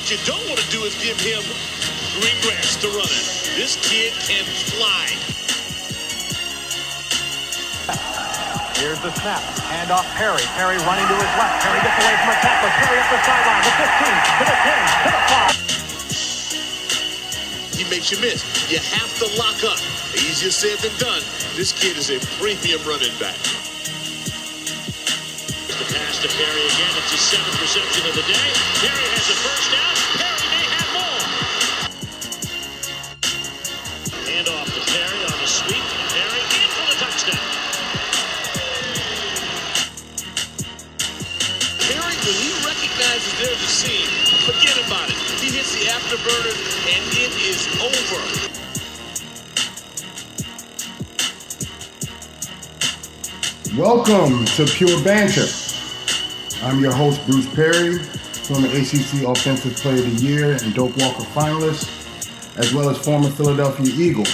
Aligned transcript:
what 0.00 0.08
you 0.08 0.16
don't 0.24 0.40
want 0.48 0.56
to 0.56 0.70
do 0.72 0.80
is 0.88 0.96
give 0.96 1.20
him 1.20 1.44
green 2.16 2.40
grass 2.40 2.72
to 2.80 2.88
run 2.88 3.04
in. 3.04 3.24
This 3.60 3.76
kid 3.84 4.16
can 4.24 4.48
fly. 4.72 5.04
Here's 8.80 8.96
the 9.04 9.12
snap. 9.20 9.44
Hand 9.68 9.90
off 9.90 10.08
Perry. 10.16 10.40
Perry 10.56 10.78
running 10.88 11.04
to 11.04 11.12
his 11.12 11.32
left. 11.36 11.60
Perry 11.60 11.84
gets 11.84 12.00
away 12.00 12.16
from 12.16 12.32
a 12.32 12.38
tackler. 12.40 12.72
Perry 12.80 12.96
up 12.96 13.12
the 13.12 13.20
sideline. 13.28 13.60
The 13.60 13.76
15, 13.76 14.08
to 14.40 14.44
the 14.48 14.56
10, 14.56 14.72
to 15.04 15.12
the 15.12 15.20
5. 17.68 17.76
He 17.76 17.84
makes 17.92 18.08
you 18.10 18.16
miss. 18.24 18.40
You 18.72 18.80
have 18.80 19.12
to 19.20 19.28
lock 19.36 19.60
up. 19.68 19.76
Easier 20.16 20.50
said 20.50 20.78
than 20.78 20.96
done. 20.96 21.20
This 21.56 21.76
kid 21.76 21.98
is 21.98 22.08
a 22.08 22.18
premium 22.40 22.80
running 22.88 23.12
back. 23.20 23.36
The 25.80 25.86
pass 25.96 26.20
to 26.20 26.28
Perry 26.28 26.60
again. 26.60 26.92
It's 27.00 27.08
his 27.08 27.24
seventh 27.24 27.56
reception 27.56 28.04
of 28.04 28.12
the 28.12 28.20
day. 28.28 28.48
Perry 28.84 29.08
has 29.16 29.32
a 29.32 29.36
first 29.40 29.72
down. 29.72 29.96
Perry 30.20 30.44
may 30.52 30.64
have 30.76 30.92
more. 30.92 31.24
Hand 34.28 34.48
off 34.52 34.68
to 34.76 34.82
Perry 34.92 35.20
on 35.24 35.40
the 35.40 35.48
sweep. 35.48 35.80
Perry 36.12 36.44
in 36.52 36.68
for 36.76 36.84
the 36.84 37.00
touchdown. 37.00 37.40
Perry, 41.88 42.12
when 42.28 42.36
he 42.44 42.52
recognizes 42.60 43.32
there's 43.40 43.64
a 43.64 43.72
seam, 43.72 44.04
forget 44.44 44.76
about 44.84 45.08
it. 45.08 45.16
He 45.40 45.48
hits 45.48 45.72
the 45.80 45.88
afterburner 45.88 46.60
and 46.92 47.08
it 47.16 47.32
is 47.40 47.64
over. 47.80 48.60
Welcome 53.80 54.44
to 54.44 54.66
Pure 54.66 55.00
Banter. 55.04 55.59
I'm 56.62 56.78
your 56.78 56.92
host, 56.92 57.24
Bruce 57.26 57.52
Perry, 57.54 57.98
former 57.98 58.68
ACC 58.68 59.26
Offensive 59.26 59.74
Player 59.76 60.04
of 60.04 60.20
the 60.20 60.26
Year 60.26 60.52
and 60.62 60.74
Doak 60.74 60.94
Walker 60.98 61.22
finalist, 61.22 61.88
as 62.58 62.74
well 62.74 62.90
as 62.90 62.98
former 62.98 63.30
Philadelphia 63.30 63.86
Eagle. 63.94 64.26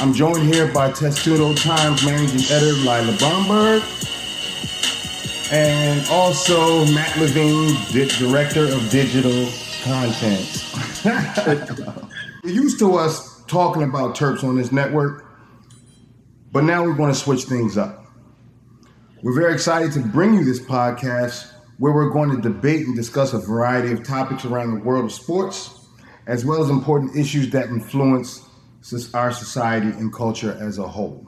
I'm 0.00 0.14
joined 0.14 0.42
here 0.52 0.72
by 0.72 0.90
Testudo 0.90 1.52
Times 1.54 2.04
managing 2.06 2.40
editor 2.50 2.72
Lila 2.80 3.14
Bromberg, 3.18 3.82
and 5.52 6.08
also 6.08 6.86
Matt 6.94 7.14
Levine, 7.18 7.74
di- 7.92 8.08
director 8.18 8.64
of 8.64 8.88
digital 8.90 9.50
content. 9.82 10.64
You're 12.42 12.52
used 12.54 12.78
to 12.78 12.96
us 12.96 13.44
talking 13.44 13.82
about 13.82 14.16
Terps 14.16 14.42
on 14.42 14.56
this 14.56 14.72
network, 14.72 15.26
but 16.52 16.64
now 16.64 16.82
we're 16.82 16.94
going 16.94 17.12
to 17.12 17.18
switch 17.18 17.44
things 17.44 17.76
up. 17.76 18.03
We're 19.24 19.32
very 19.32 19.54
excited 19.54 19.90
to 19.92 20.00
bring 20.00 20.34
you 20.34 20.44
this 20.44 20.60
podcast 20.60 21.50
where 21.78 21.94
we're 21.94 22.10
going 22.10 22.28
to 22.32 22.42
debate 22.42 22.86
and 22.86 22.94
discuss 22.94 23.32
a 23.32 23.38
variety 23.38 23.90
of 23.90 24.04
topics 24.04 24.44
around 24.44 24.74
the 24.74 24.80
world 24.84 25.06
of 25.06 25.12
sports, 25.12 25.70
as 26.26 26.44
well 26.44 26.62
as 26.62 26.68
important 26.68 27.16
issues 27.16 27.48
that 27.52 27.68
influence 27.68 28.46
our 29.14 29.32
society 29.32 29.86
and 29.86 30.12
culture 30.12 30.54
as 30.60 30.76
a 30.76 30.86
whole. 30.86 31.26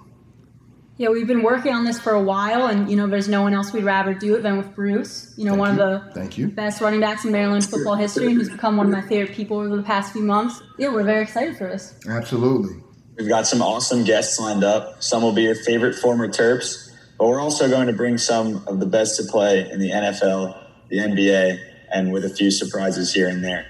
Yeah, 0.98 1.08
we've 1.08 1.26
been 1.26 1.42
working 1.42 1.72
on 1.72 1.86
this 1.86 1.98
for 1.98 2.12
a 2.12 2.20
while, 2.20 2.66
and 2.66 2.90
you 2.90 2.98
know, 2.98 3.06
there's 3.06 3.28
no 3.30 3.40
one 3.40 3.54
else 3.54 3.72
we'd 3.72 3.84
rather 3.84 4.12
do 4.12 4.34
it 4.34 4.42
than 4.42 4.58
with 4.58 4.74
Bruce. 4.74 5.32
You 5.38 5.46
know, 5.46 5.52
Thank 5.52 5.60
one 5.60 5.76
you. 5.78 5.82
of 5.82 6.04
the 6.04 6.10
Thank 6.12 6.36
you. 6.36 6.48
best 6.48 6.82
running 6.82 7.00
backs 7.00 7.24
in 7.24 7.32
Maryland 7.32 7.64
football 7.64 7.94
history, 7.94 8.26
and 8.26 8.34
who's 8.34 8.50
become 8.50 8.76
one 8.76 8.84
of 8.84 8.92
my 8.92 9.08
favorite 9.08 9.34
people 9.34 9.56
over 9.56 9.74
the 9.74 9.82
past 9.82 10.12
few 10.12 10.22
months. 10.22 10.62
Yeah, 10.78 10.92
we're 10.92 11.02
very 11.02 11.22
excited 11.22 11.56
for 11.56 11.66
this. 11.66 11.94
Absolutely. 12.06 12.76
We've 13.16 13.30
got 13.30 13.46
some 13.46 13.62
awesome 13.62 14.04
guests 14.04 14.38
lined 14.38 14.64
up. 14.64 15.02
Some 15.02 15.22
will 15.22 15.32
be 15.32 15.44
your 15.44 15.54
favorite 15.54 15.94
former 15.94 16.28
Terps, 16.28 16.85
but 17.18 17.26
we're 17.26 17.40
also 17.40 17.68
going 17.68 17.86
to 17.86 17.92
bring 17.92 18.18
some 18.18 18.62
of 18.66 18.80
the 18.80 18.86
best 18.86 19.16
to 19.16 19.24
play 19.24 19.70
in 19.70 19.80
the 19.80 19.90
NFL, 19.90 20.62
the 20.88 20.98
NBA, 20.98 21.58
and 21.92 22.12
with 22.12 22.24
a 22.24 22.30
few 22.30 22.50
surprises 22.50 23.12
here 23.12 23.28
and 23.28 23.42
there. 23.42 23.66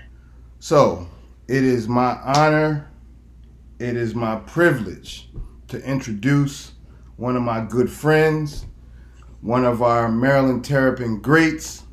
So, 0.59 1.09
it 1.49 1.63
is 1.63 1.87
my 1.87 2.19
honor, 2.25 2.91
it 3.79 3.97
is 3.97 4.15
my 4.15 4.37
privilege 4.37 5.29
to 5.69 5.81
introduce 5.85 6.73
one 7.17 7.37
of 7.37 7.43
my 7.43 7.65
good 7.65 7.91
friends, 7.91 8.67
one 9.43 9.65
of 9.65 9.81
our 9.81 10.11
Maryland 10.11 10.65
Terrapin 10.65 11.21
greats, 11.21 11.85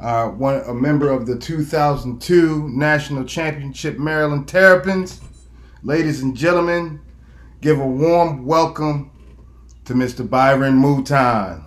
uh, 0.00 0.28
one 0.28 0.62
a 0.66 0.72
member 0.72 1.10
of 1.10 1.26
the 1.26 1.36
2002 1.36 2.68
National 2.70 3.24
Championship 3.24 3.98
Maryland 3.98 4.48
Terrapins. 4.48 5.20
Ladies 5.82 6.22
and 6.22 6.34
gentlemen, 6.34 7.00
give 7.60 7.78
a 7.78 7.86
warm 7.86 8.46
welcome 8.46 9.10
to 9.90 9.96
Mr. 9.96 10.28
Byron 10.28 10.74
Mouton. 10.76 11.64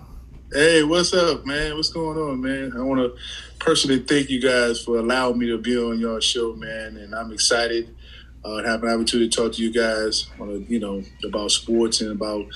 Hey, 0.50 0.82
what's 0.82 1.12
up, 1.12 1.44
man? 1.44 1.76
What's 1.76 1.90
going 1.90 2.16
on, 2.16 2.40
man? 2.40 2.72
I 2.74 2.80
want 2.80 3.00
to 3.00 3.14
personally 3.58 3.98
thank 3.98 4.30
you 4.30 4.40
guys 4.40 4.82
for 4.82 4.96
allowing 4.96 5.38
me 5.38 5.46
to 5.48 5.58
be 5.58 5.76
on 5.76 6.00
your 6.00 6.22
show, 6.22 6.54
man. 6.54 6.96
And 6.96 7.14
I'm 7.14 7.34
excited 7.34 7.94
uh, 8.42 8.62
to 8.62 8.66
have 8.66 8.82
an 8.82 8.88
opportunity 8.88 9.28
to 9.28 9.36
talk 9.36 9.52
to 9.52 9.62
you 9.62 9.70
guys 9.70 10.30
on, 10.40 10.48
a, 10.48 10.54
you 10.72 10.80
know, 10.80 11.02
about 11.22 11.50
sports 11.50 12.00
and 12.00 12.12
about, 12.12 12.46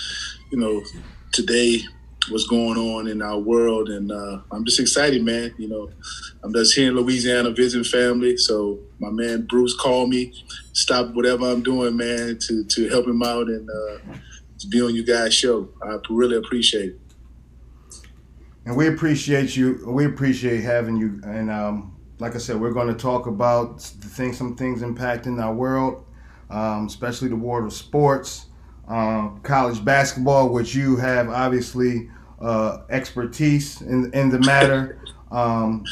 you 0.50 0.56
know, 0.56 0.82
today 1.32 1.80
what's 2.30 2.46
going 2.46 2.78
on 2.78 3.06
in 3.06 3.20
our 3.20 3.38
world. 3.38 3.90
And 3.90 4.10
uh, 4.10 4.40
I'm 4.50 4.64
just 4.64 4.80
excited, 4.80 5.22
man. 5.22 5.54
You 5.58 5.68
know, 5.68 5.90
I'm 6.42 6.54
just 6.54 6.74
here 6.78 6.88
in 6.88 6.96
Louisiana 6.96 7.50
visiting 7.50 7.84
family. 7.84 8.38
So 8.38 8.78
my 9.00 9.10
man 9.10 9.42
Bruce 9.42 9.76
called 9.76 10.08
me, 10.08 10.32
stop 10.72 11.12
whatever 11.12 11.44
I'm 11.44 11.62
doing, 11.62 11.94
man, 11.94 12.38
to 12.46 12.64
to 12.64 12.88
help 12.88 13.06
him 13.06 13.22
out 13.22 13.48
and 13.48 13.68
uh, 13.68 13.98
to 14.58 14.66
be 14.66 14.80
on 14.80 14.94
you 14.94 15.04
guys' 15.04 15.34
show. 15.34 15.68
I 15.82 15.98
really 16.10 16.36
appreciate 16.36 16.90
it. 16.90 17.00
And 18.64 18.76
we 18.76 18.88
appreciate 18.88 19.56
you. 19.56 19.82
We 19.86 20.04
appreciate 20.04 20.60
having 20.60 20.96
you. 20.96 21.20
And 21.24 21.50
um, 21.50 21.96
like 22.18 22.34
I 22.34 22.38
said, 22.38 22.60
we're 22.60 22.72
going 22.72 22.88
to 22.88 23.00
talk 23.00 23.26
about 23.26 23.78
the 23.78 24.08
things, 24.08 24.36
some 24.36 24.56
things 24.56 24.82
impacting 24.82 25.42
our 25.42 25.54
world, 25.54 26.04
um, 26.50 26.86
especially 26.86 27.28
the 27.28 27.36
world 27.36 27.64
of 27.64 27.72
sports, 27.72 28.46
um, 28.86 29.40
college 29.42 29.82
basketball, 29.84 30.50
which 30.50 30.74
you 30.74 30.96
have 30.96 31.28
obviously 31.30 32.10
uh, 32.40 32.82
expertise 32.90 33.80
in 33.80 34.12
in 34.12 34.28
the 34.28 34.38
matter. 34.40 35.00
Um, 35.30 35.84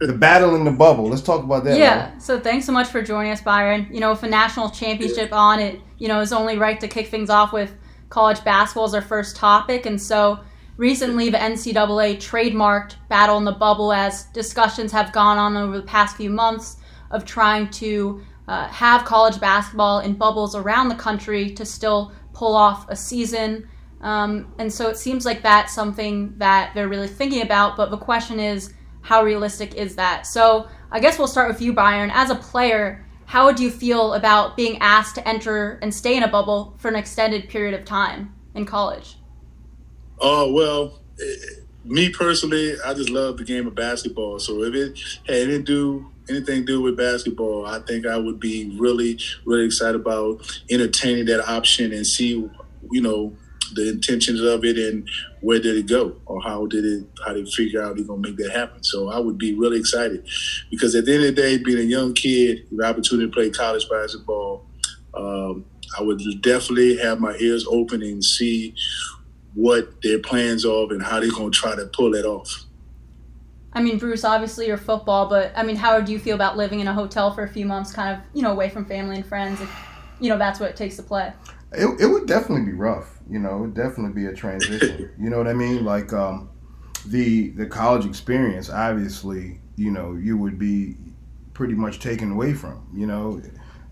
the 0.00 0.12
battle 0.12 0.54
in 0.54 0.64
the 0.64 0.70
bubble. 0.70 1.08
Let's 1.08 1.22
talk 1.22 1.42
about 1.42 1.64
that. 1.64 1.76
Yeah, 1.76 2.16
so 2.18 2.38
thanks 2.38 2.64
so 2.64 2.72
much 2.72 2.88
for 2.88 3.02
joining 3.02 3.32
us, 3.32 3.40
Byron. 3.40 3.88
You 3.90 4.00
know, 4.00 4.10
with 4.10 4.22
a 4.22 4.28
national 4.28 4.70
championship 4.70 5.32
on 5.32 5.58
it, 5.58 5.80
you 5.98 6.06
know, 6.06 6.20
it's 6.20 6.32
only 6.32 6.56
right 6.56 6.78
to 6.80 6.88
kick 6.88 7.08
things 7.08 7.30
off 7.30 7.52
with 7.52 7.74
college 8.08 8.42
basketball 8.44 8.86
is 8.86 8.94
our 8.94 9.02
first 9.02 9.36
topic. 9.36 9.86
And 9.86 10.00
so 10.00 10.40
recently, 10.76 11.30
the 11.30 11.38
NCAA 11.38 12.16
trademarked 12.16 12.96
Battle 13.08 13.36
in 13.38 13.44
the 13.44 13.52
Bubble 13.52 13.92
as 13.92 14.24
discussions 14.26 14.92
have 14.92 15.12
gone 15.12 15.38
on 15.38 15.56
over 15.56 15.76
the 15.76 15.86
past 15.86 16.16
few 16.16 16.30
months 16.30 16.76
of 17.10 17.24
trying 17.24 17.70
to 17.70 18.22
uh, 18.46 18.66
have 18.68 19.04
college 19.04 19.38
basketball 19.40 20.00
in 20.00 20.14
bubbles 20.14 20.54
around 20.54 20.88
the 20.88 20.94
country 20.94 21.50
to 21.50 21.64
still 21.64 22.12
pull 22.32 22.56
off 22.56 22.88
a 22.88 22.96
season. 22.96 23.68
Um, 24.00 24.54
and 24.58 24.72
so 24.72 24.88
it 24.88 24.96
seems 24.96 25.26
like 25.26 25.42
that's 25.42 25.74
something 25.74 26.34
that 26.38 26.72
they're 26.74 26.88
really 26.88 27.08
thinking 27.08 27.42
about. 27.42 27.76
But 27.76 27.90
the 27.90 27.98
question 27.98 28.40
is, 28.40 28.72
how 29.02 29.22
realistic 29.22 29.74
is 29.74 29.96
that? 29.96 30.26
So 30.26 30.68
I 30.90 31.00
guess 31.00 31.18
we'll 31.18 31.28
start 31.28 31.48
with 31.48 31.60
you, 31.60 31.72
Byron. 31.72 32.10
As 32.12 32.30
a 32.30 32.34
player, 32.34 33.04
how 33.28 33.44
would 33.44 33.60
you 33.60 33.70
feel 33.70 34.14
about 34.14 34.56
being 34.56 34.78
asked 34.80 35.14
to 35.14 35.28
enter 35.28 35.78
and 35.82 35.94
stay 35.94 36.16
in 36.16 36.22
a 36.22 36.28
bubble 36.28 36.74
for 36.78 36.88
an 36.88 36.96
extended 36.96 37.46
period 37.50 37.78
of 37.78 37.84
time 37.84 38.34
in 38.54 38.64
college? 38.64 39.18
Oh 40.18 40.50
well, 40.50 41.00
eh, 41.20 41.60
me 41.84 42.08
personally, 42.08 42.74
I 42.84 42.94
just 42.94 43.10
love 43.10 43.36
the 43.36 43.44
game 43.44 43.66
of 43.66 43.74
basketball. 43.74 44.38
So 44.38 44.62
if 44.62 44.74
it 44.74 44.98
had 45.26 45.42
anything 45.42 45.58
to 45.58 45.62
do 45.62 46.10
anything 46.30 46.60
to 46.60 46.66
do 46.66 46.80
with 46.80 46.96
basketball, 46.96 47.66
I 47.66 47.80
think 47.80 48.06
I 48.06 48.16
would 48.16 48.40
be 48.40 48.74
really, 48.78 49.18
really 49.44 49.66
excited 49.66 50.00
about 50.00 50.40
entertaining 50.70 51.26
that 51.26 51.46
option 51.46 51.92
and 51.92 52.06
see, 52.06 52.30
you 52.90 53.02
know, 53.02 53.36
the 53.74 53.90
intentions 53.90 54.40
of 54.40 54.64
it 54.64 54.78
and 54.78 55.08
where 55.40 55.58
did 55.58 55.76
it 55.76 55.86
go 55.86 56.16
or 56.26 56.42
how 56.42 56.66
did 56.66 56.84
it 56.84 57.04
how 57.24 57.32
did 57.32 57.48
figure 57.48 57.82
out 57.82 57.96
they're 57.96 58.04
gonna 58.04 58.20
make 58.20 58.36
that 58.36 58.50
happen. 58.50 58.82
So 58.82 59.08
I 59.08 59.18
would 59.18 59.38
be 59.38 59.54
really 59.54 59.78
excited 59.78 60.28
because 60.70 60.94
at 60.94 61.04
the 61.04 61.14
end 61.14 61.24
of 61.24 61.36
the 61.36 61.42
day, 61.42 61.58
being 61.58 61.78
a 61.78 61.82
young 61.82 62.14
kid, 62.14 62.66
the 62.70 62.84
opportunity 62.84 63.28
to 63.28 63.34
play 63.34 63.50
college 63.50 63.88
basketball, 63.88 64.66
um, 65.14 65.64
I 65.98 66.02
would 66.02 66.20
definitely 66.42 66.96
have 66.98 67.20
my 67.20 67.36
ears 67.36 67.66
open 67.68 68.02
and 68.02 68.24
see 68.24 68.74
what 69.54 70.02
their 70.02 70.18
plans 70.18 70.64
are 70.64 70.92
and 70.92 71.02
how 71.02 71.20
they're 71.20 71.30
gonna 71.30 71.50
try 71.50 71.74
to 71.74 71.86
pull 71.86 72.12
that 72.12 72.24
off. 72.24 72.64
I 73.72 73.82
mean, 73.82 73.98
Bruce, 73.98 74.24
obviously 74.24 74.66
you're 74.66 74.76
football, 74.76 75.28
but 75.28 75.52
I 75.54 75.62
mean, 75.62 75.76
how 75.76 76.00
do 76.00 76.12
you 76.12 76.18
feel 76.18 76.34
about 76.34 76.56
living 76.56 76.80
in 76.80 76.88
a 76.88 76.94
hotel 76.94 77.32
for 77.32 77.42
a 77.42 77.48
few 77.48 77.66
months, 77.66 77.92
kind 77.92 78.16
of, 78.16 78.24
you 78.34 78.42
know, 78.42 78.50
away 78.50 78.70
from 78.70 78.84
family 78.84 79.16
and 79.16 79.26
friends, 79.26 79.60
if, 79.60 79.70
you 80.20 80.28
know, 80.28 80.38
that's 80.38 80.58
what 80.58 80.70
it 80.70 80.76
takes 80.76 80.96
to 80.96 81.02
play? 81.02 81.32
It, 81.72 82.00
it 82.00 82.06
would 82.06 82.26
definitely 82.26 82.64
be 82.66 82.72
rough. 82.72 83.18
You 83.28 83.38
know, 83.38 83.56
it 83.58 83.60
would 83.60 83.74
definitely 83.74 84.14
be 84.14 84.26
a 84.26 84.34
transition. 84.34 85.10
you 85.20 85.30
know 85.30 85.38
what 85.38 85.48
I 85.48 85.52
mean? 85.54 85.84
Like 85.84 86.12
um, 86.12 86.50
the 87.06 87.50
the 87.50 87.66
college 87.66 88.06
experience, 88.06 88.70
obviously, 88.70 89.60
you 89.76 89.90
know, 89.90 90.14
you 90.14 90.36
would 90.38 90.58
be 90.58 90.96
pretty 91.54 91.74
much 91.74 92.00
taken 92.00 92.32
away 92.32 92.54
from. 92.54 92.86
You 92.94 93.06
know, 93.06 93.42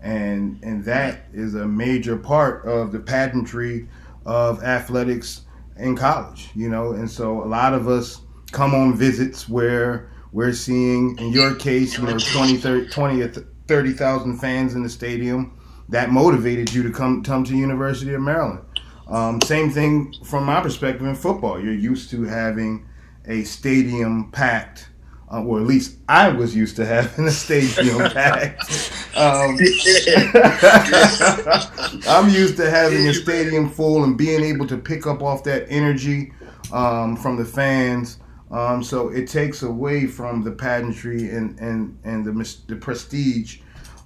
and 0.01 0.59
and 0.63 0.83
that 0.85 1.25
is 1.33 1.55
a 1.55 1.67
major 1.67 2.17
part 2.17 2.65
of 2.65 2.91
the 2.91 2.99
pageantry 2.99 3.87
of 4.25 4.63
athletics 4.63 5.41
in 5.77 5.95
college. 5.95 6.49
You 6.55 6.69
know, 6.69 6.93
and 6.93 7.09
so 7.09 7.43
a 7.43 7.45
lot 7.45 7.73
of 7.73 7.87
us 7.87 8.21
come 8.51 8.73
on 8.73 8.95
visits 8.97 9.47
where 9.49 10.09
We're 10.31 10.53
seeing, 10.53 11.17
in 11.19 11.31
your 11.31 11.55
case, 11.55 11.97
you 11.97 12.05
know, 12.05 12.17
20, 12.19 12.57
30, 12.57 12.89
20 12.89 13.21
or 13.21 13.27
30,000 13.67 14.37
fans 14.39 14.75
in 14.75 14.83
the 14.83 14.89
stadium. 14.89 15.56
That 15.89 16.11
motivated 16.11 16.73
you 16.73 16.83
to 16.83 16.91
come 16.91 17.23
come 17.23 17.43
to 17.45 17.55
University 17.55 18.13
of 18.13 18.21
Maryland. 18.21 18.61
Um, 19.07 19.41
same 19.41 19.69
thing 19.69 20.13
from 20.23 20.45
my 20.45 20.61
perspective 20.61 21.05
in 21.05 21.15
football. 21.15 21.59
You're 21.59 21.73
used 21.73 22.09
to 22.11 22.23
having 22.23 22.87
a 23.25 23.43
stadium 23.43 24.31
packed, 24.31 24.89
uh, 25.31 25.43
or 25.43 25.59
at 25.59 25.65
least 25.65 25.97
I 26.09 26.29
was 26.29 26.55
used 26.55 26.75
to 26.77 26.85
having 26.85 27.25
a 27.25 27.31
stadium 27.31 27.99
packed. 28.11 28.63
Um, 29.15 29.57
I'm 32.07 32.29
used 32.29 32.57
to 32.57 32.69
having 32.69 33.07
a 33.07 33.13
stadium 33.13 33.69
full 33.69 34.03
and 34.03 34.17
being 34.17 34.43
able 34.43 34.67
to 34.67 34.77
pick 34.77 35.07
up 35.07 35.21
off 35.21 35.43
that 35.45 35.65
energy 35.69 36.33
um, 36.73 37.15
from 37.15 37.37
the 37.37 37.45
fans. 37.45 38.19
Um, 38.51 38.83
so 38.83 39.09
it 39.09 39.27
takes 39.27 39.63
away 39.63 40.07
from 40.07 40.43
the 40.43 40.51
pageantry 40.51 41.29
and 41.29 41.57
and 41.59 41.97
and 42.03 42.25
the 42.25 42.57
the 42.67 42.75
prestige 42.75 43.59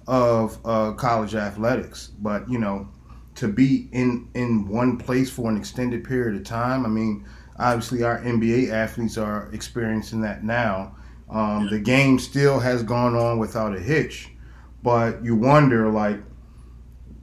of 0.06 0.58
uh, 0.64 0.92
college 0.92 1.34
athletics. 1.34 2.08
But 2.18 2.48
you 2.48 2.58
know, 2.58 2.88
to 3.36 3.48
be 3.48 3.88
in 3.92 4.28
in 4.34 4.68
one 4.68 4.96
place 4.98 5.30
for 5.30 5.50
an 5.50 5.56
extended 5.56 6.04
period 6.04 6.36
of 6.36 6.44
time. 6.44 6.84
I 6.84 6.88
mean, 6.88 7.26
obviously 7.58 8.02
our 8.02 8.20
NBA 8.20 8.70
athletes 8.70 9.16
are 9.18 9.48
experiencing 9.52 10.20
that 10.22 10.44
now. 10.44 10.96
Um, 11.30 11.68
the 11.70 11.78
game 11.78 12.18
still 12.18 12.60
has 12.60 12.82
gone 12.82 13.14
on 13.14 13.38
without 13.38 13.74
a 13.74 13.80
hitch, 13.80 14.28
but 14.82 15.24
you 15.24 15.34
wonder 15.34 15.88
like 15.88 16.20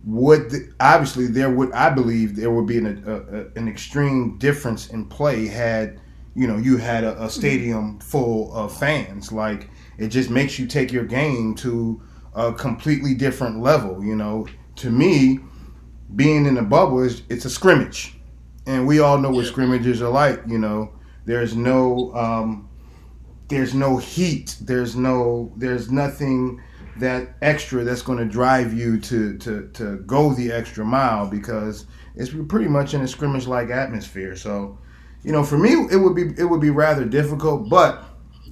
would 0.06 0.50
the, 0.50 0.74
obviously 0.80 1.28
there 1.28 1.50
would 1.50 1.72
I 1.74 1.90
believe 1.90 2.36
there 2.36 2.50
would 2.50 2.66
be 2.66 2.78
an 2.78 3.04
a, 3.06 3.16
a, 3.16 3.46
an 3.56 3.68
extreme 3.68 4.38
difference 4.38 4.88
in 4.88 5.06
play 5.06 5.46
had 5.46 6.00
you 6.36 6.48
know 6.48 6.58
you 6.58 6.78
had 6.78 7.04
a, 7.04 7.24
a, 7.24 7.30
stadium 7.30 8.00
full 8.00 8.54
of 8.54 8.76
fans 8.76 9.32
like 9.32 9.70
it 9.98 10.08
just 10.08 10.30
makes 10.30 10.58
you 10.58 10.66
take 10.66 10.92
your 10.92 11.04
game 11.04 11.54
to 11.56 12.02
a 12.36 12.54
completely 12.54 13.14
different 13.14 13.60
level 13.60 14.04
you 14.04 14.16
know 14.16 14.48
to 14.76 14.90
me 14.90 15.40
being 16.16 16.46
in 16.46 16.58
a 16.58 16.64
bubble 16.64 17.02
is 17.02 17.24
it's 17.30 17.46
a 17.46 17.50
scrimmage 17.50 18.16
and 18.66 18.86
we 18.86 19.00
all 19.00 19.18
know 19.18 19.30
what 19.30 19.46
scrimmages 19.46 20.02
are 20.02 20.10
like 20.10 20.42
you 20.48 20.58
know 20.58 20.92
there's 21.26 21.56
no 21.56 22.14
um, 22.16 22.70
there's 23.48 23.74
no 23.74 23.98
heat 23.98 24.56
there's 24.62 24.96
no 24.96 25.52
there's 25.58 25.92
nothing 25.92 26.62
that 27.00 27.30
extra 27.42 27.84
that's 27.84 28.02
going 28.02 28.20
to 28.20 28.26
drive 28.26 28.74
you 28.74 29.00
to, 29.00 29.38
to, 29.38 29.70
to 29.74 29.98
go 30.00 30.34
the 30.34 30.52
extra 30.52 30.84
mile 30.84 31.28
because 31.28 31.86
it's 32.16 32.32
pretty 32.48 32.68
much 32.68 32.94
in 32.94 33.02
a 33.02 33.08
scrimmage 33.08 33.48
like 33.48 33.70
atmosphere. 33.70 34.36
So, 34.36 34.78
you 35.24 35.32
know, 35.32 35.44
for 35.44 35.58
me, 35.58 35.72
it 35.92 35.98
would 35.98 36.16
be 36.16 36.34
it 36.38 36.46
would 36.46 36.62
be 36.62 36.70
rather 36.70 37.06
difficult. 37.06 37.70
But 37.70 38.04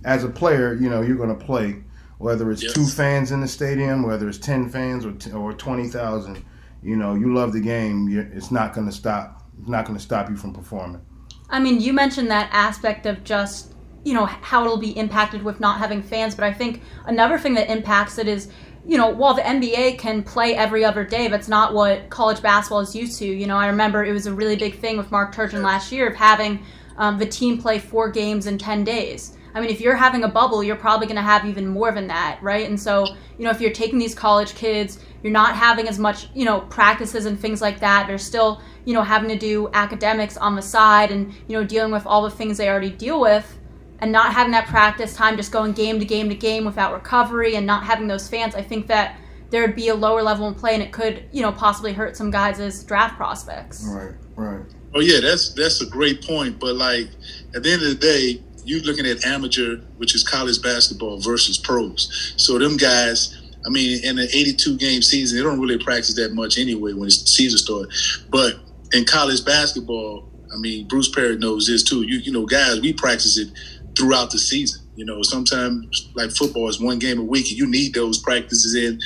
as 0.05 0.23
a 0.23 0.29
player, 0.29 0.73
you 0.73 0.89
know, 0.89 1.01
you're 1.01 1.17
going 1.17 1.37
to 1.37 1.45
play 1.45 1.83
whether 2.17 2.51
it's 2.51 2.63
yes. 2.63 2.73
two 2.73 2.85
fans 2.85 3.31
in 3.31 3.41
the 3.41 3.47
stadium, 3.47 4.03
whether 4.03 4.27
it's 4.27 4.37
ten 4.37 4.69
fans 4.69 5.05
or 5.05 5.11
t- 5.13 5.31
or 5.31 5.53
twenty 5.53 5.87
thousand. 5.87 6.43
You 6.83 6.95
know, 6.95 7.15
you 7.15 7.33
love 7.33 7.53
the 7.53 7.59
game. 7.59 8.07
It's 8.33 8.51
not 8.51 8.73
going 8.73 8.87
to 8.87 8.93
stop. 8.93 9.43
It's 9.59 9.67
not 9.67 9.85
going 9.85 9.97
to 9.97 10.03
stop 10.03 10.29
you 10.29 10.35
from 10.35 10.53
performing. 10.53 11.01
I 11.49 11.59
mean, 11.59 11.81
you 11.81 11.93
mentioned 11.93 12.29
that 12.29 12.49
aspect 12.51 13.05
of 13.05 13.23
just 13.23 13.73
you 14.07 14.13
know 14.13 14.25
how 14.25 14.63
it'll 14.63 14.77
be 14.77 14.97
impacted 14.97 15.43
with 15.43 15.59
not 15.59 15.79
having 15.79 16.01
fans 16.01 16.33
but 16.33 16.45
i 16.45 16.53
think 16.53 16.81
another 17.07 17.37
thing 17.37 17.53
that 17.55 17.69
impacts 17.69 18.17
it 18.17 18.27
is 18.27 18.49
you 18.85 18.97
know 18.97 19.09
while 19.09 19.33
the 19.33 19.41
nba 19.41 19.99
can 19.99 20.23
play 20.23 20.55
every 20.55 20.85
other 20.85 21.03
day 21.03 21.27
that's 21.27 21.49
not 21.49 21.73
what 21.73 22.09
college 22.09 22.41
basketball 22.41 22.79
is 22.79 22.95
used 22.95 23.19
to 23.19 23.25
you 23.25 23.45
know 23.45 23.57
i 23.57 23.67
remember 23.67 24.05
it 24.05 24.13
was 24.13 24.25
a 24.25 24.33
really 24.33 24.55
big 24.55 24.79
thing 24.79 24.97
with 24.97 25.11
mark 25.11 25.35
turgeon 25.35 25.61
last 25.61 25.91
year 25.91 26.07
of 26.07 26.15
having 26.15 26.63
um, 26.97 27.17
the 27.17 27.25
team 27.25 27.57
play 27.57 27.79
four 27.79 28.09
games 28.09 28.47
in 28.47 28.57
10 28.57 28.85
days 28.85 29.36
I 29.53 29.61
mean, 29.61 29.69
if 29.69 29.81
you're 29.81 29.95
having 29.95 30.23
a 30.23 30.27
bubble, 30.27 30.63
you're 30.63 30.75
probably 30.75 31.07
going 31.07 31.17
to 31.17 31.21
have 31.21 31.45
even 31.45 31.67
more 31.67 31.91
than 31.91 32.07
that, 32.07 32.39
right? 32.41 32.67
And 32.67 32.79
so, 32.79 33.07
you 33.37 33.45
know, 33.45 33.49
if 33.49 33.59
you're 33.59 33.71
taking 33.71 33.99
these 33.99 34.13
college 34.13 34.55
kids, 34.55 34.99
you're 35.23 35.33
not 35.33 35.55
having 35.55 35.87
as 35.87 35.97
much, 35.97 36.27
you 36.33 36.45
know, 36.45 36.61
practices 36.61 37.25
and 37.25 37.39
things 37.39 37.61
like 37.61 37.79
that. 37.79 38.07
They're 38.07 38.17
still, 38.17 38.61
you 38.85 38.93
know, 38.93 39.03
having 39.03 39.29
to 39.29 39.37
do 39.37 39.69
academics 39.73 40.37
on 40.37 40.55
the 40.55 40.61
side 40.61 41.11
and, 41.11 41.33
you 41.47 41.57
know, 41.57 41.63
dealing 41.63 41.91
with 41.91 42.05
all 42.05 42.21
the 42.21 42.31
things 42.31 42.57
they 42.57 42.69
already 42.69 42.91
deal 42.91 43.19
with 43.19 43.57
and 43.99 44.11
not 44.11 44.33
having 44.33 44.51
that 44.51 44.67
practice 44.67 45.13
time, 45.13 45.37
just 45.37 45.51
going 45.51 45.73
game 45.73 45.99
to 45.99 46.05
game 46.05 46.29
to 46.29 46.35
game 46.35 46.65
without 46.65 46.93
recovery 46.93 47.55
and 47.55 47.65
not 47.65 47.83
having 47.83 48.07
those 48.07 48.27
fans, 48.27 48.53
I 48.53 48.61
think 48.61 48.87
that 48.87 49.19
there 49.49 49.61
would 49.61 49.75
be 49.75 49.87
a 49.87 49.95
lower 49.95 50.21
level 50.21 50.47
in 50.47 50.53
play 50.53 50.73
and 50.73 50.83
it 50.83 50.91
could, 50.91 51.23
you 51.31 51.41
know, 51.41 51.51
possibly 51.51 51.93
hurt 51.93 52.15
some 52.15 52.29
guys' 52.29 52.83
draft 52.83 53.15
prospects. 53.15 53.87
Right, 53.87 54.13
right. 54.35 54.65
Oh 54.93 54.99
yeah, 54.99 55.19
that's 55.19 55.53
that's 55.53 55.81
a 55.81 55.85
great 55.85 56.23
point. 56.23 56.59
But 56.59 56.75
like 56.75 57.07
at 57.55 57.63
the 57.63 57.71
end 57.71 57.83
of 57.83 57.89
the 57.89 57.95
day, 57.95 58.43
you're 58.67 58.81
looking 58.81 59.05
at 59.05 59.25
amateur, 59.25 59.77
which 59.97 60.15
is 60.15 60.23
college 60.23 60.61
basketball 60.61 61.19
versus 61.19 61.57
pros. 61.57 62.33
So 62.37 62.59
them 62.59 62.77
guys, 62.77 63.35
I 63.65 63.69
mean, 63.69 64.03
in 64.03 64.19
an 64.19 64.27
82 64.31 64.77
game 64.77 65.01
season, 65.01 65.37
they 65.37 65.43
don't 65.43 65.59
really 65.59 65.77
practice 65.77 66.15
that 66.15 66.33
much 66.33 66.57
anyway 66.57 66.93
when 66.93 67.05
the 67.05 67.11
season 67.11 67.57
starts. 67.57 68.23
But 68.29 68.55
in 68.93 69.05
college 69.05 69.43
basketball, 69.45 70.31
I 70.53 70.57
mean, 70.59 70.87
Bruce 70.87 71.09
Perry 71.09 71.37
knows 71.37 71.67
this 71.67 71.83
too. 71.83 72.03
You 72.03 72.19
you 72.19 72.31
know, 72.31 72.45
guys, 72.45 72.79
we 72.79 72.93
practice 72.93 73.37
it 73.37 73.49
throughout 73.97 74.31
the 74.31 74.37
season. 74.37 74.87
You 74.95 75.05
know, 75.05 75.21
sometimes 75.21 76.09
like 76.15 76.31
football 76.31 76.69
is 76.69 76.81
one 76.81 76.99
game 76.99 77.19
a 77.19 77.23
week, 77.23 77.49
and 77.49 77.57
you 77.57 77.67
need 77.67 77.93
those 77.93 78.19
practices 78.19 78.75
in 78.75 78.99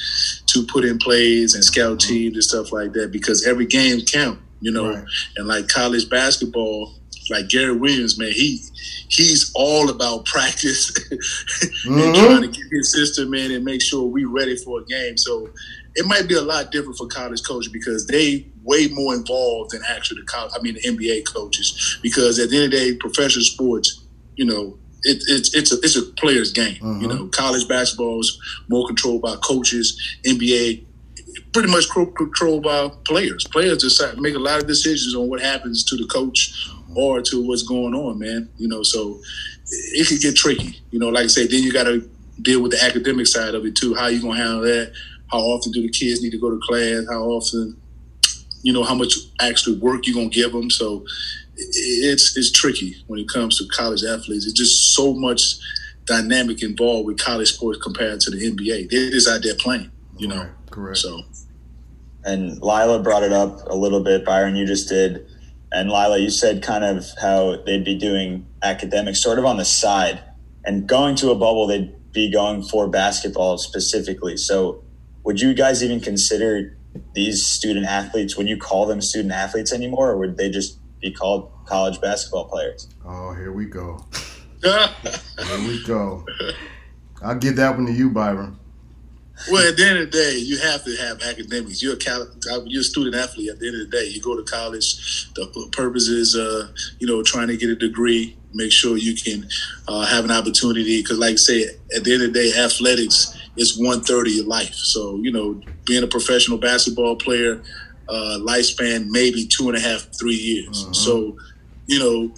to 0.48 0.66
put 0.72 0.86
in 0.86 0.98
plays 0.98 1.54
and 1.54 1.64
scout 1.64 2.00
mm-hmm. 2.00 2.14
teams 2.14 2.36
and 2.36 2.44
stuff 2.44 2.72
like 2.72 2.94
that 2.94 3.12
because 3.12 3.46
every 3.48 3.66
game 3.66 4.02
count. 4.02 4.40
You 4.64 4.72
know, 4.72 4.94
right. 4.94 5.04
and 5.38 5.48
like 5.48 5.68
college 5.70 6.08
basketball, 6.08 6.94
like 7.30 7.50
Gary 7.50 7.76
Williams, 7.76 8.18
man, 8.18 8.32
he 8.32 8.62
he's 9.10 9.52
all 9.56 9.90
about 9.90 10.26
practice 10.26 10.92
mm-hmm. 10.92 12.00
and 12.00 12.16
trying 12.16 12.42
to 12.42 12.48
get 12.48 12.66
his 12.72 12.92
system 12.92 13.34
in 13.34 13.52
and 13.52 13.64
make 13.64 13.82
sure 13.82 14.06
we 14.06 14.26
ready 14.26 14.56
for 14.56 14.80
a 14.80 14.86
game. 14.86 15.18
So 15.18 15.50
it 15.96 16.06
might 16.06 16.28
be 16.28 16.36
a 16.36 16.42
lot 16.42 16.72
different 16.72 16.98
for 16.98 17.08
college 17.08 17.44
coaches 17.44 17.72
because 17.72 18.08
they 18.08 18.48
way 18.64 18.88
more 18.88 19.14
involved 19.14 19.72
than 19.72 19.82
actually 19.90 20.22
the 20.22 20.28
college, 20.28 20.54
I 20.58 20.62
mean 20.62 20.76
the 20.76 20.82
NBA 20.82 21.26
coaches. 21.26 22.00
Because 22.02 22.40
at 22.40 22.50
the 22.50 22.56
end 22.56 22.66
of 22.66 22.72
the 22.72 22.78
day, 22.78 22.96
professional 22.96 23.44
sports, 23.44 24.06
you 24.36 24.46
know, 24.46 24.78
it, 25.04 25.22
it's 25.28 25.54
it's 25.56 25.74
a 25.74 25.78
it's 25.82 25.96
a 25.96 26.04
player's 26.14 26.52
game. 26.52 26.78
You 27.02 27.08
know, 27.08 27.28
college 27.28 27.68
basketball 27.68 28.20
is 28.20 28.40
more 28.70 28.86
controlled 28.86 29.24
by 29.24 29.36
coaches. 29.38 30.00
NBA 30.26 30.86
pretty 31.54 31.70
much 31.70 31.90
controlled 31.90 32.64
by 32.64 32.90
players. 33.06 33.46
Players 33.48 33.80
decide 33.80 34.18
make 34.20 34.36
a 34.36 34.40
lot 34.40 34.62
of 34.62 34.68
decisions 34.68 35.16
on 35.16 35.28
what 35.28 35.42
happens 35.42 35.84
to 35.86 35.96
the 35.96 36.06
coach 36.06 36.70
or 36.96 37.22
to 37.22 37.48
what's 37.48 37.64
going 37.64 37.94
on, 37.94 38.20
man. 38.20 38.50
You 38.58 38.68
know, 38.68 38.84
so 38.84 39.22
it 39.94 40.08
could 40.08 40.20
get 40.20 40.36
tricky. 40.36 40.80
You 40.92 41.00
know, 41.00 41.10
like 41.10 41.26
I 41.26 41.28
say, 41.28 41.48
then 41.48 41.64
you 41.64 41.72
got 41.72 41.86
to 41.86 42.08
deal 42.42 42.62
with 42.62 42.72
the 42.72 42.84
academic 42.84 43.28
side 43.28 43.56
of 43.56 43.66
it 43.66 43.76
too. 43.76 43.94
How 43.94 44.08
you 44.08 44.22
gonna 44.22 44.38
handle 44.38 44.62
that? 44.62 44.94
How 45.28 45.40
often 45.40 45.72
do 45.72 45.82
the 45.82 45.90
kids 45.90 46.22
need 46.22 46.32
to 46.32 46.40
go 46.40 46.50
to 46.50 46.60
class? 46.64 47.06
How 47.10 47.24
often, 47.24 47.80
you 48.64 48.74
know, 48.74 48.84
how 48.84 48.96
much 48.96 49.14
actual 49.40 49.76
work 49.80 50.08
you 50.08 50.14
gonna 50.14 50.30
give 50.30 50.52
them? 50.52 50.70
So 50.70 51.06
it's 51.56 52.36
it's 52.38 52.52
tricky 52.52 52.96
when 53.08 53.20
it 53.20 53.28
comes 53.28 53.58
to 53.58 53.68
college 53.68 54.04
athletes. 54.04 54.46
It's 54.46 54.58
just 54.58 54.96
so 54.96 55.14
much 55.14 55.42
dynamic 56.06 56.64
involved 56.64 57.08
with 57.08 57.20
college 57.20 57.54
sports 57.54 57.80
compared 57.82 58.20
to 58.22 58.32
the 58.32 58.52
NBA. 58.52 58.90
They're 58.90 59.12
just 59.12 59.30
out 59.30 59.44
there 59.44 59.56
playing, 59.56 59.92
you 60.18 60.28
know. 60.28 60.40
Right, 60.40 60.72
correct. 60.72 60.98
So, 60.98 61.22
and 62.26 62.62
Lila 62.62 63.02
brought 63.02 63.24
it 63.24 63.32
up 63.32 63.68
a 63.68 63.76
little 63.76 64.04
bit. 64.04 64.26
Byron, 64.26 64.56
you 64.56 64.66
just 64.66 64.90
did, 64.90 65.28
and 65.72 65.90
Lila, 65.90 66.18
you 66.18 66.30
said 66.30 66.62
kind 66.64 66.84
of 66.84 67.06
how 67.22 67.58
they'd 67.66 67.86
be 67.86 67.96
doing 67.96 68.48
academics 68.62 69.22
sort 69.22 69.40
of 69.40 69.46
on 69.46 69.58
the 69.58 69.66
side, 69.66 70.22
and 70.66 70.88
going 70.88 71.16
to 71.16 71.32
a 71.32 71.36
bubble, 71.36 71.68
they'd 71.68 71.94
be 72.12 72.32
going 72.32 72.62
for 72.62 72.88
basketball 72.88 73.58
specifically. 73.58 74.38
So, 74.38 74.84
would 75.24 75.40
you 75.40 75.54
guys 75.54 75.84
even 75.84 76.00
consider 76.00 76.78
these 77.14 77.46
student 77.46 77.86
athletes? 77.86 78.36
Would 78.36 78.50
you 78.50 78.58
call 78.58 78.86
them 78.86 79.02
student 79.02 79.34
athletes 79.34 79.72
anymore, 79.72 80.12
or 80.12 80.18
would 80.18 80.38
they 80.38 80.50
just 80.50 80.80
be 81.02 81.12
called 81.12 81.52
college 81.66 82.00
basketball 82.00 82.46
players. 82.46 82.88
Oh, 83.06 83.34
here 83.34 83.52
we 83.52 83.66
go. 83.66 84.06
here 84.64 85.68
we 85.68 85.84
go. 85.86 86.26
I'll 87.22 87.36
give 87.36 87.56
that 87.58 87.76
one 87.76 87.88
to 87.88 87.92
you, 87.92 88.10
Byron. 88.10 88.58
Well, 89.50 89.68
at 89.68 89.78
the 89.78 89.86
end 89.86 89.98
of 90.00 90.12
the 90.12 90.18
day, 90.18 90.38
you 90.38 90.58
have 90.60 90.84
to 90.86 90.96
have 90.98 91.22
academics. 91.22 91.82
You're 91.82 91.96
a 91.96 92.64
you're 92.66 92.82
a 92.82 92.84
student 92.84 93.16
athlete. 93.16 93.50
At 93.50 93.60
the 93.60 93.68
end 93.68 93.82
of 93.82 93.90
the 93.90 93.98
day, 93.98 94.06
you 94.08 94.22
go 94.22 94.36
to 94.36 94.44
college. 94.44 95.32
The 95.34 95.70
purpose 95.72 96.08
is, 96.08 96.36
uh, 96.36 96.68
you 97.00 97.08
know, 97.08 97.24
trying 97.24 97.48
to 97.48 97.58
get 97.58 97.70
a 97.70 97.76
degree. 97.76 98.38
Make 98.54 98.72
sure 98.72 98.98
you 98.98 99.16
can 99.16 99.48
uh, 99.88 100.06
have 100.06 100.26
an 100.26 100.32
opportunity. 100.32 101.02
Because, 101.02 101.18
like 101.18 101.34
I 101.34 101.38
say, 101.38 101.64
at 101.96 102.04
the 102.04 102.14
end 102.14 102.24
of 102.24 102.34
the 102.34 102.40
day, 102.40 102.54
athletics 102.60 103.38
is 103.58 103.78
one 103.78 104.02
third 104.02 104.28
of 104.28 104.34
your 104.34 104.46
life. 104.46 104.76
So, 104.76 105.18
you 105.18 105.32
know, 105.32 105.62
being 105.86 106.04
a 106.04 106.08
professional 106.08 106.58
basketball 106.58 107.16
player, 107.16 107.62
uh, 108.10 108.40
lifespan 108.42 109.08
maybe 109.10 109.48
two 109.48 109.70
and 109.70 109.78
a 109.78 109.80
half, 109.80 110.08
three 110.20 110.36
years. 110.36 110.84
Uh-huh. 110.84 110.94
So, 110.94 111.38
you 111.88 112.00
know, 112.00 112.34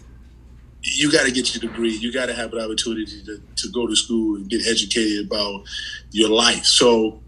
you 0.84 1.12
got 1.12 1.26
to 1.26 1.32
get 1.32 1.54
your 1.54 1.62
degree. 1.70 1.96
You 1.96 2.12
got 2.12 2.28
to 2.28 2.34
have 2.34 2.54
an 2.54 2.60
opportunity 2.60 3.24
to, 3.26 3.42
to 3.56 3.72
go 3.72 3.88
to 3.88 3.96
school 3.96 4.36
and 4.36 4.50
get 4.50 4.68
educated 4.68 5.28
about 5.28 5.64
your 6.12 6.30
life. 6.30 6.66
So, 6.66 7.22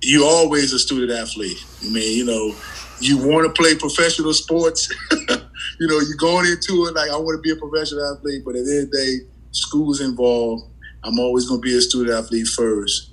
you're 0.00 0.26
always 0.26 0.72
a 0.72 0.78
student 0.78 1.12
athlete. 1.12 1.64
I 1.82 1.88
mean, 1.90 2.18
you 2.18 2.24
know, 2.24 2.54
you 3.00 3.18
want 3.18 3.46
to 3.46 3.62
play 3.62 3.76
professional 3.76 4.34
sports. 4.34 4.92
you 5.28 5.86
know, 5.86 6.00
you're 6.00 6.16
going 6.16 6.46
into 6.46 6.86
it 6.86 6.94
like 6.94 7.10
I 7.10 7.16
want 7.16 7.38
to 7.38 7.40
be 7.42 7.50
a 7.50 7.56
professional 7.56 8.16
athlete, 8.16 8.42
but 8.44 8.56
at 8.56 8.64
the 8.64 8.72
end 8.72 8.84
of 8.84 8.90
the 8.90 8.96
day, 8.96 9.30
school's 9.52 10.00
involved 10.00 10.72
I'm 11.04 11.18
always 11.18 11.48
going 11.48 11.60
to 11.60 11.64
be 11.64 11.76
a 11.76 11.80
student 11.80 12.16
athlete 12.16 12.46
first, 12.46 13.10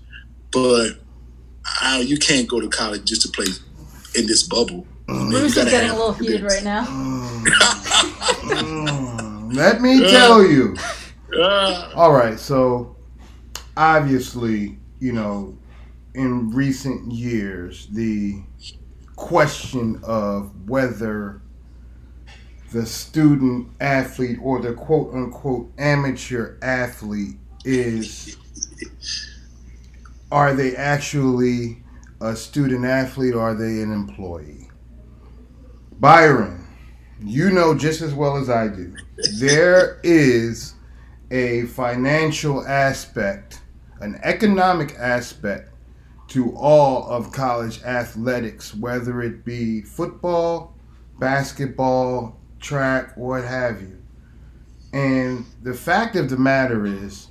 but 0.52 0.92
I, 1.82 2.00
you 2.00 2.18
can't 2.18 2.48
go 2.48 2.60
to 2.60 2.70
college 2.70 3.06
just 3.06 3.24
to 3.24 3.30
play 3.30 3.48
in 4.16 4.28
this 4.28 4.44
bubble. 4.44 4.86
I 5.08 5.14
mean, 5.14 5.32
you 5.32 5.40
Bruce 5.40 5.58
is 5.58 5.66
getting 5.66 5.90
a 5.90 5.94
little 5.94 6.14
heated 6.14 6.44
right 6.44 6.64
now. 6.64 6.86
Mm. 8.40 8.89
Let 9.52 9.82
me 9.82 10.00
tell 10.00 10.44
you. 10.44 10.76
All 11.96 12.12
right, 12.12 12.40
so 12.40 12.96
obviously, 13.76 14.78
you 15.00 15.14
know, 15.14 15.58
in 16.14 16.52
recent 16.52 17.12
years, 17.12 17.88
the 17.88 18.42
question 19.16 20.00
of 20.04 20.70
whether 20.70 21.42
the 22.72 22.86
student 22.86 23.70
athlete 23.80 24.38
or 24.42 24.62
the 24.62 24.74
quote 24.74 25.14
unquote 25.14 25.72
amateur 25.78 26.58
athlete 26.62 27.38
is 27.66 28.38
are 30.32 30.54
they 30.54 30.76
actually 30.76 31.84
a 32.22 32.36
student 32.36 32.86
athlete 32.86 33.34
or 33.34 33.42
are 33.42 33.56
they 33.56 33.82
an 33.82 33.92
employee? 33.92 34.70
Byron, 36.00 36.68
you 37.22 37.52
know 37.52 37.76
just 37.76 38.02
as 38.02 38.14
well 38.14 38.38
as 38.38 38.50
I 38.50 38.68
do, 38.68 38.96
there 39.40 40.00
is 40.04 40.74
a 41.32 41.64
financial 41.68 42.66
aspect, 42.66 43.62
an 44.00 44.20
economic 44.24 44.96
aspect 44.98 45.74
to 46.30 46.56
all 46.56 47.10
of 47.10 47.32
college 47.32 47.82
athletics, 47.84 48.76
whether 48.76 49.22
it 49.22 49.44
be 49.44 49.82
football, 49.82 50.76
basketball, 51.20 52.40
track, 52.60 53.16
what 53.18 53.44
have 53.44 53.82
you. 53.82 53.98
And 54.94 55.46
the 55.62 55.74
fact 55.74 56.16
of 56.16 56.30
the 56.30 56.38
matter 56.38 56.86
is, 56.86 57.28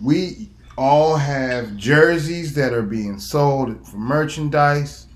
we 0.00 0.50
all 0.78 1.16
have 1.16 1.76
jerseys 1.76 2.54
that 2.54 2.72
are 2.72 2.82
being 2.82 3.18
sold 3.18 3.86
for 3.86 3.98
merchandise. 3.98 5.06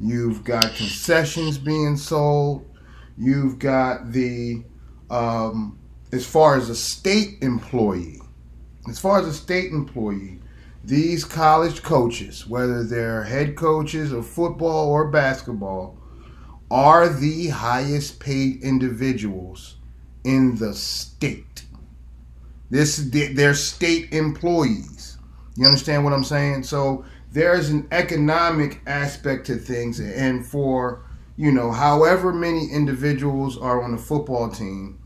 You've 0.00 0.44
got 0.44 0.74
concessions 0.74 1.58
being 1.58 1.96
sold. 1.96 2.66
You've 3.22 3.60
got 3.60 4.10
the, 4.10 4.64
um, 5.08 5.78
as 6.12 6.26
far 6.26 6.56
as 6.56 6.68
a 6.68 6.74
state 6.74 7.38
employee, 7.40 8.20
as 8.88 8.98
far 8.98 9.20
as 9.20 9.28
a 9.28 9.32
state 9.32 9.70
employee, 9.70 10.40
these 10.82 11.24
college 11.24 11.84
coaches, 11.84 12.48
whether 12.48 12.82
they're 12.82 13.22
head 13.22 13.54
coaches 13.54 14.10
of 14.10 14.26
football 14.26 14.90
or 14.90 15.06
basketball, 15.06 15.96
are 16.68 17.08
the 17.08 17.46
highest 17.46 18.18
paid 18.18 18.60
individuals 18.60 19.76
in 20.24 20.56
the 20.56 20.74
state. 20.74 21.64
This 22.70 23.08
they're 23.12 23.54
state 23.54 24.12
employees. 24.12 25.16
You 25.54 25.66
understand 25.66 26.02
what 26.02 26.12
I'm 26.12 26.24
saying? 26.24 26.64
So 26.64 27.04
there's 27.30 27.68
an 27.68 27.86
economic 27.92 28.80
aspect 28.88 29.46
to 29.46 29.58
things, 29.58 30.00
and 30.00 30.44
for 30.44 31.04
you 31.36 31.52
know, 31.52 31.70
however 31.70 32.32
many 32.32 32.70
individuals 32.70 33.56
are 33.58 33.82
on 33.82 33.92
the 33.92 33.98
football 33.98 34.50
team 34.50 34.98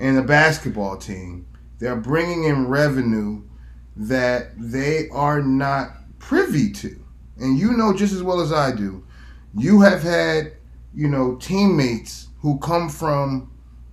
and 0.00 0.16
the 0.16 0.22
basketball 0.22 0.96
team, 0.96 1.46
they're 1.78 1.96
bringing 1.96 2.44
in 2.44 2.68
revenue 2.68 3.42
that 3.96 4.50
they 4.56 5.08
are 5.10 5.42
not 5.42 6.18
privy 6.18 6.70
to. 6.70 7.02
And 7.38 7.58
you 7.58 7.72
know 7.76 7.94
just 7.94 8.12
as 8.12 8.22
well 8.22 8.40
as 8.40 8.52
I 8.52 8.72
do, 8.72 9.04
you 9.56 9.80
have 9.80 10.02
had, 10.02 10.52
you 10.94 11.08
know, 11.08 11.36
teammates 11.36 12.28
who 12.40 12.58
come 12.58 12.88
from 12.88 13.50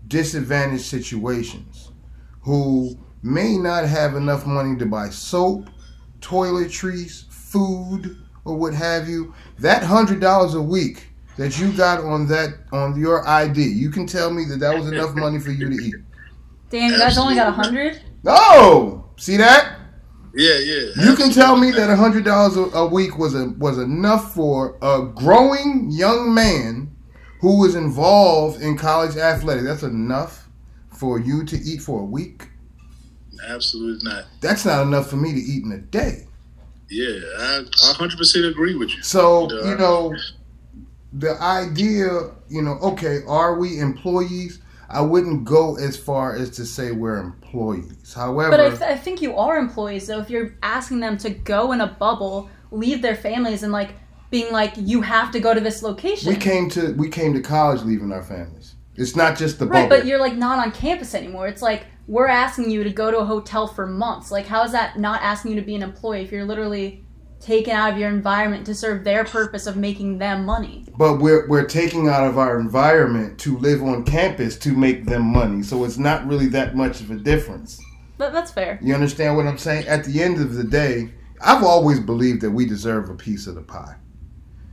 disadvantaged 0.07 0.83
situations 0.83 1.91
who 2.41 2.97
may 3.21 3.57
not 3.57 3.85
have 3.85 4.15
enough 4.15 4.45
money 4.45 4.77
to 4.77 4.85
buy 4.85 5.09
soap, 5.09 5.69
toiletries, 6.19 7.29
food, 7.31 8.17
or 8.45 8.57
what 8.57 8.73
have 8.73 9.07
you. 9.07 9.33
That 9.59 9.83
hundred 9.83 10.19
dollars 10.19 10.53
a 10.53 10.61
week 10.61 11.07
that 11.37 11.59
you 11.59 11.71
got 11.73 11.99
on 12.03 12.27
that 12.27 12.49
on 12.71 12.99
your 12.99 13.27
ID, 13.27 13.61
you 13.61 13.89
can 13.89 14.05
tell 14.05 14.31
me 14.31 14.45
that 14.45 14.59
that 14.59 14.75
was 14.75 14.87
enough 14.91 15.15
money 15.15 15.39
for 15.39 15.51
you 15.51 15.69
to 15.69 15.75
eat. 15.75 15.95
Damn, 16.69 16.91
you 16.91 16.97
guys 16.97 17.17
only 17.17 17.35
got 17.35 17.47
a 17.47 17.51
hundred? 17.51 18.01
No, 18.23 19.09
see 19.17 19.37
that? 19.37 19.79
yeah, 20.35 20.57
yeah. 20.57 21.05
You 21.05 21.15
can 21.15 21.31
tell 21.31 21.55
me 21.55 21.69
that 21.71 21.89
a 21.89 21.95
hundred 21.95 22.25
dollars 22.25 22.57
a 22.73 22.85
week 22.87 23.17
was 23.17 23.35
a 23.35 23.49
was 23.57 23.77
enough 23.77 24.33
for 24.33 24.77
a 24.81 25.03
growing 25.15 25.89
young 25.91 26.33
man 26.33 26.95
who 27.41 27.59
was 27.59 27.75
involved 27.75 28.61
in 28.61 28.77
college 28.77 29.15
athletics. 29.17 29.65
That's 29.67 29.83
enough 29.83 30.47
for 30.97 31.19
you 31.19 31.43
to 31.45 31.57
eat 31.57 31.81
for 31.81 32.01
a 32.01 32.05
week. 32.05 32.47
Absolutely 33.47 34.09
not. 34.09 34.25
That's 34.41 34.63
not 34.65 34.83
enough 34.83 35.09
for 35.09 35.17
me 35.17 35.33
to 35.33 35.39
eat 35.39 35.63
in 35.63 35.71
a 35.73 35.77
day. 35.79 36.27
Yeah, 36.89 37.19
I, 37.39 37.59
I 37.65 37.93
100% 37.97 38.49
agree 38.49 38.75
with 38.75 38.89
you. 38.95 39.01
So 39.03 39.49
Yeah. 39.51 39.69
you 39.71 39.75
know, 39.77 40.15
the 41.13 41.39
idea, 41.41 42.31
you 42.49 42.61
know, 42.61 42.77
okay, 42.81 43.19
are 43.27 43.57
we 43.57 43.79
employees? 43.79 44.59
I 44.89 45.01
wouldn't 45.01 45.45
go 45.45 45.75
as 45.77 45.97
far 45.97 46.35
as 46.35 46.49
to 46.51 46.65
say 46.65 46.91
we're 46.91 47.17
employees. 47.17 48.13
However, 48.13 48.51
But 48.51 48.59
I, 48.59 48.69
th- 48.69 48.81
I 48.81 48.95
think 48.95 49.21
you 49.21 49.35
are 49.35 49.57
employees, 49.57 50.07
though. 50.07 50.19
If 50.19 50.29
you're 50.29 50.55
asking 50.61 50.99
them 50.99 51.17
to 51.19 51.29
go 51.29 51.71
in 51.71 51.81
a 51.81 51.87
bubble, 51.87 52.49
leave 52.71 53.01
their 53.01 53.15
families, 53.15 53.63
and 53.63 53.71
like 53.71 53.95
being 54.29 54.51
like, 54.51 54.73
you 54.75 55.01
have 55.01 55.31
to 55.31 55.39
go 55.39 55.53
to 55.53 55.59
this 55.59 55.81
location. 55.83 56.29
we 56.29 56.35
came 56.35 56.69
to 56.71 56.93
we 56.93 57.09
came 57.09 57.33
to 57.33 57.41
college 57.41 57.81
leaving 57.83 58.11
our 58.11 58.23
families. 58.23 58.75
It's 58.95 59.15
not 59.15 59.37
just 59.37 59.57
the 59.57 59.65
right, 59.65 59.89
bubble. 59.89 60.01
but 60.01 60.05
you're 60.07 60.19
like 60.19 60.35
not 60.35 60.59
on 60.59 60.71
campus 60.71 61.15
anymore. 61.15 61.47
It's 61.47 61.61
like 61.61 61.85
we're 62.07 62.27
asking 62.27 62.69
you 62.69 62.83
to 62.83 62.89
go 62.91 63.09
to 63.09 63.19
a 63.19 63.25
hotel 63.25 63.67
for 63.67 63.87
months. 63.87 64.31
Like, 64.31 64.45
how 64.45 64.63
is 64.63 64.71
that 64.73 64.99
not 64.99 65.21
asking 65.21 65.51
you 65.51 65.59
to 65.59 65.65
be 65.65 65.75
an 65.75 65.81
employee 65.81 66.21
if 66.21 66.31
you're 66.31 66.45
literally 66.45 67.03
taken 67.43 67.73
out 67.73 67.93
of 67.93 67.99
your 67.99 68.09
environment 68.09 68.65
to 68.65 68.75
serve 68.75 69.03
their 69.03 69.23
purpose 69.23 69.67
of 69.67 69.77
making 69.77 70.17
them 70.17 70.45
money? 70.45 70.85
But 70.97 71.19
we're 71.19 71.47
we're 71.47 71.65
taking 71.65 72.07
out 72.07 72.27
of 72.27 72.37
our 72.37 72.59
environment 72.59 73.39
to 73.39 73.57
live 73.57 73.83
on 73.83 74.03
campus 74.05 74.57
to 74.59 74.71
make 74.71 75.05
them 75.05 75.23
money. 75.23 75.63
So 75.63 75.83
it's 75.83 75.97
not 75.97 76.25
really 76.25 76.47
that 76.47 76.75
much 76.75 77.01
of 77.01 77.11
a 77.11 77.15
difference. 77.15 77.79
But 78.17 78.31
that's 78.31 78.51
fair. 78.51 78.79
You 78.81 78.93
understand 78.93 79.35
what 79.35 79.47
I'm 79.47 79.57
saying? 79.57 79.87
At 79.87 80.05
the 80.05 80.21
end 80.21 80.39
of 80.39 80.53
the 80.55 80.63
day, 80.63 81.11
I've 81.41 81.63
always 81.63 81.99
believed 81.99 82.41
that 82.41 82.51
we 82.51 82.65
deserve 82.65 83.09
a 83.09 83.15
piece 83.15 83.47
of 83.47 83.55
the 83.55 83.61
pie. 83.61 83.95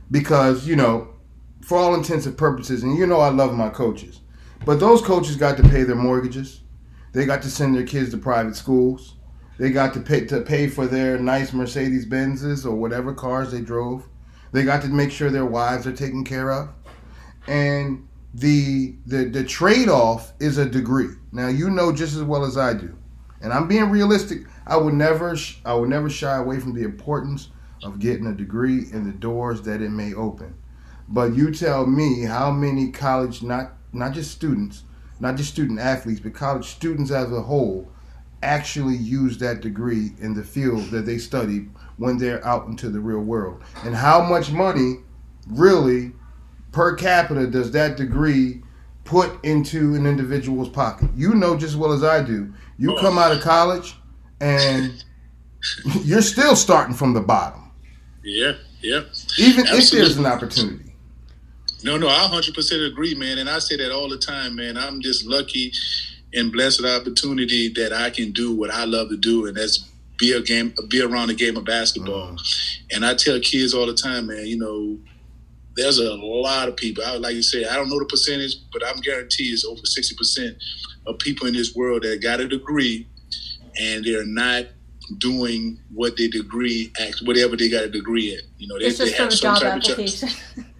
Because, 0.09 0.67
you 0.67 0.75
know, 0.75 1.09
for 1.61 1.77
all 1.77 1.95
intents 1.95 2.25
and 2.25 2.37
purposes, 2.37 2.83
and 2.83 2.97
you 2.97 3.05
know 3.05 3.19
I 3.19 3.29
love 3.29 3.53
my 3.53 3.69
coaches, 3.69 4.21
but 4.65 4.79
those 4.79 5.01
coaches 5.01 5.35
got 5.35 5.57
to 5.57 5.63
pay 5.63 5.83
their 5.83 5.95
mortgages. 5.95 6.61
They 7.13 7.25
got 7.25 7.41
to 7.41 7.49
send 7.49 7.75
their 7.75 7.85
kids 7.85 8.11
to 8.11 8.17
private 8.17 8.55
schools. 8.55 9.15
They 9.61 9.69
got 9.69 9.93
to 9.93 9.99
pay 9.99 10.25
to 10.25 10.41
pay 10.41 10.67
for 10.69 10.87
their 10.87 11.19
nice 11.19 11.53
Mercedes 11.53 12.07
Benzes 12.07 12.65
or 12.65 12.71
whatever 12.71 13.13
cars 13.13 13.51
they 13.51 13.61
drove. 13.61 14.07
They 14.51 14.63
got 14.63 14.81
to 14.81 14.87
make 14.87 15.11
sure 15.11 15.29
their 15.29 15.45
wives 15.45 15.85
are 15.85 15.91
taken 15.91 16.23
care 16.23 16.51
of. 16.51 16.69
And 17.47 18.07
the 18.33 18.95
the 19.05 19.25
the 19.25 19.43
trade 19.43 19.87
off 19.87 20.33
is 20.39 20.57
a 20.57 20.65
degree. 20.65 21.09
Now 21.31 21.47
you 21.47 21.69
know 21.69 21.91
just 21.91 22.15
as 22.15 22.23
well 22.23 22.43
as 22.43 22.57
I 22.57 22.73
do, 22.73 22.97
and 23.39 23.53
I'm 23.53 23.67
being 23.67 23.91
realistic. 23.91 24.47
I 24.65 24.77
would 24.77 24.95
never 24.95 25.37
I 25.63 25.75
would 25.75 25.89
never 25.89 26.09
shy 26.09 26.37
away 26.37 26.59
from 26.59 26.73
the 26.73 26.81
importance 26.81 27.49
of 27.83 27.99
getting 27.99 28.25
a 28.25 28.33
degree 28.33 28.87
and 28.91 29.05
the 29.05 29.15
doors 29.15 29.61
that 29.61 29.83
it 29.83 29.91
may 29.91 30.15
open. 30.15 30.55
But 31.07 31.35
you 31.35 31.53
tell 31.53 31.85
me 31.85 32.23
how 32.23 32.49
many 32.49 32.89
college 32.89 33.43
not 33.43 33.73
not 33.93 34.13
just 34.13 34.31
students, 34.31 34.85
not 35.19 35.35
just 35.35 35.51
student 35.51 35.77
athletes, 35.77 36.19
but 36.19 36.33
college 36.33 36.65
students 36.65 37.11
as 37.11 37.31
a 37.31 37.43
whole 37.43 37.90
actually 38.43 38.95
use 38.95 39.37
that 39.39 39.61
degree 39.61 40.11
in 40.19 40.33
the 40.33 40.43
field 40.43 40.85
that 40.89 41.05
they 41.05 41.17
study 41.17 41.67
when 41.97 42.17
they're 42.17 42.45
out 42.45 42.67
into 42.67 42.89
the 42.89 42.99
real 42.99 43.19
world. 43.21 43.61
And 43.83 43.95
how 43.95 44.21
much 44.23 44.51
money 44.51 44.95
really 45.47 46.11
per 46.71 46.95
capita 46.95 47.47
does 47.47 47.71
that 47.71 47.97
degree 47.97 48.61
put 49.03 49.43
into 49.43 49.95
an 49.95 50.05
individual's 50.05 50.69
pocket? 50.69 51.09
You 51.15 51.33
know 51.35 51.55
just 51.55 51.73
as 51.73 51.77
well 51.77 51.91
as 51.91 52.03
I 52.03 52.23
do. 52.23 52.53
You 52.77 52.97
come 52.99 53.17
out 53.17 53.31
of 53.31 53.41
college 53.41 53.95
and 54.39 55.03
you're 56.03 56.21
still 56.23 56.55
starting 56.55 56.95
from 56.95 57.13
the 57.13 57.21
bottom, 57.21 57.71
Yeah, 58.23 58.53
yeah. 58.81 59.01
even 59.37 59.65
if 59.67 59.91
there's 59.91 60.17
an 60.17 60.25
opportunity. 60.25 60.95
No, 61.83 61.97
no, 61.97 62.07
I 62.07 62.27
100% 62.31 62.91
agree, 62.91 63.15
man. 63.15 63.39
And 63.39 63.49
I 63.49 63.59
say 63.59 63.75
that 63.77 63.91
all 63.91 64.07
the 64.09 64.17
time, 64.17 64.55
man. 64.55 64.77
I'm 64.77 65.01
just 65.01 65.25
lucky 65.25 65.71
and 66.33 66.51
blessed 66.51 66.83
opportunity 66.85 67.69
that 67.69 67.93
I 67.93 68.09
can 68.09 68.31
do 68.31 68.55
what 68.55 68.69
I 68.71 68.85
love 68.85 69.09
to 69.09 69.17
do, 69.17 69.45
and 69.47 69.55
that's 69.57 69.87
be 70.17 70.33
a 70.33 70.41
game, 70.41 70.73
be 70.87 71.01
around 71.01 71.27
the 71.29 71.33
game 71.33 71.57
of 71.57 71.65
basketball. 71.65 72.33
Mm-hmm. 72.33 72.95
And 72.95 73.05
I 73.05 73.15
tell 73.15 73.39
kids 73.39 73.73
all 73.73 73.87
the 73.87 73.93
time, 73.95 74.27
man, 74.27 74.45
you 74.45 74.57
know, 74.57 74.99
there's 75.75 75.97
a 75.97 76.13
lot 76.13 76.69
of 76.69 76.75
people. 76.75 77.03
I 77.05 77.15
like 77.17 77.33
you 77.35 77.41
say, 77.41 77.65
I 77.65 77.75
don't 77.75 77.89
know 77.89 77.97
the 77.99 78.05
percentage, 78.05 78.55
but 78.71 78.85
I'm 78.85 78.97
guaranteed 79.01 79.51
it's 79.53 79.65
over 79.65 79.81
60% 79.81 80.55
of 81.07 81.17
people 81.19 81.47
in 81.47 81.53
this 81.53 81.75
world 81.75 82.03
that 82.03 82.21
got 82.21 82.39
a 82.39 82.47
degree 82.47 83.07
and 83.79 84.03
they're 84.05 84.25
not 84.25 84.65
doing 85.17 85.79
what 85.93 86.17
their 86.17 86.27
degree, 86.29 86.91
act- 86.99 87.21
whatever 87.23 87.55
they 87.57 87.69
got 87.69 87.83
a 87.83 87.89
degree 87.89 88.33
in. 88.33 88.39
You 88.57 88.67
know, 88.67 88.77
they, 88.79 88.85
It's 88.85 88.97
just 88.97 89.11
they 89.13 89.17
for 89.17 89.23
have 89.23 89.31
the 89.31 89.37
some 89.37 89.55
job 89.55 89.63
type 89.63 89.77
of 89.77 89.81
job. 89.83 89.91
application. 89.93 90.29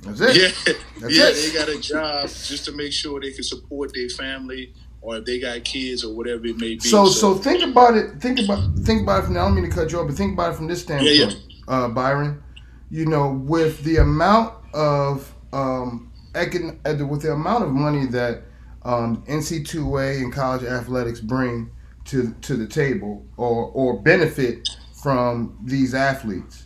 That's 0.03 0.21
it. 0.21 0.35
Yeah, 0.67 0.73
That's 0.99 1.17
yeah, 1.17 1.23
it. 1.29 1.35
they 1.53 1.57
got 1.57 1.69
a 1.69 1.79
job 1.79 2.29
just 2.29 2.65
to 2.65 2.71
make 2.73 2.91
sure 2.91 3.19
they 3.19 3.31
can 3.31 3.43
support 3.43 3.91
their 3.93 4.09
family 4.09 4.73
or 5.01 5.17
if 5.17 5.25
they 5.25 5.39
got 5.39 5.63
kids 5.63 6.03
or 6.03 6.13
whatever 6.15 6.45
it 6.45 6.57
may 6.57 6.75
be. 6.75 6.79
So, 6.79 7.05
so 7.07 7.35
think 7.35 7.63
about 7.63 7.95
it. 7.95 8.21
Think 8.21 8.39
about 8.39 8.75
think 8.79 9.01
about 9.01 9.23
it 9.23 9.25
from. 9.25 9.33
now. 9.33 9.41
I 9.41 9.45
don't 9.45 9.55
mean 9.55 9.69
to 9.69 9.75
cut 9.75 9.91
you 9.91 9.99
off, 9.99 10.07
but 10.07 10.15
think 10.15 10.33
about 10.33 10.53
it 10.53 10.55
from 10.57 10.67
this 10.67 10.81
standpoint, 10.81 11.15
Yeah, 11.15 11.31
Uh, 11.67 11.87
Byron. 11.89 12.43
You 12.89 13.05
know, 13.05 13.31
with 13.45 13.83
the 13.83 13.97
amount 13.97 14.53
of 14.73 15.33
um, 15.53 16.11
econ- 16.33 16.79
uh, 16.85 17.05
with 17.05 17.21
the 17.21 17.31
amount 17.33 17.63
of 17.63 17.69
money 17.71 18.05
that 18.07 18.43
um, 18.83 19.23
NC2A 19.27 20.17
and 20.17 20.33
college 20.33 20.63
athletics 20.63 21.19
bring 21.19 21.71
to 22.05 22.33
to 22.41 22.55
the 22.55 22.67
table, 22.67 23.25
or 23.37 23.71
or 23.73 24.01
benefit 24.01 24.67
from 25.01 25.57
these 25.63 25.93
athletes. 25.95 26.65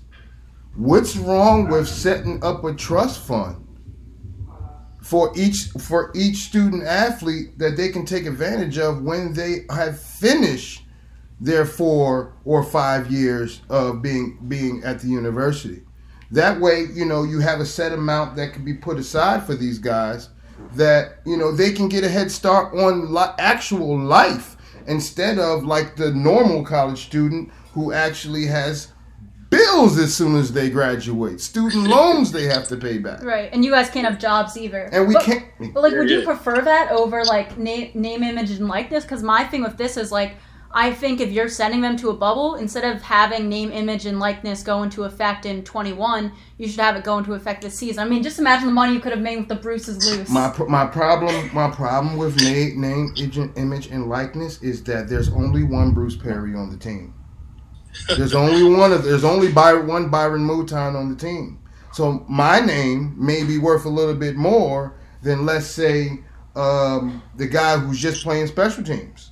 What's 0.75 1.15
wrong 1.15 1.69
with 1.69 1.87
setting 1.87 2.43
up 2.43 2.63
a 2.65 2.73
trust 2.73 3.21
fund 3.25 3.64
for 5.05 5.31
each 5.35 5.65
for 5.77 6.11
each 6.15 6.37
student 6.37 6.81
athlete 6.81 7.59
that 7.59 7.77
they 7.77 7.89
can 7.89 8.07
take 8.07 8.25
advantage 8.25 8.79
of 8.79 9.03
when 9.03 9.33
they 9.33 9.59
have 9.69 9.99
finished 9.99 10.81
their 11.39 11.63
four 11.63 12.33
or 12.43 12.63
five 12.63 13.11
years 13.11 13.61
of 13.69 14.01
being 14.01 14.39
being 14.47 14.81
at 14.83 14.99
the 14.99 15.07
university. 15.07 15.83
That 16.31 16.59
way, 16.59 16.87
you 16.91 17.05
know, 17.05 17.21
you 17.21 17.39
have 17.39 17.59
a 17.59 17.67
set 17.67 17.91
amount 17.91 18.35
that 18.37 18.53
can 18.53 18.65
be 18.65 18.73
put 18.73 18.97
aside 18.97 19.45
for 19.45 19.53
these 19.53 19.77
guys 19.77 20.29
that 20.73 21.19
you 21.23 21.37
know 21.37 21.51
they 21.51 21.71
can 21.71 21.87
get 21.87 22.03
a 22.03 22.09
head 22.09 22.31
start 22.31 22.73
on 22.73 23.13
li- 23.13 23.35
actual 23.37 23.99
life 23.99 24.57
instead 24.87 25.37
of 25.37 25.65
like 25.65 25.95
the 25.97 26.11
normal 26.15 26.65
college 26.65 27.05
student 27.05 27.51
who 27.73 27.93
actually 27.93 28.47
has 28.47 28.87
bills 29.65 29.97
as 29.97 30.13
soon 30.15 30.35
as 30.35 30.51
they 30.51 30.69
graduate, 30.69 31.41
student 31.41 31.87
loans 31.95 32.31
they 32.31 32.43
have 32.45 32.67
to 32.69 32.77
pay 32.77 32.97
back. 32.97 33.23
Right, 33.23 33.49
and 33.51 33.63
you 33.65 33.71
guys 33.71 33.89
can't 33.89 34.07
have 34.07 34.19
jobs 34.19 34.57
either. 34.57 34.89
And 34.91 35.07
we 35.07 35.13
But- 35.13 35.23
can't. 35.23 35.45
But 35.73 35.83
like, 35.83 35.93
would 35.93 36.09
you 36.09 36.23
prefer 36.23 36.61
that 36.61 36.91
over 36.91 37.23
like 37.23 37.57
name, 37.57 37.91
name, 37.93 38.23
image, 38.23 38.51
and 38.51 38.67
likeness? 38.67 39.03
Because 39.03 39.23
my 39.23 39.43
thing 39.45 39.63
with 39.63 39.77
this 39.77 39.95
is 39.97 40.11
like, 40.11 40.35
I 40.77 40.91
think 40.91 41.21
if 41.21 41.31
you're 41.31 41.47
sending 41.47 41.79
them 41.79 41.95
to 41.97 42.09
a 42.09 42.13
bubble, 42.13 42.55
instead 42.55 42.83
of 42.83 43.01
having 43.01 43.47
name, 43.47 43.71
image, 43.71 44.05
and 44.05 44.19
likeness 44.19 44.61
go 44.61 44.83
into 44.83 45.05
effect 45.05 45.45
in 45.45 45.63
21, 45.63 46.33
you 46.57 46.67
should 46.67 46.81
have 46.81 46.97
it 46.97 47.05
go 47.05 47.17
into 47.17 47.33
effect 47.33 47.61
this 47.61 47.75
season. 47.75 48.03
I 48.05 48.09
mean, 48.09 48.21
just 48.21 48.39
imagine 48.39 48.67
the 48.67 48.73
money 48.73 48.91
you 48.93 48.99
could 48.99 49.13
have 49.13 49.21
made 49.21 49.37
with 49.37 49.47
the 49.47 49.55
Bruce's 49.55 50.05
loose. 50.05 50.29
My 50.29 50.49
pr- 50.49 50.65
my 50.65 50.85
problem 50.85 51.49
my 51.53 51.71
problem 51.71 52.17
with 52.17 52.35
name 52.41 52.81
name 52.81 53.13
image, 53.15 53.37
image 53.55 53.87
and 53.87 54.07
likeness 54.07 54.61
is 54.61 54.83
that 54.83 55.07
there's 55.07 55.29
only 55.29 55.63
one 55.63 55.91
Bruce 55.93 56.17
Perry 56.17 56.53
on 56.55 56.69
the 56.69 56.77
team. 56.77 57.13
There's 58.17 58.33
only 58.35 58.63
one 58.63 58.91
of 58.91 59.03
there's 59.03 59.23
only 59.23 59.51
Byron, 59.51 59.87
one 59.87 60.09
Byron 60.09 60.41
Mouton 60.41 60.95
on 60.95 61.09
the 61.09 61.15
team. 61.15 61.59
So 61.93 62.25
my 62.27 62.59
name 62.59 63.15
may 63.17 63.43
be 63.43 63.57
worth 63.57 63.85
a 63.85 63.89
little 63.89 64.15
bit 64.15 64.35
more 64.35 64.95
than 65.21 65.45
let's 65.45 65.65
say 65.65 66.19
um, 66.55 67.23
the 67.35 67.47
guy 67.47 67.77
who's 67.77 68.01
just 68.01 68.23
playing 68.23 68.47
special 68.47 68.83
teams. 68.83 69.31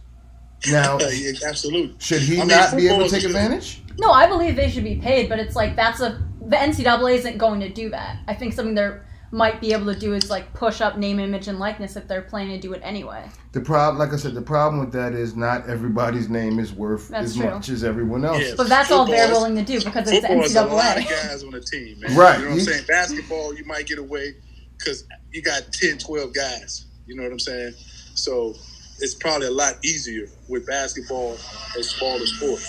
Now, 0.71 0.97
yeah, 1.11 1.33
absolutely. 1.45 1.95
should 1.99 2.21
he 2.21 2.37
I 2.37 2.39
mean, 2.39 2.47
not 2.47 2.75
be 2.75 2.87
able 2.87 3.05
to 3.05 3.09
take 3.09 3.25
advantage? 3.25 3.81
no, 3.97 4.11
I 4.11 4.27
believe 4.27 4.55
they 4.55 4.69
should 4.69 4.83
be 4.83 4.95
paid, 4.95 5.29
but 5.29 5.39
it's 5.39 5.55
like 5.55 5.75
that's 5.75 5.99
a 5.99 6.23
the 6.45 6.55
NCAA 6.55 7.15
isn't 7.15 7.37
going 7.37 7.59
to 7.61 7.69
do 7.69 7.89
that. 7.89 8.19
I 8.27 8.33
think 8.33 8.53
something 8.53 8.75
they 8.75 8.99
might 9.33 9.59
be 9.59 9.73
able 9.73 9.91
to 9.91 9.99
do 9.99 10.13
is 10.13 10.29
like 10.29 10.53
push 10.53 10.79
up 10.79 10.97
name, 10.97 11.19
image, 11.19 11.47
and 11.47 11.57
likeness 11.59 11.95
if 11.95 12.07
they're 12.07 12.21
planning 12.21 12.55
to 12.59 12.61
do 12.67 12.73
it 12.73 12.81
anyway. 12.83 13.27
The 13.51 13.61
problem, 13.61 13.97
like 13.97 14.13
I 14.13 14.17
said, 14.17 14.35
the 14.35 14.41
problem 14.41 14.79
with 14.79 14.93
that 14.93 15.13
is 15.13 15.35
not 15.35 15.67
everybody's 15.67 16.29
name 16.29 16.59
is 16.59 16.71
worth 16.71 17.09
That's 17.09 17.31
as 17.31 17.35
true. 17.37 17.49
much 17.49 17.69
as 17.69 17.83
everyone 17.83 18.23
else. 18.25 18.41
Yeah. 18.43 18.53
But 18.55 18.69
that's 18.69 18.91
all 18.91 19.05
they're 19.05 19.25
is- 19.25 19.31
willing 19.31 19.55
to 19.55 19.63
do 19.63 19.79
because 19.83 20.09
it's 20.11 20.21
the 20.21 20.27
Football 20.27 20.43
is 20.45 20.55
a 20.55 20.65
lot 20.65 20.97
of 20.97 21.03
NCAA. 21.03 21.09
guys 21.27 21.43
on 21.43 21.51
the 21.51 21.61
team, 21.61 21.99
man. 21.99 22.15
Right. 22.15 22.37
You 22.37 22.45
know 22.45 22.51
what 22.51 22.59
I'm 22.59 22.65
saying? 22.65 22.85
Basketball, 22.87 23.55
you 23.55 23.65
might 23.65 23.87
get 23.87 23.97
away 23.97 24.35
because 24.77 25.05
you 25.31 25.41
got 25.41 25.63
10, 25.73 25.97
12 25.97 26.33
guys. 26.33 26.85
You 27.07 27.15
know 27.15 27.23
what 27.23 27.31
I'm 27.31 27.39
saying? 27.39 27.73
So 28.13 28.53
it's 28.99 29.15
probably 29.15 29.47
a 29.47 29.51
lot 29.51 29.83
easier 29.83 30.27
with 30.47 30.67
basketball, 30.67 31.33
as 31.77 31.77
a 31.77 31.83
smaller 31.83 32.25
sport. 32.27 32.61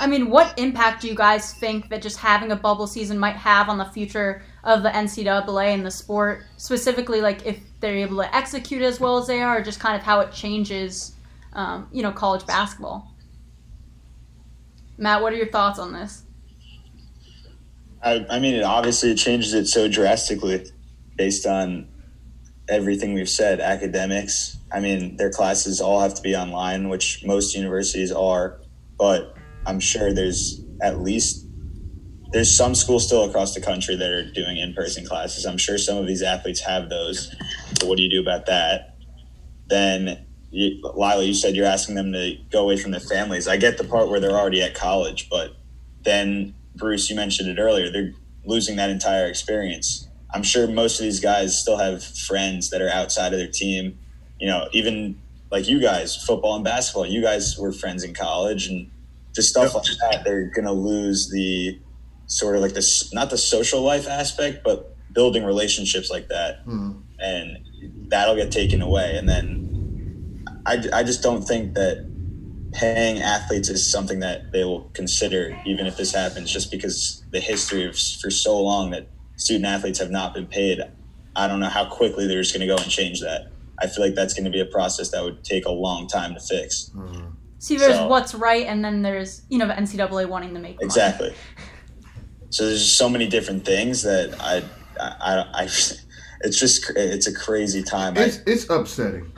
I 0.00 0.06
mean, 0.06 0.30
what 0.30 0.58
impact 0.58 1.02
do 1.02 1.08
you 1.08 1.14
guys 1.14 1.52
think 1.52 1.88
that 1.90 2.02
just 2.02 2.18
having 2.18 2.52
a 2.52 2.56
bubble 2.56 2.86
season 2.86 3.18
might 3.18 3.36
have 3.36 3.68
on 3.68 3.78
the 3.78 3.84
future 3.86 4.42
of 4.62 4.82
the 4.82 4.90
NCAA 4.90 5.74
and 5.74 5.84
the 5.84 5.90
sport? 5.90 6.44
Specifically, 6.56 7.20
like 7.20 7.44
if 7.44 7.60
they're 7.80 7.96
able 7.96 8.18
to 8.18 8.34
execute 8.34 8.82
as 8.82 9.00
well 9.00 9.18
as 9.18 9.26
they 9.26 9.40
are, 9.40 9.58
or 9.58 9.62
just 9.62 9.80
kind 9.80 9.96
of 9.96 10.02
how 10.02 10.20
it 10.20 10.32
changes, 10.32 11.14
um, 11.52 11.88
you 11.92 12.02
know, 12.02 12.12
college 12.12 12.46
basketball. 12.46 13.12
Matt, 14.96 15.22
what 15.22 15.32
are 15.32 15.36
your 15.36 15.48
thoughts 15.48 15.78
on 15.78 15.92
this? 15.92 16.22
I, 18.02 18.24
I 18.30 18.38
mean, 18.38 18.54
it 18.54 18.62
obviously 18.62 19.14
changes 19.14 19.54
it 19.54 19.66
so 19.66 19.88
drastically 19.88 20.64
based 21.16 21.46
on 21.46 21.88
everything 22.68 23.14
we've 23.14 23.28
said. 23.28 23.60
Academics, 23.60 24.56
I 24.72 24.80
mean, 24.80 25.16
their 25.16 25.30
classes 25.30 25.80
all 25.80 26.00
have 26.00 26.14
to 26.14 26.22
be 26.22 26.36
online, 26.36 26.88
which 26.88 27.24
most 27.24 27.54
universities 27.54 28.12
are, 28.12 28.60
but 28.98 29.37
I'm 29.68 29.80
sure 29.80 30.14
there's 30.14 30.62
at 30.80 31.00
least 31.00 31.46
there's 32.32 32.56
some 32.56 32.74
schools 32.74 33.06
still 33.06 33.24
across 33.24 33.54
the 33.54 33.60
country 33.60 33.96
that 33.96 34.10
are 34.10 34.30
doing 34.32 34.56
in-person 34.56 35.06
classes. 35.06 35.44
I'm 35.46 35.58
sure 35.58 35.78
some 35.78 35.98
of 35.98 36.06
these 36.06 36.22
athletes 36.22 36.60
have 36.60 36.88
those. 36.88 37.34
So 37.78 37.86
what 37.86 37.96
do 37.96 38.02
you 38.02 38.10
do 38.10 38.20
about 38.20 38.46
that? 38.46 38.96
Then, 39.66 40.26
you, 40.50 40.80
Lila, 40.94 41.22
you 41.22 41.34
said 41.34 41.54
you're 41.54 41.66
asking 41.66 41.94
them 41.94 42.12
to 42.12 42.36
go 42.50 42.62
away 42.62 42.76
from 42.76 42.90
their 42.90 43.00
families. 43.00 43.48
I 43.48 43.56
get 43.56 43.78
the 43.78 43.84
part 43.84 44.08
where 44.08 44.20
they're 44.20 44.36
already 44.36 44.62
at 44.62 44.74
college, 44.74 45.28
but 45.30 45.56
then 46.02 46.54
Bruce, 46.74 47.08
you 47.08 47.16
mentioned 47.16 47.48
it 47.50 47.60
earlier, 47.60 47.90
they're 47.90 48.12
losing 48.44 48.76
that 48.76 48.90
entire 48.90 49.26
experience. 49.26 50.08
I'm 50.32 50.42
sure 50.42 50.66
most 50.66 50.98
of 50.98 51.04
these 51.04 51.20
guys 51.20 51.58
still 51.58 51.78
have 51.78 52.02
friends 52.02 52.70
that 52.70 52.80
are 52.82 52.90
outside 52.90 53.32
of 53.32 53.38
their 53.38 53.50
team. 53.50 53.98
You 54.38 54.48
know, 54.48 54.68
even 54.72 55.20
like 55.50 55.66
you 55.68 55.80
guys, 55.80 56.16
football 56.16 56.54
and 56.56 56.64
basketball, 56.64 57.06
you 57.06 57.22
guys 57.22 57.58
were 57.58 57.72
friends 57.72 58.04
in 58.04 58.14
college 58.14 58.66
and 58.66 58.90
just 59.34 59.48
stuff 59.48 59.74
like 59.74 59.84
that. 59.84 60.22
They're 60.24 60.50
going 60.50 60.64
to 60.64 60.72
lose 60.72 61.30
the 61.30 61.78
sort 62.26 62.56
of 62.56 62.62
like 62.62 62.74
this, 62.74 63.12
not 63.12 63.30
the 63.30 63.38
social 63.38 63.82
life 63.82 64.06
aspect, 64.06 64.62
but 64.64 64.96
building 65.12 65.44
relationships 65.44 66.10
like 66.10 66.28
that. 66.28 66.60
Hmm. 66.64 66.92
And 67.18 67.58
that'll 68.08 68.36
get 68.36 68.52
taken 68.52 68.82
away. 68.82 69.16
And 69.16 69.28
then 69.28 70.44
I, 70.66 70.82
I 70.92 71.02
just 71.02 71.22
don't 71.22 71.42
think 71.42 71.74
that 71.74 72.06
paying 72.72 73.20
athletes 73.20 73.68
is 73.68 73.90
something 73.90 74.20
that 74.20 74.52
they 74.52 74.64
will 74.64 74.90
consider, 74.94 75.58
even 75.64 75.86
if 75.86 75.96
this 75.96 76.12
happens, 76.14 76.52
just 76.52 76.70
because 76.70 77.24
the 77.30 77.40
history 77.40 77.86
of 77.86 77.98
for 78.20 78.30
so 78.30 78.60
long 78.60 78.90
that 78.90 79.08
student 79.36 79.66
athletes 79.66 79.98
have 79.98 80.10
not 80.10 80.34
been 80.34 80.46
paid. 80.46 80.80
I 81.34 81.46
don't 81.46 81.60
know 81.60 81.68
how 81.68 81.88
quickly 81.88 82.26
they're 82.26 82.42
just 82.42 82.54
going 82.54 82.66
to 82.68 82.74
go 82.74 82.80
and 82.80 82.90
change 82.90 83.20
that. 83.20 83.50
I 83.80 83.86
feel 83.86 84.04
like 84.04 84.14
that's 84.14 84.34
going 84.34 84.44
to 84.44 84.50
be 84.50 84.60
a 84.60 84.66
process 84.66 85.10
that 85.10 85.22
would 85.22 85.44
take 85.44 85.64
a 85.64 85.70
long 85.70 86.08
time 86.08 86.34
to 86.34 86.40
fix. 86.40 86.90
Hmm. 86.90 87.28
See, 87.58 87.76
there's 87.76 87.96
So- 87.96 88.06
what's 88.08 88.34
right, 88.34 88.66
and 88.66 88.84
then 88.84 89.02
there's 89.02 89.42
you 89.48 89.58
know 89.58 89.66
the 89.66 89.74
NCAA 89.74 90.28
wanting 90.28 90.54
to 90.54 90.60
make 90.60 90.78
the 90.78 90.86
money. 90.86 90.86
Exactly. 90.86 91.34
So 92.50 92.64
there's 92.64 92.82
just 92.82 92.96
so 92.96 93.10
many 93.10 93.28
different 93.28 93.66
things 93.66 94.00
that 94.04 94.34
I, 94.40 94.62
I, 94.98 95.12
I, 95.20 95.44
I 95.52 95.62
it's 96.40 96.58
just 96.58 96.90
it's 96.96 97.26
a 97.26 97.34
crazy 97.34 97.82
time. 97.82 98.16
I, 98.16 98.22
It's 98.22 98.38
it's 98.46 98.70
upsetting. 98.70 99.30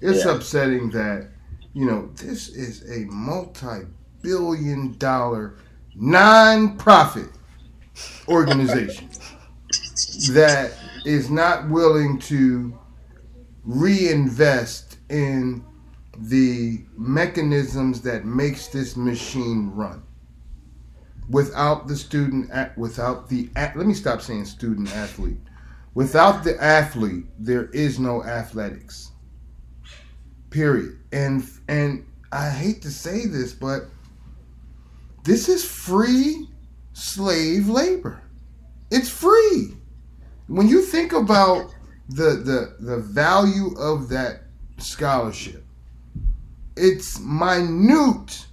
It's 0.00 0.24
Yeah. 0.24 0.32
upsetting 0.34 0.90
that 0.90 1.28
you 1.72 1.86
know 1.86 2.10
this 2.16 2.48
is 2.48 2.82
a 2.90 3.04
multi-billion 3.12 4.98
dollar 4.98 5.54
non-profit 5.94 7.28
organization 8.28 9.08
that 10.32 10.72
is 11.04 11.30
not 11.30 11.68
willing 11.70 12.18
to 12.18 12.76
reinvest 13.64 14.98
in 15.10 15.64
the 16.20 16.80
mechanisms 16.96 18.00
that 18.02 18.24
makes 18.24 18.68
this 18.68 18.96
machine 18.96 19.70
run. 19.74 20.02
Without 21.30 21.86
the 21.86 21.96
student 21.96 22.50
at 22.50 22.76
without 22.76 23.28
the 23.28 23.48
at, 23.54 23.76
let 23.76 23.86
me 23.86 23.94
stop 23.94 24.20
saying 24.20 24.44
student 24.46 24.94
athlete. 24.96 25.38
Without 25.94 26.42
the 26.42 26.60
athlete 26.62 27.26
there 27.38 27.66
is 27.66 27.98
no 27.98 28.24
athletics. 28.24 29.12
Period. 30.50 30.98
And 31.12 31.46
and 31.68 32.04
i 32.30 32.50
hate 32.50 32.82
to 32.82 32.90
say 32.90 33.24
this 33.24 33.54
but 33.54 33.84
this 35.24 35.48
is 35.48 35.64
free 35.64 36.48
slave 36.94 37.68
labor. 37.68 38.22
It's 38.90 39.10
free. 39.10 39.74
When 40.46 40.66
you 40.66 40.82
think 40.82 41.12
about 41.12 41.74
the 42.08 42.30
the 42.30 42.76
the 42.80 42.96
value 42.96 43.76
of 43.78 44.08
that 44.08 44.44
scholarship 44.78 45.67
it's 46.78 47.18
minute 47.20 48.46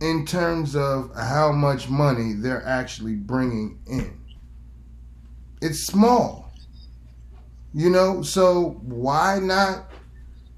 in 0.00 0.26
terms 0.26 0.76
of 0.76 1.10
how 1.16 1.52
much 1.52 1.88
money 1.88 2.34
they're 2.34 2.66
actually 2.66 3.14
bringing 3.14 3.78
in. 3.86 4.20
It's 5.62 5.86
small. 5.86 6.52
You 7.72 7.90
know, 7.90 8.22
so 8.22 8.80
why 8.82 9.38
not 9.38 9.90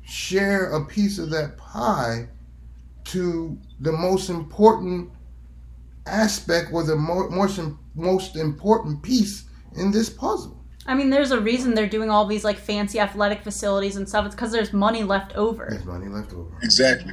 share 0.03 0.71
a 0.71 0.85
piece 0.85 1.19
of 1.19 1.31
that 1.31 1.57
pie 1.57 2.29
to 3.05 3.59
the 3.81 3.93
most 3.93 4.29
important 4.29 5.11
aspect 6.07 6.73
or 6.73 6.83
the 6.83 6.97
mo- 6.97 7.29
most, 7.31 7.61
most 7.95 8.37
important 8.37 9.03
piece 9.03 9.45
in 9.77 9.91
this 9.91 10.11
puzzle? 10.11 10.65
I 10.89 10.95
mean, 10.95 11.11
there's 11.11 11.33
a 11.33 11.41
reason 11.41 11.75
they're 11.75 11.87
doing 11.87 12.09
all 12.09 12.25
these 12.25 12.45
like 12.45 12.57
fancy 12.59 12.99
athletic 12.99 13.45
facilities 13.45 13.97
and 13.97 14.09
stuff. 14.09 14.25
It's 14.25 14.35
because 14.35 14.51
there's 14.51 14.73
money 14.73 15.03
left 15.05 15.37
over. 15.37 15.67
There's 15.69 15.85
money 15.85 16.09
left 16.09 16.33
over. 16.33 16.51
Exactly. 16.63 17.13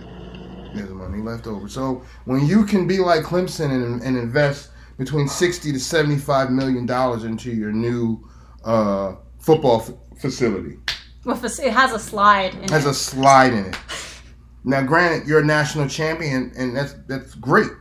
There's 0.74 0.90
money 0.90 1.20
left 1.20 1.46
over. 1.46 1.68
So 1.68 2.04
when 2.24 2.48
you 2.48 2.66
can 2.66 2.88
be 2.88 3.00
like 3.00 3.24
Clemson 3.24 3.72
and, 3.72 4.02
and 4.02 4.18
invest 4.18 4.72
between 4.98 5.28
sixty 5.28 5.74
to 5.74 5.80
seventy-five 5.80 6.52
million 6.52 6.86
dollars 6.86 7.26
into 7.26 7.52
your 7.52 7.74
new 7.74 8.26
uh, 8.64 9.16
football 9.40 9.82
f- 9.82 10.22
facility, 10.22 10.78
well, 11.26 11.38
it 11.44 11.74
has 11.74 11.92
a 11.92 12.00
slide. 12.00 12.56
In 12.56 12.70
has 12.70 12.86
it. 12.86 12.92
a 12.92 12.94
slide 12.94 13.52
in 13.52 13.66
it. 13.66 13.78
Now, 14.64 14.84
granted, 14.84 15.28
you're 15.28 15.42
a 15.42 15.46
national 15.46 15.90
champion, 15.90 16.54
and 16.58 16.76
that's 16.78 16.96
that's 17.08 17.36
great. 17.36 17.72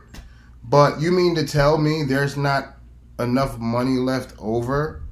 But 0.61 0.99
you 0.99 1.11
mean 1.11 1.35
to 1.35 1.45
tell 1.47 1.77
me 1.77 2.03
there's 2.03 2.35
not 2.35 2.79
enough 3.17 3.57
money 3.59 3.97
left 3.97 4.33
over 4.39 5.04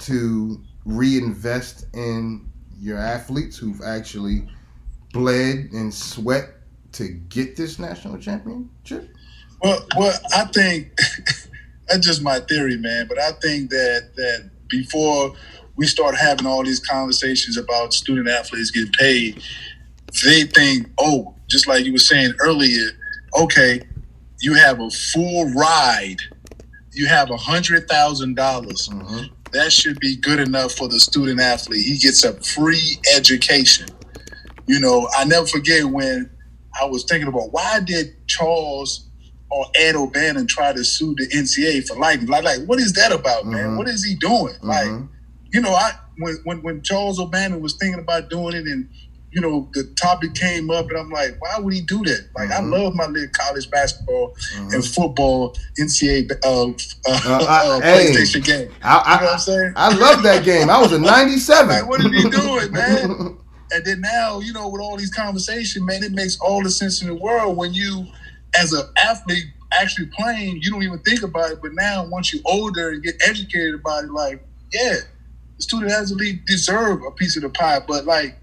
to 0.00 0.62
reinvest 0.84 1.86
in 1.94 2.50
your 2.80 2.98
athletes 2.98 3.56
who've 3.56 3.82
actually 3.82 4.48
bled 5.12 5.70
and 5.72 5.92
sweat 5.92 6.50
to 6.92 7.08
get 7.08 7.56
this 7.56 7.78
national 7.78 8.18
championship? 8.18 9.08
Well, 9.62 9.86
well, 9.96 10.18
I 10.34 10.44
think 10.46 10.96
that's 11.88 12.06
just 12.06 12.22
my 12.22 12.40
theory, 12.40 12.76
man. 12.76 13.06
But 13.08 13.18
I 13.18 13.32
think 13.42 13.70
that 13.70 14.10
that 14.16 14.50
before 14.68 15.34
we 15.76 15.86
start 15.86 16.16
having 16.16 16.46
all 16.46 16.64
these 16.64 16.80
conversations 16.80 17.56
about 17.56 17.92
student 17.92 18.28
athletes 18.28 18.70
getting 18.70 18.92
paid, 18.92 19.42
they 20.24 20.44
think, 20.44 20.88
oh, 20.98 21.34
just 21.48 21.66
like 21.66 21.84
you 21.84 21.92
were 21.92 21.98
saying 21.98 22.32
earlier, 22.40 22.90
okay, 23.38 23.80
you 24.40 24.54
have 24.54 24.80
a 24.80 24.90
full 24.90 25.52
ride, 25.52 26.16
you 26.92 27.06
have 27.06 27.30
a 27.30 27.36
hundred 27.36 27.88
thousand 27.88 28.36
dollars. 28.36 28.88
Mm-hmm. 28.88 29.34
That 29.52 29.72
should 29.72 29.98
be 30.00 30.16
good 30.16 30.40
enough 30.40 30.72
for 30.72 30.88
the 30.88 31.00
student 31.00 31.40
athlete. 31.40 31.84
He 31.86 31.98
gets 31.98 32.24
a 32.24 32.34
free 32.42 32.98
education. 33.16 33.88
You 34.66 34.80
know, 34.80 35.08
I 35.16 35.24
never 35.24 35.46
forget 35.46 35.84
when 35.84 36.30
I 36.80 36.86
was 36.86 37.04
thinking 37.04 37.28
about 37.28 37.52
why 37.52 37.80
did 37.80 38.14
Charles 38.28 39.08
or 39.50 39.66
Ed 39.76 39.96
O'Bannon 39.96 40.46
try 40.46 40.72
to 40.72 40.84
sue 40.84 41.14
the 41.16 41.26
NCAA 41.28 41.86
for 41.88 41.96
lightning? 41.98 42.28
Like, 42.28 42.44
like 42.44 42.60
what 42.66 42.78
is 42.80 42.92
that 42.94 43.12
about, 43.12 43.46
man? 43.46 43.70
Mhm. 43.72 43.78
What 43.78 43.88
is 43.88 44.04
he 44.04 44.14
doing? 44.16 44.54
Like, 44.62 44.86
Mhm. 44.88 45.08
you 45.52 45.60
know, 45.60 45.74
I 45.74 45.92
when, 46.18 46.36
when 46.44 46.62
when 46.62 46.82
Charles 46.82 47.18
O'Bannon 47.20 47.60
was 47.62 47.74
thinking 47.74 48.00
about 48.00 48.30
doing 48.30 48.54
it, 48.56 48.66
and 48.66 48.88
you 49.32 49.40
know 49.40 49.68
the 49.74 49.84
topic 50.00 50.34
came 50.34 50.70
up, 50.70 50.88
and 50.90 50.98
I'm 50.98 51.10
like, 51.10 51.36
why 51.40 51.58
would 51.58 51.72
he 51.72 51.82
do 51.82 51.98
that? 52.04 52.28
Like, 52.34 52.48
Mhm. 52.50 52.52
I 52.52 52.60
love 52.60 52.94
my 52.94 53.06
little 53.06 53.28
college 53.32 53.70
basketball 53.70 54.34
Mhm. 54.56 54.74
and 54.74 54.84
football 54.84 55.56
NCAA 55.78 56.28
uh, 56.44 56.66
uh, 56.66 56.72
Uh, 57.06 57.46
I- 57.48 57.66
uh, 57.68 57.80
hey. 57.80 58.12
PlayStation 58.12 58.44
game. 58.44 58.70
I, 58.82 58.96
I, 58.98 59.14
You 59.14 59.20
know 59.20 59.26
what 59.26 59.32
I'm 59.34 59.38
saying? 59.40 59.72
I 59.76 59.88
love 59.96 60.22
that 60.24 60.44
game. 60.44 60.68
I 60.70 60.80
was 60.80 60.92
a 60.92 60.98
97. 61.00 61.68
Like, 61.68 61.88
what 61.88 62.00
is 62.00 62.06
he 62.22 62.28
doing, 62.30 62.72
man? 62.72 63.36
And 63.72 63.84
then 63.84 64.00
now, 64.00 64.40
you 64.40 64.52
know, 64.52 64.68
with 64.68 64.80
all 64.82 64.96
these 64.96 65.14
conversations, 65.14 65.84
man, 65.84 66.02
it 66.02 66.10
makes 66.12 66.36
all 66.40 66.62
the 66.62 66.70
sense 66.70 67.00
in 67.02 67.06
the 67.08 67.14
world 67.14 67.56
when 67.56 67.72
you, 67.72 68.04
as 68.60 68.72
an 68.72 68.82
athlete, 69.04 69.44
actually 69.72 70.06
playing, 70.18 70.58
you 70.60 70.72
don't 70.72 70.82
even 70.82 70.98
think 71.00 71.22
about 71.22 71.52
it. 71.52 71.60
But 71.62 71.70
now, 71.74 72.04
once 72.08 72.32
you're 72.32 72.42
older 72.46 72.88
and 72.90 73.00
get 73.00 73.14
educated 73.24 73.74
about 73.76 74.02
it, 74.02 74.10
like, 74.10 74.44
yeah, 74.72 74.96
the 75.56 75.62
student 75.62 75.92
athlete 75.92 76.44
deserve 76.46 77.00
a 77.06 77.12
piece 77.12 77.36
of 77.36 77.42
the 77.44 77.50
pie. 77.50 77.78
But 77.86 78.06
like, 78.06 78.36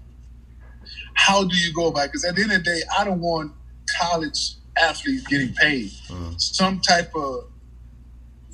how 1.18 1.42
do 1.44 1.56
you 1.56 1.72
go 1.74 1.88
about 1.88 2.04
it? 2.06 2.12
Because 2.12 2.24
at 2.24 2.36
the 2.36 2.42
end 2.42 2.52
of 2.52 2.58
the 2.64 2.70
day, 2.70 2.80
I 2.96 3.04
don't 3.04 3.20
want 3.20 3.52
college 4.00 4.54
athletes 4.80 5.26
getting 5.26 5.52
paid. 5.54 5.90
Mhm. 6.08 6.40
Some 6.40 6.78
type 6.80 7.10
of 7.16 7.44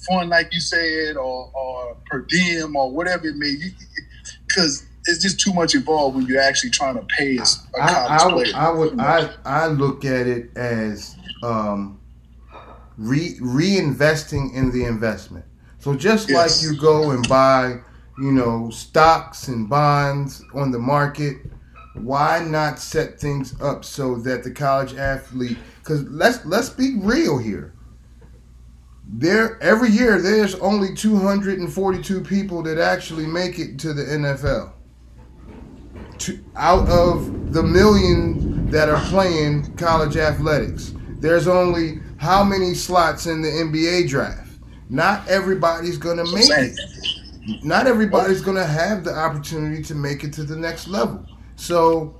fund, 0.09 0.31
like 0.31 0.49
you 0.53 0.61
said, 0.61 1.17
or, 1.17 1.51
or 1.55 1.97
per 2.07 2.21
diem 2.29 2.75
or 2.75 2.91
whatever 2.91 3.27
it 3.27 3.37
may 3.37 3.55
be. 3.55 3.71
Because 4.49 4.85
it's 5.07 5.23
just 5.23 5.39
too 5.41 5.53
much 5.53 5.75
involved 5.75 6.17
when 6.17 6.25
you're 6.27 6.41
actually 6.41 6.71
trying 6.71 6.95
to 6.95 7.07
pay 7.19 7.37
a 7.37 7.43
a 7.43 7.83
I, 7.83 7.89
college 7.89 8.11
I, 8.23 8.27
would, 8.35 8.45
player. 8.45 8.57
I 8.57 8.71
would 8.71 9.01
I 9.01 9.31
I 9.45 9.67
look 9.67 10.05
at 10.07 10.27
it 10.27 10.57
as 10.57 11.17
um, 11.43 12.01
re 12.97 13.37
reinvesting 13.41 14.55
in 14.55 14.71
the 14.73 14.85
investment. 14.85 15.45
So 15.81 15.95
just 15.95 16.31
Yes. 16.31 16.63
like 16.63 16.63
you 16.65 16.81
go 16.81 17.11
and 17.11 17.29
buy, 17.29 17.81
you 18.19 18.33
know, 18.33 18.71
stocks 18.71 19.49
and 19.49 19.69
bonds 19.69 20.43
on 20.55 20.71
the 20.71 20.79
market, 20.79 21.37
why 21.95 22.45
not 22.45 22.79
set 22.79 23.21
things 23.21 23.61
up 23.61 23.85
so 23.85 24.17
that 24.17 24.45
the 24.45 24.51
college 24.51 24.95
athlete? 24.95 25.59
Because 25.79 26.03
let's 26.05 26.45
let's 26.45 26.71
be 26.71 26.97
real 26.99 27.39
here. 27.39 27.75
There 29.07 29.63
every 29.63 29.91
year 29.91 30.21
there's 30.21 30.55
only 30.57 30.95
242 30.95 32.21
people 32.23 32.63
that 32.63 32.79
actually 32.79 33.27
make 33.27 33.59
it 33.59 33.79
to 33.81 33.93
the 33.93 34.03
NFL 34.03 34.75
to, 36.19 36.39
out 36.57 36.89
of 36.89 37.53
the 37.53 37.63
million 37.63 38.71
that 38.71 38.89
are 38.89 39.01
playing 39.07 39.77
college 39.77 40.17
athletics, 40.17 40.95
there's 41.19 41.47
only 41.47 42.01
how 42.17 42.45
many 42.45 42.75
slots 42.75 43.27
in 43.27 43.43
the 43.43 43.49
NBA 43.49 44.09
draft? 44.09 44.53
Not 44.89 45.27
everybody's 45.29 45.99
to 46.19 46.25
make 46.25 46.49
it. 46.49 46.79
Not 47.63 47.87
everybody's 47.87 48.41
to 48.57 48.65
have 48.65 49.05
the 49.05 49.15
opportunity 49.15 49.83
to 49.83 49.95
make 49.95 50.25
it 50.25 50.33
to 50.35 50.45
the 50.45 50.57
next 50.57 50.89
level. 50.89 51.27
So, 51.57 52.17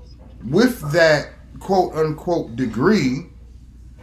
with 0.49 0.91
that 0.91 1.29
quote 1.59 1.93
unquote 1.93 2.55
degree, 2.55 3.27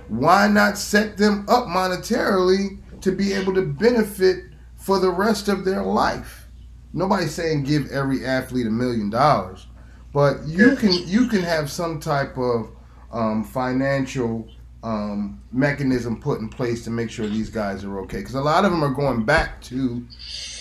why 0.08 0.48
not 0.48 0.78
set 0.78 1.16
them 1.16 1.46
up 1.48 1.66
monetarily 1.66 2.78
to 3.00 3.12
be 3.12 3.32
able 3.32 3.54
to 3.54 3.62
benefit 3.62 4.44
for 4.76 4.98
the 4.98 5.10
rest 5.10 5.48
of 5.48 5.64
their 5.64 5.82
life? 5.82 6.46
Nobody's 6.92 7.34
saying 7.34 7.64
give 7.64 7.90
every 7.90 8.26
athlete 8.26 8.66
a 8.66 8.70
million 8.70 9.08
dollars, 9.08 9.66
but 10.12 10.46
you 10.46 10.76
can 10.76 10.92
you 11.08 11.28
can 11.28 11.42
have 11.42 11.70
some 11.70 11.98
type 11.98 12.36
of 12.36 12.70
um, 13.10 13.44
financial 13.44 14.46
um, 14.82 15.40
mechanism 15.52 16.20
put 16.20 16.40
in 16.40 16.48
place 16.48 16.84
to 16.84 16.90
make 16.90 17.10
sure 17.10 17.26
these 17.26 17.50
guys 17.50 17.84
are 17.84 18.00
okay. 18.00 18.18
Because 18.18 18.34
a 18.34 18.40
lot 18.40 18.64
of 18.64 18.72
them 18.72 18.82
are 18.82 18.92
going 18.92 19.24
back 19.24 19.62
to 19.62 20.06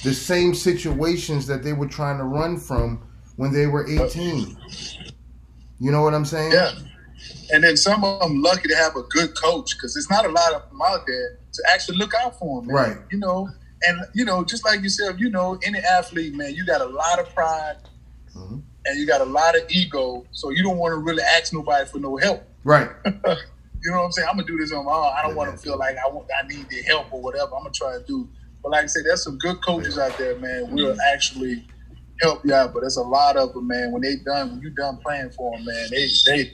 the 0.04 0.14
same 0.14 0.54
situations 0.54 1.48
that 1.48 1.64
they 1.64 1.74
were 1.74 1.88
trying 1.88 2.18
to 2.18 2.24
run 2.24 2.58
from 2.58 3.02
when 3.38 3.52
they 3.54 3.68
were 3.68 3.88
18. 3.88 4.58
You 5.80 5.92
know 5.92 6.02
what 6.04 6.14
I'm 6.14 6.26
saying? 6.26 6.52
Yeah. 6.52 6.72
And 7.54 7.64
then 7.64 7.76
some 7.78 8.04
of 8.04 8.20
them 8.22 8.42
lucky 8.42 8.68
to 8.70 8.76
have 8.76 8.96
a 8.96 9.04
good 9.04 9.36
coach 9.36 9.76
because 9.76 9.94
there's 9.94 10.10
not 10.10 10.26
a 10.26 10.30
lot 10.30 10.54
of 10.54 10.70
them 10.70 10.82
out 10.82 11.06
there 11.06 11.40
to 11.54 11.64
actually 11.74 11.98
look 11.98 12.14
out 12.16 12.38
for 12.40 12.62
them. 12.62 12.68
Man. 12.68 12.76
Right. 12.76 12.98
You 13.12 13.18
know, 13.20 13.50
and 13.84 14.00
you 14.14 14.26
know, 14.26 14.44
just 14.44 14.64
like 14.66 14.82
yourself, 14.82 15.20
you 15.20 15.30
know, 15.30 15.60
any 15.64 15.80
athlete, 15.80 16.34
man, 16.36 16.54
you 16.54 16.66
got 16.66 16.82
a 16.82 16.86
lot 16.86 17.20
of 17.20 17.34
pride 17.34 17.78
Mhm. 18.36 18.62
and 18.86 19.00
you 19.00 19.06
got 19.06 19.22
a 19.22 19.26
lot 19.26 19.56
of 19.56 19.64
ego, 19.70 20.26
so 20.32 20.50
you 20.52 20.64
don't 20.64 20.78
want 20.78 20.94
to 20.94 20.98
really 20.98 21.24
ask 21.24 21.52
nobody 21.52 21.86
for 21.90 22.00
no 22.00 22.18
help. 22.18 22.44
Right. 22.64 22.90
You 23.84 23.90
know 23.90 23.98
what 23.98 24.06
I'm 24.06 24.12
saying? 24.12 24.28
I'm 24.30 24.36
gonna 24.36 24.46
do 24.46 24.58
this 24.58 24.72
on 24.72 24.86
my 24.86 24.92
own. 24.92 25.12
I 25.18 25.24
don't 25.24 25.36
want 25.36 25.52
to 25.52 25.58
feel 25.58 25.76
like 25.76 25.96
I 25.98 26.08
want, 26.08 26.28
I 26.40 26.46
need 26.48 26.70
their 26.70 26.84
help 26.84 27.12
or 27.12 27.20
whatever. 27.20 27.56
I'm 27.56 27.64
gonna 27.64 27.72
try 27.72 27.98
to 27.98 28.04
do. 28.04 28.30
But 28.62 28.74
like 28.74 28.84
I 28.84 28.86
said, 28.86 29.06
there's 29.06 29.24
some 29.24 29.40
good 29.40 29.58
coaches 29.66 29.98
out 29.98 30.16
there, 30.20 30.38
man. 30.38 30.66
Who 30.68 30.76
will 30.76 30.98
actually 31.12 31.68
help 32.22 32.46
you 32.46 32.54
out. 32.54 32.74
But 32.74 32.82
there's 32.82 32.98
a 32.98 33.04
lot 33.04 33.38
of 33.38 33.54
them, 33.54 33.68
man. 33.68 33.92
When 33.92 34.02
they 34.02 34.16
done, 34.18 34.52
when 34.52 34.62
you 34.62 34.70
done 34.72 34.98
playing 34.98 35.32
for 35.32 35.52
them, 35.52 35.66
man, 35.66 35.88
they 35.92 36.08
they 36.26 36.52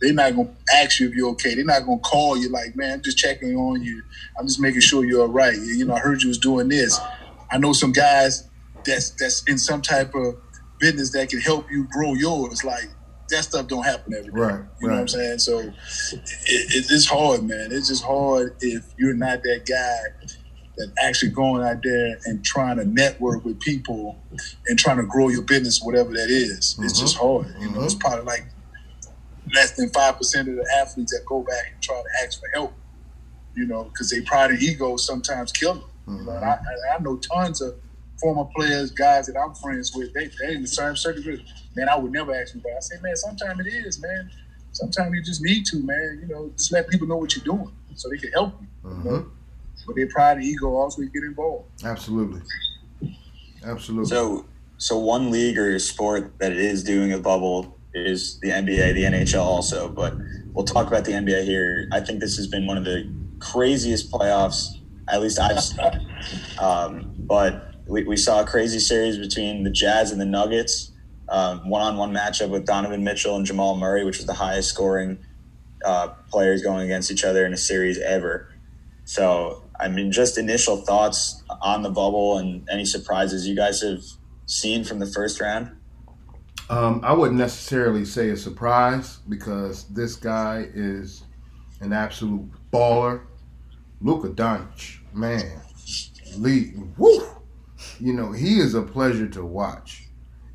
they're 0.00 0.14
not 0.14 0.34
gonna 0.34 0.50
ask 0.74 1.00
you 1.00 1.08
if 1.08 1.14
you're 1.14 1.30
okay. 1.30 1.54
They're 1.54 1.64
not 1.64 1.86
gonna 1.86 2.00
call 2.00 2.36
you 2.36 2.48
like, 2.50 2.76
man, 2.76 2.94
I'm 2.94 3.02
just 3.02 3.18
checking 3.18 3.56
on 3.56 3.82
you. 3.82 4.02
I'm 4.38 4.46
just 4.46 4.60
making 4.60 4.80
sure 4.80 5.04
you're 5.04 5.22
all 5.22 5.28
right. 5.28 5.54
You 5.54 5.84
know, 5.84 5.94
I 5.94 6.00
heard 6.00 6.22
you 6.22 6.28
was 6.28 6.38
doing 6.38 6.68
this. 6.68 6.98
I 7.50 7.58
know 7.58 7.72
some 7.72 7.92
guys 7.92 8.48
that's 8.84 9.10
that's 9.10 9.42
in 9.48 9.58
some 9.58 9.82
type 9.82 10.14
of 10.14 10.36
business 10.78 11.12
that 11.12 11.28
can 11.28 11.40
help 11.40 11.70
you 11.70 11.86
grow 11.90 12.14
yours. 12.14 12.64
Like 12.64 12.88
that 13.28 13.44
stuff 13.44 13.68
don't 13.68 13.84
happen 13.84 14.14
every 14.14 14.32
day. 14.32 14.38
Right, 14.38 14.64
You 14.80 14.88
know 14.88 14.94
what 14.94 15.00
I'm 15.00 15.08
saying? 15.08 15.38
So 15.38 15.58
it, 15.58 15.74
it, 16.46 16.86
it's 16.90 17.06
hard, 17.06 17.44
man. 17.44 17.68
It's 17.70 17.88
just 17.88 18.04
hard 18.04 18.56
if 18.60 18.94
you're 18.98 19.14
not 19.14 19.42
that 19.42 19.66
guy 19.68 20.26
that 20.80 20.92
actually 21.02 21.30
going 21.30 21.62
out 21.62 21.82
there 21.82 22.18
and 22.24 22.44
trying 22.44 22.76
to 22.78 22.84
network 22.84 23.44
with 23.44 23.60
people 23.60 24.18
and 24.66 24.78
trying 24.78 24.96
to 24.96 25.04
grow 25.04 25.28
your 25.28 25.42
business, 25.42 25.80
whatever 25.82 26.10
that 26.10 26.30
is. 26.30 26.50
It's 26.50 26.74
mm-hmm. 26.74 26.86
just 26.86 27.16
hard. 27.16 27.46
You 27.60 27.70
know, 27.70 27.82
it's 27.82 27.94
mm-hmm. 27.94 28.00
probably 28.00 28.24
like 28.24 28.46
less 29.54 29.72
than 29.72 29.90
five 29.90 30.16
percent 30.16 30.48
of 30.48 30.56
the 30.56 30.66
athletes 30.80 31.12
that 31.12 31.24
go 31.26 31.42
back 31.42 31.72
and 31.72 31.82
try 31.82 31.96
to 31.96 32.24
ask 32.24 32.40
for 32.40 32.48
help. 32.54 32.72
You 33.54 33.66
know, 33.66 33.84
because 33.84 34.10
they 34.10 34.20
pride 34.22 34.50
and 34.50 34.62
ego 34.62 34.96
sometimes 34.96 35.52
kill 35.52 35.74
them. 35.74 35.84
You 36.06 36.24
know, 36.24 36.32
mm-hmm. 36.32 36.44
I, 36.44 36.94
I, 36.94 36.96
I 36.96 37.02
know 37.02 37.16
tons 37.16 37.60
of 37.60 37.74
former 38.20 38.48
players, 38.56 38.90
guys 38.90 39.26
that 39.26 39.38
I'm 39.38 39.54
friends 39.54 39.92
with. 39.94 40.12
They 40.14 40.30
they 40.40 40.54
in 40.54 40.62
the 40.62 40.68
same 40.68 40.96
circuit. 40.96 41.40
Man, 41.76 41.88
I 41.88 41.96
would 41.96 42.12
never 42.12 42.34
ask 42.34 42.54
that. 42.54 42.62
I 42.66 42.80
say, 42.80 42.96
man, 43.02 43.16
sometimes 43.16 43.60
it 43.60 43.68
is, 43.68 44.00
man. 44.00 44.30
Sometimes 44.72 45.14
you 45.14 45.22
just 45.22 45.42
need 45.42 45.64
to, 45.66 45.82
man. 45.84 46.20
You 46.22 46.34
know, 46.34 46.50
just 46.56 46.72
let 46.72 46.88
people 46.88 47.06
know 47.06 47.16
what 47.16 47.36
you're 47.36 47.44
doing 47.44 47.72
so 47.94 48.08
they 48.08 48.18
can 48.18 48.32
help 48.32 48.54
you. 48.60 48.90
you 48.90 49.04
know? 49.04 49.26
But 49.90 49.96
their 49.96 50.06
pride 50.06 50.36
and 50.36 50.46
ego 50.46 50.68
also 50.68 51.02
get 51.02 51.24
involved. 51.24 51.68
Absolutely. 51.84 52.42
Absolutely. 53.64 54.08
So, 54.08 54.46
so 54.78 54.96
one 54.98 55.32
league 55.32 55.58
or 55.58 55.76
sport 55.80 56.38
that 56.38 56.52
is 56.52 56.84
doing 56.84 57.12
a 57.12 57.18
bubble 57.18 57.76
is 57.92 58.38
the 58.38 58.50
NBA, 58.50 58.94
the 58.94 59.02
NHL 59.02 59.42
also. 59.42 59.88
But 59.88 60.14
we'll 60.52 60.64
talk 60.64 60.86
about 60.86 61.04
the 61.04 61.10
NBA 61.10 61.42
here. 61.42 61.88
I 61.90 61.98
think 61.98 62.20
this 62.20 62.36
has 62.36 62.46
been 62.46 62.68
one 62.68 62.76
of 62.76 62.84
the 62.84 63.12
craziest 63.40 64.12
playoffs, 64.12 64.68
at 65.08 65.20
least 65.20 65.40
I've 65.40 65.60
seen. 65.60 65.80
Um, 66.60 67.12
but 67.18 67.74
we, 67.88 68.04
we 68.04 68.16
saw 68.16 68.42
a 68.42 68.46
crazy 68.46 68.78
series 68.78 69.18
between 69.18 69.64
the 69.64 69.70
Jazz 69.70 70.12
and 70.12 70.20
the 70.20 70.24
Nuggets, 70.24 70.92
one 71.26 71.82
on 71.82 71.96
one 71.96 72.14
matchup 72.14 72.50
with 72.50 72.64
Donovan 72.64 73.02
Mitchell 73.02 73.34
and 73.34 73.44
Jamal 73.44 73.76
Murray, 73.76 74.04
which 74.04 74.18
was 74.18 74.26
the 74.26 74.34
highest 74.34 74.68
scoring 74.68 75.18
uh, 75.84 76.10
players 76.30 76.62
going 76.62 76.84
against 76.84 77.10
each 77.10 77.24
other 77.24 77.44
in 77.44 77.52
a 77.52 77.56
series 77.56 77.98
ever. 77.98 78.54
So, 79.04 79.64
I 79.80 79.88
mean, 79.88 80.12
just 80.12 80.38
initial 80.38 80.78
thoughts 80.78 81.42
on 81.62 81.82
the 81.82 81.90
bubble 81.90 82.38
and 82.38 82.68
any 82.70 82.84
surprises 82.84 83.46
you 83.48 83.56
guys 83.56 83.80
have 83.80 84.02
seen 84.46 84.84
from 84.84 84.98
the 84.98 85.06
first 85.06 85.40
round. 85.40 85.70
Um, 86.68 87.00
I 87.02 87.12
wouldn't 87.12 87.38
necessarily 87.38 88.04
say 88.04 88.30
a 88.30 88.36
surprise 88.36 89.18
because 89.28 89.84
this 89.88 90.14
guy 90.16 90.68
is 90.74 91.24
an 91.80 91.92
absolute 91.92 92.48
baller. 92.72 93.22
Luka 94.00 94.28
Doncic, 94.28 94.98
man, 95.12 95.60
Lee, 96.36 96.72
woo, 96.96 97.26
you 97.98 98.12
know 98.12 98.32
he 98.32 98.60
is 98.60 98.74
a 98.74 98.82
pleasure 98.82 99.28
to 99.28 99.44
watch. 99.44 100.04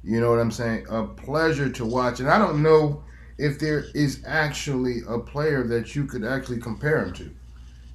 You 0.04 0.22
know 0.22 0.30
what 0.30 0.40
I'm 0.40 0.52
saying? 0.52 0.86
A 0.90 1.04
pleasure 1.04 1.70
to 1.70 1.86
watch, 1.86 2.20
and 2.20 2.30
I 2.30 2.38
don't 2.38 2.64
know 2.64 3.04
if 3.38 3.60
there 3.60 3.86
is 3.94 4.24
actually 4.26 5.02
a 5.08 5.20
player 5.20 5.64
that 5.68 5.96
you 5.96 6.06
could 6.06 6.24
actually 6.24 6.60
compare 6.60 7.04
him 7.04 7.14
to. 7.14 7.32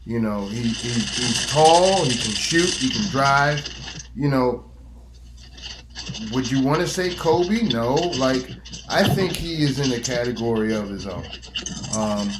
You 0.04 0.18
know, 0.20 0.46
he, 0.46 0.62
he 0.62 0.88
he's 0.88 1.46
tall, 1.50 2.04
he 2.04 2.10
can 2.10 2.34
shoot, 2.34 2.70
he 2.70 2.88
can 2.88 3.08
drive. 3.10 3.66
You 4.14 4.28
know, 4.28 4.70
would 6.32 6.50
you 6.50 6.62
want 6.62 6.80
to 6.80 6.86
say 6.86 7.14
Kobe? 7.14 7.62
No. 7.62 7.94
Like, 7.94 8.50
I 8.88 9.04
think 9.04 9.32
he 9.32 9.62
is 9.62 9.78
in 9.78 9.92
a 9.92 10.02
category 10.02 10.74
of 10.74 10.88
his 10.88 11.06
own. 11.06 11.24
Um, 11.96 12.30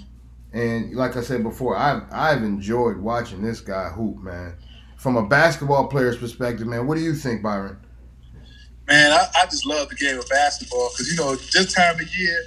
and 0.53 0.95
like 0.95 1.17
I 1.17 1.23
said 1.23 1.43
before, 1.43 1.77
I've 1.77 2.03
I've 2.11 2.43
enjoyed 2.43 2.97
watching 2.97 3.43
this 3.43 3.61
guy 3.61 3.89
hoop, 3.91 4.19
man. 4.19 4.57
From 4.97 5.17
a 5.17 5.27
basketball 5.27 5.87
player's 5.87 6.19
perspective, 6.19 6.67
man, 6.67 6.87
what 6.87 6.97
do 6.97 7.03
you 7.03 7.15
think, 7.15 7.43
Byron? 7.43 7.79
Man, 8.87 9.13
I, 9.13 9.27
I 9.41 9.45
just 9.47 9.65
love 9.65 9.89
the 9.89 9.95
game 9.95 10.19
of 10.19 10.29
basketball 10.29 10.91
because 10.93 11.11
you 11.11 11.17
know 11.17 11.37
this 11.37 11.73
time 11.73 11.95
of 11.95 12.17
year, 12.17 12.43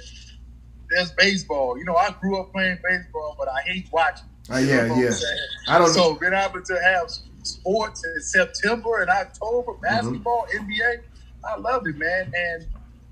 there's 0.90 1.10
baseball. 1.12 1.78
You 1.78 1.84
know, 1.84 1.96
I 1.96 2.14
grew 2.20 2.38
up 2.38 2.52
playing 2.52 2.78
baseball, 2.88 3.34
but 3.38 3.48
I 3.48 3.60
hate 3.62 3.88
watching. 3.90 4.28
Uh, 4.50 4.58
yeah, 4.58 4.94
yeah. 4.96 5.10
I 5.68 5.78
don't. 5.78 5.88
So 5.88 6.14
being 6.16 6.34
able 6.34 6.62
to 6.62 6.80
have 6.82 7.10
sports 7.42 8.04
in 8.04 8.20
September 8.20 9.00
and 9.00 9.10
October, 9.10 9.72
mm-hmm. 9.72 9.82
basketball, 9.82 10.46
mm-hmm. 10.54 10.70
NBA, 10.70 11.02
I 11.44 11.56
love 11.58 11.86
it, 11.86 11.96
man. 11.96 12.32
And 12.34 12.66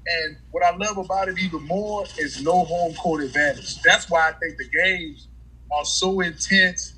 and 0.07 0.37
what 0.51 0.65
I 0.65 0.75
love 0.77 0.99
about 0.99 1.29
it 1.29 1.39
even 1.39 1.63
more 1.67 2.05
is 2.19 2.43
no 2.43 2.65
home 2.65 2.95
court 2.95 3.23
advantage. 3.23 3.81
That's 3.83 4.11
why 4.11 4.29
I 4.29 4.33
think 4.33 4.59
the 4.59 4.69
games 4.69 5.29
are 5.73 5.85
so 5.85 6.21
intense 6.21 6.93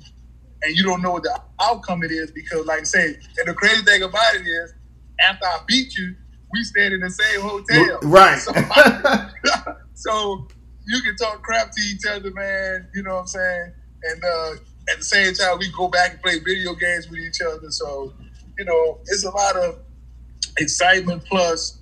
and 0.65 0.75
you 0.75 0.83
don't 0.83 1.01
know 1.01 1.11
what 1.11 1.23
the 1.23 1.39
outcome 1.61 2.03
it 2.03 2.11
is 2.11 2.31
because, 2.31 2.65
like 2.65 2.81
I 2.81 2.83
say, 2.83 3.05
and 3.05 3.47
the 3.47 3.53
crazy 3.53 3.83
thing 3.83 4.01
about 4.01 4.35
it 4.35 4.41
is, 4.41 4.73
after 5.29 5.45
I 5.45 5.59
beat 5.67 5.95
you, 5.95 6.15
we 6.51 6.63
stayed 6.63 6.91
in 6.91 7.01
the 7.01 7.09
same 7.09 7.41
hotel. 7.41 7.99
Right. 8.03 8.39
So, 8.39 8.51
so 9.93 10.47
you 10.87 11.01
can 11.01 11.15
talk 11.17 11.43
crap 11.43 11.71
to 11.71 11.81
each 11.81 12.05
other, 12.09 12.31
man. 12.31 12.87
You 12.95 13.03
know 13.03 13.15
what 13.15 13.21
I'm 13.21 13.27
saying? 13.27 13.73
And 14.11 14.23
uh, 14.23 14.51
at 14.91 14.97
the 14.97 15.03
same 15.03 15.33
time, 15.33 15.57
we 15.59 15.71
go 15.71 15.87
back 15.87 16.11
and 16.11 16.21
play 16.21 16.39
video 16.39 16.73
games 16.75 17.09
with 17.09 17.19
each 17.19 17.41
other. 17.41 17.69
So, 17.69 18.13
you 18.57 18.65
know, 18.65 18.99
it's 19.07 19.25
a 19.25 19.31
lot 19.31 19.55
of 19.55 19.79
excitement 20.57 21.23
plus 21.25 21.79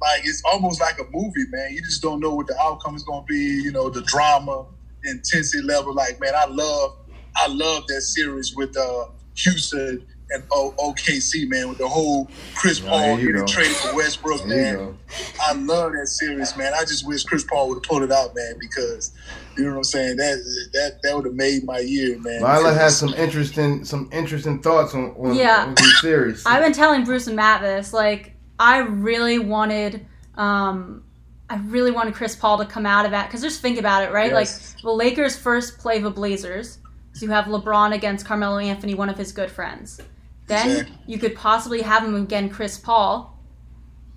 like 0.00 0.20
it's 0.24 0.42
almost 0.44 0.80
like 0.80 0.98
a 0.98 1.04
movie, 1.10 1.46
man. 1.50 1.72
You 1.72 1.80
just 1.82 2.02
don't 2.02 2.20
know 2.20 2.34
what 2.34 2.46
the 2.46 2.56
outcome 2.60 2.94
is 2.94 3.02
going 3.04 3.22
to 3.22 3.26
be. 3.26 3.38
You 3.38 3.72
know, 3.72 3.88
the 3.88 4.02
drama, 4.02 4.66
intensity 5.04 5.62
level. 5.62 5.94
Like, 5.94 6.20
man, 6.20 6.34
I 6.36 6.46
love, 6.46 6.98
I 7.36 7.48
love 7.48 7.86
that 7.88 8.02
series 8.02 8.54
with 8.54 8.76
uh, 8.76 9.06
Houston 9.36 10.06
and 10.30 10.42
o- 10.50 10.74
OKC, 10.78 11.48
man, 11.48 11.68
with 11.68 11.78
the 11.78 11.88
whole 11.88 12.28
Chris 12.54 12.80
Paul 12.80 13.16
getting 13.16 13.34
go. 13.34 13.46
traded 13.46 13.76
for 13.76 13.94
Westbrook, 13.94 14.46
man. 14.46 14.98
I 15.40 15.52
love 15.52 15.92
that 15.92 16.06
series, 16.06 16.56
man. 16.56 16.72
I 16.74 16.80
just 16.80 17.06
wish 17.06 17.24
Chris 17.24 17.44
Paul 17.44 17.68
would 17.68 17.76
have 17.76 17.82
pulled 17.82 18.02
it 18.02 18.12
out, 18.12 18.34
man, 18.34 18.54
because 18.58 19.12
you 19.56 19.64
know 19.64 19.70
what 19.70 19.76
I'm 19.78 19.84
saying. 19.84 20.16
That 20.16 20.36
that 20.72 20.98
that 21.02 21.14
would 21.14 21.26
have 21.26 21.34
made 21.34 21.64
my 21.64 21.78
year, 21.78 22.18
man. 22.18 22.42
Lila 22.42 22.72
has 22.72 22.96
some 22.96 23.12
interesting 23.14 23.84
some 23.84 24.08
interesting 24.12 24.60
thoughts 24.60 24.94
on, 24.94 25.10
on 25.16 25.34
yeah. 25.34 25.66
on 25.66 25.74
this 25.74 26.00
series. 26.00 26.44
I've 26.46 26.62
been 26.62 26.72
telling 26.72 27.04
Bruce 27.04 27.26
and 27.26 27.36
Matt 27.36 27.60
this, 27.60 27.92
like 27.92 28.34
I 28.58 28.78
really 28.78 29.38
wanted, 29.38 30.06
um, 30.36 31.04
I 31.50 31.56
really 31.56 31.90
wanted 31.90 32.14
Chris 32.14 32.34
Paul 32.34 32.58
to 32.58 32.64
come 32.64 32.86
out 32.86 33.04
of 33.04 33.10
that 33.10 33.28
because 33.28 33.42
just 33.42 33.60
think 33.60 33.78
about 33.78 34.02
it, 34.02 34.12
right? 34.12 34.32
Yes. 34.32 34.74
Like 34.74 34.82
the 34.82 34.90
Lakers 34.90 35.36
first 35.36 35.78
play 35.78 36.00
the 36.00 36.10
Blazers, 36.10 36.78
so 37.12 37.26
you 37.26 37.32
have 37.32 37.44
LeBron 37.44 37.94
against 37.94 38.26
Carmelo 38.26 38.58
Anthony, 38.58 38.94
one 38.94 39.08
of 39.08 39.18
his 39.18 39.32
good 39.32 39.50
friends. 39.50 40.00
Then 40.46 40.98
you 41.06 41.18
could 41.18 41.34
possibly 41.34 41.82
have 41.82 42.04
him 42.04 42.14
again, 42.14 42.50
Chris 42.50 42.78
Paul. 42.78 43.38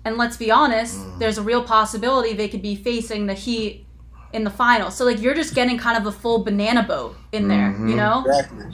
And 0.04 0.16
let's 0.16 0.36
be 0.36 0.50
honest, 0.50 0.98
mm. 0.98 1.18
there's 1.18 1.38
a 1.38 1.42
real 1.42 1.62
possibility 1.62 2.32
they 2.32 2.48
could 2.48 2.62
be 2.62 2.74
facing 2.74 3.26
the 3.26 3.34
Heat 3.34 3.86
in 4.32 4.44
the 4.44 4.50
final. 4.50 4.90
So 4.90 5.04
like 5.04 5.20
you're 5.20 5.34
just 5.34 5.54
getting 5.54 5.78
kind 5.78 5.96
of 5.96 6.06
a 6.06 6.12
full 6.12 6.44
banana 6.44 6.82
boat 6.82 7.16
in 7.32 7.48
there, 7.48 7.70
mm-hmm. 7.70 7.88
you 7.88 7.96
know? 7.96 8.24
Exactly 8.26 8.66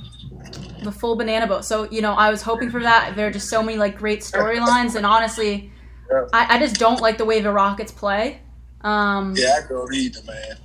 the 0.85 0.93
full 0.93 1.17
banana 1.17 1.47
boat. 1.47 1.65
So 1.65 1.89
you 1.91 2.01
know, 2.01 2.13
I 2.13 2.31
was 2.31 2.43
hoping 2.43 2.71
for 2.71 2.81
that. 2.81 3.17
There 3.17 3.27
are 3.27 3.33
just 3.33 3.49
so 3.49 3.63
many 3.63 3.77
like 3.77 3.99
great 3.99 4.21
storylines, 4.21 4.95
and 4.95 5.05
honestly, 5.05 5.73
yeah. 6.11 6.27
I, 6.33 6.57
I, 6.57 6.59
just 6.59 6.77
don't 6.77 7.01
like 7.01 7.19
the 7.19 7.25
way 7.25 7.41
the 7.41 7.51
Rockets 7.51 7.91
play. 7.91 8.41
Um, 8.83 9.35
yeah, 9.37 9.61
I 9.65 9.69
don't 9.69 9.93
either, 9.93 10.21
man. 10.25 10.57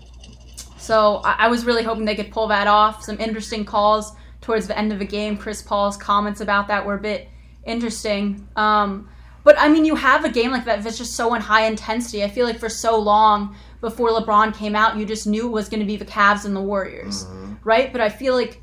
So 0.77 1.21
I, 1.23 1.45
I, 1.45 1.47
was 1.47 1.65
really 1.65 1.83
hoping 1.83 2.05
they 2.05 2.15
could 2.15 2.31
pull 2.31 2.47
that 2.47 2.67
off. 2.67 3.03
Some 3.03 3.19
interesting 3.19 3.65
calls 3.65 4.11
towards 4.49 4.65
the 4.65 4.75
end 4.75 4.91
of 4.91 4.97
the 4.97 5.05
game. 5.05 5.37
Chris 5.37 5.61
Paul's 5.61 5.95
comments 5.95 6.41
about 6.41 6.69
that 6.69 6.83
were 6.83 6.95
a 6.95 6.99
bit 6.99 7.29
interesting. 7.65 8.47
Um, 8.55 9.07
but 9.43 9.55
I 9.59 9.69
mean, 9.69 9.85
you 9.85 9.93
have 9.93 10.25
a 10.25 10.29
game 10.29 10.49
like 10.49 10.65
that 10.65 10.81
that's 10.83 10.97
just 10.97 11.15
so 11.15 11.35
in 11.35 11.41
high 11.41 11.67
intensity. 11.67 12.23
I 12.23 12.29
feel 12.29 12.47
like 12.47 12.57
for 12.57 12.67
so 12.67 12.97
long 12.97 13.55
before 13.79 14.09
LeBron 14.09 14.57
came 14.57 14.75
out, 14.75 14.97
you 14.97 15.05
just 15.05 15.27
knew 15.27 15.45
it 15.45 15.51
was 15.51 15.69
going 15.69 15.81
to 15.81 15.85
be 15.85 15.97
the 15.97 16.05
Cavs 16.05 16.45
and 16.45 16.55
the 16.55 16.61
Warriors, 16.61 17.25
mm-hmm. 17.25 17.53
right? 17.63 17.91
But 17.91 18.01
I 18.01 18.09
feel 18.09 18.33
like 18.33 18.59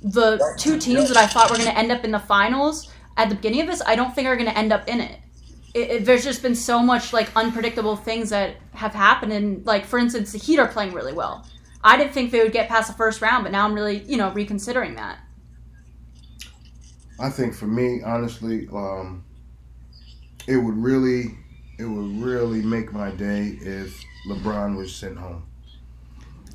the 0.00 0.42
two 0.58 0.78
teams 0.78 1.08
that 1.08 1.18
I 1.18 1.26
thought 1.26 1.50
were 1.50 1.56
going 1.56 1.68
to 1.68 1.76
end 1.76 1.92
up 1.92 2.02
in 2.02 2.12
the 2.12 2.18
finals 2.18 2.90
at 3.18 3.28
the 3.28 3.34
beginning 3.34 3.60
of 3.60 3.66
this, 3.66 3.82
I 3.86 3.94
don't 3.94 4.14
think 4.14 4.26
are 4.28 4.36
going 4.36 4.48
to 4.48 4.56
end 4.56 4.72
up 4.72 4.88
in 4.88 5.02
it. 5.02 5.18
It, 5.74 5.90
it. 5.90 6.04
There's 6.06 6.24
just 6.24 6.40
been 6.40 6.54
so 6.54 6.78
much 6.80 7.12
like 7.12 7.28
unpredictable 7.36 7.94
things 7.94 8.30
that 8.30 8.56
have 8.72 8.94
happened, 8.94 9.34
and 9.34 9.66
like 9.66 9.84
for 9.84 9.98
instance, 9.98 10.32
the 10.32 10.38
Heat 10.38 10.58
are 10.58 10.68
playing 10.68 10.94
really 10.94 11.12
well. 11.12 11.46
I 11.84 11.98
didn't 11.98 12.14
think 12.14 12.30
they 12.30 12.42
would 12.42 12.52
get 12.52 12.68
past 12.68 12.88
the 12.88 12.96
first 12.96 13.20
round, 13.20 13.44
but 13.44 13.52
now 13.52 13.66
I'm 13.66 13.74
really 13.74 14.02
you 14.04 14.16
know 14.16 14.30
reconsidering 14.32 14.94
that. 14.96 15.18
I 17.18 17.30
think 17.30 17.54
for 17.54 17.66
me, 17.66 18.02
honestly, 18.02 18.68
um, 18.72 19.24
it 20.46 20.56
would 20.56 20.76
really, 20.76 21.36
it 21.78 21.84
would 21.84 22.22
really 22.22 22.62
make 22.62 22.92
my 22.92 23.10
day 23.10 23.58
if 23.60 23.98
LeBron 24.28 24.76
was 24.76 24.94
sent 24.94 25.16
home. 25.16 25.44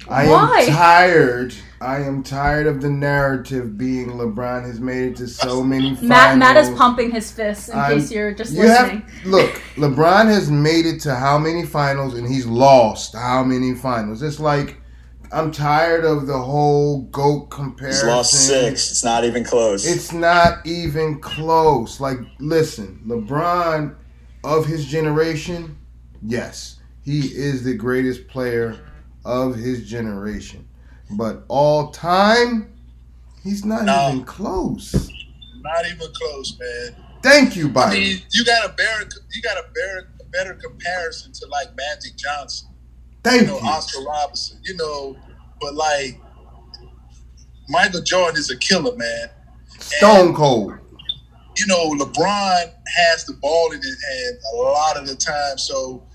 I 0.08 0.28
Why? 0.28 0.62
am 0.62 0.72
tired. 0.72 1.54
I 1.80 1.98
am 2.00 2.24
tired 2.24 2.66
of 2.66 2.82
the 2.82 2.90
narrative 2.90 3.78
being 3.78 4.10
LeBron 4.10 4.66
has 4.66 4.80
made 4.80 5.12
it 5.12 5.16
to 5.18 5.28
so 5.28 5.64
many 5.64 5.96
finals. 5.96 6.02
Matt, 6.02 6.38
Matt 6.38 6.58
is 6.58 6.70
pumping 6.72 7.12
his 7.12 7.32
fists 7.32 7.70
in 7.70 7.78
I'm, 7.78 8.00
case 8.00 8.12
you're 8.12 8.34
just 8.34 8.54
you 8.54 8.62
listening. 8.64 9.02
Have, 9.02 9.26
look, 9.26 9.62
LeBron 9.76 10.26
has 10.26 10.50
made 10.50 10.86
it 10.86 11.02
to 11.02 11.16
how 11.16 11.38
many 11.38 11.66
finals 11.66 12.16
and 12.16 12.28
he's 12.28 12.46
lost 12.48 13.14
how 13.16 13.44
many 13.44 13.76
finals? 13.76 14.24
It's 14.24 14.40
like 14.40 14.81
I'm 15.34 15.52
tired 15.52 16.04
of 16.04 16.28
the 16.28 16.38
whole 16.38 17.04
GOAT 17.04 17.50
comparison. 17.50 18.06
He's 18.06 18.14
lost 18.14 18.34
six. 18.34 18.92
It's 18.92 19.04
not 19.04 19.24
even 19.24 19.46
close. 19.46 19.88
It's 19.88 20.12
not 20.12 20.66
even 20.66 21.22
close. 21.22 22.02
Like, 22.02 22.18
listen, 22.40 23.02
LeBron 23.08 23.96
of 24.44 24.66
his 24.66 24.86
generation, 24.86 25.78
yes, 26.22 26.82
he 27.04 27.20
is 27.20 27.64
the 27.64 27.74
greatest 27.74 28.28
player 28.28 28.78
of 29.24 29.56
his 29.56 29.88
generation. 29.90 30.68
But 31.12 31.44
all 31.48 31.92
time, 31.92 32.74
he's 33.42 33.64
not 33.64 33.84
no, 33.84 34.10
even 34.10 34.26
close. 34.26 35.10
Not 35.62 35.86
even 35.86 36.08
close, 36.14 36.60
man. 36.60 37.06
Thank 37.24 37.56
you, 37.56 37.70
Byron. 37.70 37.92
I 37.92 38.00
mean, 38.00 38.22
you 38.32 38.44
got 38.44 38.66
a 38.66 38.74
better, 38.74 39.08
you 39.34 39.42
got 39.42 39.58
a 39.58 39.66
better, 39.74 40.10
a 40.20 40.24
better 40.26 40.56
comparison 40.56 41.32
to 41.34 41.48
like 41.48 41.68
Magic 41.78 42.18
Johnson. 42.18 42.71
Thank 43.24 43.42
you. 43.42 43.48
Know, 43.48 43.60
you. 43.60 43.68
Oscar 43.68 44.04
Robertson. 44.04 44.60
You 44.64 44.76
know, 44.78 45.18
but 45.60 45.76
like 45.76 46.20
Michael 47.70 48.02
Jordan 48.02 48.38
is 48.38 48.50
a 48.50 48.58
killer, 48.58 48.96
man. 48.96 49.30
Stone 49.80 50.28
and, 50.28 50.36
cold. 50.36 50.74
You 51.58 51.68
know, 51.68 51.92
LeBron 51.92 52.74
has 52.98 53.26
the 53.26 53.34
ball 53.42 53.72
in 53.72 53.78
his 53.82 54.04
hand 54.04 54.38
a 54.54 54.58
lot 54.58 54.98
of 54.98 55.08
the 55.08 55.16
time, 55.16 55.58
so 55.58 56.08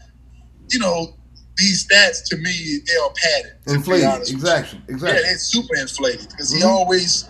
you 0.70 0.78
know 0.78 1.16
these 1.56 1.86
stats 1.86 2.24
to 2.26 2.36
me 2.36 2.78
they 2.86 2.94
are 2.96 3.10
padded. 3.22 3.52
Inflated, 3.66 4.28
exactly, 4.28 4.80
exactly. 4.88 5.20
Yeah, 5.22 5.32
it's 5.32 5.44
super 5.44 5.76
inflated 5.76 6.28
because 6.28 6.50
mm-hmm. 6.50 6.58
he 6.58 6.64
always 6.64 7.28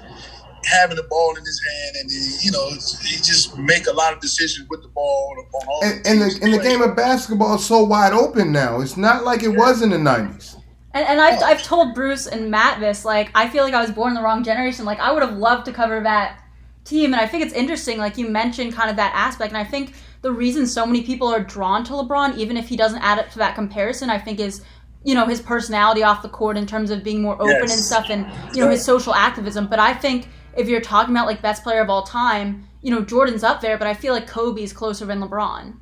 having 0.66 0.96
the 0.96 1.02
ball 1.04 1.36
in 1.36 1.44
his 1.44 1.60
hand, 1.64 1.96
and 2.00 2.10
he, 2.10 2.46
you 2.46 2.50
know 2.50 2.68
he 3.02 3.16
just 3.16 3.56
make 3.56 3.86
a 3.86 3.92
lot 3.92 4.12
of 4.12 4.20
decisions 4.20 4.68
with 4.68 4.82
the 4.82 4.88
ball 4.88 5.34
on 5.38 5.66
all. 5.68 5.84
And, 5.84 6.04
the, 6.04 6.10
and 6.10 6.20
the, 6.20 6.38
and 6.42 6.54
the 6.54 6.58
game 6.58 6.82
of 6.82 6.96
basketball 6.96 7.54
is 7.56 7.64
so 7.64 7.84
wide 7.84 8.12
open 8.12 8.52
now. 8.52 8.80
It's 8.80 8.96
not 8.96 9.24
like 9.24 9.42
it 9.42 9.52
yeah. 9.52 9.58
was 9.58 9.82
in 9.82 9.90
the 9.90 9.98
nineties. 9.98 10.56
And, 10.92 11.06
and 11.06 11.20
I've, 11.20 11.42
I've 11.42 11.62
told 11.62 11.94
Bruce 11.94 12.26
and 12.26 12.50
Matt 12.50 12.80
this. 12.80 13.04
Like 13.04 13.30
I 13.34 13.48
feel 13.48 13.64
like 13.64 13.74
I 13.74 13.82
was 13.82 13.90
born 13.90 14.08
in 14.08 14.14
the 14.14 14.22
wrong 14.22 14.42
generation. 14.42 14.84
Like 14.84 14.98
I 14.98 15.12
would 15.12 15.22
have 15.22 15.36
loved 15.36 15.66
to 15.66 15.72
cover 15.72 16.00
that 16.00 16.42
team. 16.84 17.12
And 17.12 17.20
I 17.20 17.26
think 17.26 17.44
it's 17.44 17.52
interesting, 17.52 17.98
like 17.98 18.16
you 18.16 18.28
mentioned, 18.28 18.72
kind 18.72 18.88
of 18.88 18.96
that 18.96 19.12
aspect. 19.14 19.52
And 19.52 19.58
I 19.58 19.64
think 19.64 19.92
the 20.22 20.32
reason 20.32 20.66
so 20.66 20.86
many 20.86 21.02
people 21.02 21.28
are 21.28 21.42
drawn 21.42 21.84
to 21.84 21.92
LeBron, 21.92 22.36
even 22.38 22.56
if 22.56 22.68
he 22.68 22.76
doesn't 22.76 23.00
add 23.00 23.18
up 23.18 23.30
to 23.32 23.38
that 23.38 23.54
comparison, 23.54 24.08
I 24.08 24.18
think 24.18 24.40
is 24.40 24.62
you 25.04 25.14
know 25.14 25.26
his 25.26 25.40
personality 25.40 26.02
off 26.02 26.20
the 26.22 26.28
court 26.28 26.56
in 26.56 26.66
terms 26.66 26.90
of 26.90 27.04
being 27.04 27.22
more 27.22 27.34
open 27.34 27.48
Yes. 27.48 27.72
and 27.72 27.80
stuff, 27.80 28.10
and 28.10 28.26
you 28.56 28.62
know 28.62 28.70
his 28.70 28.84
social 28.84 29.14
activism. 29.14 29.68
But 29.68 29.78
I 29.78 29.94
think 29.94 30.28
if 30.56 30.68
you're 30.68 30.80
talking 30.80 31.14
about 31.14 31.26
like 31.26 31.42
best 31.42 31.62
player 31.62 31.80
of 31.80 31.90
all 31.90 32.02
time, 32.02 32.68
you 32.82 32.90
know 32.90 33.02
Jordan's 33.02 33.44
up 33.44 33.60
there, 33.60 33.78
but 33.78 33.86
I 33.86 33.94
feel 33.94 34.12
like 34.12 34.26
Kobe's 34.26 34.72
closer 34.72 35.04
than 35.04 35.20
LeBron 35.20 35.74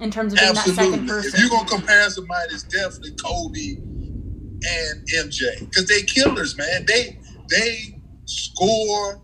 in 0.00 0.10
terms 0.10 0.32
of 0.32 0.38
being 0.38 0.54
that 0.54 0.64
second 0.64 0.78
Absolutely. 0.78 1.04
If 1.04 1.24
person. 1.24 1.40
you're 1.40 1.50
gonna 1.50 1.68
compare 1.68 2.10
somebody, 2.10 2.54
it's 2.54 2.62
definitely 2.64 3.12
Kobe 3.12 3.76
and 4.62 5.08
MJ 5.08 5.60
because 5.60 5.86
they 5.86 6.02
killers, 6.02 6.56
man. 6.56 6.84
They 6.86 7.18
they 7.48 8.00
score, 8.24 9.20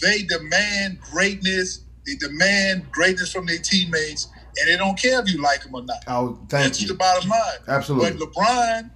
they 0.00 0.22
demand 0.22 1.00
greatness, 1.00 1.84
they 2.06 2.14
demand 2.14 2.90
greatness 2.92 3.32
from 3.32 3.46
their 3.46 3.58
teammates, 3.58 4.28
and 4.60 4.68
they 4.68 4.76
don't 4.76 4.98
care 4.98 5.20
if 5.20 5.28
you 5.28 5.42
like 5.42 5.62
them 5.62 5.74
or 5.74 5.82
not. 5.82 5.98
Oh, 6.06 6.38
thank 6.48 6.64
That's 6.64 6.82
you. 6.82 6.88
the 6.88 6.94
bottom 6.94 7.28
line. 7.28 7.40
Absolutely. 7.66 8.12
But 8.12 8.28
LeBron, 8.28 8.90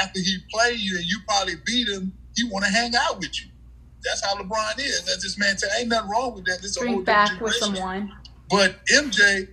after 0.00 0.20
he 0.20 0.38
play 0.52 0.74
you 0.74 0.96
and 0.96 1.04
you 1.04 1.18
probably 1.26 1.54
beat 1.66 1.88
him, 1.88 2.12
he 2.36 2.44
want 2.44 2.64
to 2.64 2.70
hang 2.70 2.92
out 2.94 3.18
with 3.18 3.40
you. 3.42 3.51
That's 4.04 4.24
how 4.24 4.34
LeBron 4.36 4.78
is. 4.78 5.04
That's 5.04 5.22
this 5.22 5.38
man. 5.38 5.56
Tell, 5.56 5.70
ain't 5.78 5.88
nothing 5.88 6.10
wrong 6.10 6.34
with 6.34 6.44
that. 6.46 6.60
This 6.62 6.72
is 6.72 6.76
a 6.78 6.80
whole 6.80 6.88
Drink 7.02 7.06
different 7.06 7.30
back 7.30 7.40
with 7.40 7.54
some 7.54 7.74
wine. 7.74 8.12
But 8.50 8.76
MJ, 8.92 9.48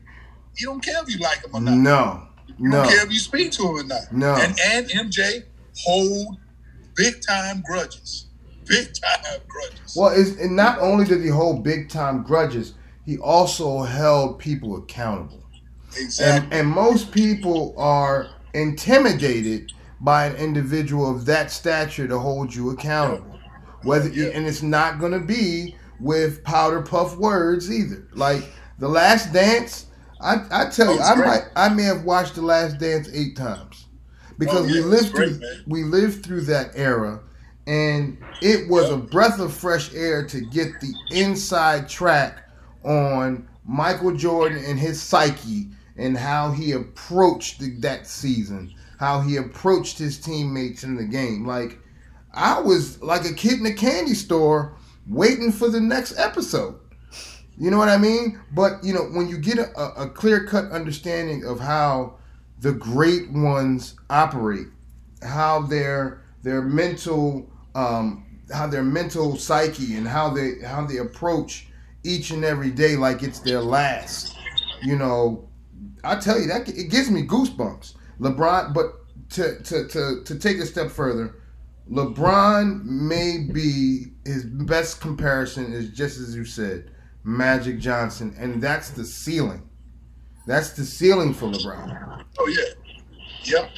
you 0.58 0.68
don't 0.68 0.84
care 0.84 1.02
if 1.04 1.10
you 1.10 1.20
like 1.20 1.44
him 1.46 1.52
or 1.54 1.62
not. 1.62 1.76
No, 1.78 2.28
You 2.58 2.70
no. 2.70 2.84
don't 2.84 2.92
care 2.92 3.06
if 3.06 3.12
you 3.12 3.20
speak 3.20 3.52
to 3.54 3.64
him 3.64 3.76
or 3.76 3.84
not. 3.84 4.12
No. 4.12 4.36
And 4.36 4.58
and 4.66 4.88
MJ 4.90 5.44
hold 5.86 6.38
big 6.96 7.22
time 7.26 7.64
grudges. 7.66 8.26
Big 8.66 8.88
time 9.02 9.40
grudges. 9.48 9.96
Well, 9.96 10.12
it's, 10.20 10.38
and 10.40 10.56
not 10.56 10.80
only 10.80 11.06
did 11.06 11.22
he 11.24 11.30
hold 11.30 11.64
big 11.64 11.90
time 11.90 12.24
grudges, 12.24 12.74
he 13.06 13.18
also 13.18 13.82
held 13.84 14.38
people 14.40 14.76
accountable. 14.78 15.44
exactly. 15.98 16.46
And, 16.52 16.54
and 16.68 16.68
most 16.76 17.12
people 17.12 17.74
are 17.78 18.28
intimidated 18.54 19.72
by 20.02 20.26
an 20.28 20.36
individual 20.38 21.10
of 21.10 21.26
that 21.26 21.52
stature 21.52 22.08
to 22.08 22.20
hold 22.20 22.54
you 22.54 22.70
accountable. 22.72 23.39
Whether 23.84 24.10
Yeah. 24.10 24.28
and 24.28 24.46
it's 24.48 24.62
not 24.62 25.00
going 25.00 25.12
to 25.14 25.20
be 25.20 25.76
with 26.00 26.44
powder 26.44 26.82
puff 26.82 27.18
words 27.18 27.72
either. 27.72 28.08
Like 28.14 28.44
the 28.80 28.88
Last 28.88 29.34
Dance, 29.34 29.86
I, 30.22 30.38
I 30.52 30.66
tell 30.70 30.90
Oh, 30.90 30.94
you, 30.96 31.00
I 31.02 31.16
great. 31.16 31.28
might 31.28 31.44
I 31.56 31.70
may 31.70 31.84
have 31.84 32.04
watched 32.04 32.36
the 32.36 32.42
Last 32.42 32.78
Dance 32.80 33.10
eight 33.14 33.36
times 33.38 33.88
because 34.38 34.62
Oh, 34.62 34.66
yeah, 34.66 34.82
we 34.82 34.82
lived 34.82 35.14
great, 35.14 35.30
through 35.32 35.40
man. 35.40 35.64
we 35.68 35.84
lived 35.84 36.26
through 36.26 36.42
that 36.42 36.72
era, 36.76 37.22
and 37.68 38.18
it 38.42 38.70
was 38.70 38.90
a 38.90 38.98
breath 38.98 39.40
of 39.40 39.54
fresh 39.54 39.94
air 39.94 40.26
to 40.28 40.42
get 40.42 40.80
the 40.82 40.94
inside 41.12 41.88
track 41.90 42.50
on 42.84 43.48
Michael 43.66 44.16
Jordan 44.16 44.64
and 44.66 44.80
his 44.80 45.02
psyche 45.02 45.68
and 45.98 46.18
how 46.18 46.52
he 46.52 46.72
approached 46.72 47.60
the, 47.60 47.72
that 47.80 48.08
season, 48.08 48.74
how 49.00 49.20
he 49.20 49.36
approached 49.36 49.98
his 49.98 50.18
teammates 50.18 50.84
in 50.86 50.96
the 50.96 51.04
game. 51.04 51.46
Like 51.46 51.78
I 52.34 52.60
was 52.60 53.02
like 53.02 53.26
a 53.26 53.34
kid 53.34 53.60
in 53.60 53.66
a 53.66 53.74
candy 53.74 54.14
store 54.14 54.76
waiting 55.08 55.52
for 55.52 55.70
the 55.70 55.82
next 55.82 56.18
episode. 56.18 56.80
You 57.58 57.72
know 57.72 57.78
what 57.78 57.90
I 57.90 57.98
mean? 57.98 58.40
But 58.54 58.84
you 58.84 58.94
know, 58.94 59.04
when 59.04 59.28
you 59.28 59.38
get 59.38 59.58
a, 59.58 60.04
a 60.04 60.10
clear 60.10 60.46
cut 60.46 60.72
understanding 60.72 61.46
of 61.46 61.60
how 61.60 62.18
the 62.62 62.72
great 62.72 63.32
ones 63.32 63.96
operate, 64.10 64.68
how 65.22 65.62
their 65.64 66.22
their 66.44 66.62
mental 66.62 67.52
um, 67.76 68.26
how 68.54 68.68
their 68.68 68.84
mental 68.84 69.38
psyche 69.38 69.96
and 69.96 70.08
how 70.08 70.30
they 70.30 70.60
how 70.60 70.86
they 70.86 70.98
approach 70.98 71.68
each 72.04 72.32
and 72.32 72.46
every 72.46 72.72
day 72.72 72.96
like 72.96 73.24
it's 73.24 73.40
their 73.40 73.62
last. 73.62 74.38
You 74.82 74.96
know, 74.98 75.50
I 76.04 76.16
tell 76.16 76.40
you 76.40 76.48
that 76.48 76.70
it 76.70 76.90
gives 76.90 77.12
me 77.12 77.26
goosebumps. 77.26 77.96
LeBron, 78.20 78.74
but 78.74 78.96
to 79.32 79.62
to 79.64 79.88
to 79.88 80.24
to 80.24 80.40
take 80.40 80.58
a 80.60 80.66
step 80.66 80.90
further, 80.90 81.36
LeBron 81.90 82.84
may 82.86 83.48
be 83.52 84.12
his 84.26 84.46
best 84.46 85.02
comparison 85.02 85.74
is 85.74 85.90
just 85.90 86.20
as 86.20 86.36
you 86.36 86.46
said, 86.46 86.92
Magic 87.24 87.80
Johnson, 87.80 88.36
and 88.38 88.62
that's 88.62 88.92
the 88.92 89.04
ceiling. 89.04 89.68
That's 90.46 90.72
the 90.72 90.84
ceiling 90.86 91.34
for 91.34 91.48
LeBron. 91.48 92.24
Oh 92.38 92.48
yeah. 92.48 92.64
Yep. 93.44 93.72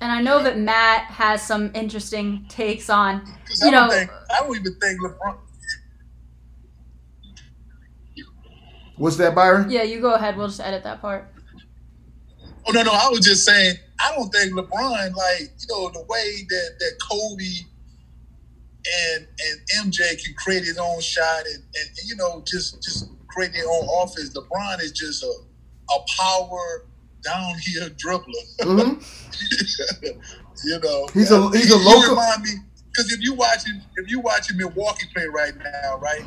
And 0.00 0.10
I 0.12 0.20
know 0.20 0.42
that 0.42 0.58
Matt 0.58 1.04
has 1.04 1.42
some 1.42 1.70
interesting 1.74 2.44
takes 2.48 2.90
on, 2.90 3.22
you 3.62 3.68
I 3.68 3.70
know, 3.70 3.90
think 3.90 4.10
I 4.30 4.40
don't 4.40 4.56
even 4.56 4.74
think 4.80 5.00
LeBron. 5.00 5.38
What's 8.96 9.16
that, 9.16 9.34
Byron? 9.34 9.70
yeah, 9.70 9.82
you 9.82 10.00
go 10.00 10.14
ahead. 10.14 10.36
We'll 10.36 10.46
just 10.46 10.60
edit 10.60 10.84
that 10.84 11.00
part. 11.00 11.28
Oh 12.66 12.72
no, 12.72 12.82
no. 12.82 12.92
I 12.92 13.08
was 13.10 13.20
just 13.20 13.44
saying. 13.44 13.76
I 14.00 14.14
don't 14.14 14.30
think 14.30 14.52
LeBron, 14.52 15.14
like 15.14 15.40
you 15.40 15.66
know, 15.70 15.90
the 15.90 16.04
way 16.08 16.44
that 16.48 16.70
that 16.78 16.92
Kobe 17.10 17.44
and 18.86 19.26
and 19.26 19.86
MJ 19.92 20.22
can 20.22 20.34
create 20.36 20.64
his 20.64 20.78
own 20.78 21.00
shot 21.00 21.44
and, 21.46 21.56
and 21.62 21.88
you 22.06 22.16
know 22.16 22.42
just 22.46 22.82
just 22.82 23.08
create 23.30 23.52
their 23.52 23.68
own 23.68 23.86
offense. 24.02 24.36
LeBron 24.36 24.80
is 24.82 24.92
just 24.92 25.22
a 25.22 25.32
a 25.90 25.98
power 26.18 26.86
downhill 27.22 27.88
dribbler. 27.90 28.44
hmm 28.62 29.00
you 30.64 30.78
know, 30.80 31.06
He's 31.14 31.30
a- 31.30 31.50
he's 31.50 31.72
a 31.72 31.78
He 31.78 31.84
local- 31.84 32.10
Remind 32.10 32.42
me 32.42 32.50
because 32.86 33.12
if 33.12 33.20
you 33.22 33.34
watching 33.34 33.80
if 33.96 34.10
you 34.10 34.20
watching 34.20 34.56
Milwaukee 34.56 35.06
play 35.14 35.26
right 35.26 35.54
now, 35.56 35.98
right? 35.98 36.22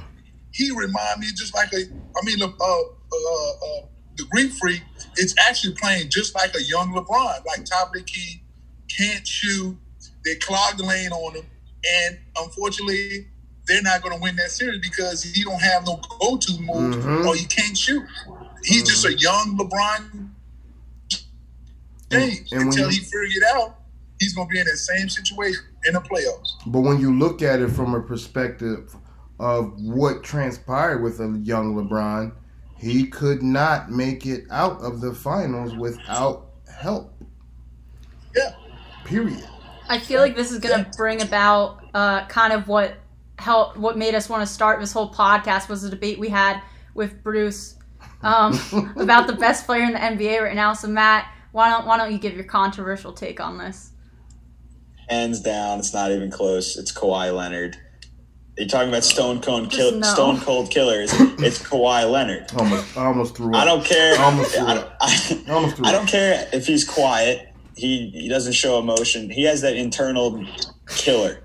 He 0.51 0.71
remind 0.71 1.19
me 1.19 1.27
just 1.35 1.53
like 1.55 1.71
a. 1.73 1.77
I 1.77 2.25
mean, 2.25 2.41
uh, 2.41 2.47
uh, 2.47 2.81
uh, 2.81 3.81
the 4.17 4.25
Greek 4.25 4.51
Freak 4.53 4.81
is 5.17 5.35
actually 5.47 5.73
playing 5.75 6.09
just 6.09 6.35
like 6.35 6.53
a 6.55 6.63
young 6.63 6.93
LeBron, 6.93 7.45
like 7.45 7.65
top 7.65 7.87
of 7.87 7.93
the 7.93 8.01
key, 8.03 8.41
can't 8.95 9.25
shoot. 9.25 9.77
They 10.25 10.35
clog 10.35 10.77
the 10.77 10.83
lane 10.83 11.11
on 11.11 11.35
him, 11.35 11.45
and 12.05 12.19
unfortunately, 12.37 13.27
they're 13.67 13.81
not 13.81 14.01
going 14.01 14.15
to 14.15 14.21
win 14.21 14.35
that 14.37 14.51
series 14.51 14.79
because 14.81 15.23
he 15.23 15.43
don't 15.43 15.61
have 15.61 15.85
no 15.85 15.99
go-to 16.19 16.59
move 16.61 16.95
Mhm. 16.95 17.25
or 17.25 17.35
he 17.35 17.45
can't 17.45 17.77
shoot. 17.77 18.03
He's 18.63 18.83
just 18.83 19.05
a 19.05 19.13
young 19.17 19.57
LeBron 19.57 20.29
James. 22.09 22.51
And 22.51 22.59
when 22.59 22.67
Until 22.67 22.89
he 22.89 22.99
figure 22.99 23.23
it 23.23 23.43
out, 23.55 23.79
he's 24.19 24.33
going 24.33 24.47
to 24.47 24.51
be 24.51 24.59
in 24.59 24.65
that 24.65 24.77
same 24.77 25.09
situation 25.09 25.61
in 25.85 25.93
the 25.93 25.99
playoffs. 25.99 26.51
But 26.65 26.81
when 26.81 26.99
you 26.99 27.17
look 27.17 27.41
at 27.41 27.59
it 27.59 27.69
from 27.69 27.93
a 27.93 28.01
perspective 28.01 28.95
of 29.39 29.73
what 29.79 30.23
transpired 30.23 31.03
with 31.03 31.19
a 31.19 31.39
young 31.43 31.75
LeBron, 31.75 32.31
he 32.79 33.07
could 33.07 33.41
not 33.41 33.89
make 33.89 34.25
it 34.25 34.45
out 34.51 34.81
of 34.81 35.01
the 35.01 35.13
finals 35.13 35.75
without 35.75 36.49
help. 36.79 37.13
Yeah. 38.35 38.53
Period. 39.05 39.47
I 39.89 39.99
feel 39.99 40.21
like 40.21 40.35
this 40.35 40.51
is 40.51 40.59
going 40.59 40.83
to 40.83 40.91
bring 40.97 41.21
about 41.21 41.79
uh, 41.93 42.25
kind 42.27 42.53
of 42.53 42.67
what 42.67 42.95
helped, 43.39 43.77
what 43.77 43.97
made 43.97 44.15
us 44.15 44.29
want 44.29 44.45
to 44.45 44.51
start 44.51 44.79
this 44.79 44.91
whole 44.91 45.11
podcast 45.11 45.69
was 45.69 45.81
the 45.81 45.89
debate 45.89 46.19
we 46.19 46.29
had 46.29 46.61
with 46.93 47.23
Bruce 47.23 47.75
um, 48.21 48.59
about 48.97 49.27
the 49.27 49.33
best 49.33 49.65
player 49.65 49.83
in 49.83 49.93
the 49.93 49.99
NBA 49.99 50.41
right 50.41 50.55
now. 50.55 50.73
So 50.73 50.87
Matt, 50.87 51.31
why 51.51 51.69
don't 51.69 51.85
why 51.85 51.97
don't 51.97 52.11
you 52.11 52.17
give 52.17 52.33
your 52.33 52.43
controversial 52.43 53.13
take 53.13 53.39
on 53.39 53.57
this? 53.57 53.91
Hands 55.09 55.39
down, 55.39 55.79
it's 55.79 55.93
not 55.93 56.11
even 56.11 56.29
close. 56.29 56.75
It's 56.75 56.91
Kawhi 56.91 57.33
Leonard. 57.33 57.77
You're 58.57 58.67
talking 58.67 58.89
about 58.89 59.03
Stone 59.03 59.41
Cold, 59.41 59.69
Just 59.69 59.75
kill, 59.77 59.99
no. 59.99 60.07
Stone 60.07 60.39
Cold 60.39 60.71
killers. 60.71 61.11
It's 61.39 61.59
Kawhi 61.61 62.09
Leonard. 62.09 62.51
Almost, 62.57 62.97
I 62.97 63.05
almost 63.05 63.35
threw 63.37 63.49
up. 63.49 63.61
I 63.61 63.65
don't 63.65 63.85
care. 63.85 64.15
I 64.17 64.23
almost 64.23 64.51
threw 64.55 64.65
I, 64.65 64.75
up. 64.77 64.99
don't, 64.99 65.49
I 65.49 65.53
almost 65.53 65.75
threw 65.75 65.85
I 65.85 65.91
don't 65.91 66.07
care 66.07 66.47
if 66.51 66.65
he's 66.65 66.83
quiet. 66.87 67.53
He 67.75 68.09
he 68.09 68.27
doesn't 68.27 68.53
show 68.53 68.79
emotion. 68.79 69.29
He 69.29 69.43
has 69.43 69.61
that 69.61 69.75
internal 69.75 70.43
killer. 70.89 71.43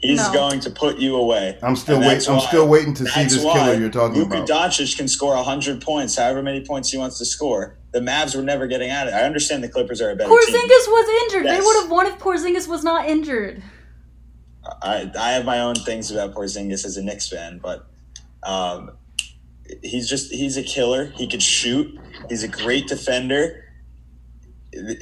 He's 0.00 0.18
No. 0.18 0.32
going 0.32 0.60
to 0.60 0.70
put 0.70 0.98
you 0.98 1.14
away. 1.16 1.56
I'm 1.62 1.76
still 1.76 2.00
waiting. 2.00 2.28
I'm 2.28 2.40
still 2.40 2.66
waiting 2.68 2.94
to 2.94 3.04
see 3.06 3.10
That's 3.20 3.34
this 3.34 3.42
killer 3.44 3.74
you're 3.74 3.88
talking 3.90 4.20
about. 4.22 4.30
Luka 4.38 4.42
about. 4.52 4.70
Doncic 4.70 4.96
can 4.96 5.06
score 5.08 5.34
100 5.36 5.80
points, 5.80 6.16
however 6.16 6.42
many 6.42 6.64
points 6.64 6.90
he 6.90 6.98
wants 6.98 7.18
to 7.18 7.24
score. 7.24 7.76
The 7.92 8.00
Mavs 8.00 8.36
were 8.36 8.42
never 8.42 8.66
getting 8.66 8.90
at 8.90 9.06
it. 9.08 9.14
I 9.14 9.22
understand 9.22 9.62
the 9.64 9.68
Clippers 9.68 10.00
are 10.00 10.10
a 10.10 10.16
better 10.16 10.28
team. 10.28 10.38
Porzingis 10.38 10.88
was 10.88 11.22
injured. 11.32 11.46
They 11.46 11.60
would 11.60 11.82
have 11.82 11.90
won 11.90 12.06
if 12.06 12.18
Porzingis 12.18 12.68
was 12.68 12.84
not 12.84 13.08
injured. 13.08 13.62
I, 14.82 15.10
I 15.18 15.30
have 15.32 15.44
my 15.44 15.60
own 15.60 15.74
things 15.74 16.10
about 16.10 16.34
Porzingis 16.34 16.84
as 16.84 16.96
a 16.96 17.02
Knicks 17.02 17.28
fan, 17.28 17.58
but 17.62 17.86
um, 18.42 18.90
he's 19.82 20.08
just 20.08 20.30
he's 20.32 20.56
a 20.56 20.62
killer. 20.62 21.06
He 21.16 21.26
could 21.28 21.42
shoot. 21.42 21.98
He's 22.28 22.42
a 22.42 22.48
great 22.48 22.86
defender. 22.88 23.64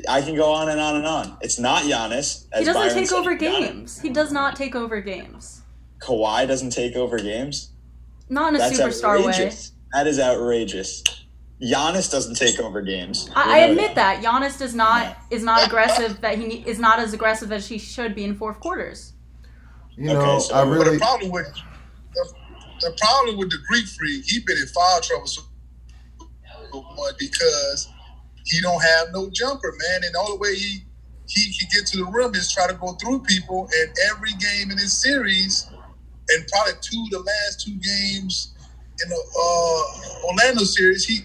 I 0.08 0.22
can 0.22 0.36
go 0.36 0.52
on 0.52 0.68
and 0.68 0.80
on 0.80 0.96
and 0.96 1.06
on. 1.06 1.36
It's 1.40 1.58
not 1.58 1.82
Giannis. 1.82 2.46
As 2.52 2.60
He 2.60 2.64
doesn't 2.64 2.74
Byron 2.74 2.94
take 2.94 3.08
said, 3.08 3.18
over 3.18 3.36
Giannis- 3.36 3.38
games. 3.38 4.00
He 4.00 4.08
does 4.10 4.32
not 4.32 4.56
take 4.56 4.74
over 4.76 5.00
games. 5.00 5.62
Kawhi 5.98 6.46
doesn't 6.46 6.70
take 6.70 6.94
over 6.94 7.18
games. 7.18 7.72
Not 8.28 8.50
in 8.50 8.56
a 8.56 8.58
That's 8.58 8.78
superstar 8.80 9.18
way. 9.18 9.28
outrageous. 9.32 9.72
That 9.92 10.06
is 10.06 10.20
outrageous. 10.20 11.02
Giannis 11.60 12.10
doesn't 12.10 12.34
take 12.36 12.60
over 12.60 12.82
games. 12.82 13.30
I, 13.34 13.56
I 13.56 13.58
admit 13.64 13.94
that 13.94 14.22
Giannis 14.22 14.58
does 14.58 14.74
not 14.74 15.16
is 15.30 15.42
not 15.42 15.66
aggressive. 15.66 16.20
That 16.20 16.38
he 16.38 16.58
is 16.66 16.78
not 16.78 16.98
as 16.98 17.12
aggressive 17.14 17.50
as 17.50 17.66
he 17.66 17.78
should 17.78 18.14
be 18.14 18.24
in 18.24 18.34
fourth 18.36 18.60
quarters. 18.60 19.14
You 19.96 20.10
Okay, 20.10 20.20
know, 20.20 20.38
so- 20.40 20.54
I 20.54 20.62
But 20.62 20.70
really. 20.70 20.92
the 20.98 20.98
problem 21.00 21.30
with 21.32 21.48
the 22.80 22.92
problem 23.00 23.38
with 23.38 23.50
the 23.50 23.58
Greek 23.68 23.86
freak, 23.88 24.24
he 24.26 24.40
been 24.40 24.58
in 24.58 24.66
foul 24.68 25.00
trouble 25.02 25.26
so 25.28 25.42
because 27.18 27.88
he 28.46 28.60
don't 28.62 28.82
have 28.82 29.08
no 29.12 29.30
jumper, 29.30 29.72
man. 29.78 30.04
And 30.04 30.14
the 30.14 30.18
only 30.20 30.38
way 30.38 30.54
he 30.56 30.84
he 31.28 31.54
can 31.58 31.68
get 31.74 31.86
to 31.88 31.98
the 31.98 32.06
rim 32.06 32.34
is 32.34 32.52
try 32.52 32.66
to 32.68 32.74
go 32.74 32.94
through 32.94 33.22
people. 33.22 33.68
And 33.80 33.90
every 34.10 34.32
game 34.32 34.70
in 34.70 34.76
this 34.78 35.00
series, 35.02 35.66
and 36.30 36.46
probably 36.52 36.74
two 36.82 37.04
of 37.06 37.10
the 37.12 37.20
last 37.20 37.60
two 37.64 37.78
games 37.80 38.54
in 39.02 39.10
the 39.10 39.16
uh, 39.40 40.26
Orlando 40.28 40.64
series, 40.64 41.04
he 41.06 41.20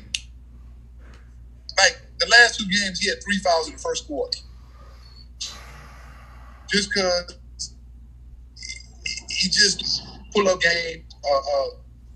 like 1.79 2.01
the 2.19 2.27
last 2.29 2.59
two 2.59 2.65
games 2.65 2.99
he 2.99 3.09
had 3.09 3.19
three 3.23 3.39
fouls 3.39 3.67
in 3.69 3.75
the 3.75 3.81
first 3.81 4.07
quarter. 4.07 4.39
Just 6.71 6.89
because 6.93 7.37
he, 9.41 9.47
he 9.47 9.51
just 9.51 10.03
pull 10.33 10.47
up 10.47 10.61
game, 10.61 11.03
uh, 11.25 11.37
uh, 11.37 11.67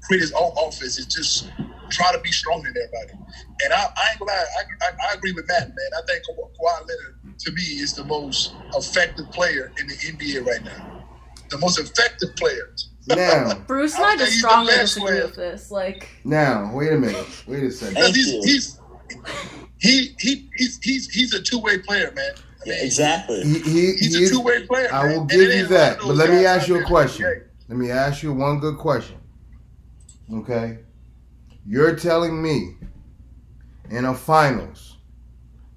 create 0.03 0.21
his 0.21 0.31
own 0.33 0.51
offense. 0.57 0.97
It's 0.97 1.13
just 1.13 1.51
try 1.89 2.11
to 2.11 2.19
be 2.19 2.31
stronger 2.31 2.71
than 2.71 2.83
everybody. 2.83 3.25
And 3.63 3.73
I, 3.73 3.77
I 3.77 4.11
ain't 4.11 4.19
gonna 4.19 4.31
lie, 4.31 4.45
I, 4.59 4.85
I, 4.85 5.11
I 5.11 5.13
agree 5.13 5.31
with 5.33 5.47
Matt, 5.47 5.67
man. 5.67 5.91
I 5.97 6.01
think 6.07 6.23
Ka- 6.25 6.33
Kawhi 6.33 6.87
Leonard, 6.87 7.39
to 7.39 7.51
me, 7.51 7.61
is 7.61 7.93
the 7.93 8.03
most 8.03 8.53
effective 8.75 9.29
player 9.31 9.71
in 9.79 9.87
the 9.87 9.93
NBA 9.93 10.45
right 10.45 10.63
now. 10.63 11.03
The 11.49 11.57
most 11.59 11.79
effective 11.79 12.35
player. 12.35 12.73
Now, 13.07 13.53
Bruce 13.67 13.95
and 13.95 14.03
I 14.03 14.11
I 14.11 14.17
just 14.17 14.39
strongly 14.39 14.73
disagree 14.73 15.07
player. 15.07 15.25
with 15.25 15.35
this. 15.35 15.71
Like, 15.71 16.09
now, 16.23 16.71
wait 16.73 16.91
a 16.91 16.97
minute. 16.97 17.43
Wait 17.47 17.63
a 17.63 17.71
second. 17.71 17.95
Because 17.95 18.15
he's, 18.15 18.45
he's 18.45 18.79
he 19.77 20.15
he 20.19 20.49
he's 20.55 20.79
he's 20.81 21.13
he's 21.13 21.33
a 21.33 21.41
two 21.41 21.59
way 21.59 21.77
player, 21.77 22.11
man. 22.15 22.33
Yeah, 22.65 22.75
exactly. 22.81 23.43
He, 23.43 23.59
he, 23.59 23.93
He's 23.93 24.17
he 24.17 24.25
a 24.25 24.29
two 24.29 24.41
way 24.41 24.65
player. 24.65 24.91
I 24.91 25.13
will 25.13 25.25
give 25.25 25.53
you 25.53 25.67
that. 25.67 25.99
But 25.99 26.15
let 26.15 26.29
me 26.29 26.45
ask 26.45 26.67
you 26.67 26.79
a 26.79 26.83
question. 26.83 27.43
Let 27.67 27.77
me 27.77 27.91
ask 27.91 28.23
you 28.23 28.33
one 28.33 28.59
good 28.59 28.77
question. 28.77 29.17
Okay? 30.33 30.79
You're 31.65 31.95
telling 31.95 32.41
me 32.41 32.75
in 33.89 34.05
a 34.05 34.13
finals. 34.13 34.97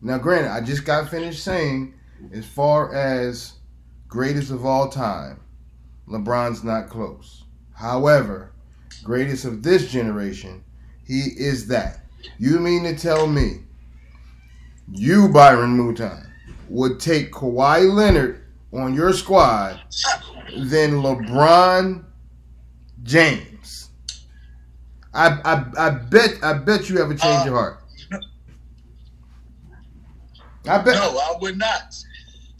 Now, 0.00 0.18
granted, 0.18 0.50
I 0.50 0.60
just 0.60 0.84
got 0.84 1.08
finished 1.08 1.42
saying, 1.42 1.94
as 2.32 2.46
far 2.46 2.94
as 2.94 3.54
greatest 4.06 4.50
of 4.50 4.64
all 4.64 4.88
time, 4.88 5.40
LeBron's 6.08 6.64
not 6.64 6.88
close. 6.88 7.44
However, 7.74 8.52
greatest 9.02 9.44
of 9.44 9.62
this 9.62 9.90
generation, 9.90 10.64
he 11.04 11.32
is 11.36 11.66
that. 11.68 12.00
You 12.38 12.58
mean 12.58 12.84
to 12.84 12.96
tell 12.96 13.26
me 13.26 13.60
you, 14.90 15.28
Byron 15.28 15.76
Mouton, 15.76 16.27
would 16.70 17.00
take 17.00 17.32
Kawhi 17.32 17.92
Leonard 17.92 18.44
on 18.72 18.94
your 18.94 19.12
squad 19.12 19.80
than 20.56 20.92
LeBron 21.02 22.04
James? 23.02 23.90
I, 25.14 25.28
I, 25.44 25.86
I 25.86 25.90
bet 25.90 26.34
I 26.42 26.52
bet 26.54 26.88
you 26.88 26.98
have 26.98 27.10
a 27.10 27.14
change 27.16 27.46
Uh, 27.46 27.50
of 27.50 27.54
heart. 27.54 27.82
I 30.66 30.78
bet. 30.78 30.94
No, 30.96 31.18
I 31.18 31.34
would 31.40 31.56
not. 31.58 31.94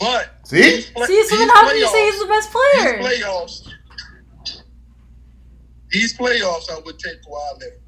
But 0.00 0.30
See? 0.44 0.82
play- 0.94 1.06
see, 1.06 1.24
so 1.24 1.36
then 1.36 1.48
how 1.50 1.68
can 1.68 1.76
you 1.76 1.86
say 1.88 2.04
he's 2.10 2.20
the 2.20 2.26
best 2.26 2.50
These 2.52 2.82
player? 2.82 2.98
playoffs, 3.02 3.68
these 5.90 6.16
playoffs, 6.16 6.70
I 6.70 6.78
would 6.84 6.98
take 6.98 7.20
Kawhi 7.22 7.60
Leonard. 7.60 7.80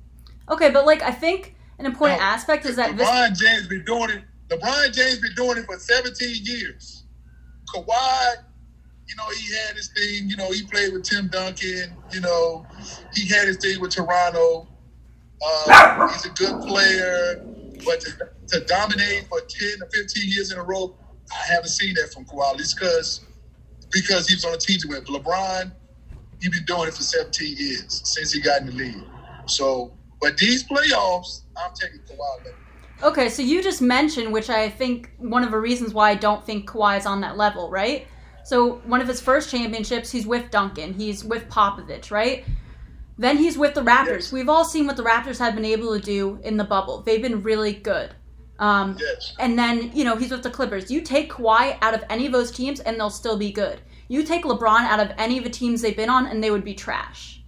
Okay, 0.50 0.70
but 0.70 0.84
like, 0.86 1.02
I 1.02 1.12
think 1.12 1.54
an 1.78 1.86
important 1.86 2.20
No, 2.20 2.26
aspect 2.26 2.66
is 2.66 2.76
that 2.76 2.96
this. 2.96 3.08
LeBron 3.08 3.36
James 3.38 3.68
been 3.68 3.84
doing 3.84 4.10
it. 4.10 4.22
LeBron 4.50 4.92
James 4.92 5.20
been 5.20 5.34
doing 5.36 5.58
it 5.58 5.66
for 5.66 5.78
17 5.78 6.36
years. 6.44 7.04
Kawhi, 7.74 8.34
you 9.08 9.16
know, 9.16 9.28
he 9.30 9.54
had 9.54 9.76
his 9.76 9.90
thing. 9.96 10.28
You 10.28 10.36
know, 10.36 10.50
he 10.50 10.64
played 10.64 10.92
with 10.92 11.04
Tim 11.04 11.28
Duncan. 11.28 11.96
You 12.12 12.20
know, 12.20 12.66
he 13.14 13.28
had 13.28 13.46
his 13.48 13.58
thing 13.58 13.80
with 13.80 13.92
Toronto. 13.92 14.68
Uh, 15.44 16.08
he's 16.08 16.26
a 16.26 16.30
good 16.30 16.60
player, 16.62 17.46
but 17.84 18.00
to, 18.00 18.12
to 18.48 18.64
dominate 18.66 19.26
for 19.28 19.40
10 19.40 19.70
or 19.82 19.88
15 19.94 20.24
years 20.30 20.52
in 20.52 20.58
a 20.58 20.62
row, 20.62 20.96
I 21.32 21.52
haven't 21.54 21.70
seen 21.70 21.94
that 21.94 22.12
from 22.12 22.24
Kawhi. 22.26 22.54
It's 22.60 22.74
because 22.74 23.26
because 23.92 24.28
he 24.28 24.34
was 24.34 24.44
on 24.44 24.54
a 24.54 24.58
team 24.58 24.78
with 24.88 25.06
LeBron. 25.06 25.72
He 26.40 26.48
been 26.48 26.64
doing 26.66 26.88
it 26.88 26.94
for 26.94 27.02
17 27.02 27.56
years 27.56 28.02
since 28.04 28.32
he 28.32 28.40
got 28.40 28.60
in 28.60 28.66
the 28.68 28.72
league. 28.72 29.04
So, 29.46 29.94
but 30.20 30.36
these 30.38 30.64
playoffs, 30.64 31.42
I'm 31.56 31.72
taking 31.80 32.00
Kawhi. 32.00 32.52
Okay, 33.02 33.30
so 33.30 33.40
you 33.42 33.62
just 33.62 33.80
mentioned, 33.80 34.32
which 34.32 34.50
I 34.50 34.68
think 34.68 35.10
one 35.18 35.42
of 35.42 35.50
the 35.50 35.58
reasons 35.58 35.94
why 35.94 36.10
I 36.10 36.14
don't 36.14 36.44
think 36.44 36.68
Kawhi 36.68 36.98
is 36.98 37.06
on 37.06 37.20
that 37.22 37.36
level, 37.38 37.70
right? 37.70 38.06
So 38.44 38.74
one 38.86 39.00
of 39.00 39.08
his 39.08 39.20
first 39.20 39.50
championships, 39.50 40.10
he's 40.10 40.26
with 40.26 40.50
Duncan, 40.50 40.92
he's 40.92 41.24
with 41.24 41.48
Popovich, 41.48 42.10
right? 42.10 42.44
Then 43.16 43.36
he's 43.38 43.56
with 43.56 43.74
the 43.74 43.82
Raptors. 43.82 44.06
Yes. 44.06 44.32
We've 44.32 44.48
all 44.48 44.64
seen 44.64 44.86
what 44.86 44.96
the 44.96 45.02
Raptors 45.02 45.38
have 45.38 45.54
been 45.54 45.64
able 45.64 45.98
to 45.98 46.00
do 46.04 46.38
in 46.42 46.56
the 46.56 46.64
bubble. 46.64 47.02
They've 47.02 47.22
been 47.22 47.42
really 47.42 47.72
good. 47.74 48.14
Um, 48.58 48.96
Yes. 49.00 49.34
and 49.38 49.58
then, 49.58 49.90
you 49.94 50.04
know, 50.04 50.16
he's 50.16 50.30
with 50.30 50.42
the 50.42 50.50
Clippers. 50.50 50.90
You 50.90 51.00
take 51.00 51.30
Kawhi 51.32 51.78
out 51.80 51.94
of 51.94 52.04
any 52.10 52.26
of 52.26 52.32
those 52.32 52.50
teams 52.50 52.80
and 52.80 52.98
they'll 52.98 53.08
still 53.08 53.38
be 53.38 53.50
good. 53.50 53.80
You 54.08 54.22
take 54.24 54.44
LeBron 54.44 54.80
out 54.80 55.00
of 55.00 55.12
any 55.16 55.38
of 55.38 55.44
the 55.44 55.50
teams 55.50 55.80
they've 55.80 55.96
been 55.96 56.10
on 56.10 56.26
and 56.26 56.42
they 56.44 56.50
would 56.50 56.64
be 56.64 56.74
trash. 56.74 57.39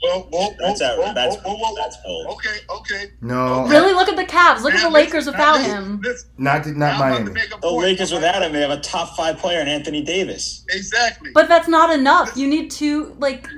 Whoa, 0.00 0.20
whoa, 0.20 0.50
whoa, 0.50 0.54
That's 0.60 0.80
out- 0.82 1.14
that's- 1.14 1.36
that's 1.36 1.96
bold. 2.04 2.26
Okay, 2.28 2.58
okay. 2.70 3.12
No, 3.20 3.66
Really, 3.66 3.92
look 3.92 4.08
at 4.08 4.16
the 4.16 4.24
Cavs. 4.24 4.62
Look 4.62 4.74
at 4.74 4.82
the 4.82 4.90
Lakers 4.90 5.26
listen, 5.26 5.32
without 5.32 5.56
now 5.56 5.62
listen, 5.62 5.76
him. 5.76 6.00
listen. 6.02 6.30
not 6.38 6.64
the, 6.64 6.70
not 6.72 6.94
I'm 6.94 7.00
about 7.00 7.18
to 7.18 7.24
Miami. 7.32 7.40
The. 7.48 7.58
Oh, 7.62 7.76
Lakers 7.76 8.12
without 8.12 8.42
him, 8.42 8.52
they 8.52 8.60
have 8.60 8.70
a 8.70 8.80
top 8.80 9.16
five 9.16 9.38
player 9.38 9.60
in 9.60 9.66
Anthony 9.68 10.02
Davis. 10.02 10.64
Exactly. 10.70 11.30
But 11.34 11.48
that's 11.48 11.66
not 11.68 11.92
enough. 11.92 12.36
You 12.36 12.46
need 12.46 12.70
to, 12.72 13.16
like, 13.18 13.48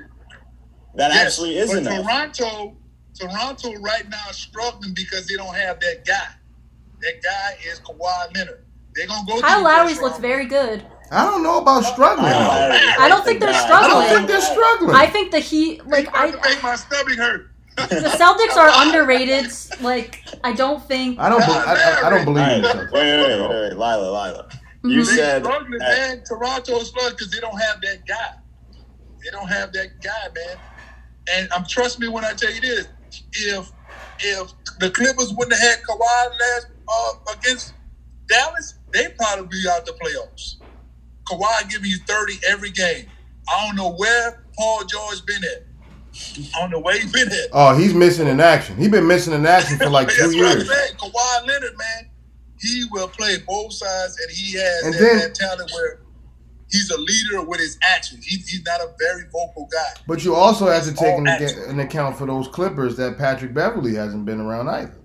That 0.97 1.13
Yes, 1.13 1.27
actually 1.27 1.57
is 1.59 1.71
but 1.71 1.79
enough. 1.79 2.05
Toronto, 2.05 2.77
Toronto 3.19 3.75
right 3.81 4.09
now 4.09 4.23
is 4.31 4.37
struggling 4.37 4.93
because 4.95 5.27
they 5.29 5.37
don't 5.37 5.55
have 5.55 5.79
that 5.81 6.05
guy. 6.07 6.29
That 7.03 7.23
guy 7.23 7.57
is 7.71 7.81
Kawhi 7.81 8.35
Leonard. 8.37 8.65
They're 8.95 9.07
gonna 9.07 9.27
go. 9.27 9.41
Kyle 9.41 9.59
to 9.59 9.63
the 9.63 9.69
Lowry's 9.69 9.91
first 9.93 10.03
looks 10.03 10.19
very 10.19 10.47
good. 10.47 10.85
I 11.11 11.25
don't 11.25 11.43
know 11.43 11.59
about 11.61 11.83
struggling. 11.85 12.27
I 12.33 12.97
I 13.01 13.09
don't 13.09 13.25
think 13.25 13.41
they're 13.41 13.51
I 13.51 13.65
struggling. 13.65 13.91
don't 13.91 14.09
think 14.17 14.29
they're 14.29 14.41
struggling. 14.41 14.95
I 14.95 15.07
think 15.07 15.33
the 15.33 15.41
Heat, 15.41 15.85
like, 15.87 16.01
It's 16.05 16.09
about 16.09 16.33
to 16.33 16.41
I, 16.41 16.55
make 16.55 16.63
my 16.63 16.75
stomach 16.77 17.17
hurt. 17.19 17.51
the 17.77 18.11
Celtics 18.19 18.57
are 18.57 18.71
underrated. 18.87 19.51
Like, 19.81 20.23
I 20.45 20.53
don't 20.53 20.83
think. 20.87 21.19
I 21.19 21.29
don't. 21.29 21.41
be- 21.41 21.45
I, 21.47 21.75
I, 21.75 22.07
I 22.07 22.11
don't 22.11 22.25
believe 22.27 22.37
right, 22.47 22.59
in 22.59 22.65
wait, 22.65 22.93
wait, 22.93 22.93
wait, 22.93 23.41
wait, 23.41 23.51
wait, 23.51 23.73
Lila, 23.73 24.11
Lila. 24.11 24.49
You 24.85 25.01
Mhm. 25.03 25.07
They 25.07 25.17
said 25.17 25.43
struggling, 25.45 25.79
that- 25.79 25.99
man. 25.99 26.23
Toronto's 26.29 26.89
struggling 26.89 27.15
because 27.15 27.31
they 27.33 27.41
don't 27.41 27.59
have 27.61 27.81
that 27.83 28.07
guy. 28.07 28.31
They 29.25 29.31
don't 29.33 29.49
have 29.49 29.73
that 29.73 29.89
guy, 30.03 30.29
man. 30.35 30.57
And 31.35 31.53
um, 31.53 31.65
trust 31.69 31.99
me 32.01 32.09
when 32.09 32.25
I 32.25 32.33
tell 32.35 32.53
you 32.53 32.61
this: 32.61 32.87
if 33.33 33.73
if 34.21 34.53
the 34.79 34.91
Clippers 34.91 35.33
wouldn't 35.37 35.59
have 35.59 35.71
had 35.71 35.79
Kawhi 35.83 36.31
last 36.41 36.67
uh, 36.89 37.33
against 37.39 37.75
Dallas, 38.29 38.75
they'd 38.93 39.17
probably 39.19 39.47
be 39.49 39.69
out 39.69 39.85
the 39.87 39.93
playoffs. 39.93 40.57
Kawhi 41.29 41.71
giving 41.71 41.91
you 41.91 41.99
thirty 42.07 42.35
every 42.49 42.71
game. 42.71 43.07
I 43.49 43.67
don't 43.67 43.77
know 43.77 43.93
where 43.93 44.45
Paul 44.57 44.85
George 44.85 45.25
been 45.27 45.43
at. 45.45 45.67
I 46.55 46.61
don't 46.61 46.71
know 46.71 46.81
where 46.81 46.99
he 46.99 47.11
been 47.11 47.29
at. 47.29 47.49
Oh, 47.53 47.77
he's 47.77 47.95
missing 47.95 48.27
in 48.27 48.41
action. 48.41 48.77
He's 48.77 48.89
been 48.91 49.07
missing 49.07 49.33
in 49.33 49.47
action 49.47 49.79
for 49.79 49.89
like 49.89 50.09
two 50.15 50.25
what 50.27 50.35
years. 50.35 50.69
saying. 50.69 50.95
Kawhi 50.97 51.47
Leonard, 51.47 51.77
man, 51.79 52.11
he 52.59 52.85
will 52.91 53.09
play 53.09 53.37
both 53.47 53.73
sides, 53.73 54.19
and 54.21 54.31
he 54.31 54.55
has 54.59 54.83
And 54.85 54.95
that, 54.95 55.01
then- 55.01 55.19
that 55.19 55.35
talent 55.35 55.71
where 55.73 56.01
he's 56.71 56.91
a 56.91 56.99
leader 56.99 57.43
with 57.49 57.61
his 57.61 57.79
actions. 57.83 58.25
He, 58.25 58.37
he's 58.39 58.63
not 58.65 58.81
a 58.81 58.89
very 58.99 59.25
vocal 59.33 59.69
guy. 59.73 60.01
But 60.07 60.25
you 60.25 60.35
also 60.35 60.67
have 60.67 60.85
to 60.85 60.93
take 60.95 61.17
into 61.19 61.69
an 61.69 61.81
account 61.81 62.17
for 62.17 62.27
those 62.27 62.49
Clippers 62.49 62.97
that 62.97 63.17
Patrick 63.19 63.55
Beverley 63.55 63.95
hasn't 63.95 64.25
been 64.25 64.41
around 64.41 64.69
either, 64.69 64.97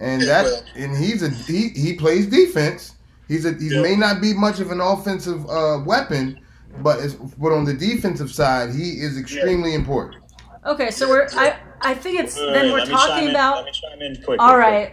and 0.00 0.22
Yeah, 0.22 0.28
that 0.28 0.44
well. 0.44 0.62
and 0.76 0.96
he's 0.96 1.22
a 1.22 1.30
he 1.30 1.68
he 1.70 1.94
plays 1.94 2.26
defense. 2.26 2.94
He's 3.32 3.44
a 3.46 3.52
he 3.54 3.68
Yeah. 3.74 3.82
may 3.82 3.96
not 3.96 4.20
be 4.20 4.34
much 4.34 4.60
of 4.60 4.70
an 4.70 4.80
offensive 4.80 5.48
uh, 5.48 5.78
weapon, 5.86 6.38
but 6.82 7.00
it's, 7.00 7.14
but 7.14 7.50
on 7.52 7.64
the 7.64 7.72
defensive 7.74 8.30
side, 8.30 8.74
he 8.74 8.90
is 9.00 9.18
extremely 9.18 9.74
important. 9.74 10.22
Okay, 10.66 10.90
so 10.90 11.08
we're. 11.08 11.26
I 11.32 11.56
I 11.80 11.94
think 11.94 12.20
it's 12.20 12.36
Wait, 12.36 12.52
then 12.52 12.64
wait, 12.66 12.72
we're 12.72 12.78
let 12.80 12.88
me 12.88 12.94
chime 12.94 13.08
talking 13.08 13.28
about. 13.30 13.56
Let 13.56 13.64
me 13.64 14.16
chime. 14.18 14.36
All 14.38 14.56
right, 14.56 14.92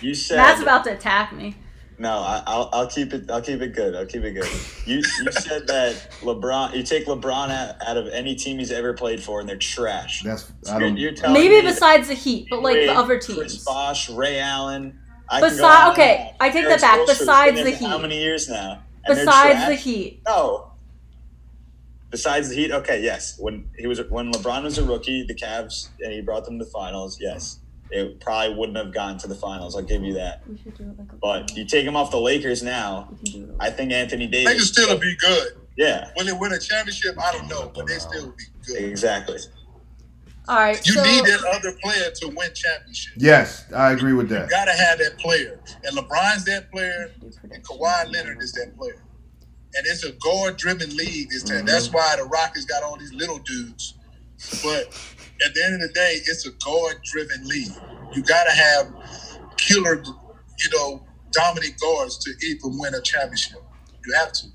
You 0.00 0.14
said 0.26 0.36
Matt's 0.36 0.60
about 0.60 0.84
to 0.84 0.92
attack 0.92 1.32
me. 1.32 1.56
No, 1.98 2.10
I, 2.18 2.42
I'll 2.46 2.68
I'll 2.74 2.86
keep 2.86 3.14
it. 3.14 3.30
I'll 3.30 3.40
keep 3.40 3.62
it 3.62 3.74
good. 3.74 3.96
I'll 3.96 4.04
keep 4.04 4.22
it 4.22 4.32
good. 4.32 4.48
You 4.84 4.96
you 4.98 5.32
said 5.32 5.66
that 5.68 6.10
LeBron. 6.20 6.76
You 6.76 6.82
take 6.82 7.06
LeBron 7.06 7.48
out, 7.50 7.76
out 7.88 7.96
of 7.96 8.08
any 8.08 8.34
team 8.34 8.58
he's 8.58 8.70
ever 8.70 8.92
played 8.92 9.22
for, 9.22 9.40
and 9.40 9.48
they're 9.48 9.56
trash. 9.56 10.22
That's 10.22 10.52
I 10.68 10.72
You're, 10.72 10.80
don't. 10.80 10.96
you're 10.98 11.12
telling 11.12 11.32
Maybe 11.32 11.54
me 11.54 11.62
besides 11.62 12.08
the 12.08 12.14
Heat, 12.14 12.48
but 12.50 12.60
like 12.62 12.74
Wade, 12.74 12.90
the 12.90 12.92
other 12.94 13.18
teams. 13.18 13.38
Chris 13.38 13.52
teams. 13.54 13.64
Bosh, 13.64 14.10
Ray 14.10 14.38
Allen. 14.38 15.00
I 15.28 15.40
can 15.40 15.56
go 15.56 15.56
Besi- 15.64 15.86
on 15.86 15.92
okay. 15.92 16.34
I 16.40 16.50
take 16.50 16.64
Eric 16.64 16.80
that 16.80 16.98
back. 16.98 17.06
Besides 17.06 17.62
the 17.62 17.70
Heat, 17.70 17.88
How 17.88 17.98
many 17.98 18.20
years 18.20 18.48
now? 18.48 18.82
And 19.04 19.16
Besides 19.16 19.66
the? 19.68 19.74
Heat, 19.74 20.22
No. 20.26 20.72
Besides 22.10 22.48
the 22.50 22.54
Heat, 22.54 22.72
okay, 22.72 23.02
yes. 23.02 23.36
When 23.38 23.68
he 23.76 23.86
was 23.86 24.00
when 24.08 24.32
LeBron 24.32 24.62
was 24.62 24.78
a 24.78 24.84
rookie, 24.84 25.24
the 25.26 25.34
Cavs 25.34 25.88
and 26.00 26.12
he 26.12 26.20
brought 26.20 26.44
them 26.44 26.58
to 26.58 26.64
the 26.64 26.70
finals. 26.70 27.18
Yes, 27.20 27.58
it 27.90 28.20
probably 28.20 28.54
wouldn't 28.56 28.78
have 28.78 28.92
gotten 28.94 29.18
to 29.18 29.28
the 29.28 29.34
finals. 29.34 29.74
I'll 29.76 29.82
give 29.82 30.02
you 30.04 30.14
that. 30.14 30.42
we 30.48 30.56
should 30.56 30.76
do 30.76 30.84
it 30.84 30.98
like 30.98 31.12
a. 31.12 31.16
But 31.16 31.56
you 31.56 31.64
take 31.64 31.84
him 31.84 31.96
off 31.96 32.10
the 32.12 32.20
Lakers 32.20 32.62
now. 32.62 33.08
we 33.10 33.30
can 33.32 33.46
do 33.46 33.50
it. 33.50 33.56
I 33.58 33.70
think 33.70 33.92
Anthony 33.92 34.28
Davis. 34.28 34.52
They 34.52 34.56
can 34.58 34.64
still 34.66 34.98
be 34.98 35.16
good. 35.16 35.48
Yeah, 35.76 36.10
Will 36.16 36.24
they 36.24 36.32
win 36.32 36.52
a 36.52 36.58
championship? 36.58 37.16
I 37.20 37.32
don't 37.32 37.48
know, 37.48 37.70
but 37.74 37.86
they 37.86 37.98
still 37.98 38.28
be 38.30 38.44
good. 38.66 38.82
exactly. 38.82 39.38
All 40.48 40.56
right. 40.56 40.86
You 40.86 40.92
so, 40.94 41.02
need 41.02 41.24
that 41.24 41.44
other 41.54 41.72
player 41.82 42.10
to 42.10 42.28
win 42.28 42.50
championship. 42.54 43.14
Yes, 43.16 43.70
I 43.72 43.92
agree 43.92 44.12
with 44.12 44.28
that. 44.28 44.44
You 44.44 44.50
gotta 44.50 44.72
have 44.72 44.98
that 44.98 45.18
player, 45.18 45.60
and 45.84 45.96
LeBron's 45.96 46.44
that 46.44 46.70
player, 46.70 47.12
and 47.50 47.64
Kawhi 47.64 48.12
Leonard 48.12 48.40
is 48.40 48.52
that 48.52 48.76
player. 48.76 49.02
And 49.74 49.86
it's 49.86 50.04
a 50.04 50.12
guard-driven 50.12 50.96
league 50.96 51.30
this 51.30 51.42
time. 51.42 51.66
That's 51.66 51.88
mm-hmm. 51.88 51.96
why 51.96 52.16
the 52.16 52.24
Rockets 52.24 52.64
got 52.64 52.82
all 52.82 52.96
these 52.96 53.12
little 53.12 53.38
dudes. 53.40 53.94
But 54.62 54.86
at 55.44 55.54
the 55.54 55.64
end 55.64 55.74
of 55.74 55.80
the 55.80 55.92
day, 55.92 56.20
it's 56.26 56.46
a 56.46 56.50
guard-driven 56.64 57.46
league. 57.48 57.72
You 58.14 58.22
gotta 58.22 58.52
have 58.52 58.94
killer, 59.56 60.02
you 60.04 60.70
know, 60.78 61.04
dominant 61.32 61.78
guards 61.80 62.18
to 62.18 62.30
even 62.46 62.78
win 62.78 62.94
a 62.94 63.00
championship. 63.00 63.62
You 64.06 64.14
have 64.14 64.32
to. 64.32 64.46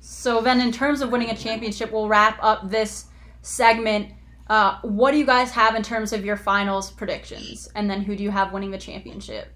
So 0.00 0.40
then, 0.40 0.60
in 0.60 0.72
terms 0.72 1.02
of 1.02 1.10
winning 1.10 1.30
a 1.30 1.36
championship, 1.36 1.92
we'll 1.92 2.08
wrap 2.08 2.38
up 2.42 2.70
this 2.70 3.06
segment. 3.42 4.12
Uh, 4.48 4.78
what 4.82 5.10
do 5.10 5.18
you 5.18 5.26
guys 5.26 5.50
have 5.50 5.74
in 5.74 5.82
terms 5.82 6.12
of 6.12 6.24
your 6.24 6.36
finals 6.36 6.90
predictions? 6.90 7.68
And 7.74 7.90
then 7.90 8.02
who 8.02 8.14
do 8.14 8.22
you 8.22 8.30
have 8.30 8.52
winning 8.52 8.70
the 8.70 8.78
championship? 8.78 9.52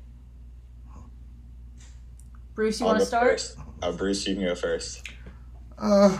Bruce, 2.54 2.80
you 2.80 2.86
want 2.86 2.98
to 2.98 3.06
start? 3.06 3.30
first. 3.30 3.58
Uh, 3.82 3.92
Bruce, 3.92 4.26
you 4.26 4.34
can 4.34 4.44
go 4.44 4.54
first. 4.54 5.08
Uh, 5.78 6.18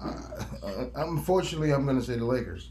uh, 0.00 0.84
unfortunately, 0.94 1.72
I'm 1.72 1.84
going 1.84 1.98
to 1.98 2.04
say 2.04 2.16
the 2.16 2.24
Lakers. 2.24 2.70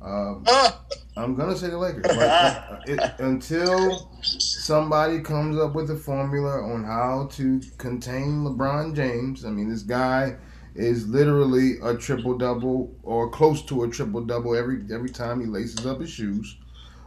Um, 0.00 0.44
I'm 1.16 1.34
going 1.34 1.52
to 1.52 1.58
say 1.58 1.68
the 1.68 1.78
Lakers. 1.78 2.06
Like, 2.06 2.18
uh, 2.18 2.80
it, 2.86 3.00
until 3.18 4.10
somebody 4.22 5.20
comes 5.20 5.58
up 5.58 5.74
with 5.74 5.90
a 5.90 5.96
formula 5.96 6.62
on 6.62 6.84
how 6.84 7.28
to 7.32 7.60
contain 7.78 8.44
LeBron 8.44 8.94
James, 8.94 9.44
I 9.44 9.50
mean, 9.50 9.68
this 9.68 9.82
guy 9.82 10.36
is 10.74 11.06
literally 11.08 11.78
a 11.82 11.96
triple 11.96 12.36
double 12.36 12.94
or 13.02 13.30
close 13.30 13.62
to 13.62 13.84
a 13.84 13.88
triple 13.88 14.24
double 14.24 14.54
every 14.54 14.82
every 14.92 15.10
time 15.10 15.40
he 15.40 15.46
laces 15.46 15.86
up 15.86 16.00
his 16.00 16.10
shoes. 16.10 16.56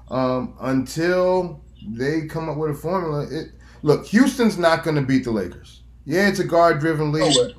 Um, 0.09 0.55
until 0.61 1.61
they 1.85 2.27
come 2.27 2.49
up 2.49 2.57
with 2.57 2.71
a 2.71 2.73
formula, 2.73 3.27
it 3.29 3.51
look 3.81 4.05
Houston's 4.07 4.57
not 4.57 4.83
going 4.83 4.95
to 4.95 5.01
beat 5.01 5.23
the 5.23 5.31
Lakers. 5.31 5.81
Yeah, 6.05 6.29
it's 6.29 6.39
a 6.39 6.45
guard 6.45 6.79
driven 6.79 7.11
league. 7.11 7.35
way. 7.35 7.55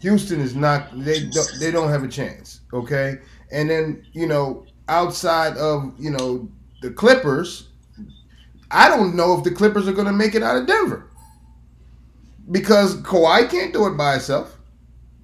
Houston 0.00 0.40
is 0.40 0.54
not 0.54 0.88
they 0.94 1.26
don't, 1.28 1.52
they 1.58 1.70
don't 1.70 1.88
have 1.88 2.02
a 2.04 2.08
chance, 2.08 2.60
okay? 2.72 3.18
And 3.50 3.70
then, 3.70 4.06
you 4.12 4.26
know, 4.26 4.66
outside 4.88 5.56
of, 5.56 5.94
you 5.98 6.10
know, 6.10 6.48
the 6.82 6.90
Clippers, 6.90 7.68
I 8.70 8.88
don't 8.88 9.16
know 9.16 9.36
if 9.36 9.44
the 9.44 9.50
Clippers 9.50 9.88
are 9.88 9.92
going 9.92 10.06
to 10.06 10.12
make 10.12 10.34
it 10.34 10.42
out 10.42 10.56
of 10.56 10.66
Denver. 10.66 11.10
Because 12.50 12.96
Kawhi 13.02 13.50
can't 13.50 13.72
do 13.72 13.86
it 13.86 13.96
by 13.96 14.12
himself. 14.12 14.55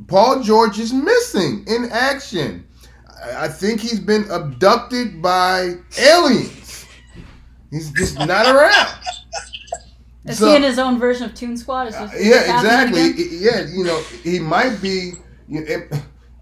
Paul 0.09 0.43
George 0.43 0.79
is 0.79 0.93
missing 0.93 1.65
in 1.67 1.89
action. 1.91 2.67
I 3.25 3.45
I 3.45 3.49
think 3.49 3.81
he's 3.81 4.01
been 4.01 4.29
abducted 4.31 5.23
by 5.23 5.75
aliens. 5.99 6.87
He's 7.71 7.91
just 7.93 8.19
not 8.19 8.47
around. 8.47 8.99
Is 10.25 10.39
So- 10.39 10.49
he 10.49 10.57
in 10.57 10.63
his 10.63 10.79
own 10.79 10.99
version 10.99 11.25
of 11.25 11.35
Toon 11.35 11.57
Squad? 11.57 11.89
Is 11.89 11.95
this, 11.95 12.13
uh, 12.13 12.17
yeah, 12.19 12.31
this 12.31 12.51
exactly. 12.51 13.11
again? 13.11 13.29
Yeah, 13.33 13.67
you 13.75 13.85
know, 13.85 14.01
he 14.23 14.39
might 14.39 14.81
be. 14.81 15.15
You 15.49 15.65
it, 15.67 15.93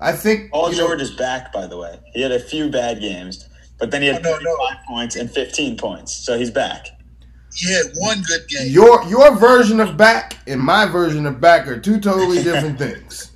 I 0.00 0.12
think. 0.12 0.50
Paul 0.50 0.70
you 0.70 0.78
know, 0.78 0.88
George 0.88 1.00
is 1.02 1.12
back, 1.12 1.52
by 1.52 1.66
the 1.66 1.76
way. 1.76 1.98
He 2.12 2.22
had 2.22 2.32
a 2.32 2.40
few 2.40 2.70
bad 2.70 3.00
games, 3.00 3.46
but 3.78 3.90
then 3.90 4.02
he 4.02 4.08
had 4.08 4.22
no, 4.22 4.38
no. 4.38 4.56
points 4.88 5.16
and 5.16 5.30
15 5.30 5.76
points, 5.78 6.12
so 6.12 6.38
he's 6.38 6.50
back. 6.50 6.86
He 7.54 7.72
had 7.72 7.86
one 7.94 8.22
good 8.22 8.46
game. 8.48 8.70
Your 8.70 9.02
your 9.04 9.34
version 9.36 9.80
of 9.80 9.96
back 9.96 10.36
and 10.46 10.60
my 10.60 10.86
version 10.86 11.26
of 11.26 11.40
back 11.40 11.66
are 11.66 11.80
two 11.80 11.98
totally 11.98 12.42
different 12.42 12.78
things. 12.78 13.29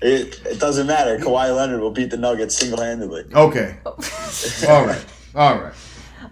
It, 0.00 0.40
it 0.46 0.60
doesn't 0.60 0.86
matter. 0.86 1.18
Kawhi 1.18 1.54
Leonard 1.54 1.80
will 1.80 1.90
beat 1.90 2.10
the 2.10 2.16
Nuggets 2.16 2.56
single 2.56 2.80
handedly. 2.80 3.24
Okay. 3.34 3.78
All 3.84 4.86
right. 4.86 5.04
All 5.34 5.58
right. 5.60 5.74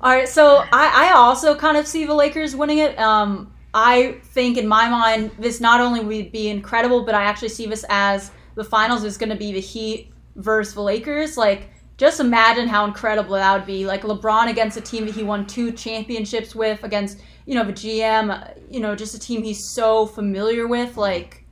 All 0.01 0.13
right, 0.13 0.29
so 0.29 0.65
I, 0.73 1.09
I 1.09 1.13
also 1.15 1.55
kind 1.55 1.77
of 1.77 1.87
see 1.87 2.05
the 2.05 2.15
Lakers 2.15 2.55
winning 2.55 2.79
it. 2.79 2.99
Um, 2.99 3.53
I 3.73 4.21
think 4.25 4.59
in 4.59 4.67
my 4.67 4.89
mind, 4.89 5.31
this 5.39 5.61
not 5.61 5.81
only 5.81 6.01
would 6.01 6.33
be 6.33 6.49
incredible, 6.49 7.05
but 7.05 7.15
I 7.15 7.25
actually 7.25 7.49
see 7.49 7.67
this 7.67 7.85
as 7.89 8.31
the 8.57 8.65
finals 8.65 9.05
is 9.05 9.17
going 9.17 9.31
to 9.31 9.37
be 9.37 9.53
the 9.53 9.61
Heat 9.61 10.13
versus 10.37 10.75
the 10.75 10.83
Lakers. 10.83 11.37
Like, 11.37 11.71
just 11.97 12.21
imagine 12.21 12.69
how 12.69 12.85
incredible 12.85 13.37
that 13.37 13.57
would 13.57 13.67
be. 13.67 13.87
Like 13.87 14.03
LeBron 14.03 14.51
against 14.51 14.77
a 14.77 14.83
team 14.83 15.07
that 15.07 15.15
he 15.15 15.23
won 15.23 15.47
two 15.47 15.73
championships 15.73 16.55
with, 16.55 16.85
against 16.85 17.23
you 17.47 17.55
know 17.55 17.65
the 17.65 17.73
GM, 17.73 18.31
uh, 18.31 18.51
you 18.71 18.81
know 18.81 18.95
just 18.95 19.15
a 19.15 19.19
team 19.19 19.43
he's 19.43 19.65
so 19.73 20.07
familiar 20.07 20.67
with. 20.67 20.97
Like, 20.97 21.46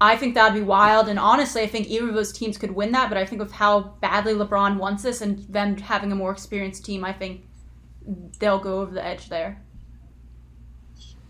I 0.00 0.16
think 0.16 0.34
that'd 0.34 0.54
be 0.54 0.60
wild. 0.60 1.08
And 1.08 1.18
honestly, 1.18 1.62
I 1.62 1.66
think 1.66 1.88
either 1.88 2.08
of 2.08 2.14
those 2.14 2.32
teams 2.32 2.58
could 2.58 2.72
win 2.72 2.92
that. 2.92 3.08
But 3.08 3.18
I 3.18 3.24
think 3.24 3.40
with 3.40 3.52
how 3.52 3.80
badly 4.00 4.34
LeBron 4.34 4.76
wants 4.76 5.02
this 5.02 5.20
and 5.20 5.38
them 5.48 5.76
having 5.76 6.12
a 6.12 6.14
more 6.14 6.30
experienced 6.30 6.84
team, 6.84 7.04
I 7.04 7.12
think 7.12 7.46
they'll 8.38 8.58
go 8.58 8.80
over 8.80 8.92
the 8.92 9.04
edge 9.04 9.28
there. 9.28 9.62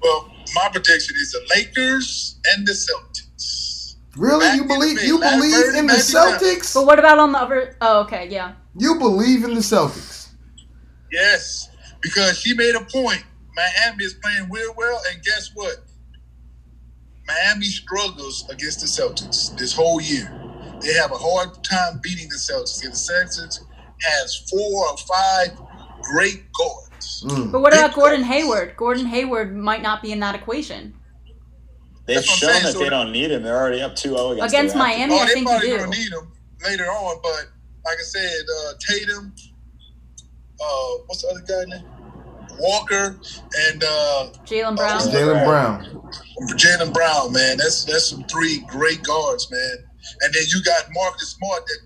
Well, 0.02 0.30
my 0.54 0.68
prediction 0.72 1.16
is 1.16 1.32
the 1.32 1.46
Lakers 1.54 2.38
and 2.54 2.66
the 2.66 2.72
Celtics. 2.72 3.96
Really? 4.16 4.46
Back 4.46 4.56
You 4.56 4.64
believe 4.64 5.02
you 5.02 5.18
Larry 5.18 5.36
believe 5.36 5.54
Bird 5.54 5.74
in 5.76 5.86
the 5.86 5.94
Celtics? 5.94 6.74
But 6.74 6.86
what 6.86 6.98
about 6.98 7.18
on 7.18 7.32
the 7.32 7.38
other? 7.38 7.76
Oh, 7.80 8.00
okay, 8.02 8.28
yeah. 8.28 8.54
You 8.78 8.98
believe 8.98 9.44
in 9.44 9.54
the 9.54 9.60
Celtics? 9.60 10.28
Yes, 11.12 11.70
because 12.00 12.38
she 12.38 12.54
made 12.54 12.74
a 12.74 12.84
point. 12.84 13.24
Miami 13.54 14.04
is 14.04 14.14
playing 14.14 14.50
real 14.50 14.74
well, 14.76 15.00
and 15.10 15.22
guess 15.22 15.50
what? 15.54 15.76
Miami 17.26 17.66
struggles 17.66 18.48
against 18.50 18.80
the 18.80 18.86
Celtics 18.86 19.56
this 19.56 19.72
whole 19.74 20.00
year. 20.00 20.32
They 20.80 20.92
have 20.94 21.10
a 21.12 21.16
hard 21.18 21.62
time 21.64 22.00
beating 22.02 22.28
the 22.28 22.36
Celtics. 22.36 22.84
And 22.84 22.92
the 22.92 22.96
Celtics 22.96 23.60
has 24.02 24.36
four 24.50 24.88
or 24.88 24.96
five 24.98 25.58
great 26.02 26.44
guards. 26.52 27.24
Mm. 27.26 27.52
But 27.52 27.60
what 27.62 27.72
about 27.72 27.90
Big 27.90 27.94
Gordon 27.96 28.20
guards. 28.20 28.34
Hayward? 28.34 28.76
Gordon 28.76 29.06
Hayward 29.06 29.56
might 29.56 29.82
not 29.82 30.02
be 30.02 30.12
in 30.12 30.20
that 30.20 30.34
equation 30.34 30.94
They've 32.06 32.16
That's 32.16 32.28
shown 32.28 32.62
that 32.62 32.72
so- 32.72 32.78
they 32.78 32.88
don't 32.88 33.10
need 33.10 33.32
him. 33.32 33.42
They're 33.42 33.56
already 33.58 33.82
up 33.82 33.96
2 33.96 34.10
0 34.10 34.30
against, 34.30 34.54
against 34.54 34.74
the 34.74 34.78
Miami. 34.78 35.14
Oh, 35.14 35.18
I 35.18 35.26
they 35.26 35.32
think 35.32 35.46
you 35.46 35.50
probably 35.50 35.68
do. 35.70 35.78
gonna 35.78 35.90
need 35.90 36.12
him 36.12 36.32
later 36.64 36.84
on, 36.84 37.18
but 37.22 37.48
like 37.84 37.98
I 37.98 38.02
said, 38.02 38.42
uh, 38.60 38.72
Tatum, 38.78 39.34
uh, 40.60 40.88
what's 41.06 41.22
the 41.22 41.28
other 41.28 41.40
guy 41.40 41.76
name? 41.76 41.84
Walker 42.60 43.18
and 43.68 43.84
uh, 43.84 44.28
Jaylen 44.44 44.76
Brown. 44.76 45.02
Oh, 45.02 45.08
Jaylen 45.08 45.44
Brown. 45.44 46.10
Jaylen 46.56 46.92
Brown, 46.92 47.32
man. 47.32 47.58
That's 47.58 47.84
that's 47.84 48.10
some 48.10 48.24
three 48.24 48.60
great 48.68 49.02
guards, 49.02 49.50
man. 49.50 49.76
And 50.22 50.34
then 50.34 50.42
you 50.48 50.62
got 50.64 50.84
Marcus 50.92 51.30
Smart 51.30 51.64
that 51.66 51.78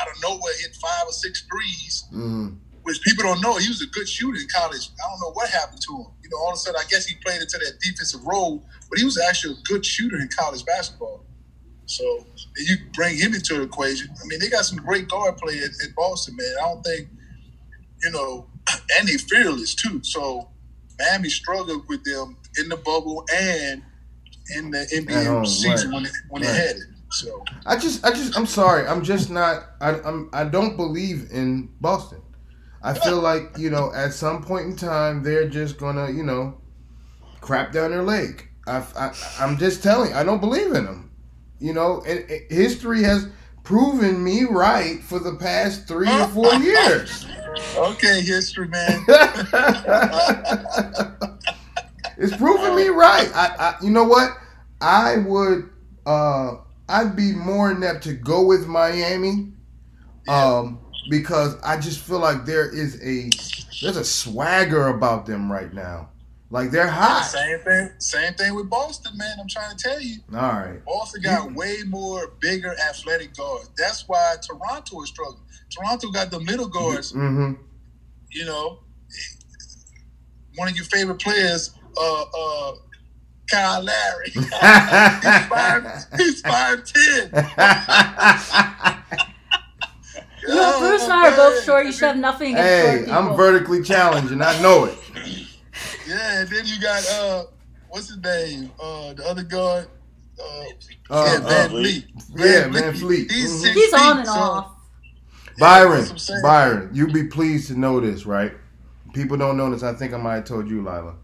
out 0.00 0.08
of 0.08 0.22
nowhere 0.22 0.54
hit 0.60 0.74
five 0.76 1.04
or 1.06 1.12
six 1.12 1.44
threes, 1.50 2.04
Mm. 2.12 2.58
which 2.82 3.00
people 3.02 3.24
don't 3.24 3.40
know. 3.42 3.56
He 3.58 3.68
was 3.68 3.82
a 3.82 3.86
good 3.88 4.08
shooter 4.08 4.38
in 4.40 4.46
college. 4.54 4.90
I 5.04 5.10
don't 5.10 5.20
know 5.20 5.32
what 5.32 5.50
happened 5.50 5.82
to 5.82 5.92
him. 5.96 6.06
You 6.22 6.30
know, 6.30 6.38
all 6.38 6.50
of 6.50 6.54
a 6.54 6.58
sudden, 6.58 6.80
I 6.80 6.88
guess 6.88 7.06
he 7.06 7.16
played 7.24 7.40
into 7.42 7.58
that 7.58 7.78
defensive 7.82 8.24
role, 8.26 8.64
but 8.88 8.98
he 8.98 9.04
was 9.04 9.18
actually 9.20 9.54
a 9.54 9.62
good 9.64 9.84
shooter 9.86 10.16
in 10.16 10.28
college 10.28 10.64
basketball. 10.64 11.24
So 11.86 12.26
and 12.56 12.68
you 12.68 12.76
bring 12.94 13.18
him 13.18 13.34
into 13.34 13.54
the 13.54 13.62
equation. 13.62 14.10
I 14.22 14.26
mean, 14.26 14.40
they 14.40 14.48
got 14.48 14.64
some 14.64 14.78
great 14.78 15.08
guard 15.08 15.38
play 15.38 15.58
at, 15.58 15.70
at 15.88 15.94
Boston, 15.96 16.36
man. 16.36 16.54
I 16.58 16.62
don't 16.68 16.82
think, 16.82 17.08
you 18.02 18.10
know, 18.12 18.46
and 18.98 19.08
they 19.08 19.18
fearless 19.18 19.74
too. 19.74 20.02
So 20.04 20.50
Miami 20.98 21.30
struggled 21.30 21.88
with 21.88 22.04
them 22.04 22.36
in 22.58 22.68
the 22.68 22.76
bubble 22.76 23.24
and 23.34 23.82
in 24.56 24.70
the 24.70 24.86
NBA 24.92 25.46
season 25.46 25.90
right. 25.90 25.94
when 25.94 26.06
it, 26.06 26.12
when 26.28 26.42
Right. 26.42 26.56
it. 26.56 26.76
So 27.12 27.44
I 27.66 27.76
just, 27.76 28.04
I 28.04 28.10
just, 28.10 28.36
I'm 28.36 28.46
sorry. 28.46 28.86
I'm 28.86 29.02
just 29.02 29.30
not. 29.30 29.64
I, 29.80 30.00
I'm. 30.00 30.30
I 30.32 30.44
don't 30.44 30.76
believe 30.76 31.28
in 31.32 31.68
Boston. 31.80 32.22
I 32.82 32.94
feel 32.94 33.20
like 33.20 33.58
you 33.58 33.68
know, 33.68 33.92
at 33.94 34.12
some 34.12 34.42
point 34.42 34.66
in 34.66 34.76
time, 34.76 35.22
they're 35.22 35.48
just 35.48 35.78
gonna, 35.78 36.10
you 36.10 36.22
know, 36.22 36.60
crap 37.40 37.72
down 37.72 37.90
their 37.90 38.02
leg. 38.02 38.48
I, 38.66 38.84
I, 38.96 39.12
I'm 39.40 39.58
just 39.58 39.82
telling. 39.82 40.14
I 40.14 40.22
don't 40.22 40.40
believe 40.40 40.72
in 40.72 40.84
them. 40.84 41.10
You 41.58 41.74
know, 41.74 42.02
and, 42.06 42.20
and 42.30 42.50
history 42.50 43.02
has 43.02 43.28
proven 43.64 44.22
me 44.22 44.44
right 44.44 45.02
for 45.02 45.18
the 45.18 45.34
past 45.34 45.88
three 45.88 46.08
or 46.08 46.26
four 46.28 46.54
years. 46.62 47.26
okay, 47.76 48.22
history, 48.22 48.68
man. 48.68 49.04
it's 52.18 52.36
proven 52.36 52.74
me 52.76 52.88
right. 52.88 53.30
I, 53.34 53.54
I, 53.58 53.74
you 53.84 53.90
know 53.90 54.04
what? 54.04 54.30
I 54.80 55.18
would, 55.18 55.70
uh, 56.06 56.56
I'd 56.88 57.14
be 57.16 57.32
more 57.32 57.70
inept 57.70 58.04
to 58.04 58.14
go 58.14 58.44
with 58.44 58.66
Miami, 58.66 59.52
um, 60.28 60.80
because 61.08 61.60
I 61.62 61.78
just 61.78 62.00
feel 62.00 62.18
like 62.18 62.44
there 62.44 62.68
is 62.68 62.96
a, 63.02 63.30
there's 63.82 63.96
a 63.96 64.04
swagger 64.04 64.88
about 64.88 65.26
them 65.26 65.50
right 65.50 65.72
now. 65.72 66.10
Like 66.52 66.72
they're 66.72 66.88
hot. 66.88 67.22
Same 67.22 67.60
thing. 67.60 67.90
Same 67.98 68.34
thing 68.34 68.54
with 68.56 68.68
Boston, 68.68 69.16
man. 69.16 69.36
I'm 69.40 69.46
trying 69.46 69.76
to 69.76 69.82
tell 69.82 70.00
you. 70.00 70.16
All 70.34 70.40
right. 70.40 70.84
Boston 70.84 71.22
got 71.22 71.52
way 71.54 71.76
more 71.86 72.32
bigger 72.40 72.74
athletic 72.88 73.36
guards. 73.36 73.70
That's 73.78 74.08
why 74.08 74.34
Toronto 74.42 75.00
is 75.02 75.10
struggling. 75.10 75.44
Toronto 75.70 76.10
got 76.10 76.32
the 76.32 76.40
middle 76.40 76.66
guards. 76.66 77.12
Mm-hmm. 77.12 77.62
You 78.32 78.44
know, 78.46 78.80
one 80.56 80.68
of 80.68 80.74
your 80.74 80.84
favorite 80.86 81.20
players, 81.20 81.70
uh, 81.96 82.22
uh, 82.22 82.72
Kyle 83.50 83.82
Lowry. 83.84 84.30
he's 84.30 84.50
five. 85.48 86.06
He's 86.16 86.40
five 86.42 86.84
ten. 86.84 87.30
know, 90.48 90.78
Bruce 90.80 91.02
and 91.04 91.12
I 91.12 91.30
are 91.32 91.36
both 91.36 91.64
short. 91.64 91.86
You 91.86 91.92
should 91.92 92.02
have 92.08 92.16
nothing 92.16 92.54
against 92.54 92.68
Hey, 92.68 92.82
short 92.86 93.04
people. 93.06 93.14
I'm 93.30 93.36
vertically 93.36 93.82
challenged 93.82 94.32
and 94.32 94.42
I 94.42 94.60
know 94.62 94.84
it. 94.86 94.98
Yeah, 96.06 96.40
and 96.40 96.48
then 96.48 96.66
you 96.66 96.80
got 96.80 97.06
uh, 97.12 97.44
what's 97.88 98.08
his 98.08 98.18
name? 98.18 98.70
Uh, 98.82 99.12
the 99.14 99.24
other 99.28 99.42
guard. 99.42 99.88
Uh, 100.42 100.64
Uh, 101.10 101.24
yeah, 101.40 101.46
uh, 101.46 101.68
VanVleet. 101.68 102.04
yeah, 102.36 102.64
VanVleet. 102.68 103.30
He's, 103.30 103.62
Mhm. 103.64 103.72
He's 103.74 103.92
on 103.92 104.18
and 104.18 104.26
so- 104.26 104.32
off. 104.32 104.76
Byron, 105.58 105.98
that's 105.98 106.04
what 106.08 106.12
I'm 106.12 106.18
saying. 106.18 106.42
Byron, 106.42 106.90
you'd 106.94 107.12
be 107.12 107.24
pleased 107.24 107.66
to 107.68 107.78
know 107.78 108.00
this, 108.00 108.24
right? 108.24 108.52
People 109.12 109.36
don't 109.36 109.58
know 109.58 109.68
this. 109.70 109.82
I 109.82 109.92
think 109.92 110.14
I 110.14 110.16
might 110.16 110.36
have 110.36 110.44
told 110.46 110.70
you, 110.70 110.78
Lila. 110.78 111.14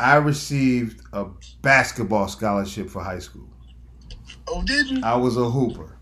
I 0.00 0.16
received 0.16 1.02
a 1.12 1.26
basketball 1.62 2.28
scholarship 2.28 2.88
for 2.88 3.02
high 3.02 3.18
school. 3.18 3.48
Oh, 4.46 4.62
did 4.62 4.88
you? 4.90 5.00
I 5.02 5.16
was 5.16 5.36
a 5.36 5.48
hooper, 5.50 5.98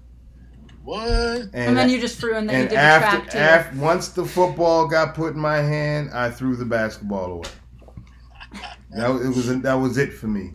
What? 0.84 1.08
and, 1.08 1.50
And 1.54 1.76
then 1.76 1.88
you 1.90 2.00
just 2.00 2.18
threw 2.18 2.36
in 2.36 2.46
that 2.46 2.52
you 2.52 2.58
and 2.60 2.68
did 2.68 2.76
the 2.76 2.80
track 2.82 3.02
after, 3.14 3.30
too. 3.30 3.38
after 3.38 3.78
once 3.78 4.08
the 4.08 4.24
football 4.24 4.86
got 4.86 5.14
put 5.14 5.34
in 5.34 5.40
my 5.40 5.56
hand, 5.58 6.10
I 6.12 6.30
threw 6.30 6.54
the 6.56 6.64
basketball 6.64 7.32
away. 7.32 7.48
That 8.90 9.08
was- 9.08 9.22
it 9.24 9.28
was 9.28 9.60
that 9.62 9.74
was 9.74 9.98
it 9.98 10.12
for 10.12 10.26
me. 10.28 10.52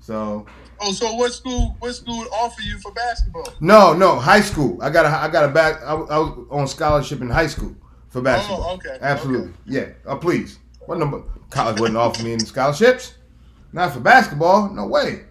So 0.00 0.46
Oh, 0.84 0.92
so 0.92 1.14
what 1.14 1.32
school? 1.32 1.76
What 1.78 1.94
school 1.94 2.24
offer 2.32 2.60
you 2.62 2.78
for 2.78 2.92
basketball? 2.92 3.48
no, 3.60 3.92
no, 3.92 4.18
high 4.18 4.40
school. 4.40 4.78
I 4.82 4.90
got 4.90 5.04
a 5.06 5.08
I 5.08 5.28
got 5.28 5.44
a 5.44 5.48
back. 5.48 5.82
I, 5.82 5.94
was- 5.94 6.10
I 6.10 6.18
was 6.18 6.46
on 6.50 6.66
scholarship 6.68 7.20
in 7.20 7.28
high 7.30 7.46
school 7.48 7.74
for 8.08 8.20
basketball. 8.20 8.64
Oh, 8.70 8.74
okay, 8.74 8.98
Absolutely, 9.00 9.52
yeah. 9.66 9.88
Uh, 10.06 10.16
please, 10.16 10.58
what 10.86 10.98
number? 10.98 11.22
College 11.52 11.80
wouldn't 11.80 11.98
offer 11.98 12.22
me 12.24 12.32
any 12.32 12.44
scholarships. 12.44 13.14
Not 13.72 13.92
for 13.92 14.00
basketball. 14.00 14.70
No 14.70 14.86
way. 14.86 15.24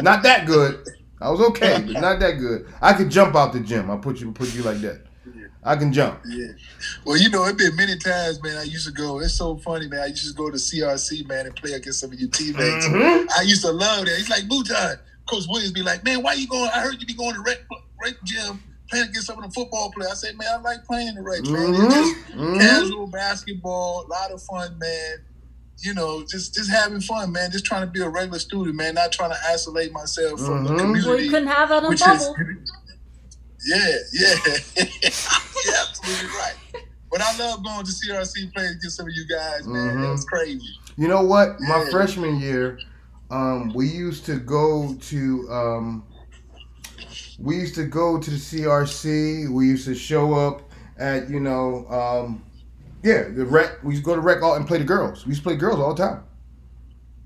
Not 0.00 0.22
that 0.22 0.46
good. 0.46 0.86
I 1.20 1.30
was 1.30 1.40
okay, 1.48 1.82
but 1.86 2.00
not 2.00 2.20
that 2.20 2.38
good. 2.38 2.66
I 2.80 2.92
could 2.92 3.10
jump 3.10 3.34
out 3.34 3.52
the 3.52 3.60
gym. 3.60 3.90
I'll 3.90 3.98
put 3.98 4.20
you 4.20 4.30
put 4.32 4.54
you 4.54 4.62
like 4.62 4.78
that. 4.78 5.02
I 5.66 5.76
can 5.76 5.92
jump. 5.92 6.20
Yeah. 6.28 6.48
Well, 7.06 7.16
you 7.16 7.30
know, 7.30 7.44
it 7.46 7.56
been 7.56 7.74
many 7.74 7.96
times, 7.98 8.42
man. 8.42 8.58
I 8.58 8.64
used 8.64 8.86
to 8.86 8.92
go. 8.92 9.20
It's 9.20 9.34
so 9.34 9.56
funny, 9.56 9.88
man. 9.88 10.00
I 10.00 10.06
used 10.06 10.28
to 10.28 10.34
go 10.34 10.50
to 10.50 10.56
CRC, 10.56 11.26
man, 11.26 11.46
and 11.46 11.56
play 11.56 11.72
against 11.72 12.00
some 12.00 12.12
of 12.12 12.20
your 12.20 12.28
teammates. 12.28 12.86
Mhm. 12.86 13.26
I 13.36 13.42
used 13.42 13.62
to 13.62 13.72
love 13.72 14.04
that. 14.04 14.16
He's 14.16 14.28
like, 14.28 14.46
Bhutan. 14.46 14.98
Coach 15.26 15.44
Williams 15.48 15.72
be 15.72 15.82
like, 15.82 16.04
man, 16.04 16.22
why 16.22 16.34
you 16.34 16.46
going? 16.46 16.70
I 16.74 16.80
heard 16.80 17.00
you 17.00 17.06
be 17.06 17.14
going 17.14 17.34
to 17.34 17.40
rec, 17.40 17.60
rec 18.04 18.22
gym 18.24 18.62
playing 18.94 19.08
against 19.10 19.26
some 19.26 19.38
of 19.38 19.44
the 19.44 19.50
football 19.50 19.90
players. 19.92 20.12
I 20.12 20.14
said, 20.14 20.38
man, 20.38 20.48
I 20.52 20.56
like 20.62 20.84
playing 20.84 21.14
the 21.16 21.22
rec, 21.22 21.42
man. 21.44 21.74
It's 21.74 21.94
just 21.94 22.14
Mhm. 22.34 22.58
casual 22.60 23.06
basketball, 23.08 24.06
a 24.06 24.08
lot 24.08 24.30
of 24.30 24.40
fun, 24.42 24.78
man. 24.78 25.16
You 25.82 25.94
know, 25.94 26.24
just 26.30 26.54
just 26.54 26.70
having 26.70 27.00
fun, 27.00 27.32
man. 27.32 27.50
Just 27.50 27.64
trying 27.64 27.82
to 27.82 27.90
be 27.90 28.00
a 28.00 28.08
regular 28.08 28.38
student, 28.38 28.76
man. 28.76 28.94
Not 28.94 29.10
trying 29.12 29.30
to 29.30 29.38
isolate 29.48 29.92
myself 29.92 30.40
from 30.40 30.64
Mhm. 30.64 30.68
the 30.68 30.74
community. 30.78 31.08
well, 31.08 31.20
you 31.20 31.30
couldn't 31.30 31.48
have 31.48 31.68
that 31.68 31.82
on 31.82 31.88
which 31.90 32.00
bubble. 32.00 32.36
is 32.38 33.66
yeah, 33.66 33.96
yeah, 34.12 34.34
yeah, 34.76 35.72
absolutely 35.88 36.26
right. 36.28 36.54
But 37.10 37.20
I 37.22 37.36
love 37.38 37.64
going 37.64 37.84
to 37.84 37.92
CRC 37.92 38.52
play 38.54 38.66
against 38.66 38.96
some 38.96 39.06
of 39.06 39.12
you 39.14 39.26
guys, 39.28 39.66
man. 39.66 40.00
That 40.00 40.10
was 40.12 40.24
crazy. 40.24 40.60
You 40.96 41.08
know 41.08 41.22
what? 41.22 41.60
My 41.60 41.78
Yeah. 41.82 41.90
freshman 41.90 42.40
year, 42.40 42.78
um, 43.30 43.72
we 43.74 43.88
used 43.88 44.26
to 44.26 44.38
go 44.38 44.94
to 44.94 45.48
um, 45.50 46.04
we 47.38 47.56
used 47.56 47.74
to 47.76 47.84
go 47.84 48.18
to 48.18 48.30
the 48.30 48.36
CRC. 48.36 49.50
We 49.50 49.66
used 49.66 49.86
to 49.86 49.94
show 49.94 50.34
up 50.34 50.62
at 50.98 51.28
you 51.28 51.40
know 51.40 51.86
um, 51.88 52.44
yeah 53.02 53.28
the 53.28 53.44
rec. 53.44 53.82
We 53.82 53.94
used 53.94 54.04
to 54.04 54.10
go 54.10 54.14
to 54.14 54.20
rec 54.20 54.42
all 54.42 54.54
and 54.54 54.66
play 54.66 54.78
the 54.78 54.84
girls. 54.84 55.24
We 55.24 55.30
used 55.30 55.42
to 55.42 55.48
play 55.48 55.56
girls 55.56 55.80
all 55.80 55.94
the 55.94 56.02
time. 56.06 56.24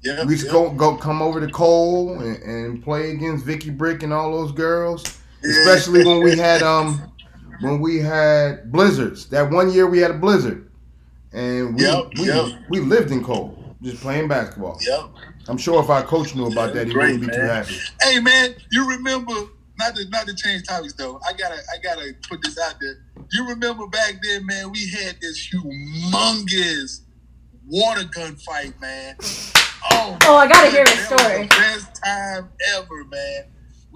Yeah, 0.03 0.25
We 0.25 0.33
used 0.33 0.47
to 0.47 0.53
go 0.53 0.71
go 0.71 0.97
come 0.97 1.21
over 1.21 1.41
to 1.45 1.53
Cole 1.53 2.21
and, 2.21 2.43
and 2.43 2.83
play 2.83 3.11
against 3.11 3.45
Vicky 3.45 3.71
Brick 3.71 4.03
and 4.03 4.13
all 4.13 4.31
those 4.33 4.53
girls. 4.53 5.05
Especially 5.43 6.05
when 6.05 6.23
we 6.23 6.37
had 6.37 6.63
um 6.75 7.13
when 7.61 7.81
we 7.81 7.99
had 7.99 8.71
blizzards. 8.71 9.27
That 9.29 9.51
one 9.51 9.73
year 9.73 9.89
we 9.89 9.99
had 9.99 10.13
a 10.13 10.19
blizzard, 10.19 10.71
and 11.33 11.75
we 11.75 11.83
Yep, 11.83 12.05
we, 12.19 12.27
yep. 12.27 12.47
we 12.69 12.81
lived 12.81 13.11
in 13.11 13.25
Cole 13.25 13.59
just 13.83 14.01
playing 14.03 14.29
basketball. 14.29 14.79
Yep. 14.81 15.05
I'm 15.49 15.59
sure 15.59 15.83
if 15.83 15.89
our 15.89 16.03
coach 16.03 16.35
knew 16.35 16.47
about 16.47 16.75
that, 16.75 16.89
he 16.89 16.93
great, 16.93 17.13
wouldn't 17.13 17.31
be 17.31 17.37
too 17.37 17.43
happy. 17.43 17.77
Hey, 18.03 18.21
man, 18.21 18.55
you 18.71 18.89
remember? 18.89 19.35
Not 19.79 19.95
to 19.97 20.09
not 20.09 20.27
to 20.27 20.35
change 20.35 20.65
topics 20.67 20.95
though. 20.95 21.21
I 21.27 21.33
gotta 21.33 21.57
I 21.73 21.79
gotta 21.83 22.13
put 22.29 22.43
this 22.43 22.59
out 22.59 22.75
there. 22.81 22.97
You 23.33 23.47
remember 23.49 23.87
back 23.87 24.15
then, 24.23 24.45
man? 24.47 24.73
We 24.73 24.89
had 24.91 25.17
this 25.21 25.49
humongous 25.53 27.01
water 27.67 28.05
gun 28.15 28.37
fight, 28.37 28.79
man. 28.81 29.17
Oh, 29.93 30.19
Oh, 30.23 30.37
I 30.37 30.49
gotta 30.49 30.71
hear 30.71 30.85
that 30.85 31.07
story. 31.07 31.47
best 31.47 32.03
time 32.03 32.49
ever, 32.75 33.05
man. 33.05 33.45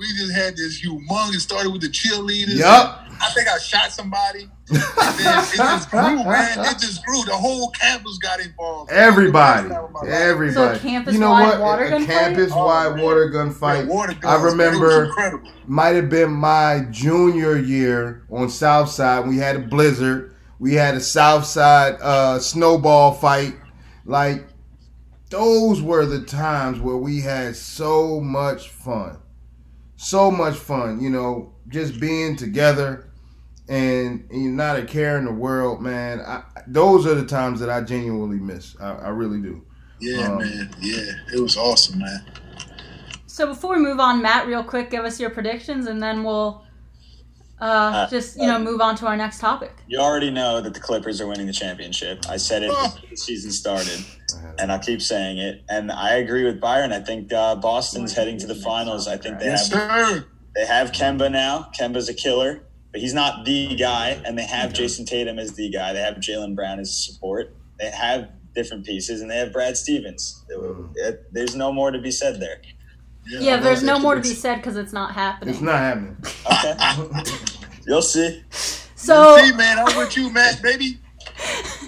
We 0.02 0.08
just 0.18 0.34
had 0.34 0.56
this 0.56 0.84
humongous. 0.84 1.40
Started 1.40 1.70
with 1.70 1.80
the 1.82 1.88
cheerleaders. 1.88 2.58
Yup. 2.58 2.98
I 3.20 3.30
think 3.30 3.46
I 3.48 3.56
shot 3.58 3.92
somebody. 3.92 4.48
And 4.68 4.78
then 5.18 5.44
it 5.44 5.56
just 5.56 5.90
grew, 5.90 6.24
man. 6.24 6.58
It 6.58 6.78
just 6.80 7.04
grew. 7.06 7.24
The 7.24 7.34
whole 7.36 7.70
campus 7.70 8.18
got 8.18 8.40
involved. 8.40 8.90
Everybody, 8.90 9.68
That 9.68 9.82
was 9.82 9.92
the 9.92 9.92
best 9.92 9.92
time 9.92 9.92
of 9.92 9.92
my 9.92 10.00
life. 10.00 10.10
everybody. 10.10 10.78
So 10.78 10.82
campus-wide 10.82 11.14
you 11.14 11.20
know 11.20 11.30
what? 11.30 11.60
water 11.60 11.84
a 11.84 11.90
gun 11.90 12.00
fight? 12.00 12.08
campus-wide 12.08 13.00
Oh, 13.00 13.04
water 13.04 13.28
gun 13.28 13.52
fight. 13.52 13.84
Yeah, 13.86 13.94
water 13.94 14.12
I 14.12 14.14
guns, 14.14 14.24
man. 14.24 14.34
It 14.34 14.42
was 14.44 14.52
remember 14.80 15.04
incredible. 15.04 15.50
might 15.66 15.94
have 15.96 16.10
been 16.10 16.32
my 16.32 16.86
junior 16.90 17.56
year 17.58 18.24
on 18.30 18.48
South 18.48 18.90
Side. 18.90 19.28
We 19.28 19.36
had 19.38 19.54
a 19.56 19.60
blizzard. 19.60 20.34
We 20.58 20.74
had 20.74 20.94
a 20.96 21.00
South 21.00 21.44
Side 21.44 21.96
uh, 22.02 22.40
snowball 22.40 23.12
fight. 23.14 23.54
Like 24.04 24.46
those 25.30 25.80
were 25.80 26.06
the 26.06 26.22
times 26.22 26.80
where 26.80 26.96
we 26.96 27.20
had 27.20 27.54
so 27.56 28.20
much 28.20 28.68
fun. 28.70 29.18
So 30.02 30.32
much 30.32 30.56
fun, 30.56 31.00
you 31.00 31.10
know, 31.10 31.54
just 31.68 32.00
being 32.00 32.34
together 32.36 33.08
and, 33.68 34.26
and 34.30 34.56
not 34.56 34.76
a 34.76 34.84
care 34.84 35.16
in 35.16 35.24
the 35.24 35.32
world, 35.32 35.80
man. 35.80 36.20
I, 36.20 36.42
those 36.66 37.06
are 37.06 37.14
the 37.14 37.24
times 37.24 37.60
that 37.60 37.70
I 37.70 37.82
genuinely 37.82 38.38
miss. 38.40 38.76
I, 38.80 38.94
I 38.94 39.08
really 39.10 39.40
do. 39.40 39.64
Yeah, 40.00 40.26
Um, 40.32 40.38
man. 40.38 40.74
Yeah, 40.80 41.12
it 41.32 41.40
was 41.40 41.56
awesome, 41.56 42.00
man. 42.00 42.24
So 43.28 43.46
before 43.46 43.76
we 43.76 43.80
move 43.80 44.00
on, 44.00 44.20
Matt, 44.20 44.48
real 44.48 44.64
quick, 44.64 44.90
give 44.90 45.04
us 45.04 45.20
your 45.20 45.30
predictions, 45.30 45.86
and 45.86 46.02
then 46.02 46.24
we'll 46.24 46.64
uh, 47.60 48.10
just 48.10 48.36
you 48.36 48.46
know 48.48 48.58
move 48.58 48.80
on 48.80 48.96
to 48.96 49.06
our 49.06 49.16
next 49.16 49.38
topic. 49.38 49.72
You 49.86 50.00
already 50.00 50.30
know 50.32 50.60
that 50.60 50.74
the 50.74 50.80
Clippers 50.80 51.20
are 51.20 51.28
winning 51.28 51.46
the 51.46 51.52
championship. 51.52 52.28
I 52.28 52.36
said 52.38 52.64
it 52.64 52.70
before 52.70 53.08
the 53.08 53.16
season 53.16 53.52
started, 53.52 54.04
and 54.58 54.70
I 54.72 54.78
keep 54.78 55.00
saying 55.02 55.38
it. 55.38 55.62
And 55.68 55.90
I 55.92 56.14
agree 56.16 56.44
with 56.44 56.60
Byron. 56.60 56.92
I 56.92 57.00
think 57.00 57.32
uh, 57.32 57.56
Boston's 57.56 58.14
heading 58.14 58.38
to 58.38 58.46
the 58.46 58.54
finals. 58.54 59.08
I 59.08 59.16
think 59.16 59.38
they 59.38 59.46
Yes, 59.46 59.70
have 59.70 59.80
sir. 59.90 60.24
they 60.54 60.66
have 60.66 60.92
Kemba 60.92 61.30
now. 61.30 61.70
Kemba's 61.78 62.08
a 62.08 62.14
killer, 62.14 62.62
but 62.92 63.00
he's 63.00 63.14
not 63.14 63.44
the 63.44 63.74
guy. 63.76 64.20
And 64.24 64.38
they 64.38 64.44
have 64.46 64.72
Jayson 64.72 65.04
Tatum 65.06 65.38
as 65.38 65.52
the 65.54 65.70
guy. 65.70 65.92
They 65.92 66.00
have 66.00 66.16
Jaylen 66.16 66.54
Brown 66.54 66.78
as 66.80 66.96
support. 67.06 67.54
They 67.78 67.90
have 67.90 68.28
different 68.54 68.84
pieces, 68.84 69.22
and 69.22 69.30
they 69.30 69.36
have 69.38 69.52
Brad 69.52 69.76
Stevens. 69.76 70.44
It- 70.96 71.32
There's 71.32 71.56
no 71.56 71.72
more 71.72 71.90
to 71.90 71.98
be 71.98 72.10
said 72.10 72.38
there. 72.40 72.60
Yeah, 73.26 73.56
there's 73.58 73.82
no 73.84 73.98
more 74.00 74.14
to 74.16 74.20
be 74.20 74.34
said 74.34 74.56
because 74.56 74.76
it's 74.76 74.92
not 74.92 75.14
happening. 75.14 75.54
It's 75.54 75.62
not 75.62 75.78
happening. 75.78 76.16
Okay, 76.52 76.74
you'll 77.86 78.02
see. 78.02 78.42
So 78.50 79.36
See, 79.38 79.52
man, 79.52 79.78
I'm 79.78 79.96
with 79.96 80.16
you, 80.16 80.28
Matt, 80.32 80.60
baby. 80.62 80.98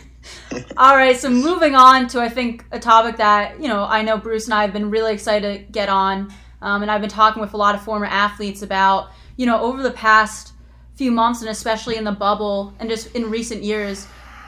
All 0.77 0.97
right, 0.97 1.17
so 1.17 1.31
moving 1.31 1.75
on 1.75 2.07
to 2.09 2.21
I 2.21 2.29
think 2.29 2.65
a 2.71 2.79
topic 2.79 3.17
that 3.17 3.61
you 3.61 3.69
know 3.69 3.85
I 3.85 4.03
know 4.03 4.17
Bruce 4.17 4.45
and 4.45 4.55
I 4.55 4.63
have 4.63 4.73
been 4.73 4.91
really 4.91 5.13
excited 5.13 5.67
to 5.67 5.73
get 5.73 5.89
on, 5.89 6.33
um, 6.63 6.83
and 6.83 6.91
I've 6.91 7.01
been 7.01 7.11
talking 7.11 7.41
with 7.41 7.55
a 7.55 7.57
lot 7.57 7.75
of 7.75 7.83
former 7.83 8.07
athletes 8.07 8.63
about 8.63 9.11
you 9.37 9.47
know 9.47 9.61
over 9.61 9.83
the 9.83 9.91
past 9.91 10.53
few 10.95 11.11
months 11.11 11.41
and 11.41 11.51
especially 11.51 11.97
in 11.97 12.05
the 12.05 12.13
bubble 12.13 12.73
and 12.79 12.89
just 12.89 13.15
in 13.17 13.31
recent 13.31 13.63
years, 13.63 14.07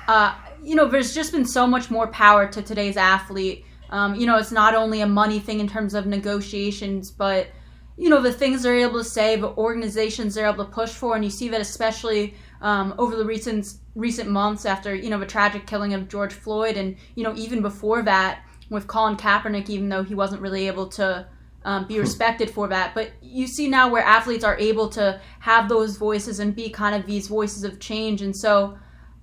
uh, 0.09 0.35
you 0.63 0.75
know 0.75 0.87
there's 0.87 1.15
just 1.15 1.33
been 1.33 1.47
so 1.47 1.67
much 1.67 1.91
more 1.91 2.07
power 2.09 2.47
to 2.47 2.63
today's 2.63 2.97
athlete. 2.97 3.65
Um, 3.91 4.15
you 4.17 4.27
know, 4.27 4.37
it's 4.37 4.53
not 4.53 4.75
only 4.75 5.01
a 5.01 5.07
money 5.07 5.39
thing 5.39 5.61
in 5.61 5.69
terms 5.69 5.95
of 5.95 6.07
negotiations, 6.07 7.11
but 7.11 7.49
you 7.97 8.09
know 8.09 8.21
the 8.21 8.33
things 8.33 8.63
they're 8.63 8.77
able 8.77 8.99
to 8.99 9.09
say, 9.09 9.37
the 9.37 9.49
organizations 9.49 10.35
they're 10.35 10.47
able 10.47 10.65
to 10.65 10.71
push 10.71 10.91
for, 10.91 11.15
and 11.15 11.25
you 11.25 11.31
see 11.31 11.49
that 11.49 11.61
especially 11.61 12.35
um, 12.61 12.95
over 12.99 13.17
the 13.17 13.25
recent 13.25 13.75
recent 13.97 14.31
months 14.31 14.67
after 14.67 14.95
you 14.95 15.11
know 15.11 15.19
the 15.19 15.27
tragic 15.27 15.67
killing 15.67 15.95
of 15.95 16.09
George 16.09 16.33
Floyd, 16.33 16.77
and 16.77 16.97
you 17.17 17.25
know 17.25 17.35
even 17.35 17.63
before 17.63 18.03
that 18.03 18.43
with 18.71 18.87
Colin 18.87 19.17
Kaepernick, 19.17 19.69
even 19.69 19.89
though 19.89 20.05
he 20.05 20.15
wasn't 20.15 20.41
really 20.41 20.69
able 20.69 20.87
to 20.89 21.27
um, 21.65 21.87
be 21.89 21.99
respected 21.99 22.51
for 22.51 22.69
that. 22.69 22.95
But 22.95 23.11
you 23.21 23.47
see 23.49 23.69
now 23.69 23.89
where 23.89 24.05
athletes 24.05 24.45
are 24.45 24.59
able 24.59 24.89
to 24.91 25.21
have 25.41 25.69
those 25.69 25.97
voices 25.97 26.39
and 26.39 26.55
be 26.55 26.69
kind 26.69 26.95
of 26.95 27.07
these 27.07 27.27
voices 27.27 27.65
of 27.65 27.81
change, 27.81 28.23
and 28.23 28.37
so. 28.37 28.79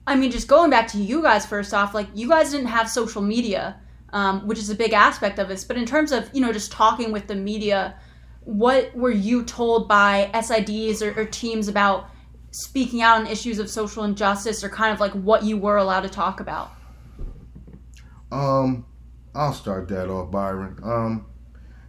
I 0.05 0.17
mean, 0.17 0.32
just 0.32 0.49
going 0.49 0.69
back 0.69 0.89
to 0.89 0.97
you 0.97 1.21
guys 1.21 1.45
first 1.45 1.74
off, 1.74 1.93
like 1.93 2.09
you 2.13 2.28
guys 2.28 2.51
didn't 2.51 2.67
have 2.67 2.89
social 2.89 3.21
media, 3.21 3.80
um, 4.11 4.45
which 4.45 4.59
is 4.59 4.69
a 4.69 4.76
big 4.76 4.91
aspect 4.91 5.39
of 5.39 5.47
this. 5.47 5.63
But 5.63 5.78
in 5.78 5.86
terms 5.86 6.11
of 6.11 6.30
you 6.34 6.41
know 6.41 6.51
just 6.51 6.74
talking 6.74 7.13
with 7.13 7.28
the 7.28 7.36
media, 7.36 7.95
what 8.41 8.93
were 8.93 9.11
you 9.11 9.43
told 9.43 9.88
by 9.88 10.30
SIDs 10.34 11.01
or, 11.01 11.17
or 11.17 11.24
teams 11.24 11.69
about 11.69 12.09
speaking 12.53 13.01
out 13.01 13.19
on 13.19 13.27
issues 13.27 13.59
of 13.59 13.69
social 13.69 14.03
injustice, 14.03 14.63
or 14.63 14.69
kind 14.69 14.93
of 14.93 14.99
like 14.99 15.11
what 15.13 15.43
you 15.43 15.57
were 15.57 15.77
allowed 15.77 16.01
to 16.01 16.09
talk 16.09 16.39
about? 16.39 16.71
Um, 18.31 18.85
I'll 19.35 19.53
start 19.53 19.87
that 19.89 20.09
off, 20.09 20.31
Byron. 20.31 20.79
Um, 20.83 21.25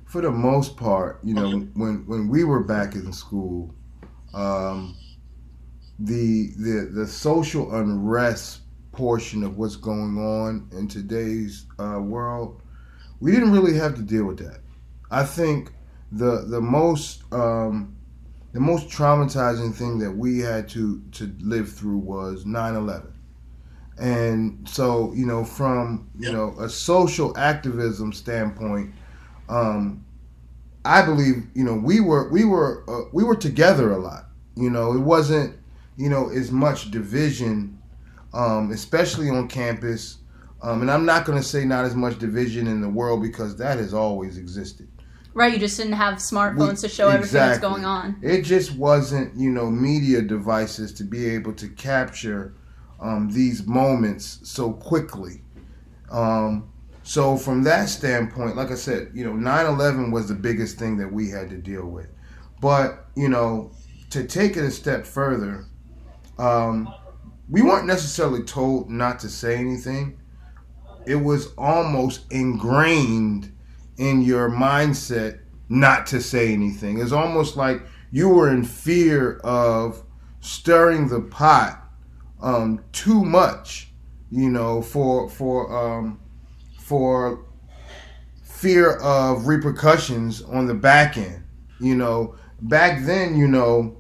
for 0.06 0.20
the 0.20 0.30
most 0.30 0.76
part, 0.76 1.20
you 1.22 1.34
know, 1.34 1.50
when 1.74 2.04
when 2.06 2.28
we 2.28 2.44
were 2.44 2.62
back 2.62 2.94
in 2.94 3.12
school, 3.12 3.74
um, 4.32 4.96
the 5.98 6.50
the 6.56 6.90
the 6.92 7.06
social 7.06 7.74
unrest 7.74 8.60
portion 8.92 9.42
of 9.42 9.58
what's 9.58 9.76
going 9.76 10.16
on 10.18 10.68
in 10.72 10.88
today's 10.88 11.66
uh, 11.78 12.00
world, 12.00 12.62
we 13.20 13.32
didn't 13.32 13.52
really 13.52 13.76
have 13.76 13.94
to 13.96 14.02
deal 14.02 14.24
with 14.24 14.38
that. 14.38 14.60
I 15.10 15.24
think 15.24 15.72
the 16.12 16.44
the 16.48 16.60
most 16.60 17.24
um, 17.32 17.96
the 18.54 18.60
most 18.60 18.88
traumatizing 18.88 19.74
thing 19.74 19.98
that 19.98 20.12
we 20.12 20.38
had 20.38 20.68
to 20.70 21.02
to 21.12 21.34
live 21.40 21.70
through 21.72 21.98
was 21.98 22.44
9/11. 22.44 23.12
And 23.98 24.68
so, 24.68 25.12
you 25.12 25.26
know, 25.26 25.44
from 25.44 26.08
you 26.18 26.32
know 26.32 26.54
a 26.58 26.68
social 26.68 27.36
activism 27.36 28.12
standpoint, 28.12 28.94
um, 29.48 30.04
I 30.84 31.02
believe 31.02 31.48
you 31.54 31.64
know 31.64 31.74
we 31.74 31.98
were 31.98 32.30
we 32.30 32.44
were 32.44 32.84
uh, 32.88 33.08
we 33.12 33.24
were 33.24 33.36
together 33.36 33.90
a 33.90 33.98
lot. 33.98 34.26
You 34.54 34.70
know, 34.70 34.94
it 34.94 35.00
wasn't 35.00 35.56
you 35.96 36.08
know 36.08 36.30
as 36.30 36.52
much 36.52 36.92
division, 36.92 37.82
um, 38.32 38.70
especially 38.70 39.30
on 39.30 39.48
campus. 39.48 40.18
Um, 40.62 40.80
and 40.80 40.90
I'm 40.90 41.04
not 41.04 41.26
going 41.26 41.36
to 41.36 41.46
say 41.46 41.64
not 41.64 41.84
as 41.84 41.94
much 41.94 42.18
division 42.18 42.68
in 42.68 42.80
the 42.80 42.88
world 42.88 43.20
because 43.20 43.56
that 43.56 43.78
has 43.78 43.92
always 43.92 44.38
existed. 44.38 44.88
Right, 45.34 45.52
you 45.52 45.58
just 45.58 45.76
didn't 45.76 45.94
have 45.94 46.14
smartphones 46.18 46.82
We- 46.82 46.88
to 46.88 46.88
show 46.88 47.08
everything 47.08 47.34
that's 47.34 47.58
going 47.58 47.84
on. 47.84 48.16
It 48.22 48.42
just 48.42 48.76
wasn't, 48.76 49.34
you 49.36 49.50
know, 49.50 49.68
media 49.68 50.22
devices 50.22 50.92
to 50.94 51.04
be 51.04 51.26
able 51.30 51.52
to 51.54 51.68
capture 51.68 52.54
um, 53.00 53.28
these 53.30 53.66
moments 53.66 54.38
so 54.44 54.72
quickly. 54.72 55.42
Um, 56.10 56.68
so 57.02 57.36
from 57.36 57.64
that 57.64 57.88
standpoint, 57.88 58.56
like 58.56 58.70
I 58.70 58.76
said, 58.76 59.10
you 59.12 59.24
know, 59.24 59.32
9/11 59.32 60.12
was 60.12 60.28
the 60.28 60.34
biggest 60.34 60.78
thing 60.78 60.96
that 60.98 61.12
we 61.12 61.28
had 61.28 61.50
to 61.50 61.58
deal 61.58 61.86
with. 61.86 62.06
But 62.60 63.06
you 63.16 63.28
know, 63.28 63.72
to 64.10 64.24
take 64.24 64.56
it 64.56 64.64
a 64.64 64.70
step 64.70 65.04
further, 65.04 65.66
um, 66.38 66.88
we 67.50 67.60
weren't 67.60 67.86
necessarily 67.86 68.42
told 68.44 68.88
not 68.88 69.18
to 69.20 69.28
say 69.28 69.56
anything. 69.56 70.16
It 71.04 71.16
was 71.16 71.52
almost 71.58 72.24
ingrained 72.32 73.52
in 73.96 74.22
your 74.22 74.50
mindset 74.50 75.40
not 75.68 76.06
to 76.08 76.20
say 76.20 76.52
anything. 76.52 77.00
It's 77.00 77.12
almost 77.12 77.56
like 77.56 77.82
you 78.10 78.28
were 78.28 78.50
in 78.50 78.64
fear 78.64 79.38
of 79.38 80.02
stirring 80.40 81.08
the 81.08 81.20
pot 81.20 81.80
um, 82.40 82.84
too 82.92 83.24
much, 83.24 83.88
you 84.30 84.50
know, 84.50 84.82
for 84.82 85.28
for 85.28 85.72
um, 85.76 86.20
for 86.78 87.46
fear 88.42 88.96
of 88.98 89.46
repercussions 89.46 90.42
on 90.42 90.66
the 90.66 90.74
back 90.74 91.16
end. 91.16 91.42
You 91.80 91.96
know, 91.96 92.36
back 92.62 93.04
then, 93.04 93.36
you 93.36 93.48
know, 93.48 93.96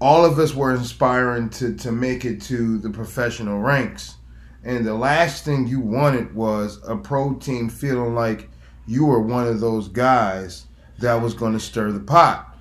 all 0.00 0.24
of 0.24 0.38
us 0.38 0.54
were 0.54 0.74
inspiring 0.74 1.50
to 1.50 1.74
to 1.76 1.92
make 1.92 2.24
it 2.24 2.40
to 2.42 2.78
the 2.78 2.90
professional 2.90 3.60
ranks. 3.60 4.16
And 4.64 4.84
the 4.84 4.94
last 4.94 5.44
thing 5.44 5.66
you 5.66 5.80
wanted 5.80 6.34
was 6.34 6.80
a 6.88 6.96
pro 6.96 7.34
team 7.34 7.68
feeling 7.68 8.14
like 8.14 8.48
you 8.86 9.06
were 9.06 9.20
one 9.20 9.46
of 9.46 9.60
those 9.60 9.88
guys 9.88 10.66
that 10.98 11.14
was 11.14 11.34
going 11.34 11.52
to 11.52 11.60
stir 11.60 11.92
the 11.92 12.00
pot. 12.00 12.56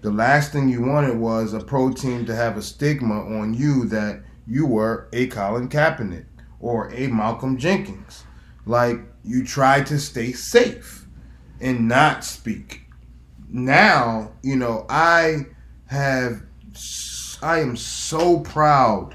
The 0.00 0.10
last 0.10 0.52
thing 0.52 0.68
you 0.68 0.82
wanted 0.82 1.16
was 1.16 1.52
a 1.52 1.60
pro 1.60 1.92
team 1.92 2.26
to 2.26 2.34
have 2.34 2.56
a 2.56 2.62
stigma 2.62 3.20
on 3.38 3.54
you 3.54 3.84
that 3.86 4.22
you 4.46 4.66
were 4.66 5.08
a 5.12 5.26
Colin 5.28 5.68
Kaepernick 5.68 6.26
or 6.60 6.92
a 6.92 7.08
Malcolm 7.08 7.58
Jenkins. 7.58 8.24
Like 8.66 9.00
you 9.24 9.44
tried 9.44 9.86
to 9.86 9.98
stay 9.98 10.32
safe 10.32 11.06
and 11.60 11.88
not 11.88 12.24
speak. 12.24 12.82
Now, 13.48 14.32
you 14.42 14.56
know, 14.56 14.86
I 14.88 15.46
have, 15.86 16.42
I 17.42 17.60
am 17.60 17.76
so 17.76 18.40
proud. 18.40 19.14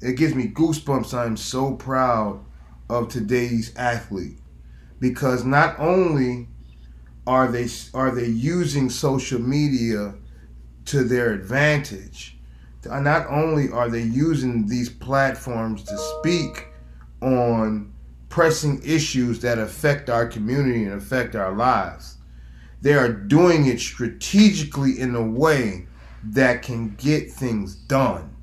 It 0.00 0.16
gives 0.16 0.34
me 0.34 0.48
goosebumps. 0.48 1.14
I 1.14 1.26
am 1.26 1.36
so 1.36 1.74
proud 1.74 2.44
of 2.88 3.08
today's 3.08 3.74
athlete 3.76 4.38
because 5.00 5.44
not 5.44 5.78
only 5.78 6.48
are 7.26 7.48
they 7.48 7.68
are 7.92 8.10
they 8.10 8.26
using 8.26 8.88
social 8.88 9.40
media 9.40 10.14
to 10.86 11.02
their 11.02 11.32
advantage, 11.32 12.38
not 12.84 13.26
only 13.28 13.70
are 13.70 13.88
they 13.88 14.02
using 14.02 14.66
these 14.66 14.88
platforms 14.88 15.82
to 15.82 15.98
speak 15.98 16.68
on 17.20 17.92
pressing 18.28 18.80
issues 18.84 19.40
that 19.40 19.58
affect 19.58 20.08
our 20.08 20.26
community 20.26 20.84
and 20.84 20.94
affect 20.94 21.34
our 21.34 21.52
lives, 21.52 22.18
they 22.82 22.94
are 22.94 23.12
doing 23.12 23.66
it 23.66 23.80
strategically 23.80 25.00
in 25.00 25.14
a 25.14 25.22
way 25.22 25.86
that 26.22 26.62
can 26.62 26.94
get 26.96 27.30
things 27.30 27.74
done. 27.74 28.36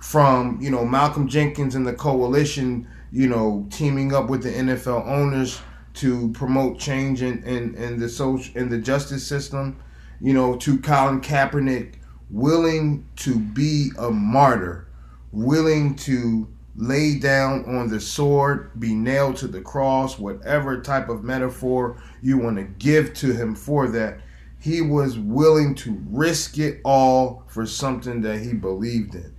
From 0.00 0.58
you 0.60 0.70
know 0.70 0.84
Malcolm 0.84 1.28
Jenkins 1.28 1.74
and 1.74 1.86
the 1.86 1.94
coalition, 1.94 2.86
you 3.14 3.28
know 3.28 3.64
teaming 3.70 4.12
up 4.12 4.28
with 4.28 4.42
the 4.42 4.50
NFL 4.50 5.06
owners 5.06 5.60
to 5.94 6.32
promote 6.32 6.80
change 6.80 7.22
in, 7.22 7.44
in, 7.44 7.76
in 7.76 8.00
the 8.00 8.08
social 8.08 8.54
in 8.56 8.68
the 8.68 8.78
justice 8.78 9.24
system, 9.24 9.80
you 10.20 10.34
know, 10.34 10.56
to 10.56 10.78
Colin 10.78 11.20
Kaepernick 11.20 11.94
willing 12.28 13.06
to 13.14 13.38
be 13.38 13.90
a 13.98 14.10
martyr, 14.10 14.88
willing 15.30 15.94
to 15.94 16.48
lay 16.74 17.16
down 17.16 17.64
on 17.66 17.88
the 17.88 18.00
sword, 18.00 18.72
be 18.80 18.92
nailed 18.92 19.36
to 19.36 19.46
the 19.46 19.60
cross, 19.60 20.18
whatever 20.18 20.80
type 20.80 21.08
of 21.08 21.22
metaphor 21.22 22.02
you 22.20 22.36
want 22.36 22.56
to 22.56 22.64
give 22.64 23.14
to 23.14 23.32
him 23.32 23.54
for 23.54 23.86
that. 23.86 24.18
He 24.58 24.80
was 24.80 25.16
willing 25.16 25.76
to 25.76 26.02
risk 26.10 26.58
it 26.58 26.80
all 26.84 27.44
for 27.46 27.64
something 27.64 28.22
that 28.22 28.40
he 28.40 28.54
believed 28.54 29.14
in. 29.14 29.32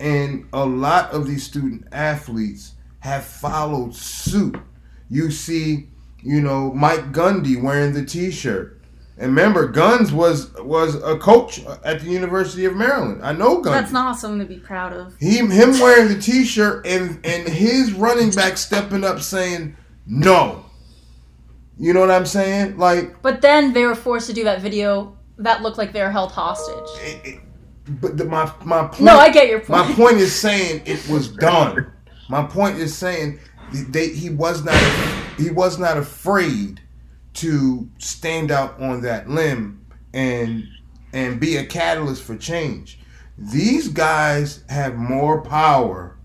And 0.00 0.48
a 0.52 0.66
lot 0.66 1.12
of 1.12 1.28
these 1.28 1.44
student 1.44 1.86
athletes 1.92 2.72
have 3.04 3.22
followed 3.22 3.94
suit. 3.94 4.56
You 5.10 5.30
see, 5.30 5.88
you 6.22 6.40
know, 6.40 6.72
Mike 6.72 7.12
Gundy 7.12 7.62
wearing 7.62 7.92
the 7.92 8.02
T-shirt. 8.02 8.80
And 9.18 9.28
remember, 9.28 9.68
Guns 9.68 10.10
was 10.10 10.50
was 10.54 10.94
a 10.96 11.18
coach 11.18 11.60
at 11.84 12.00
the 12.00 12.10
University 12.10 12.64
of 12.64 12.74
Maryland. 12.74 13.20
I 13.22 13.32
know 13.32 13.60
Guns. 13.60 13.76
That's 13.76 13.92
not 13.92 14.16
something 14.18 14.40
to 14.40 14.46
be 14.46 14.58
proud 14.58 14.94
of. 14.94 15.14
He, 15.20 15.36
him 15.36 15.78
wearing 15.78 16.08
the 16.08 16.18
T-shirt 16.18 16.86
and 16.86 17.20
and 17.24 17.46
his 17.46 17.92
running 17.92 18.30
back 18.30 18.56
stepping 18.56 19.04
up 19.04 19.20
saying 19.20 19.76
no. 20.06 20.64
You 21.78 21.92
know 21.92 22.00
what 22.00 22.10
I'm 22.10 22.26
saying? 22.26 22.78
Like, 22.78 23.20
But 23.20 23.42
then 23.42 23.72
they 23.74 23.84
were 23.84 23.94
forced 23.94 24.28
to 24.28 24.32
do 24.32 24.44
that 24.44 24.62
video 24.62 25.16
that 25.38 25.60
looked 25.60 25.76
like 25.76 25.92
they 25.92 26.02
were 26.02 26.10
held 26.10 26.32
hostage. 26.32 27.02
it, 27.02 27.26
it, 27.26 27.40
but 28.00 28.16
the, 28.16 28.24
my 28.24 28.50
my 28.64 28.86
point. 28.86 29.02
No, 29.02 29.18
I 29.18 29.30
get 29.30 29.48
your 29.48 29.60
point. 29.60 29.88
My 29.88 29.94
point 29.94 30.16
is 30.16 30.34
saying 30.34 30.82
it 30.86 31.06
was 31.08 31.28
done. 31.28 31.90
My 32.28 32.44
point 32.44 32.78
is 32.78 32.96
saying 32.96 33.38
he 33.92 34.30
was 34.30 34.64
not 34.64 34.76
he 35.38 35.50
was 35.50 35.78
not 35.78 35.96
afraid 35.96 36.80
to 37.34 37.88
stand 37.98 38.50
out 38.50 38.80
on 38.80 39.02
that 39.02 39.28
limb 39.28 39.86
and 40.12 40.68
and 41.12 41.40
be 41.40 41.56
a 41.56 41.64
catalyst 41.64 42.22
for 42.22 42.36
change. 42.36 42.98
These 43.36 43.88
guys 43.88 44.64
have 44.68 44.96
more 44.96 45.42
power 45.42 46.16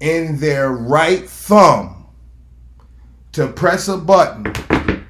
in 0.00 0.38
their 0.38 0.70
right 0.70 1.28
thumb 1.28 2.06
to 3.32 3.48
press 3.48 3.88
a 3.88 3.96
button 3.96 4.52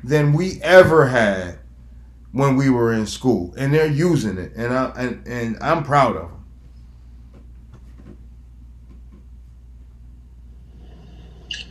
than 0.03 0.33
we 0.33 0.61
ever 0.63 1.07
had 1.07 1.59
when 2.33 2.57
we 2.57 2.69
were 2.69 2.93
in 2.93 3.07
school, 3.07 3.55
and 3.57 3.73
they're 3.73 3.87
using 3.87 4.37
it, 4.37 4.53
and 4.57 4.73
I 4.73 4.93
and, 4.97 5.27
and 5.27 5.57
I'm 5.61 5.83
proud 5.83 6.17
of 6.17 6.29
them. 6.31 6.36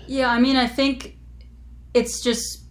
Yeah, 0.08 0.30
I 0.30 0.39
mean, 0.39 0.56
I 0.56 0.68
think 0.68 1.18
it's 1.93 2.22
just 2.22 2.64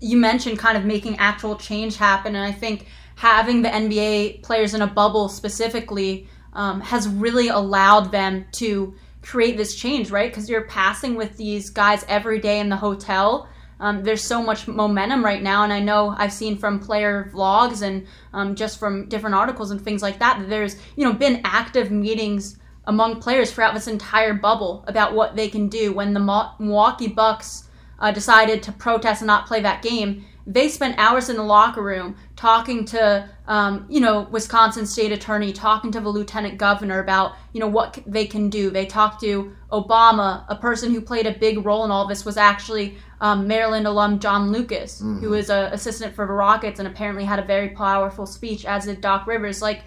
you 0.00 0.16
mentioned 0.16 0.58
kind 0.58 0.76
of 0.76 0.84
making 0.84 1.16
actual 1.18 1.56
change 1.56 1.96
happen, 1.96 2.34
and 2.36 2.44
I 2.44 2.52
think 2.52 2.86
having 3.16 3.62
the 3.62 3.68
NBA 3.68 4.42
players 4.42 4.74
in 4.74 4.82
a 4.82 4.86
bubble 4.86 5.28
specifically 5.28 6.28
um, 6.52 6.80
has 6.80 7.08
really 7.08 7.48
allowed 7.48 8.10
them 8.12 8.46
to 8.52 8.94
create 9.22 9.56
this 9.56 9.74
change, 9.74 10.10
right? 10.10 10.30
Because 10.30 10.48
you're 10.48 10.66
passing 10.66 11.14
with 11.14 11.36
these 11.36 11.70
guys 11.70 12.04
every 12.08 12.38
day 12.38 12.60
in 12.60 12.68
the 12.68 12.76
hotel. 12.76 13.48
Um, 13.80 14.02
there's 14.02 14.22
so 14.22 14.42
much 14.42 14.68
momentum 14.68 15.24
right 15.24 15.42
now, 15.42 15.64
and 15.64 15.72
I 15.72 15.80
know 15.80 16.14
I've 16.16 16.32
seen 16.32 16.56
from 16.56 16.78
player 16.78 17.30
vlogs 17.34 17.82
and 17.82 18.06
um, 18.32 18.54
just 18.54 18.78
from 18.78 19.08
different 19.08 19.34
articles 19.34 19.70
and 19.70 19.80
things 19.80 20.02
like 20.02 20.18
that 20.20 20.38
that 20.38 20.48
there's 20.48 20.76
you 20.96 21.04
know 21.04 21.12
been 21.12 21.40
active 21.44 21.90
meetings 21.90 22.56
among 22.86 23.20
players 23.20 23.52
throughout 23.52 23.74
this 23.74 23.88
entire 23.88 24.34
bubble 24.34 24.84
about 24.86 25.14
what 25.14 25.36
they 25.36 25.48
can 25.48 25.68
do. 25.68 25.92
When 25.92 26.12
the 26.12 26.54
Milwaukee 26.58 27.08
Bucks 27.08 27.68
uh, 27.98 28.12
decided 28.12 28.62
to 28.64 28.72
protest 28.72 29.22
and 29.22 29.26
not 29.26 29.46
play 29.46 29.60
that 29.60 29.82
game, 29.82 30.24
they 30.46 30.68
spent 30.68 30.98
hours 30.98 31.30
in 31.30 31.36
the 31.36 31.42
locker 31.42 31.82
room 31.82 32.16
talking 32.36 32.84
to, 32.84 33.26
um, 33.48 33.86
you 33.88 33.98
know, 33.98 34.28
Wisconsin 34.30 34.84
State 34.84 35.10
Attorney, 35.10 35.54
talking 35.54 35.90
to 35.92 36.00
the 36.00 36.08
Lieutenant 36.10 36.58
Governor 36.58 37.00
about, 37.00 37.36
you 37.54 37.60
know, 37.60 37.66
what 37.66 37.98
they 38.06 38.26
can 38.26 38.50
do. 38.50 38.68
They 38.68 38.84
talked 38.84 39.22
to 39.22 39.56
Obama, 39.72 40.44
a 40.48 40.56
person 40.56 40.92
who 40.92 41.00
played 41.00 41.26
a 41.26 41.32
big 41.32 41.64
role 41.64 41.86
in 41.86 41.90
all 41.90 42.06
this 42.06 42.26
was 42.26 42.36
actually 42.36 42.98
um, 43.22 43.48
Maryland 43.48 43.86
alum 43.86 44.18
John 44.18 44.52
Lucas, 44.52 45.00
who 45.00 45.30
was 45.30 45.48
an 45.48 45.72
assistant 45.72 46.14
for 46.14 46.26
the 46.26 46.34
Rockets 46.34 46.78
and 46.78 46.86
apparently 46.86 47.24
had 47.24 47.38
a 47.38 47.44
very 47.44 47.70
powerful 47.70 48.26
speech, 48.26 48.66
as 48.66 48.84
did 48.84 49.00
Doc 49.00 49.26
Rivers. 49.26 49.62
Like, 49.62 49.84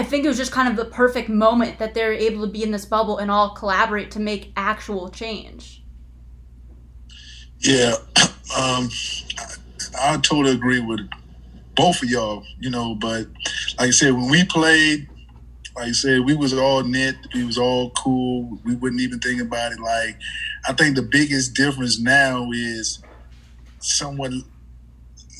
I 0.00 0.02
think 0.02 0.24
it 0.24 0.28
was 0.28 0.38
just 0.38 0.50
kind 0.50 0.66
of 0.66 0.76
the 0.76 0.86
perfect 0.86 1.28
moment 1.28 1.78
that 1.78 1.92
they're 1.92 2.14
able 2.14 2.46
to 2.46 2.50
be 2.50 2.62
in 2.62 2.70
this 2.70 2.86
bubble 2.86 3.18
and 3.18 3.30
all 3.30 3.50
collaborate 3.50 4.10
to 4.12 4.18
make 4.18 4.50
actual 4.56 5.10
change. 5.10 5.82
Yeah, 7.58 7.96
um, 8.56 8.88
I, 9.38 10.14
I 10.14 10.16
totally 10.22 10.52
agree 10.52 10.80
with 10.80 11.00
both 11.76 12.02
of 12.02 12.08
y'all. 12.08 12.42
You 12.58 12.70
know, 12.70 12.94
but 12.94 13.26
like 13.78 13.88
I 13.88 13.90
said, 13.90 14.14
when 14.14 14.30
we 14.30 14.42
played, 14.46 15.06
like 15.76 15.88
I 15.88 15.92
said, 15.92 16.20
we 16.20 16.34
was 16.34 16.54
all 16.54 16.82
knit. 16.82 17.16
We 17.34 17.44
was 17.44 17.58
all 17.58 17.90
cool. 17.90 18.58
We 18.64 18.76
wouldn't 18.76 19.02
even 19.02 19.18
think 19.18 19.42
about 19.42 19.72
it. 19.72 19.80
Like, 19.80 20.16
I 20.66 20.72
think 20.72 20.96
the 20.96 21.02
biggest 21.02 21.52
difference 21.52 22.00
now 22.00 22.48
is 22.52 23.02
someone 23.80 24.44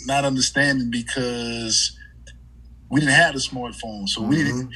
not 0.04 0.26
understanding 0.26 0.90
because 0.90 1.96
we 2.90 3.00
didn't 3.00 3.14
have 3.14 3.34
the 3.34 3.38
smartphone, 3.40 4.08
so 4.08 4.20
we 4.22 4.36
didn't. 4.36 4.70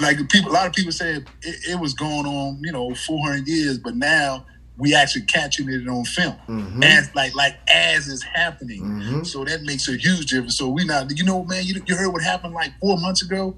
Like 0.00 0.16
people, 0.30 0.50
a 0.50 0.54
lot 0.54 0.66
of 0.66 0.72
people 0.72 0.92
said 0.92 1.26
it, 1.42 1.56
it 1.70 1.78
was 1.78 1.92
going 1.94 2.26
on, 2.26 2.58
you 2.62 2.72
know, 2.72 2.94
400 2.94 3.46
years, 3.46 3.78
but 3.78 3.94
now 3.96 4.46
we 4.78 4.94
actually 4.94 5.26
catching 5.26 5.68
it 5.70 5.86
on 5.86 6.04
film, 6.06 6.34
Mhm. 6.48 6.82
as 6.82 7.14
like 7.14 7.34
like 7.34 7.58
as 7.68 8.08
it's 8.08 8.22
happening. 8.22 8.82
Mhm. 8.82 9.26
So 9.26 9.44
that 9.44 9.62
makes 9.62 9.86
a 9.88 9.92
huge 9.92 10.26
difference. 10.26 10.56
So 10.56 10.70
we 10.70 10.84
not, 10.84 11.16
you 11.16 11.24
know, 11.24 11.44
man, 11.44 11.64
you, 11.66 11.82
you 11.86 11.94
heard 11.96 12.08
what 12.08 12.22
happened 12.22 12.54
like 12.54 12.72
four 12.80 12.96
months 12.98 13.22
ago. 13.22 13.56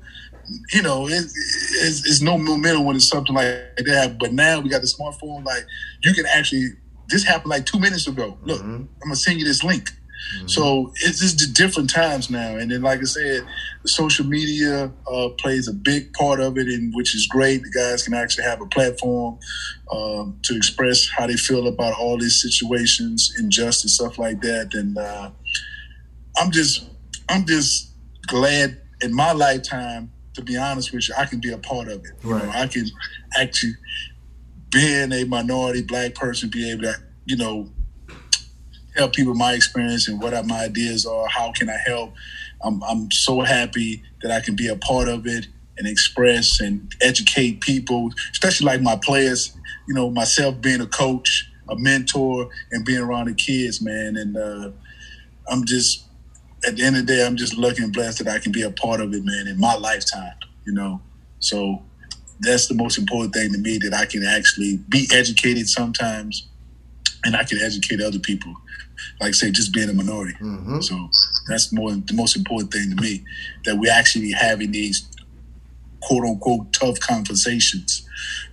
You 0.73 0.83
know, 0.83 1.07
it, 1.07 1.13
it's, 1.15 2.05
it's 2.05 2.21
no 2.21 2.37
momentum 2.37 2.85
when 2.85 2.97
it's 2.97 3.09
something 3.09 3.35
like 3.35 3.77
that. 3.87 4.17
But 4.19 4.33
now 4.33 4.59
we 4.59 4.69
got 4.69 4.81
the 4.83 4.89
smartphone. 4.89 5.45
Like 5.45 5.65
you 6.03 6.13
can 6.13 6.27
actually, 6.27 6.71
this 7.09 7.23
happened 7.23 7.51
like 7.51 7.67
two 7.67 7.79
minutes 7.79 8.09
ago. 8.09 8.37
Look, 8.43 8.61
Mhm. 8.61 8.65
I'm 8.81 8.89
gonna 9.05 9.15
send 9.17 9.39
you 9.39 9.45
this 9.47 9.63
link. 9.63 9.91
So 10.47 10.93
it's 11.03 11.21
just 11.21 11.55
different 11.55 11.91
times 11.91 12.31
now, 12.31 12.57
and 12.57 12.71
then 12.71 12.83
like 12.83 13.01
I 13.01 13.05
said, 13.05 13.47
social 13.85 14.25
media 14.25 14.91
uh, 15.07 15.29
plays 15.39 15.69
a 15.69 15.73
big 15.73 16.13
part 16.15 16.41
of 16.41 16.57
it, 16.59 16.69
and 16.69 16.95
which 16.95 17.15
is 17.15 17.27
great. 17.27 17.63
The 17.63 17.71
guys 17.71 18.03
can 18.03 18.15
actually 18.15 18.45
have 18.45 18.61
a 18.61 18.67
platform 18.67 19.39
um, 19.91 20.39
to 20.45 20.57
express 20.57 21.09
how 21.09 21.27
they 21.27 21.37
feel 21.37 21.69
about 21.69 21.99
all 21.99 22.19
these 22.19 22.41
situations, 22.41 23.35
injustice, 23.39 23.97
stuff 23.97 24.19
like 24.19 24.41
that. 24.41 24.71
And 24.75 24.97
uh, 24.97 25.31
I'm 26.39 26.51
just, 26.51 26.85
I'm 27.29 27.45
just 27.45 27.91
glad 28.27 28.81
in 29.03 29.13
my 29.13 29.33
lifetime, 29.33 30.13
to 30.35 30.43
be 30.43 30.57
honest 30.57 30.93
with 30.93 31.09
you, 31.09 31.15
I 31.19 31.27
can 31.27 31.41
be 31.41 31.53
a 31.53 31.59
part 31.59 31.89
of 31.89 32.05
it. 32.05 32.13
You 32.41 32.47
know, 32.47 32.53
I 32.55 32.67
can 32.69 32.87
actually, 33.39 33.75
being 34.71 35.13
a 35.13 35.25
minority 35.25 35.83
black 35.83 36.15
person, 36.15 36.49
be 36.49 36.71
able 36.71 36.83
to, 36.85 36.95
you 37.27 37.37
know, 37.37 37.69
tell 38.97 39.09
people 39.09 39.35
my 39.35 39.55
experience 39.55 40.09
and 40.09 40.21
what 40.21 40.33
my 40.47 40.65
ideas 40.65 41.07
are. 41.07 41.27
How 41.29 41.53
can 41.53 41.69
I 41.69 41.79
help? 41.87 42.15
I'm, 42.63 42.83
I'm 42.85 43.11
so 43.11 43.41
happy 43.41 44.03
that 44.23 44.31
I 44.31 44.41
can 44.41 44.55
be 44.55 44.69
a 44.69 44.77
part 44.77 45.09
of 45.09 45.27
it 45.27 45.47
and 45.79 45.87
express 45.87 46.61
and 46.61 46.93
educate 47.01 47.61
people, 47.61 48.11
especially 48.31 48.67
like 48.67 48.83
my 48.83 48.99
players. 49.03 49.57
You 49.89 49.95
know, 49.95 50.11
myself 50.11 50.61
being 50.61 50.81
a 50.81 50.87
coach, 50.87 51.51
a 51.69 51.77
mentor, 51.77 52.49
and 52.71 52.85
being 52.85 53.01
around 53.01 53.27
the 53.27 53.35
kids, 53.35 53.81
man. 53.83 54.17
And 54.17 54.37
uh, 54.37 54.71
I'm 55.51 55.65
just 55.65 56.07
at 56.67 56.77
the 56.77 56.85
end 56.85 56.97
of 56.97 57.07
the 57.07 57.13
day, 57.15 57.27
I'm 57.27 57.37
just 57.37 57.57
lucky 57.57 57.83
and 57.83 57.93
blessed 57.93 58.25
that 58.25 58.29
I 58.29 58.39
can 58.39 58.53
be 58.53 58.63
a 58.63 58.71
part 58.71 59.01
of 59.01 59.13
it, 59.13 59.25
man, 59.25 59.49
in 59.49 59.59
my 59.59 59.75
lifetime. 59.75 60.35
You 60.65 60.73
know, 60.73 61.01
so 61.41 61.83
that's 62.41 62.69
the 62.69 62.75
most 62.75 62.99
important 62.99 63.35
thing 63.35 63.53
to 63.53 63.59
me 63.59 63.79
that 63.79 63.95
I 63.95 64.07
can 64.07 64.25
actually 64.25 64.79
be 64.89 65.09
educated 65.13 65.69
sometimes, 65.69 66.49
and 67.25 67.35
I 67.35 67.45
can 67.45 67.59
educate 67.59 68.01
other 68.01 68.21
people. 68.21 68.55
Like 69.21 69.35
say, 69.35 69.51
just 69.51 69.73
being 69.73 69.89
a 69.89 69.93
minority. 69.93 70.35
Mhm. 70.41 70.83
So 70.83 71.09
that's 71.49 71.73
more 71.73 71.91
the 71.93 72.15
most 72.15 72.37
important 72.37 72.73
thing 72.73 72.91
to 72.95 73.01
me 73.03 73.23
that 73.65 73.77
we 73.77 73.89
actually 73.89 74.31
having 74.33 74.73
these 74.73 75.07
quote 76.01 76.25
unquote 76.25 76.73
tough 76.73 76.99
conversations. 77.01 78.03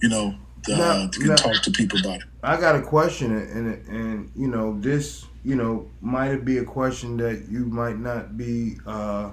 You 0.02 0.10
know, 0.10 0.36
to, 0.66 0.72
Now- 0.76 0.82
uh, 0.84 1.08
to 1.12 1.26
now- 1.26 1.36
talk 1.36 1.62
to 1.64 1.72
people 1.72 2.00
about 2.00 2.18
it. 2.18 2.24
I 2.44 2.60
got 2.60 2.76
a 2.76 2.82
question, 2.82 3.36
and 3.36 3.88
and 3.88 4.32
you 4.36 4.48
know 4.48 4.80
this, 4.80 5.26
you 5.44 5.56
know, 5.56 5.88
might 6.02 6.46
be 6.46 6.58
a 6.60 6.64
question 6.64 7.18
that 7.18 7.50
you 7.50 7.66
might 7.66 8.00
not 8.00 8.38
be 8.38 8.78
uh, 8.86 9.32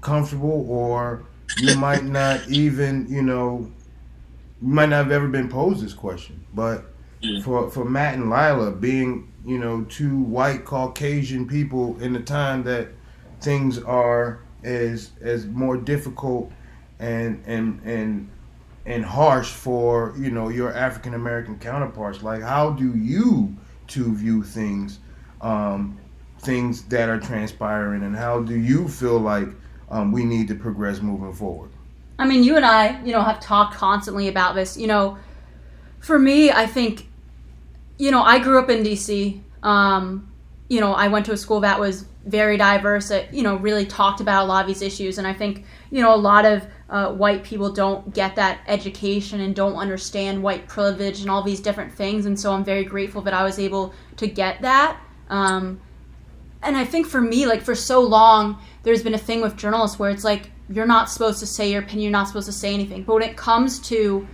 comfortable, 0.00 0.66
or 0.68 1.22
you 1.58 1.76
might 1.76 2.04
not 2.04 2.48
even, 2.64 3.06
you 3.08 3.22
know, 3.22 3.70
you 4.60 4.68
might 4.68 4.88
not 4.88 5.04
have 5.04 5.12
ever 5.12 5.28
been 5.28 5.48
posed 5.48 5.80
this 5.84 5.94
question. 5.94 6.40
But 6.52 6.84
Yeah. 7.20 7.42
for 7.42 7.70
for 7.70 7.84
Matt 7.84 8.14
and 8.14 8.30
Lila 8.30 8.70
being, 8.72 9.32
you 9.44 9.58
know, 9.58 9.84
two 9.84 10.18
white 10.18 10.64
Caucasian 10.64 11.46
people 11.46 12.00
in 12.00 12.12
the 12.12 12.20
time 12.20 12.62
that 12.64 12.88
things 13.40 13.78
are 13.78 14.40
as 14.62 15.10
as 15.20 15.46
more 15.46 15.76
difficult 15.76 16.52
and 16.98 17.42
and 17.46 17.80
and 17.84 18.30
and 18.86 19.04
harsh 19.04 19.50
for 19.50 20.14
you 20.18 20.30
know 20.30 20.48
your 20.48 20.72
African 20.74 21.14
American 21.14 21.58
counterparts. 21.58 22.22
Like, 22.22 22.42
how 22.42 22.70
do 22.70 22.96
you 22.96 23.56
two 23.86 24.14
view 24.14 24.42
things, 24.42 25.00
um, 25.40 25.98
things 26.40 26.82
that 26.84 27.08
are 27.08 27.18
transpiring, 27.18 28.02
and 28.02 28.16
how 28.16 28.40
do 28.40 28.54
you 28.56 28.88
feel 28.88 29.18
like 29.18 29.48
um, 29.90 30.12
we 30.12 30.24
need 30.24 30.48
to 30.48 30.54
progress 30.54 31.00
moving 31.00 31.32
forward? 31.32 31.70
I 32.18 32.26
mean, 32.26 32.42
you 32.42 32.56
and 32.56 32.64
I, 32.64 33.02
you 33.04 33.12
know, 33.12 33.22
have 33.22 33.40
talked 33.40 33.74
constantly 33.74 34.28
about 34.28 34.54
this. 34.54 34.76
You 34.76 34.86
know, 34.86 35.18
for 36.00 36.18
me, 36.18 36.50
I 36.50 36.66
think, 36.66 37.07
you 37.98 38.10
know, 38.10 38.22
I 38.22 38.38
grew 38.38 38.58
up 38.58 38.70
in 38.70 38.82
DC. 38.82 39.40
Um, 39.62 40.32
you 40.68 40.80
know, 40.80 40.92
I 40.92 41.08
went 41.08 41.26
to 41.26 41.32
a 41.32 41.36
school 41.36 41.60
that 41.60 41.80
was 41.80 42.06
very 42.24 42.56
diverse. 42.56 43.08
That 43.08 43.34
you 43.34 43.42
know 43.42 43.56
really 43.56 43.86
talked 43.86 44.20
about 44.20 44.44
a 44.44 44.46
lot 44.46 44.62
of 44.62 44.68
these 44.68 44.82
issues, 44.82 45.18
and 45.18 45.26
I 45.26 45.32
think 45.32 45.64
you 45.90 46.00
know 46.00 46.14
a 46.14 46.16
lot 46.16 46.44
of 46.44 46.66
uh, 46.88 47.12
white 47.12 47.42
people 47.42 47.72
don't 47.72 48.14
get 48.14 48.36
that 48.36 48.60
education 48.66 49.40
and 49.40 49.54
don't 49.54 49.74
understand 49.74 50.42
white 50.42 50.68
privilege 50.68 51.20
and 51.20 51.30
all 51.30 51.42
these 51.42 51.60
different 51.60 51.92
things. 51.92 52.26
And 52.26 52.38
so 52.38 52.52
I'm 52.52 52.64
very 52.64 52.84
grateful 52.84 53.22
that 53.22 53.34
I 53.34 53.44
was 53.44 53.58
able 53.58 53.92
to 54.16 54.26
get 54.26 54.62
that. 54.62 55.00
Um, 55.28 55.80
and 56.62 56.76
I 56.76 56.84
think 56.84 57.06
for 57.06 57.20
me, 57.20 57.46
like 57.46 57.62
for 57.62 57.74
so 57.74 58.00
long, 58.00 58.60
there's 58.82 59.02
been 59.02 59.14
a 59.14 59.18
thing 59.18 59.40
with 59.40 59.56
journalists 59.56 59.98
where 59.98 60.10
it's 60.10 60.24
like 60.24 60.50
you're 60.70 60.86
not 60.86 61.10
supposed 61.10 61.40
to 61.40 61.46
say 61.46 61.70
your 61.70 61.82
opinion, 61.82 62.04
you're 62.04 62.12
not 62.12 62.26
supposed 62.26 62.46
to 62.46 62.52
say 62.52 62.74
anything. 62.74 63.04
But 63.04 63.14
when 63.14 63.22
it 63.22 63.36
comes 63.36 63.78
to 63.88 64.26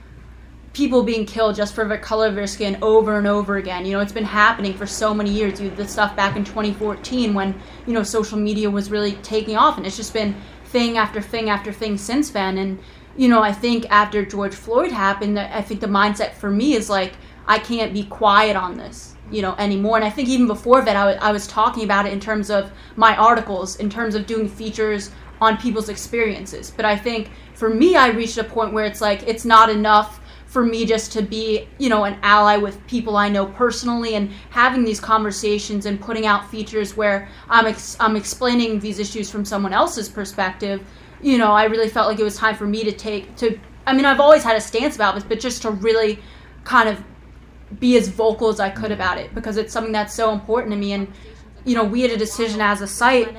people 0.75 1.05
being 1.05 1.25
killed 1.25 1.55
just 1.55 1.73
for 1.73 1.87
the 1.87 1.97
color 1.97 2.27
of 2.27 2.35
their 2.35 2.49
skin 2.49 2.77
over 2.83 3.17
and 3.17 3.27
over 3.27 3.57
again, 3.57 3.87
you 3.87 3.93
know, 3.93 4.01
it's 4.01 4.13
been 4.13 4.25
happening 4.25 4.75
for 4.75 4.87
so 4.87 5.15
many 5.15 5.31
years. 5.31 5.61
You 5.61 5.71
the 5.71 5.87
stuff 5.89 6.15
back 6.17 6.37
in 6.37 6.45
2014 6.45 7.33
when 7.33 7.59
you 7.87 7.95
know 7.95 8.03
social 8.03 8.37
media 8.37 8.69
was 8.69 8.91
really 8.91 9.13
taking 9.23 9.57
off, 9.57 9.79
and 9.79 9.87
it's 9.87 9.97
just 9.97 10.13
been 10.13 10.37
thing 10.67 10.99
after 10.99 11.23
thing 11.23 11.49
after 11.49 11.73
thing 11.73 11.97
since 11.97 12.31
then. 12.31 12.59
And 12.59 12.79
you 13.17 13.29
know, 13.29 13.43
I 13.43 13.53
think 13.53 13.87
after 13.91 14.25
George 14.25 14.55
Floyd 14.55 14.91
happened, 14.91 15.39
I 15.39 15.63
think 15.63 15.81
the 15.81 15.87
mindset 15.87 16.33
for 16.33 16.51
me 16.51 16.75
is 16.75 16.91
like 16.91 17.15
I 17.47 17.59
can't 17.59 17.95
be 17.95 18.05
quiet 18.05 18.57
on 18.57 18.77
this 18.77 19.15
you 19.31 19.41
know 19.41 19.55
anymore 19.55 19.97
and 19.97 20.05
i 20.05 20.11
think 20.11 20.29
even 20.29 20.47
before 20.47 20.83
that 20.83 20.97
I 20.97 21.13
I 21.15 21.33
was 21.33 21.47
talking 21.47 21.83
about 21.85 22.05
it 22.05 22.13
in 22.13 22.21
terms 22.21 22.51
of 22.51 22.71
my 22.95 23.17
articles 23.17 23.77
in 23.77 23.89
terms 23.89 24.15
of 24.15 24.27
doing 24.27 24.47
features 24.47 25.11
on 25.41 25.57
people's 25.57 25.89
experiences 25.89 26.71
but 26.71 26.85
i 26.85 26.95
think 26.95 27.31
for 27.55 27.71
me 27.71 27.97
i 27.97 28.09
reached 28.09 28.37
a 28.37 28.45
point 28.45 28.75
where 28.75 28.85
it's 28.85 29.01
like 29.01 29.27
it's 29.27 29.47
not 29.47 29.71
enough 29.71 30.21
for 30.55 30.65
me 30.65 30.87
just 30.87 31.13
to 31.13 31.21
be 31.21 31.69
you 31.79 31.89
know 31.89 32.05
an 32.05 32.17
ally 32.23 32.57
with 32.57 32.85
people 32.87 33.17
i 33.17 33.29
know 33.29 33.45
personally 33.45 34.15
and 34.15 34.31
having 34.51 34.85
these 34.85 35.01
conversations 35.01 35.85
and 35.85 36.01
putting 36.01 36.27
out 36.27 36.49
features 36.49 36.97
where 36.97 37.29
i'm 37.51 37.67
ex- 37.67 37.97
i'm 37.99 38.15
explaining 38.15 38.79
these 38.79 38.99
issues 38.99 39.29
from 39.31 39.45
someone 39.45 39.73
else's 39.73 40.09
perspective 40.09 40.81
you 41.21 41.37
know 41.39 41.51
i 41.51 41.65
really 41.65 41.89
felt 41.89 42.09
like 42.09 42.21
it 42.21 42.25
was 42.25 42.37
time 42.37 42.55
for 42.55 42.67
me 42.67 42.85
to 42.85 42.93
take 42.93 43.35
to 43.35 43.59
i 43.87 43.93
mean 43.93 44.05
i've 44.05 44.21
always 44.21 44.45
had 44.45 44.57
a 44.57 44.61
stance 44.61 44.95
about 44.95 45.17
this 45.17 45.25
but 45.25 45.41
just 45.41 45.61
to 45.61 45.71
really 45.71 46.21
kind 46.63 46.89
of 46.89 47.03
be 47.81 47.97
as 47.97 48.09
vocal 48.09 48.49
as 48.49 48.61
I 48.61 48.71
could 48.71 48.93
about 48.93 49.19
it 49.19 49.35
because 49.35 49.57
it's 49.57 49.73
something 49.73 49.93
that's 49.93 50.15
so 50.15 50.33
important 50.33 50.73
to 50.73 50.79
me. 50.79 50.93
And 50.93 51.13
you 51.65 51.75
know, 51.75 51.85
we 51.85 52.03
had 52.03 52.11
a 52.11 52.17
decision 52.17 52.61
as 52.61 52.83
a 52.83 52.87
site 52.87 53.35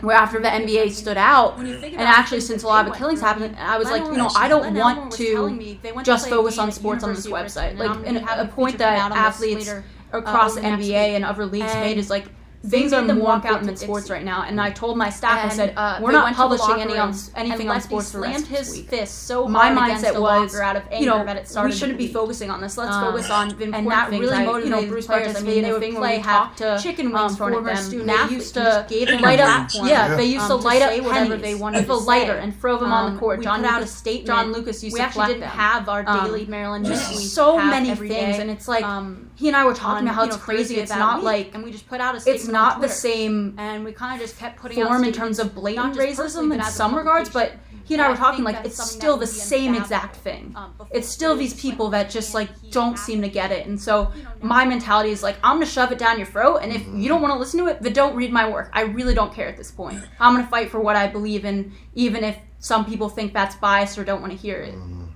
where 0.00 0.16
after 0.16 0.38
the 0.38 0.48
NBA 0.48 0.90
stood 0.92 1.16
out, 1.16 1.58
and 1.58 2.00
actually 2.00 2.40
since 2.40 2.62
a 2.62 2.66
lot 2.66 2.86
of 2.86 2.92
the 2.92 2.98
killings 2.98 3.20
happened, 3.20 3.56
I 3.58 3.78
was 3.78 3.90
like, 3.90 4.04
you 4.04 4.16
know, 4.16 4.30
I 4.36 4.48
don't 4.48 4.74
want 4.74 5.12
to 5.12 5.78
just 6.02 6.28
focus 6.28 6.58
on 6.58 6.72
sports 6.72 7.04
on 7.04 7.14
this 7.14 7.26
website. 7.26 7.76
Like, 7.78 8.06
a 8.38 8.46
point 8.46 8.78
that 8.78 9.12
athletes 9.12 9.72
across 10.12 10.54
the 10.56 10.60
NBA 10.60 11.14
and 11.16 11.24
other 11.24 11.46
leagues 11.46 11.74
made 11.74 11.98
is 11.98 12.10
like. 12.10 12.26
Things 12.64 12.92
are 12.92 13.02
more 13.02 13.34
important 13.34 13.64
than 13.66 13.76
sports 13.76 14.08
right 14.08 14.24
now, 14.24 14.42
and 14.42 14.60
I 14.60 14.70
told 14.70 14.96
my 14.96 15.10
staff, 15.10 15.36
I 15.38 15.42
And, 15.48 15.52
said, 15.52 15.74
uh, 15.76 15.98
"We're 16.00 16.12
not 16.12 16.24
went 16.24 16.36
to 16.36 16.42
the 16.42 16.48
publishing 16.58 16.80
any 16.80 16.96
on 16.96 17.12
anything 17.34 17.68
on 17.68 17.80
sports 17.80 18.12
for 18.12 18.18
the 18.20 18.26
slammed 18.28 18.46
his 18.46 18.70
week." 18.70 18.88
fist 18.88 19.26
so 19.26 19.48
my 19.48 19.70
hard 19.72 19.88
against 19.88 20.04
mindset 20.04 20.20
was, 20.20 20.54
out 20.60 20.76
of 20.76 20.82
you 20.96 21.06
know, 21.06 21.24
that 21.24 21.36
it 21.38 21.50
we 21.64 21.72
shouldn't 21.72 21.98
be 21.98 22.06
bleed. 22.06 22.12
focusing 22.14 22.50
on 22.50 22.60
this. 22.60 22.78
Let's 22.78 22.94
Um, 22.94 23.04
focus 23.06 23.30
on 23.30 23.48
the 23.48 23.64
important 23.64 23.74
and 23.74 23.90
that 23.90 24.10
things. 24.10 24.20
really 24.20 24.36
I- 24.36 24.44
motivated 24.44 24.64
you 24.64 24.70
know, 24.82 24.86
Bruce 24.92 25.06
players. 25.06 25.22
players. 25.32 25.36
I 25.36 25.40
I 25.40 25.42
mean, 25.42 25.54
mean, 25.54 25.62
they 25.64 25.68
they 25.68 25.72
would 25.72 25.80
play 25.98 26.16
where 26.18 26.20
half 26.20 26.56
to 26.56 26.78
chicken 26.80 27.06
um, 27.08 27.12
wings 27.14 27.32
in 27.32 27.36
front 27.38 27.54
them. 27.64 27.84
student 27.84 28.28
They 28.28 28.34
used 28.36 28.54
to 28.54 28.86
gave 28.88 29.08
them 29.08 29.20
light 29.22 29.40
up. 29.40 29.68
Yeah, 29.82 30.14
they 30.14 30.24
used 30.26 30.44
um, 30.50 30.58
to 30.58 30.62
to 30.62 30.68
light 30.68 30.82
up 30.82 30.90
say 30.90 31.00
whatever 31.00 31.36
they 31.36 31.54
wanted 31.56 31.78
with 31.80 31.90
a 31.90 32.00
to 32.00 32.06
lighter 32.06 32.32
and 32.34 32.60
throw 32.60 32.78
them 32.78 32.92
on 32.92 33.06
Um, 33.06 33.14
the 33.14 33.18
court. 33.18 33.38
we 33.40 33.44
John 33.44 33.62
put 33.62 33.70
out 33.70 33.82
a 33.82 33.86
statement. 33.88 34.26
John 34.28 34.52
Lucas 34.52 34.84
used 34.84 34.94
we 34.94 35.00
to 35.00 35.04
actually 35.04 35.24
collect 35.24 35.40
didn't 35.40 35.50
have 35.50 35.88
our 35.88 36.04
Um, 36.06 36.24
daily 36.26 36.46
Maryland 36.46 36.86
just 36.86 37.34
so 37.34 37.58
many 37.58 37.92
things, 37.96 38.38
and 38.38 38.48
it's 38.52 38.68
like 38.68 38.84
um, 38.84 39.30
he 39.42 39.48
and 39.48 39.56
I 39.56 39.64
were 39.64 39.70
on, 39.70 39.76
talking 39.76 40.06
about 40.06 40.14
how 40.14 40.22
you 40.22 40.28
it's 40.28 40.36
know, 40.36 40.42
crazy. 40.42 40.76
It's 40.76 40.92
not 40.92 41.16
week, 41.16 41.24
like 41.24 41.54
and 41.54 41.64
we 41.64 41.72
just 41.72 41.88
put 41.88 42.00
out 42.00 42.14
a 42.14 42.20
statement 42.20 42.40
it's 42.42 42.48
on 42.48 42.52
not 42.52 42.80
the 42.80 42.88
same 42.88 43.56
and 43.58 43.84
we 43.84 43.90
kind 43.92 44.14
of 44.14 44.24
just 44.24 44.38
kept 44.38 44.56
putting 44.56 44.80
out 44.80 44.86
form 44.86 45.02
in 45.02 45.12
terms 45.12 45.40
of 45.40 45.52
blatant 45.52 45.84
not 45.84 45.96
just 45.96 46.16
personally, 46.16 46.56
racism 46.56 46.64
in 46.64 46.70
some 46.70 46.94
regards, 46.94 47.28
but 47.28 47.54
he 47.82 47.94
and 47.94 48.02
I 48.02 48.08
were 48.08 48.16
talking 48.16 48.44
like 48.44 48.58
um, 48.58 48.66
it's 48.66 48.80
still 48.80 49.16
the 49.16 49.26
same 49.26 49.74
exact 49.74 50.14
thing. 50.14 50.54
It's 50.92 51.08
still 51.08 51.34
these 51.34 51.60
people 51.60 51.90
that 51.90 52.08
just 52.08 52.34
like 52.34 52.50
don't 52.70 52.96
seem 52.96 53.20
to 53.22 53.28
get 53.28 53.50
it. 53.50 53.66
And 53.66 53.80
so 53.80 54.12
my 54.40 54.64
mentality 54.64 55.10
is 55.10 55.24
like 55.24 55.38
I'm 55.42 55.56
gonna 55.56 55.66
shove 55.66 55.90
it 55.90 55.98
down 55.98 56.18
your 56.18 56.28
throat, 56.28 56.58
and 56.62 56.70
if 56.70 56.82
you 56.82 56.92
mm-hmm. 56.92 57.06
don't 57.08 57.20
want 57.20 57.34
to 57.34 57.38
listen 57.40 57.58
to 57.58 57.66
it, 57.66 57.82
then 57.82 57.92
don't 57.92 58.14
read 58.14 58.30
my 58.30 58.48
work. 58.48 58.70
I 58.72 58.82
really 58.82 59.14
don't 59.14 59.34
care 59.34 59.48
at 59.48 59.56
this 59.56 59.72
point. 59.72 60.00
I'm 60.20 60.36
gonna 60.36 60.46
fight 60.46 60.70
for 60.70 60.78
what 60.78 60.94
I 60.94 61.08
believe 61.08 61.44
in, 61.44 61.72
even 61.96 62.22
if 62.22 62.38
some 62.60 62.84
people 62.84 63.08
think 63.08 63.34
that's 63.34 63.56
biased 63.56 63.98
or 63.98 64.04
don't 64.04 64.20
want 64.20 64.32
to 64.32 64.38
hear 64.38 64.60
it. 64.60 64.76
Mm-hmm. 64.76 65.06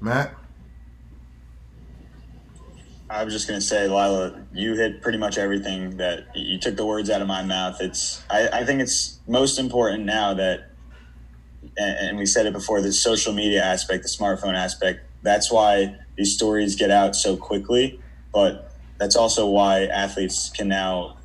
Matt? 0.00 0.34
I 3.12 3.24
was 3.24 3.34
just 3.34 3.46
gonna 3.46 3.60
say, 3.60 3.88
Lila, 3.88 4.42
you 4.54 4.74
hit 4.74 5.02
pretty 5.02 5.18
much 5.18 5.36
everything 5.36 5.98
that 5.98 6.34
you 6.34 6.58
took 6.58 6.76
the 6.76 6.86
words 6.86 7.10
out 7.10 7.20
of 7.20 7.28
my 7.28 7.42
mouth. 7.42 7.76
It's 7.80 8.22
I, 8.30 8.48
I 8.48 8.64
think 8.64 8.80
it's 8.80 9.20
most 9.28 9.58
important 9.58 10.06
now 10.06 10.32
that 10.32 10.70
and, 11.76 12.08
and 12.08 12.18
we 12.18 12.24
said 12.24 12.46
it 12.46 12.54
before, 12.54 12.80
the 12.80 12.90
social 12.90 13.34
media 13.34 13.62
aspect, 13.62 14.02
the 14.02 14.08
smartphone 14.08 14.54
aspect, 14.54 15.00
that's 15.22 15.52
why 15.52 15.94
these 16.16 16.34
stories 16.34 16.74
get 16.74 16.90
out 16.90 17.14
so 17.14 17.36
quickly. 17.36 18.00
But 18.32 18.72
that's 18.98 19.14
also 19.14 19.46
why 19.46 19.84
athletes 19.84 20.48
can 20.48 20.68
now 20.68 21.18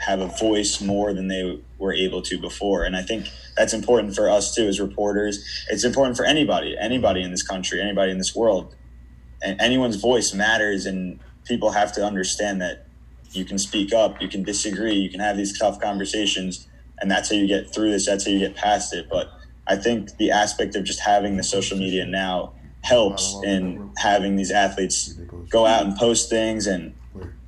have 0.00 0.20
a 0.20 0.26
voice 0.26 0.80
more 0.80 1.14
than 1.14 1.28
they 1.28 1.60
were 1.78 1.94
able 1.94 2.22
to 2.22 2.40
before. 2.40 2.82
And 2.82 2.96
I 2.96 3.02
think 3.02 3.28
that's 3.56 3.72
important 3.72 4.16
for 4.16 4.28
us 4.28 4.52
too 4.52 4.66
as 4.66 4.80
reporters. 4.80 5.44
It's 5.70 5.84
important 5.84 6.16
for 6.16 6.24
anybody, 6.24 6.76
anybody 6.76 7.22
in 7.22 7.30
this 7.30 7.44
country, 7.44 7.80
anybody 7.80 8.10
in 8.10 8.18
this 8.18 8.34
world. 8.34 8.74
And 9.42 9.60
anyone's 9.60 9.96
voice 9.96 10.34
matters 10.34 10.86
and 10.86 11.18
people 11.44 11.70
have 11.70 11.92
to 11.94 12.04
understand 12.04 12.60
that 12.60 12.86
you 13.32 13.44
can 13.44 13.58
speak 13.58 13.92
up, 13.92 14.20
you 14.20 14.28
can 14.28 14.42
disagree, 14.42 14.94
you 14.94 15.10
can 15.10 15.20
have 15.20 15.36
these 15.36 15.56
tough 15.58 15.80
conversations, 15.80 16.66
and 17.00 17.10
that's 17.10 17.30
how 17.30 17.36
you 17.36 17.46
get 17.46 17.72
through 17.72 17.90
this, 17.90 18.06
that's 18.06 18.24
how 18.24 18.32
you 18.32 18.40
get 18.40 18.56
past 18.56 18.92
it. 18.92 19.08
But 19.08 19.32
I 19.66 19.76
think 19.76 20.16
the 20.16 20.30
aspect 20.32 20.74
of 20.74 20.84
just 20.84 21.00
having 21.00 21.36
the 21.36 21.44
social 21.44 21.78
media 21.78 22.04
now 22.04 22.54
helps 22.82 23.36
in 23.44 23.92
having 23.98 24.36
these 24.36 24.50
athletes 24.50 25.12
go 25.48 25.66
out 25.66 25.84
and 25.84 25.96
post 25.96 26.30
things 26.30 26.66
and 26.66 26.94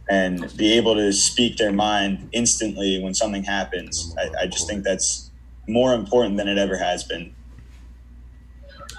and 0.08 0.54
be 0.56 0.72
able 0.74 0.94
to 0.94 1.12
speak 1.12 1.56
their 1.56 1.72
mind 1.72 2.28
instantly 2.32 3.00
when 3.02 3.14
something 3.14 3.44
happens. 3.44 4.14
I, 4.18 4.42
I 4.42 4.46
just 4.46 4.68
think 4.68 4.84
that's 4.84 5.30
more 5.68 5.94
important 5.94 6.36
than 6.36 6.48
it 6.48 6.58
ever 6.58 6.76
has 6.76 7.04
been. 7.04 7.34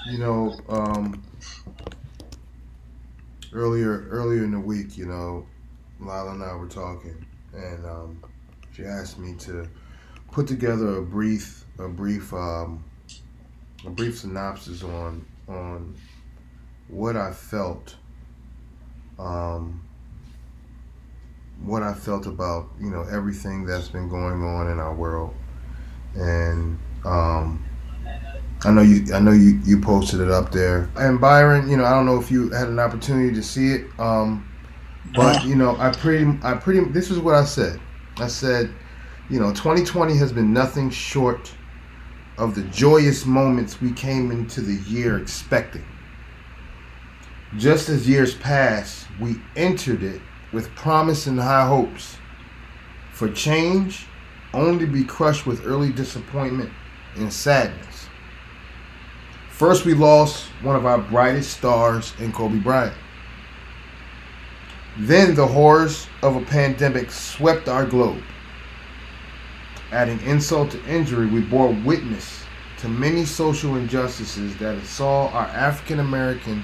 You 0.09 0.17
know, 0.17 0.59
um, 0.69 1.21
earlier 3.53 4.07
earlier 4.09 4.43
in 4.43 4.51
the 4.51 4.59
week, 4.59 4.97
you 4.97 5.05
know, 5.05 5.45
Lila 5.99 6.31
and 6.31 6.43
I 6.43 6.55
were 6.55 6.67
talking, 6.67 7.25
and 7.53 7.85
um, 7.85 8.23
she 8.75 8.83
asked 8.83 9.17
me 9.17 9.35
to 9.39 9.67
put 10.31 10.47
together 10.47 10.97
a 10.97 11.01
brief 11.01 11.65
a 11.79 11.87
brief 11.87 12.33
um, 12.33 12.83
a 13.85 13.89
brief 13.89 14.19
synopsis 14.19 14.83
on 14.83 15.25
on 15.47 15.95
what 16.87 17.15
I 17.15 17.31
felt 17.31 17.95
um, 19.19 19.83
what 21.61 21.83
I 21.83 21.93
felt 21.93 22.25
about 22.25 22.69
you 22.79 22.89
know 22.89 23.03
everything 23.03 23.65
that's 23.65 23.89
been 23.89 24.09
going 24.09 24.43
on 24.43 24.69
in 24.69 24.79
our 24.79 24.93
world, 24.93 25.33
and 26.15 26.79
um, 27.05 27.63
I 28.65 28.71
know 28.71 28.81
you 28.81 29.13
I 29.13 29.19
know 29.19 29.31
you 29.31 29.59
you 29.65 29.79
posted 29.79 30.21
it 30.21 30.31
up 30.31 30.51
there. 30.51 30.89
And 30.95 31.19
Byron, 31.19 31.69
you 31.69 31.77
know 31.77 31.85
I 31.85 31.91
don't 31.91 32.05
know 32.05 32.19
if 32.19 32.31
you 32.31 32.49
had 32.49 32.67
an 32.67 32.79
opportunity 32.79 33.33
to 33.35 33.43
see 33.43 33.73
it, 33.73 33.85
um, 33.99 34.49
but 35.15 35.45
you 35.45 35.55
know 35.55 35.75
I 35.77 35.91
pretty 35.91 36.37
I 36.43 36.55
pretty 36.55 36.79
this 36.91 37.11
is 37.11 37.19
what 37.19 37.35
I 37.35 37.43
said. 37.43 37.79
I 38.17 38.27
said, 38.27 38.73
you 39.29 39.39
know, 39.39 39.51
2020 39.51 40.15
has 40.17 40.31
been 40.31 40.53
nothing 40.53 40.89
short 40.89 41.51
of 42.37 42.55
the 42.55 42.63
joyous 42.63 43.25
moments 43.25 43.81
we 43.81 43.91
came 43.91 44.31
into 44.31 44.61
the 44.61 44.81
year 44.89 45.17
expecting. 45.17 45.85
Just 47.57 47.89
as 47.89 48.07
years 48.07 48.35
passed, 48.35 49.07
we 49.19 49.35
entered 49.55 50.03
it 50.03 50.21
with 50.51 50.73
promise 50.75 51.27
and 51.27 51.39
high 51.39 51.67
hopes 51.67 52.17
for 53.11 53.29
change, 53.29 54.05
only 54.53 54.85
to 54.85 54.91
be 54.91 55.03
crushed 55.03 55.45
with 55.45 55.65
early 55.65 55.91
disappointment 55.91 56.71
and 57.15 57.31
sadness. 57.31 58.07
First, 59.63 59.85
we 59.85 59.93
lost 59.93 60.47
one 60.61 60.75
of 60.75 60.85
our 60.85 60.97
brightest 60.97 61.55
stars 61.55 62.11
in 62.19 62.33
Kobe 62.33 62.57
Bryant. 62.57 62.93
Then, 64.97 65.35
the 65.35 65.47
horrors 65.47 66.05
of 66.21 66.35
a 66.35 66.41
pandemic 66.41 67.09
swept 67.09 67.69
our 67.69 67.85
globe. 67.85 68.21
Adding 69.93 70.19
insult 70.23 70.71
to 70.71 70.85
injury, 70.85 71.27
we 71.27 71.39
bore 71.39 71.69
witness 71.85 72.43
to 72.79 72.89
many 72.89 73.23
social 73.23 73.77
injustices 73.77 74.53
that 74.57 74.83
saw 74.83 75.29
our 75.29 75.47
African 75.47 76.01
American 76.01 76.61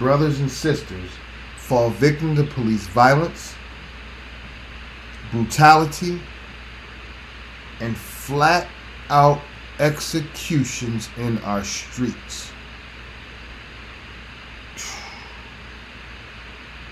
brothers 0.00 0.40
and 0.40 0.50
sisters 0.50 1.08
fall 1.56 1.90
victim 1.90 2.34
to 2.34 2.42
police 2.42 2.88
violence, 2.88 3.54
brutality, 5.30 6.20
and 7.78 7.96
flat 7.96 8.66
out 9.08 9.40
executions 9.80 11.08
in 11.16 11.38
our 11.38 11.64
streets. 11.64 12.52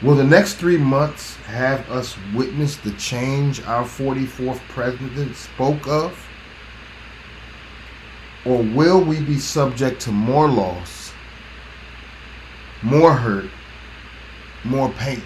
Will 0.00 0.14
the 0.14 0.24
next 0.24 0.54
three 0.54 0.78
months 0.78 1.36
have 1.46 1.88
us 1.90 2.16
witness 2.32 2.76
the 2.76 2.92
change 2.92 3.60
our 3.64 3.84
44th 3.84 4.60
president 4.68 5.36
spoke 5.36 5.86
of? 5.88 6.16
Or 8.44 8.62
will 8.62 9.02
we 9.02 9.20
be 9.20 9.38
subject 9.38 10.00
to 10.02 10.12
more 10.12 10.48
loss, 10.48 11.12
more 12.82 13.12
hurt, 13.12 13.50
more 14.64 14.88
pain? 14.90 15.22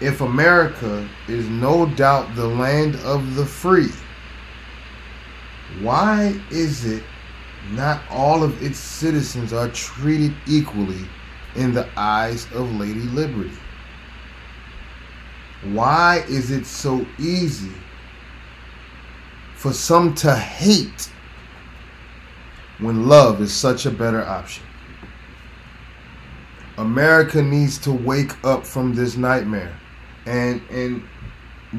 If 0.00 0.20
America 0.20 1.08
is 1.26 1.48
no 1.48 1.86
doubt 1.86 2.36
the 2.36 2.46
land 2.46 2.94
of 3.04 3.34
the 3.34 3.44
free, 3.44 3.90
why 5.80 6.38
is 6.50 6.84
it 6.84 7.02
not 7.72 8.02
all 8.10 8.42
of 8.42 8.62
its 8.62 8.78
citizens 8.78 9.52
are 9.52 9.68
treated 9.70 10.34
equally 10.46 11.06
in 11.56 11.72
the 11.72 11.88
eyes 11.96 12.46
of 12.52 12.72
Lady 12.74 13.00
Liberty? 13.00 13.56
Why 15.72 16.24
is 16.28 16.50
it 16.50 16.66
so 16.66 17.06
easy 17.18 17.72
for 19.54 19.72
some 19.72 20.14
to 20.16 20.34
hate 20.34 21.10
when 22.78 23.08
love 23.08 23.40
is 23.40 23.52
such 23.52 23.86
a 23.86 23.90
better 23.90 24.24
option? 24.24 24.64
America 26.76 27.40
needs 27.40 27.78
to 27.78 27.92
wake 27.92 28.32
up 28.44 28.66
from 28.66 28.94
this 28.94 29.16
nightmare. 29.16 29.78
And 30.26 30.60
and 30.70 31.02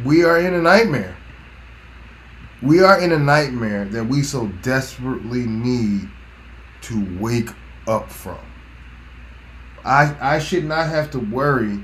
we 0.04 0.24
are 0.24 0.40
in 0.40 0.54
a 0.54 0.62
nightmare. 0.62 1.16
We 2.62 2.82
are 2.82 3.00
in 3.00 3.12
a 3.12 3.20
nightmare 3.20 3.86
that 3.86 4.06
we 4.06 4.24
so 4.24 4.48
desperately 4.62 5.46
need 5.46 6.10
to 6.82 7.20
wake 7.20 7.50
up 7.88 8.10
from. 8.10 8.40
I 9.84 10.16
I 10.20 10.40
should 10.40 10.66
not 10.66 10.88
have 10.88 11.12
to 11.12 11.20
worry 11.20 11.80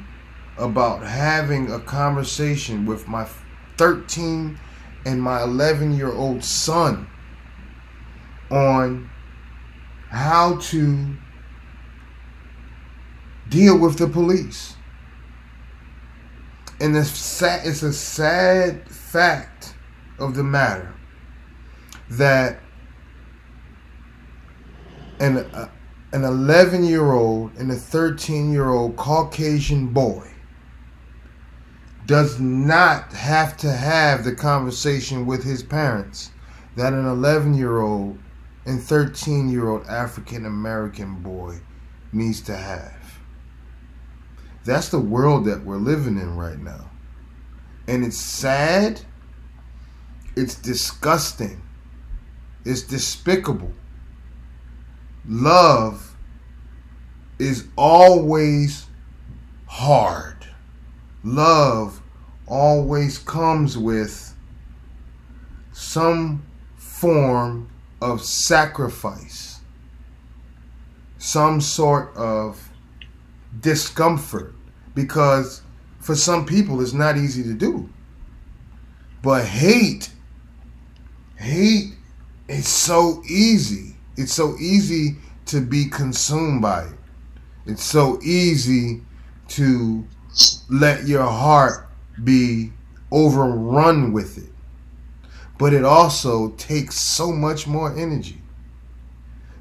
about 0.58 1.04
having 1.04 1.72
a 1.72 1.80
conversation 1.80 2.86
with 2.86 3.08
my 3.08 3.28
13 3.78 4.58
and 5.06 5.22
my 5.22 5.44
11 5.44 5.96
year 5.96 6.12
old 6.12 6.44
son 6.44 7.08
on 8.50 9.10
how 10.10 10.58
to 10.58 11.16
deal 13.50 13.78
with 13.78 13.98
the 13.98 14.08
police. 14.08 14.76
And 16.80 16.96
it's 16.96 17.10
sad, 17.10 17.66
it's 17.66 17.84
a 17.84 17.94
sad 17.94 18.88
fact 18.90 19.51
of 20.22 20.36
the 20.36 20.44
matter 20.44 20.94
that 22.10 22.60
an, 25.20 25.38
uh, 25.38 25.70
an 26.14 26.24
11 26.24 26.84
year 26.84 27.12
old 27.12 27.56
and 27.56 27.72
a 27.72 27.76
13 27.76 28.52
year 28.52 28.70
old 28.70 28.96
Caucasian 28.96 29.88
boy 29.88 30.28
does 32.06 32.40
not 32.40 33.14
have 33.14 33.56
to 33.58 33.72
have 33.72 34.24
the 34.24 34.36
conversation 34.36 35.26
with 35.26 35.44
his 35.44 35.64
parents 35.64 36.32
that 36.76 36.94
an 36.94 37.06
11 37.06 37.54
year 37.54 37.80
old 37.80 38.18
and 38.66 38.82
13 38.82 39.50
year 39.50 39.70
old 39.70 39.86
African 39.88 40.46
American 40.46 41.22
boy 41.22 41.60
needs 42.12 42.42
to 42.42 42.56
have. 42.56 43.20
That's 44.66 44.90
the 44.90 45.00
world 45.00 45.46
that 45.46 45.64
we're 45.64 45.78
living 45.78 46.18
in 46.18 46.36
right 46.36 46.60
now. 46.60 46.90
And 47.88 48.06
it's 48.06 48.20
sad, 48.20 49.02
it's 50.36 50.56
disgusting, 50.56 51.62
it's 52.66 52.82
despicable. 52.82 53.72
Love 55.28 56.16
is 57.40 57.68
always 57.76 58.86
hard. 59.68 60.46
Love 61.24 62.02
always 62.48 63.18
comes 63.18 63.78
with 63.78 64.36
some 65.72 66.46
form 66.78 67.70
of 68.02 68.22
sacrifice, 68.22 69.60
some 71.18 71.62
sort 71.62 72.16
of 72.16 72.70
discomfort, 73.60 74.54
because 74.94 75.62
for 76.00 76.16
some 76.16 76.46
people 76.46 76.82
it's 76.82 76.94
not 76.94 77.18
easy 77.18 77.44
to 77.44 77.54
do. 77.54 77.90
But 79.22 79.46
hate, 79.46 80.11
hate 81.42 81.94
is 82.48 82.68
so 82.68 83.22
easy. 83.28 83.96
It's 84.18 84.34
so 84.34 84.56
easy 84.60 85.16
to 85.48 85.62
be 85.62 85.86
consumed 85.86 86.62
by 86.62 86.84
it. 86.84 86.94
It's 87.66 87.84
so 87.84 88.20
easy 88.22 89.02
to 89.50 90.06
let 90.70 91.08
your 91.08 91.26
heart 91.26 91.90
be 92.24 92.72
overrun 93.12 94.14
with 94.14 94.38
it. 94.38 94.50
But 95.58 95.74
it 95.74 95.86
also 95.86 96.52
takes 96.52 97.00
so 97.16 97.32
much 97.32 97.68
more 97.68 97.96
energy. 97.98 98.42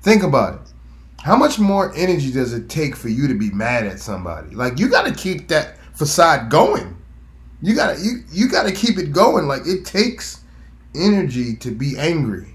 Think 0.03 0.23
about 0.23 0.55
it. 0.55 0.73
How 1.23 1.37
much 1.37 1.59
more 1.59 1.93
energy 1.95 2.33
does 2.33 2.55
it 2.55 2.71
take 2.71 2.97
for 2.97 3.09
you 3.11 3.29
to 3.29 3.35
be 3.35 3.51
mad 3.51 3.87
at 3.87 4.01
somebody? 4.01 4.55
Like 4.55 4.79
you 4.79 4.89
got 4.89 5.07
to 5.07 5.13
keep 5.13 5.49
that 5.49 5.77
facade 5.95 6.51
going. 6.51 6.97
You 7.61 7.75
got 7.75 7.97
to 7.97 8.03
you 8.03 8.25
you 8.33 8.49
got 8.49 8.63
to 8.63 8.73
keep 8.73 8.97
it 8.97 9.13
going 9.13 9.47
like 9.47 9.67
it 9.67 9.85
takes 9.85 10.40
energy 10.95 11.57
to 11.57 11.71
be 11.71 11.99
angry. 11.99 12.55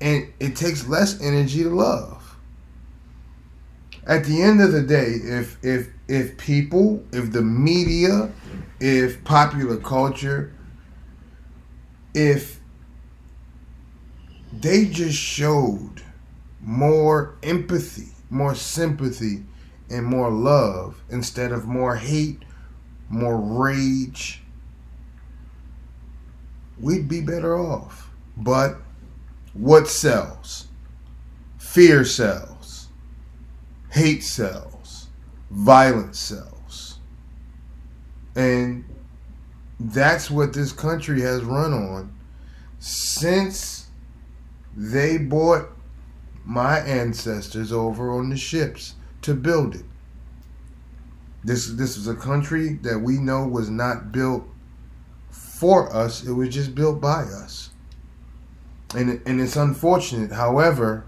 And 0.00 0.32
it 0.38 0.56
takes 0.56 0.86
less 0.86 1.20
energy 1.20 1.64
to 1.64 1.70
love 1.70 2.18
at 4.08 4.24
the 4.24 4.42
end 4.42 4.62
of 4.62 4.72
the 4.72 4.82
day, 4.82 5.18
if 5.22 5.62
if 5.62 5.90
if 6.08 6.38
people, 6.38 7.04
if 7.12 7.30
the 7.30 7.42
media, 7.42 8.32
if 8.80 9.22
popular 9.22 9.76
culture, 9.76 10.52
if 12.14 12.58
they 14.50 14.86
just 14.86 15.18
showed 15.18 16.02
more 16.62 17.36
empathy, 17.42 18.08
more 18.30 18.54
sympathy, 18.54 19.44
and 19.90 20.06
more 20.06 20.30
love 20.30 21.02
instead 21.10 21.52
of 21.52 21.66
more 21.66 21.96
hate, 21.96 22.42
more 23.10 23.36
rage, 23.36 24.42
we'd 26.80 27.08
be 27.08 27.20
better 27.20 27.58
off. 27.58 28.10
But 28.36 28.76
what 29.54 29.88
sells? 29.88 30.66
Fear 31.58 32.04
sells 32.04 32.58
hate 33.90 34.22
sells, 34.22 35.08
violence 35.50 36.18
sells. 36.18 36.98
And 38.36 38.84
that's 39.80 40.30
what 40.30 40.52
this 40.52 40.72
country 40.72 41.20
has 41.22 41.42
run 41.42 41.72
on 41.72 42.14
since 42.78 43.88
they 44.76 45.18
bought 45.18 45.68
my 46.44 46.78
ancestors 46.78 47.72
over 47.72 48.12
on 48.12 48.30
the 48.30 48.36
ships 48.36 48.94
to 49.22 49.34
build 49.34 49.74
it. 49.74 49.84
This 51.44 51.70
this 51.72 51.96
is 51.96 52.06
a 52.06 52.14
country 52.14 52.74
that 52.82 52.98
we 52.98 53.18
know 53.18 53.46
was 53.46 53.70
not 53.70 54.12
built 54.12 54.44
for 55.58 55.92
us, 55.92 56.24
it 56.24 56.32
was 56.32 56.50
just 56.50 56.76
built 56.76 57.00
by 57.00 57.22
us. 57.22 57.70
And 58.94 59.20
and 59.26 59.40
it's 59.40 59.56
unfortunate. 59.56 60.30
However, 60.30 61.04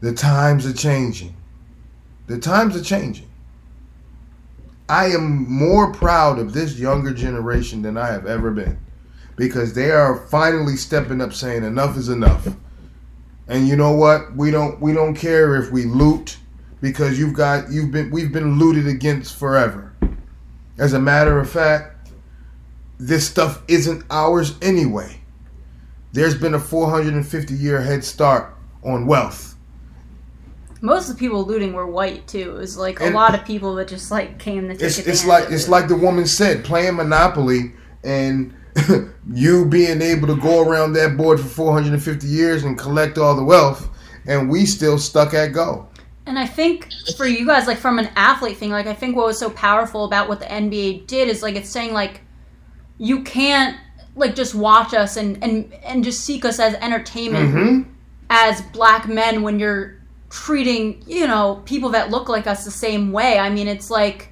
the 0.00 0.12
times 0.12 0.66
are 0.66 0.74
changing. 0.74 1.34
The 2.26 2.38
times 2.38 2.76
are 2.76 2.84
changing. 2.84 3.30
I 4.90 5.06
am 5.06 5.50
more 5.50 5.90
proud 5.90 6.38
of 6.38 6.52
this 6.52 6.78
younger 6.78 7.14
generation 7.14 7.80
than 7.80 7.96
I 7.96 8.08
have 8.08 8.26
ever 8.26 8.50
been 8.50 8.78
because 9.36 9.72
they 9.72 9.90
are 9.90 10.26
finally 10.28 10.76
stepping 10.76 11.22
up 11.22 11.32
saying 11.32 11.64
enough 11.64 11.96
is 11.96 12.10
enough. 12.10 12.46
And 13.48 13.66
you 13.66 13.74
know 13.74 13.92
what? 13.92 14.36
We 14.36 14.50
don't 14.50 14.78
we 14.82 14.92
don't 14.92 15.14
care 15.14 15.56
if 15.56 15.72
we 15.72 15.84
loot 15.84 16.36
because 16.82 17.18
you've 17.18 17.34
got 17.34 17.70
you've 17.70 17.90
been 17.90 18.10
we've 18.10 18.32
been 18.32 18.58
looted 18.58 18.86
against 18.86 19.36
forever. 19.36 19.94
As 20.78 20.92
a 20.92 21.00
matter 21.00 21.38
of 21.38 21.48
fact, 21.48 21.91
this 23.08 23.26
stuff 23.26 23.62
isn't 23.68 24.04
ours 24.10 24.56
anyway. 24.62 25.20
There's 26.12 26.34
been 26.34 26.54
a 26.54 26.60
450 26.60 27.54
year 27.54 27.80
head 27.80 28.04
start 28.04 28.54
on 28.84 29.06
wealth 29.06 29.52
most 30.82 31.08
of 31.08 31.14
the 31.16 31.20
people 31.20 31.46
looting 31.46 31.72
were 31.72 31.86
white 31.86 32.26
too. 32.26 32.56
It 32.56 32.58
was 32.58 32.76
like 32.76 33.00
and 33.00 33.14
a 33.14 33.16
lot 33.16 33.34
of 33.34 33.44
people 33.46 33.76
that 33.76 33.88
just 33.88 34.10
like 34.10 34.38
came 34.38 34.68
to 34.68 34.74
take 34.74 34.82
it's, 34.82 34.98
it's 34.98 35.24
like 35.24 35.50
it's 35.50 35.68
like 35.68 35.88
the 35.88 35.96
woman 35.96 36.26
said, 36.26 36.64
playing 36.64 36.96
Monopoly 36.96 37.72
and 38.04 38.52
you 39.32 39.64
being 39.66 40.02
able 40.02 40.26
to 40.26 40.36
go 40.36 40.68
around 40.68 40.94
that 40.94 41.16
board 41.16 41.38
for 41.38 41.46
450 41.46 42.26
years 42.26 42.64
and 42.64 42.76
collect 42.76 43.16
all 43.16 43.36
the 43.36 43.44
wealth, 43.44 43.88
and 44.26 44.50
we 44.50 44.66
still 44.66 44.98
stuck 44.98 45.34
at 45.34 45.52
go. 45.52 45.88
And 46.26 46.38
I 46.38 46.46
think 46.46 46.88
for 47.16 47.26
you 47.26 47.46
guys, 47.46 47.66
like 47.66 47.78
from 47.78 47.98
an 47.98 48.10
athlete 48.16 48.56
thing, 48.56 48.70
like 48.70 48.86
I 48.86 48.94
think 48.94 49.16
what 49.16 49.26
was 49.26 49.38
so 49.38 49.50
powerful 49.50 50.04
about 50.04 50.28
what 50.28 50.40
the 50.40 50.46
NBA 50.46 51.06
did 51.06 51.28
is 51.28 51.42
like 51.42 51.54
it's 51.54 51.70
saying 51.70 51.92
like 51.92 52.22
you 53.02 53.24
can't 53.24 53.76
like 54.14 54.36
just 54.36 54.54
watch 54.54 54.94
us 54.94 55.16
and 55.16 55.42
and 55.42 55.72
and 55.84 56.04
just 56.04 56.20
seek 56.20 56.44
us 56.44 56.60
as 56.60 56.74
entertainment 56.74 57.52
mm-hmm. 57.52 57.90
as 58.30 58.62
black 58.62 59.08
men 59.08 59.42
when 59.42 59.58
you're 59.58 60.00
treating, 60.30 61.02
you 61.08 61.26
know, 61.26 61.60
people 61.64 61.90
that 61.90 62.10
look 62.10 62.28
like 62.28 62.46
us 62.46 62.64
the 62.64 62.70
same 62.70 63.10
way. 63.10 63.40
I 63.40 63.50
mean, 63.50 63.66
it's 63.66 63.90
like 63.90 64.28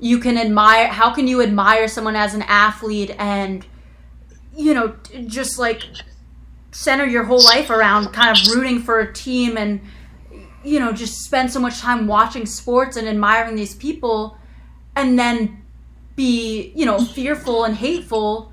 you 0.00 0.18
can 0.20 0.38
admire, 0.38 0.88
how 0.88 1.12
can 1.12 1.28
you 1.28 1.42
admire 1.42 1.86
someone 1.86 2.16
as 2.16 2.32
an 2.34 2.42
athlete 2.48 3.14
and, 3.18 3.66
you 4.56 4.72
know, 4.72 4.96
just 5.26 5.58
like 5.58 5.82
center 6.72 7.04
your 7.04 7.24
whole 7.24 7.42
life 7.44 7.68
around 7.68 8.12
kind 8.12 8.36
of 8.36 8.54
rooting 8.54 8.80
for 8.80 9.00
a 9.00 9.12
team 9.12 9.58
and, 9.58 9.80
you 10.64 10.80
know, 10.80 10.92
just 10.92 11.24
spend 11.24 11.52
so 11.52 11.60
much 11.60 11.78
time 11.78 12.06
watching 12.06 12.46
sports 12.46 12.96
and 12.96 13.06
admiring 13.06 13.54
these 13.54 13.74
people 13.74 14.38
and 14.96 15.18
then 15.18 15.62
be, 16.18 16.72
you 16.74 16.84
know, 16.84 16.98
fearful 16.98 17.64
and 17.64 17.76
hateful 17.76 18.52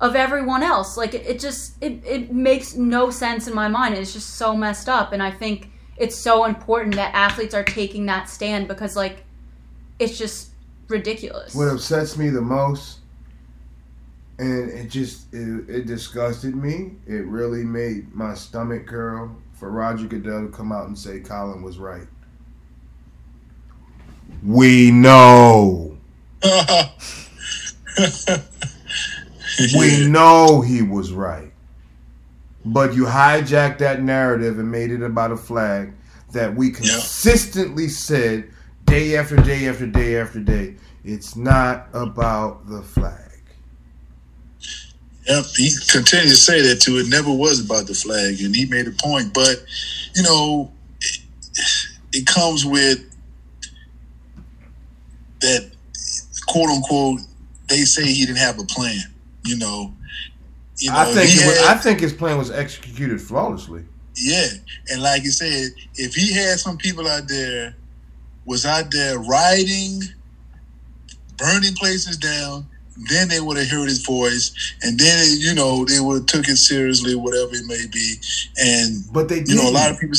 of 0.00 0.16
everyone 0.16 0.62
else. 0.62 0.96
Like 0.96 1.12
it, 1.12 1.26
it 1.26 1.40
just 1.40 1.74
it, 1.82 2.02
it 2.06 2.32
makes 2.32 2.76
no 2.76 3.10
sense 3.10 3.46
in 3.48 3.54
my 3.54 3.68
mind. 3.68 3.96
It's 3.96 4.14
just 4.14 4.36
so 4.36 4.56
messed 4.56 4.88
up. 4.88 5.12
And 5.12 5.22
I 5.22 5.30
think 5.30 5.70
it's 5.98 6.16
so 6.16 6.44
important 6.44 6.94
that 6.94 7.14
athletes 7.14 7.52
are 7.52 7.64
taking 7.64 8.06
that 8.06 8.30
stand 8.30 8.68
because 8.68 8.96
like 8.96 9.24
it's 9.98 10.16
just 10.16 10.52
ridiculous. 10.88 11.54
What 11.54 11.68
upsets 11.68 12.16
me 12.16 12.30
the 12.30 12.40
most 12.40 13.00
and 14.38 14.70
it 14.70 14.88
just 14.88 15.34
it, 15.34 15.68
it 15.68 15.86
disgusted 15.86 16.54
me. 16.54 16.92
It 17.06 17.26
really 17.26 17.64
made 17.64 18.14
my 18.14 18.34
stomach 18.34 18.86
curl 18.86 19.36
for 19.52 19.70
Roger 19.70 20.06
Goodell 20.06 20.46
to 20.46 20.48
come 20.48 20.72
out 20.72 20.86
and 20.86 20.96
say 20.96 21.20
Colin 21.20 21.62
was 21.62 21.78
right. 21.78 22.06
We 24.42 24.92
know. 24.92 25.98
we 29.76 30.08
know 30.08 30.60
he 30.60 30.82
was 30.82 31.12
right. 31.12 31.52
But 32.64 32.94
you 32.94 33.04
hijacked 33.04 33.78
that 33.78 34.02
narrative 34.02 34.58
and 34.58 34.70
made 34.70 34.90
it 34.90 35.02
about 35.02 35.32
a 35.32 35.36
flag 35.36 35.92
that 36.32 36.54
we 36.54 36.70
consistently 36.70 37.84
yep. 37.84 37.92
said 37.92 38.50
day 38.84 39.16
after 39.16 39.36
day 39.36 39.68
after 39.68 39.86
day 39.86 40.16
after 40.16 40.40
day. 40.40 40.76
It's 41.04 41.36
not 41.36 41.88
about 41.94 42.68
the 42.68 42.82
flag. 42.82 43.26
Yep, 45.26 45.44
he 45.56 45.70
continued 45.88 46.30
to 46.30 46.36
say 46.36 46.60
that 46.62 46.80
too. 46.80 46.98
It 46.98 47.08
never 47.08 47.32
was 47.32 47.64
about 47.64 47.86
the 47.86 47.94
flag, 47.94 48.40
and 48.40 48.54
he 48.54 48.66
made 48.66 48.86
a 48.86 48.92
point. 49.02 49.32
But 49.32 49.64
you 50.14 50.22
know, 50.22 50.72
it, 51.00 51.20
it 52.12 52.26
comes 52.26 52.66
with 52.66 52.98
that 55.40 55.70
quote 56.50 56.68
unquote. 56.68 57.20
They 57.68 57.82
say 57.82 58.04
he 58.04 58.26
didn't 58.26 58.38
have 58.38 58.58
a 58.58 58.64
plan. 58.64 58.98
You 59.44 59.56
know, 59.56 59.94
you 60.78 60.90
know, 60.90 60.98
I 60.98 61.04
think 61.06 61.30
was, 61.46 61.62
I 61.66 61.74
think 61.74 62.00
his 62.00 62.12
plan 62.12 62.36
was 62.36 62.50
executed 62.50 63.20
flawlessly. 63.20 63.84
Yeah, 64.16 64.48
and 64.88 65.02
like 65.02 65.24
you 65.24 65.30
said, 65.30 65.70
if 65.94 66.14
he 66.14 66.32
had 66.34 66.58
some 66.58 66.76
people 66.76 67.06
out 67.06 67.28
there 67.28 67.76
was 68.44 68.66
out 68.66 68.90
there 68.90 69.18
rioting, 69.18 70.02
burning 71.38 71.74
places 71.74 72.16
down, 72.16 72.66
then 73.08 73.28
they 73.28 73.40
would 73.40 73.56
have 73.56 73.68
heard 73.68 73.88
his 73.88 74.04
voice, 74.04 74.74
and 74.82 74.98
then 74.98 75.26
you 75.38 75.54
know 75.54 75.84
they 75.84 76.00
would 76.00 76.16
have 76.16 76.26
took 76.26 76.48
it 76.48 76.56
seriously, 76.56 77.14
whatever 77.14 77.52
it 77.54 77.66
may 77.66 77.86
be. 77.92 78.16
And 78.58 79.04
but 79.12 79.28
they, 79.28 79.42
you 79.46 79.54
know, 79.54 79.68
a 79.68 79.72
lot 79.72 79.90
of 79.90 79.98
people 79.98 80.18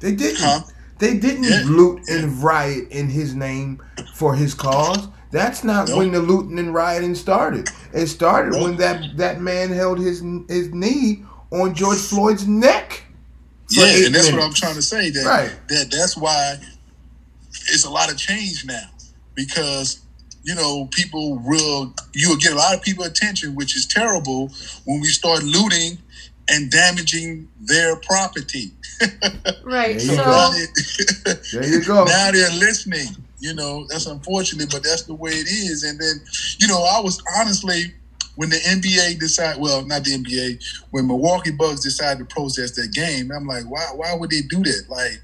they 0.00 0.14
didn't. 0.14 0.40
Huh? 0.40 0.60
They 0.98 1.18
didn't 1.18 1.44
yeah. 1.44 1.62
loot 1.64 2.08
and 2.08 2.42
riot 2.42 2.88
in 2.90 3.08
his 3.08 3.34
name 3.34 3.82
for 4.14 4.34
his 4.34 4.54
cause. 4.54 5.08
That's 5.34 5.64
not 5.64 5.88
nope. 5.88 5.98
when 5.98 6.12
the 6.12 6.20
looting 6.20 6.60
and 6.60 6.72
rioting 6.72 7.16
started. 7.16 7.68
It 7.92 8.06
started 8.06 8.52
nope. 8.52 8.62
when 8.62 8.76
that 8.76 9.16
that 9.16 9.40
man 9.40 9.70
held 9.70 9.98
his 9.98 10.20
his 10.48 10.72
knee 10.72 11.24
on 11.50 11.74
George 11.74 11.98
Floyd's 11.98 12.46
neck. 12.46 13.02
Yeah, 13.68 13.84
and 13.86 14.14
that's 14.14 14.26
minutes. 14.26 14.32
what 14.32 14.42
I'm 14.44 14.54
trying 14.54 14.76
to 14.76 14.82
say. 14.82 15.10
That 15.10 15.24
right. 15.26 15.68
that 15.70 15.90
that's 15.90 16.16
why 16.16 16.54
it's 17.50 17.84
a 17.84 17.90
lot 17.90 18.12
of 18.12 18.16
change 18.16 18.64
now 18.64 18.88
because 19.34 20.02
you 20.44 20.54
know 20.54 20.86
people 20.92 21.36
will 21.38 21.92
you'll 22.12 22.36
get 22.36 22.52
a 22.52 22.56
lot 22.56 22.72
of 22.72 22.82
people 22.82 23.02
attention, 23.04 23.56
which 23.56 23.76
is 23.76 23.86
terrible 23.86 24.52
when 24.84 25.00
we 25.00 25.08
start 25.08 25.42
looting 25.42 25.98
and 26.48 26.70
damaging 26.70 27.48
their 27.60 27.96
property. 27.96 28.70
Right. 29.64 29.98
There 29.98 30.00
So 30.00 30.12
you 30.12 30.18
now, 30.18 30.24
go. 30.24 30.52
they, 30.52 31.32
There 31.52 31.66
you 31.66 31.84
go. 31.84 32.04
now 32.08 32.30
they're 32.30 32.50
listening. 32.50 33.08
You 33.44 33.52
know, 33.54 33.86
that's 33.90 34.06
unfortunate, 34.06 34.70
but 34.72 34.82
that's 34.82 35.02
the 35.02 35.12
way 35.12 35.32
it 35.32 35.46
is. 35.46 35.82
And 35.84 36.00
then, 36.00 36.14
you 36.58 36.66
know, 36.66 36.82
I 36.82 36.98
was 37.00 37.22
honestly 37.38 37.92
when 38.36 38.48
the 38.48 38.56
NBA 38.56 39.20
decided, 39.20 39.60
well, 39.60 39.84
not 39.84 40.02
the 40.02 40.12
NBA, 40.12 40.64
when 40.92 41.06
Milwaukee 41.06 41.50
Bucks 41.52 41.80
decided 41.80 42.20
to 42.26 42.34
protest 42.34 42.76
that 42.76 42.90
game, 42.92 43.30
I'm 43.30 43.46
like, 43.46 43.64
why? 43.70 43.86
Why 43.94 44.14
would 44.14 44.30
they 44.30 44.40
do 44.40 44.62
that? 44.62 44.86
Like, 44.88 45.20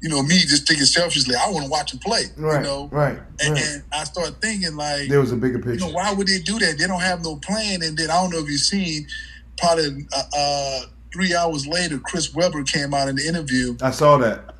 you 0.00 0.08
know, 0.08 0.20
me 0.24 0.38
just 0.40 0.66
thinking 0.66 0.84
selfishly, 0.86 1.36
I 1.36 1.48
want 1.52 1.64
to 1.66 1.70
watch 1.70 1.92
them 1.92 2.00
play. 2.00 2.24
Right. 2.36 2.56
You 2.56 2.62
know, 2.64 2.88
Right. 2.90 3.16
and, 3.40 3.54
right. 3.54 3.64
and 3.64 3.82
I 3.92 4.02
started 4.02 4.40
thinking 4.42 4.74
like, 4.74 5.08
There 5.08 5.20
was 5.20 5.30
a 5.30 5.36
bigger 5.36 5.58
you 5.58 5.62
picture. 5.64 5.86
know, 5.86 5.92
why 5.92 6.12
would 6.12 6.26
they 6.26 6.40
do 6.40 6.58
that? 6.58 6.78
They 6.78 6.88
don't 6.88 7.00
have 7.00 7.22
no 7.22 7.36
plan. 7.36 7.82
And 7.82 7.96
then 7.96 8.10
I 8.10 8.14
don't 8.14 8.30
know 8.32 8.38
if 8.40 8.50
you've 8.50 8.60
seen, 8.60 9.06
probably 9.56 10.04
uh, 10.16 10.22
uh, 10.36 10.80
three 11.14 11.32
hours 11.36 11.64
later, 11.68 11.98
Chris 12.00 12.34
Webber 12.34 12.64
came 12.64 12.92
out 12.92 13.06
in 13.06 13.14
the 13.14 13.24
interview, 13.26 13.76
I 13.80 13.92
saw 13.92 14.16
that. 14.18 14.56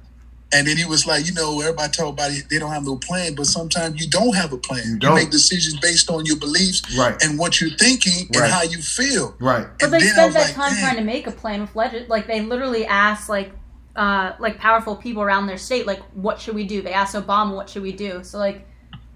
And 0.54 0.66
then 0.66 0.76
he 0.76 0.84
was 0.84 1.06
like, 1.06 1.26
you 1.26 1.32
know, 1.32 1.60
everybody 1.60 1.90
told 1.92 2.18
everybody 2.20 2.42
they 2.50 2.58
don't 2.58 2.72
have 2.72 2.84
no 2.84 2.96
plan, 2.96 3.34
but 3.34 3.46
sometimes 3.46 4.00
you 4.00 4.08
don't 4.10 4.34
have 4.34 4.52
a 4.52 4.58
plan. 4.58 4.82
You 4.84 4.92
You, 4.92 4.98
don't. 4.98 5.14
make 5.14 5.30
decisions 5.30 5.78
based 5.80 6.10
on 6.10 6.26
your 6.26 6.36
beliefs 6.36 6.82
Right. 6.96 7.16
and 7.22 7.38
what 7.38 7.60
you're 7.60 7.70
thinking 7.78 8.28
Right. 8.34 8.44
and 8.44 8.52
how 8.52 8.62
you 8.62 8.78
feel. 8.82 9.34
Right. 9.40 9.66
But 9.78 9.84
And 9.84 9.92
they 9.94 9.98
then 10.00 10.08
I 10.08 10.12
spent 10.12 10.34
that 10.34 10.40
like, 10.46 10.54
time 10.54 10.72
"Damn." 10.74 10.80
trying 10.82 10.96
to 10.96 11.04
make 11.04 11.26
a 11.26 11.32
plan 11.32 11.60
with 11.62 11.74
legend. 11.76 12.08
Like 12.08 12.26
they 12.26 12.40
literally 12.42 12.84
asked 12.86 13.28
like 13.28 13.52
uh 13.94 14.32
like 14.38 14.58
powerful 14.58 14.96
people 14.96 15.22
around 15.22 15.46
their 15.46 15.58
state 15.58 15.86
like 15.86 16.00
what 16.14 16.40
should 16.40 16.54
we 16.54 16.64
do? 16.64 16.80
They 16.82 16.92
asked 16.94 17.14
Obama 17.14 17.54
what 17.54 17.68
should 17.68 17.82
we 17.82 17.92
do. 17.92 18.24
So 18.24 18.38
like 18.38 18.66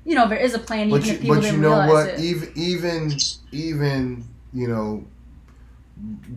you 0.05 0.15
know 0.15 0.29
there 0.29 0.39
is 0.39 0.55
a 0.55 0.59
plan 0.59 0.89
even 0.89 1.01
But 1.01 1.07
if 1.09 1.13
you, 1.15 1.19
people 1.21 1.35
but 1.37 1.45
you 1.45 1.51
didn't 1.51 1.61
know 1.63 1.87
what? 1.93 2.09
it. 2.09 2.21
Even 2.21 2.53
even 2.55 3.17
even 3.53 4.25
you 4.53 4.69
know, 4.69 5.05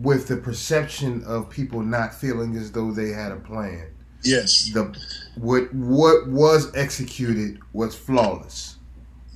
with 0.00 0.26
the 0.28 0.36
perception 0.36 1.22
of 1.24 1.48
people 1.50 1.80
not 1.82 2.14
feeling 2.14 2.56
as 2.56 2.72
though 2.72 2.90
they 2.92 3.10
had 3.10 3.32
a 3.32 3.36
plan, 3.36 3.86
Yes, 4.22 4.70
the 4.72 4.96
what 5.36 5.72
what 5.74 6.28
was 6.28 6.74
executed 6.74 7.58
was 7.72 7.94
flawless. 7.96 8.76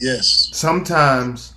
yes, 0.00 0.50
Sometimes 0.52 1.54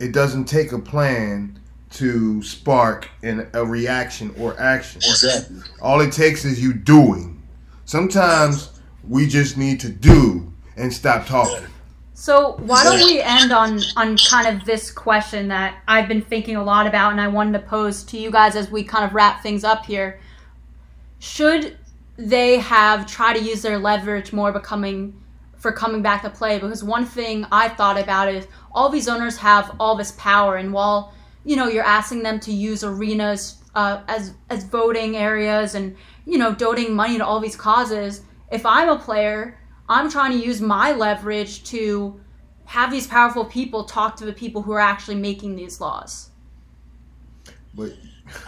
it 0.00 0.12
doesn't 0.12 0.46
take 0.46 0.72
a 0.72 0.78
plan 0.78 1.58
to 1.90 2.42
spark 2.42 3.08
an, 3.22 3.48
a 3.52 3.64
reaction 3.64 4.34
or 4.38 4.58
action. 4.58 4.98
exactly. 5.04 5.58
All 5.80 6.00
it 6.00 6.12
takes 6.12 6.44
is 6.44 6.60
you 6.60 6.72
doing. 6.74 7.40
Sometimes 7.84 8.80
we 9.08 9.26
just 9.28 9.56
need 9.56 9.78
to 9.80 9.88
do 9.90 10.52
and 10.76 10.92
stop 10.92 11.26
talking. 11.26 11.66
So 12.14 12.56
why 12.60 12.82
don't 12.84 12.98
we 13.04 13.20
end 13.20 13.52
on 13.52 13.80
on 13.96 14.16
kind 14.16 14.48
of 14.56 14.64
this 14.64 14.90
question 14.90 15.48
that 15.48 15.82
I've 15.86 16.08
been 16.08 16.22
thinking 16.22 16.56
a 16.56 16.64
lot 16.64 16.86
about 16.86 17.12
and 17.12 17.20
I 17.20 17.28
wanted 17.28 17.52
to 17.52 17.66
pose 17.66 18.02
to 18.04 18.18
you 18.18 18.30
guys 18.30 18.56
as 18.56 18.70
we 18.70 18.82
kind 18.82 19.04
of 19.04 19.14
wrap 19.14 19.42
things 19.42 19.62
up 19.62 19.84
here. 19.84 20.20
Should 21.18 21.76
they 22.16 22.58
have 22.58 23.06
tried 23.06 23.34
to 23.34 23.42
use 23.42 23.62
their 23.62 23.78
leverage 23.78 24.32
more 24.32 24.52
becoming 24.52 25.20
for 25.56 25.72
coming 25.72 26.02
back 26.02 26.22
to 26.22 26.30
play? 26.30 26.58
Because 26.58 26.84
one 26.84 27.06
thing 27.06 27.46
I 27.50 27.68
thought 27.68 27.98
about 27.98 28.32
is 28.32 28.46
all 28.72 28.88
these 28.88 29.08
owners 29.08 29.36
have 29.38 29.74
all 29.80 29.96
this 29.96 30.12
power 30.12 30.56
and 30.56 30.72
while 30.72 31.14
you 31.44 31.56
know 31.56 31.68
you're 31.68 31.84
asking 31.84 32.22
them 32.22 32.40
to 32.40 32.52
use 32.52 32.82
arenas 32.82 33.62
uh, 33.74 34.02
as 34.08 34.32
as 34.50 34.64
voting 34.64 35.16
areas 35.16 35.74
and 35.74 35.96
you 36.26 36.38
know 36.38 36.54
donating 36.54 36.94
money 36.94 37.18
to 37.18 37.24
all 37.24 37.38
these 37.38 37.56
causes 37.56 38.22
if 38.50 38.64
i'm 38.64 38.88
a 38.88 38.98
player 38.98 39.58
i'm 39.88 40.10
trying 40.10 40.32
to 40.32 40.38
use 40.38 40.60
my 40.60 40.92
leverage 40.92 41.62
to 41.64 42.18
have 42.64 42.90
these 42.90 43.06
powerful 43.06 43.44
people 43.44 43.84
talk 43.84 44.16
to 44.16 44.24
the 44.24 44.32
people 44.32 44.62
who 44.62 44.72
are 44.72 44.80
actually 44.80 45.16
making 45.16 45.54
these 45.54 45.80
laws 45.80 46.30
But 47.74 47.92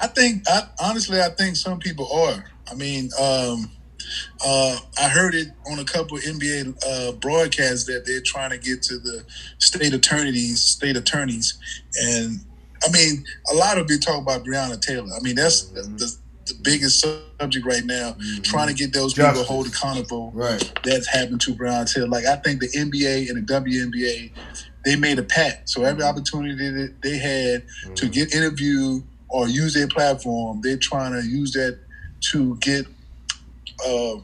I 0.01 0.07
think, 0.07 0.45
I, 0.49 0.69
honestly, 0.81 1.21
I 1.21 1.29
think 1.31 1.57
some 1.57 1.79
people 1.79 2.11
are. 2.13 2.45
I 2.71 2.75
mean, 2.75 3.11
um, 3.21 3.71
uh, 4.45 4.79
I 4.99 5.09
heard 5.09 5.35
it 5.35 5.49
on 5.71 5.79
a 5.79 5.85
couple 5.85 6.17
of 6.17 6.23
NBA 6.23 6.77
uh, 6.87 7.13
broadcasts 7.13 7.85
that 7.87 8.05
they're 8.07 8.21
trying 8.21 8.51
to 8.51 8.59
get 8.59 8.83
to 8.83 8.99
the 8.99 9.25
state 9.59 9.95
attorneys, 9.95 10.63
state 10.63 10.97
attorneys, 10.97 11.59
and 12.01 12.41
I 12.85 12.91
mean, 12.91 13.25
a 13.53 13.55
lot 13.55 13.79
of 13.79 13.91
it 13.91 14.03
talk 14.03 14.21
about 14.21 14.45
Breonna 14.45 14.81
Taylor. 14.81 15.09
I 15.17 15.21
mean, 15.23 15.35
that's 15.35 15.63
the, 15.71 15.83
the, 15.83 16.17
the 16.47 16.55
biggest 16.63 17.01
subject 17.01 17.67
right 17.67 17.85
now. 17.85 18.17
Trying 18.43 18.69
to 18.69 18.75
get 18.75 18.93
those 18.93 19.15
people 19.15 19.31
Justice. 19.31 19.49
hold 19.49 19.67
accountable. 19.67 20.31
right. 20.35 20.73
That's 20.85 21.09
happened 21.09 21.41
to 21.43 21.55
Breonna 21.55 21.93
Taylor. 21.93 22.09
Like 22.09 22.27
I 22.27 22.37
think 22.37 22.61
the 22.61 22.69
NBA 22.69 23.31
and 23.31 23.47
the 23.47 23.53
WNBA, 23.53 24.33
they 24.85 24.97
made 24.97 25.19
a 25.19 25.23
pact. 25.23 25.69
So 25.69 25.85
every 25.85 26.05
opportunity 26.05 26.55
that 26.55 26.95
they 27.03 27.19
had 27.19 27.65
to 27.97 28.09
get 28.09 28.35
interviewed 28.35 29.03
or 29.29 29.49
use 29.49 29.75
their 29.75 29.89
platform, 29.89 30.61
they're 30.63 30.77
trying 30.77 31.13
to 31.13 31.27
use 31.27 31.53
that 31.53 31.81
to 32.33 32.57
get 32.57 32.87
uh, 33.87 34.17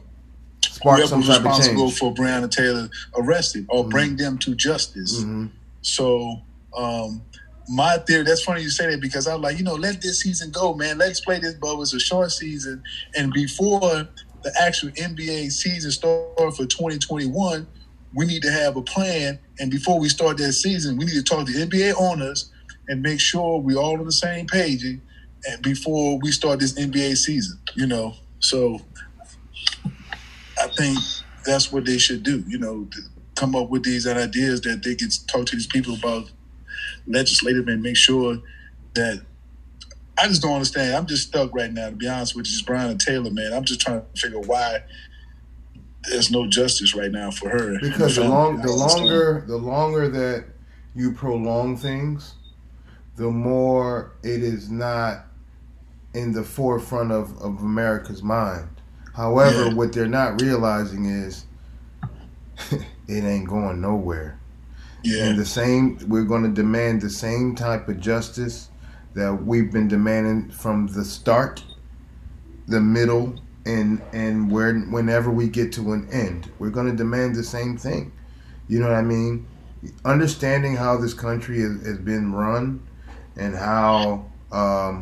Spark 0.61 0.99
whoever 0.99 1.17
responsible 1.17 1.91
for 1.91 2.13
Breonna 2.13 2.49
Taylor 2.49 2.89
arrested 3.17 3.65
or 3.69 3.87
bring 3.87 4.15
them 4.17 4.37
to 4.39 4.55
justice. 4.55 5.23
Mhm. 5.23 5.51
So 5.81 6.41
um, 6.75 7.21
my 7.69 7.97
theory, 7.99 8.23
that's 8.23 8.43
funny 8.43 8.61
you 8.61 8.69
say 8.69 8.89
that 8.91 9.01
because 9.01 9.27
I'm 9.27 9.41
like, 9.41 9.57
you 9.57 9.63
know, 9.63 9.75
let 9.75 10.01
this 10.01 10.21
season 10.21 10.51
go, 10.51 10.73
man. 10.73 10.97
Let's 10.97 11.19
play 11.19 11.39
this 11.39 11.53
bubble. 11.55 11.83
It's 11.83 11.93
a 11.93 11.99
short 11.99 12.31
season. 12.31 12.83
And 13.15 13.31
before 13.31 14.07
the 14.43 14.53
actual 14.59 14.89
NBA 14.91 15.51
season 15.51 15.91
starts 15.91 16.57
for 16.57 16.65
2021, 16.65 17.65
we 18.13 18.25
need 18.25 18.41
to 18.43 18.51
have 18.51 18.75
a 18.75 18.81
plan. 18.81 19.39
And 19.59 19.71
before 19.71 19.99
we 19.99 20.09
start 20.09 20.37
that 20.37 20.53
season, 20.53 20.97
we 20.97 21.05
need 21.05 21.13
to 21.13 21.23
talk 21.23 21.47
to 21.47 21.53
NBA 21.53 21.93
owners 21.97 22.51
and 22.87 23.01
make 23.01 23.19
sure 23.19 23.59
we're 23.59 23.77
all 23.77 23.97
on 23.99 24.05
the 24.05 24.11
same 24.11 24.45
page 24.45 24.83
and 24.83 25.01
and 25.47 25.61
before 25.61 26.19
we 26.19 26.31
start 26.31 26.59
this 26.59 26.73
NBA 26.73 27.17
season, 27.17 27.59
you 27.75 27.87
know. 27.87 28.15
So 28.39 28.79
I 30.59 30.67
think 30.77 30.97
that's 31.45 31.71
what 31.71 31.85
they 31.85 31.97
should 31.97 32.23
do, 32.23 32.43
you 32.47 32.57
know, 32.57 32.85
to 32.91 32.99
come 33.35 33.55
up 33.55 33.69
with 33.69 33.83
these 33.83 34.07
ideas 34.07 34.61
that 34.61 34.83
they 34.83 34.95
can 34.95 35.09
talk 35.27 35.45
to 35.47 35.55
these 35.55 35.67
people 35.67 35.95
about 35.95 36.31
legislative 37.07 37.67
and 37.67 37.81
make 37.81 37.97
sure 37.97 38.37
that 38.93 39.21
I 40.17 40.27
just 40.27 40.41
don't 40.41 40.53
understand. 40.53 40.95
I'm 40.95 41.05
just 41.05 41.29
stuck 41.29 41.53
right 41.55 41.71
now, 41.71 41.89
to 41.89 41.95
be 41.95 42.07
honest 42.07 42.35
with 42.35 42.45
you. 42.45 42.53
It's 42.53 42.63
Breonna 42.63 42.99
Taylor, 42.99 43.31
man. 43.31 43.53
I'm 43.53 43.65
just 43.65 43.81
trying 43.81 44.01
to 44.01 44.21
figure 44.21 44.39
why 44.39 44.83
there's 46.09 46.31
no 46.31 46.47
justice 46.47 46.95
right 46.95 47.11
now 47.11 47.31
for 47.31 47.49
her. 47.49 47.79
Because 47.81 48.17
the 48.17 48.27
long, 48.27 48.61
the 48.61 48.71
longer, 48.71 49.43
the 49.47 49.57
longer 49.57 50.09
that 50.09 50.45
you 50.95 51.13
prolong 51.13 51.75
things, 51.77 52.35
the 53.15 53.29
more 53.29 54.13
it 54.21 54.43
is 54.43 54.69
not 54.69 55.25
in 56.13 56.31
the 56.31 56.43
forefront 56.43 57.11
of, 57.11 57.37
of 57.41 57.59
America's 57.59 58.21
mind. 58.23 58.69
However, 59.15 59.65
Yeah. 59.65 59.73
what 59.73 59.93
they're 59.93 60.07
not 60.07 60.41
realizing 60.41 61.05
is 61.05 61.45
it 62.71 63.23
ain't 63.23 63.47
going 63.47 63.81
nowhere. 63.81 64.39
yeah, 65.03 65.25
And 65.25 65.37
the 65.37 65.45
same, 65.45 65.97
we're 66.07 66.23
going 66.23 66.43
to 66.43 66.49
demand 66.49 67.01
the 67.01 67.09
same 67.09 67.55
type 67.55 67.89
of 67.89 67.99
justice 67.99 68.69
that 69.15 69.33
we've 69.45 69.71
been 69.71 69.87
demanding 69.87 70.49
from 70.51 70.87
the 70.87 71.03
start, 71.05 71.63
the 72.67 72.79
middle, 72.79 73.35
and 73.65 74.01
and 74.11 74.51
where 74.51 74.73
whenever 74.79 75.29
we 75.31 75.47
get 75.47 75.71
to 75.73 75.93
an 75.93 76.07
end, 76.11 76.51
we're 76.59 76.69
going 76.69 76.87
to 76.89 76.95
demand 76.95 77.35
the 77.35 77.43
same 77.43 77.77
thing. 77.77 78.11
You 78.67 78.79
know 78.79 78.87
what 78.87 78.95
I 78.95 79.01
mean? 79.03 79.45
Understanding 80.05 80.75
how 80.75 80.97
this 80.97 81.13
country 81.13 81.61
has, 81.61 81.85
has 81.85 81.97
been 81.99 82.33
run, 82.33 82.81
and 83.37 83.55
how 83.55 84.25
um, 84.51 85.01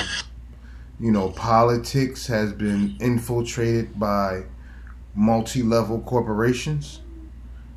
you 1.02 1.12
know 1.12 1.30
politics 1.32 2.28
has 2.28 2.54
been 2.54 2.96
infiltrated 3.02 4.00
by 4.00 4.44
multi-level 5.16 6.00
corporations. 6.02 7.02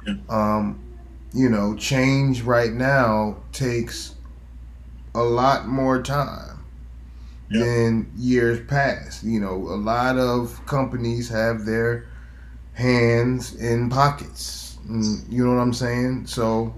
Yeah. 0.07 0.15
Um, 0.29 0.81
you 1.33 1.49
know, 1.49 1.75
change 1.75 2.43
right 2.43 2.73
now 2.73 3.39
takes 3.53 4.15
a 5.15 5.23
lot 5.23 5.67
more 5.67 6.03
time 6.03 6.61
Yeah. 7.51 7.65
than 7.65 8.13
years 8.17 8.61
past. 8.69 9.25
You 9.25 9.41
know, 9.41 9.55
a 9.55 9.79
lot 9.93 10.17
of 10.19 10.65
companies 10.67 11.29
have 11.31 11.65
their 11.65 12.07
hands 12.75 13.55
in 13.55 13.89
pockets. 13.91 14.79
Mm, 14.89 15.25
You 15.31 15.45
know 15.47 15.55
what 15.55 15.61
I'm 15.63 15.73
saying? 15.73 16.27
So 16.27 16.75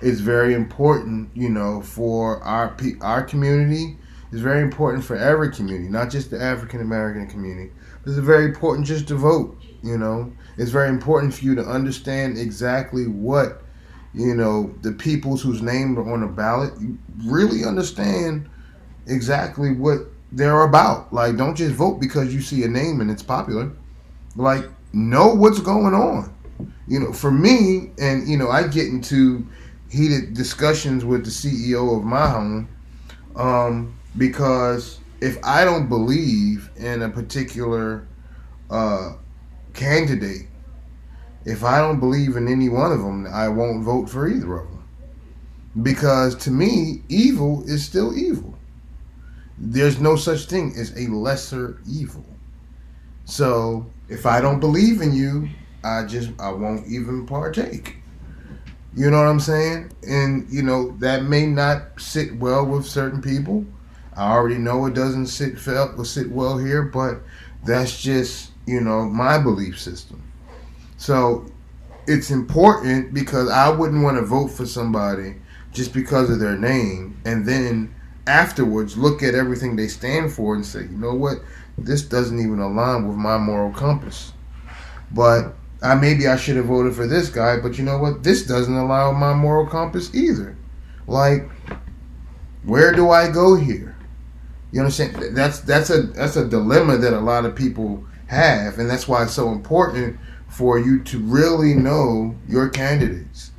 it's 0.00 0.20
very 0.20 0.54
important, 0.54 1.30
you 1.34 1.50
know, 1.50 1.80
for 1.82 2.42
our 2.42 2.74
our 3.02 3.22
community. 3.22 3.96
It's 4.32 4.40
very 4.40 4.62
important 4.62 5.04
for 5.04 5.16
every 5.16 5.50
community, 5.50 5.88
not 5.88 6.10
just 6.10 6.30
the 6.30 6.40
African 6.40 6.80
American 6.80 7.26
community. 7.26 7.72
It's 8.06 8.16
very 8.16 8.44
important 8.44 8.86
just 8.86 9.08
to 9.08 9.16
vote. 9.16 9.60
You 9.82 9.98
know, 9.98 10.32
it's 10.56 10.70
very 10.70 10.88
important 10.88 11.34
for 11.34 11.44
you 11.44 11.54
to 11.56 11.62
understand 11.62 12.38
exactly 12.38 13.06
what 13.06 13.62
you 14.14 14.34
know 14.34 14.74
the 14.82 14.92
peoples 14.92 15.42
whose 15.42 15.62
names 15.62 15.98
are 15.98 16.12
on 16.12 16.20
the 16.20 16.28
ballot. 16.28 16.72
Really 17.24 17.64
understand 17.64 18.48
exactly 19.06 19.72
what 19.72 19.98
they're 20.32 20.62
about. 20.62 21.12
Like, 21.12 21.36
don't 21.36 21.56
just 21.56 21.74
vote 21.74 22.00
because 22.00 22.32
you 22.32 22.40
see 22.40 22.62
a 22.62 22.68
name 22.68 23.00
and 23.00 23.10
it's 23.10 23.22
popular. 23.22 23.72
Like, 24.36 24.64
know 24.92 25.34
what's 25.34 25.60
going 25.60 25.94
on. 25.94 26.32
You 26.86 27.00
know, 27.00 27.12
for 27.12 27.32
me, 27.32 27.90
and 27.98 28.28
you 28.28 28.36
know, 28.36 28.48
I 28.48 28.68
get 28.68 28.86
into 28.86 29.46
heated 29.90 30.34
discussions 30.34 31.04
with 31.04 31.24
the 31.24 31.30
CEO 31.30 31.96
of 31.96 32.04
my 32.04 32.28
home 32.28 32.68
um, 33.34 33.94
because 34.16 35.00
if 35.20 35.38
I 35.44 35.64
don't 35.64 35.88
believe 35.88 36.70
in 36.76 37.02
a 37.02 37.08
particular 37.08 38.06
uh, 38.70 39.14
candidate, 39.74 40.48
if 41.44 41.64
I 41.64 41.78
don't 41.78 42.00
believe 42.00 42.36
in 42.36 42.48
any 42.48 42.68
one 42.68 42.92
of 42.92 43.00
them, 43.00 43.26
I 43.26 43.48
won't 43.48 43.84
vote 43.84 44.08
for 44.10 44.28
either 44.28 44.58
of 44.58 44.68
them. 44.68 44.84
Because 45.82 46.34
to 46.36 46.50
me, 46.50 47.02
evil 47.08 47.62
is 47.66 47.84
still 47.84 48.16
evil. 48.16 48.58
There's 49.58 50.00
no 50.00 50.16
such 50.16 50.46
thing 50.46 50.74
as 50.76 50.96
a 50.96 51.10
lesser 51.10 51.80
evil. 51.88 52.24
So 53.24 53.86
if 54.08 54.26
I 54.26 54.40
don't 54.40 54.58
believe 54.58 55.00
in 55.00 55.12
you, 55.12 55.48
I 55.84 56.04
just 56.04 56.30
I 56.40 56.50
won't 56.50 56.86
even 56.88 57.26
partake. 57.26 57.96
You 58.96 59.10
know 59.10 59.18
what 59.18 59.28
I'm 59.28 59.40
saying? 59.40 59.92
And 60.06 60.50
you 60.50 60.62
know 60.62 60.96
that 60.98 61.24
may 61.24 61.46
not 61.46 62.00
sit 62.00 62.36
well 62.36 62.66
with 62.66 62.86
certain 62.86 63.22
people. 63.22 63.64
I 64.16 64.32
already 64.32 64.58
know 64.58 64.86
it 64.86 64.94
doesn't 64.94 65.26
sit 65.26 65.58
felt 65.58 66.04
sit 66.06 66.30
well 66.30 66.58
here, 66.58 66.82
but 66.82 67.20
that's 67.64 68.00
just 68.00 68.50
you 68.66 68.80
know 68.80 69.04
my 69.04 69.38
belief 69.38 69.78
system. 69.78 70.22
So 70.96 71.46
it's 72.06 72.30
important 72.30 73.14
because 73.14 73.48
I 73.48 73.70
wouldn't 73.70 74.02
want 74.02 74.16
to 74.18 74.24
vote 74.24 74.48
for 74.48 74.66
somebody 74.66 75.36
just 75.72 75.92
because 75.92 76.30
of 76.30 76.40
their 76.40 76.56
name, 76.56 77.20
and 77.24 77.46
then 77.46 77.94
afterwards 78.26 78.96
look 78.96 79.22
at 79.22 79.34
everything 79.34 79.76
they 79.76 79.88
stand 79.88 80.32
for 80.32 80.54
and 80.54 80.64
say, 80.64 80.82
you 80.82 80.96
know 80.96 81.14
what, 81.14 81.38
this 81.78 82.02
doesn't 82.02 82.38
even 82.38 82.60
align 82.60 83.08
with 83.08 83.16
my 83.16 83.38
moral 83.38 83.72
compass. 83.72 84.32
But 85.10 85.54
I 85.82 85.94
maybe 85.94 86.28
I 86.28 86.36
should 86.36 86.56
have 86.56 86.66
voted 86.66 86.94
for 86.94 87.06
this 87.06 87.28
guy, 87.28 87.58
but 87.58 87.78
you 87.78 87.84
know 87.84 87.98
what? 87.98 88.22
This 88.22 88.46
doesn't 88.46 88.74
allow 88.74 89.12
my 89.12 89.32
moral 89.32 89.66
compass 89.66 90.14
either. 90.14 90.56
Like, 91.06 91.48
where 92.64 92.92
do 92.92 93.10
I 93.10 93.30
go 93.30 93.56
here? 93.56 93.89
You 94.72 94.80
understand? 94.80 95.36
That's 95.36 95.60
that's 95.60 95.90
a 95.90 96.02
that's 96.02 96.36
a 96.36 96.46
dilemma 96.46 96.96
that 96.98 97.12
a 97.12 97.20
lot 97.20 97.44
of 97.44 97.54
people 97.56 98.04
have, 98.26 98.78
and 98.78 98.88
that's 98.88 99.08
why 99.08 99.24
it's 99.24 99.32
so 99.32 99.50
important 99.50 100.18
for 100.48 100.78
you 100.78 101.02
to 101.04 101.18
really 101.18 101.74
know 101.74 102.34
your 102.48 102.68
candidates. 102.68 103.50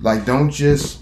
Like, 0.00 0.24
don't 0.24 0.50
just 0.50 1.00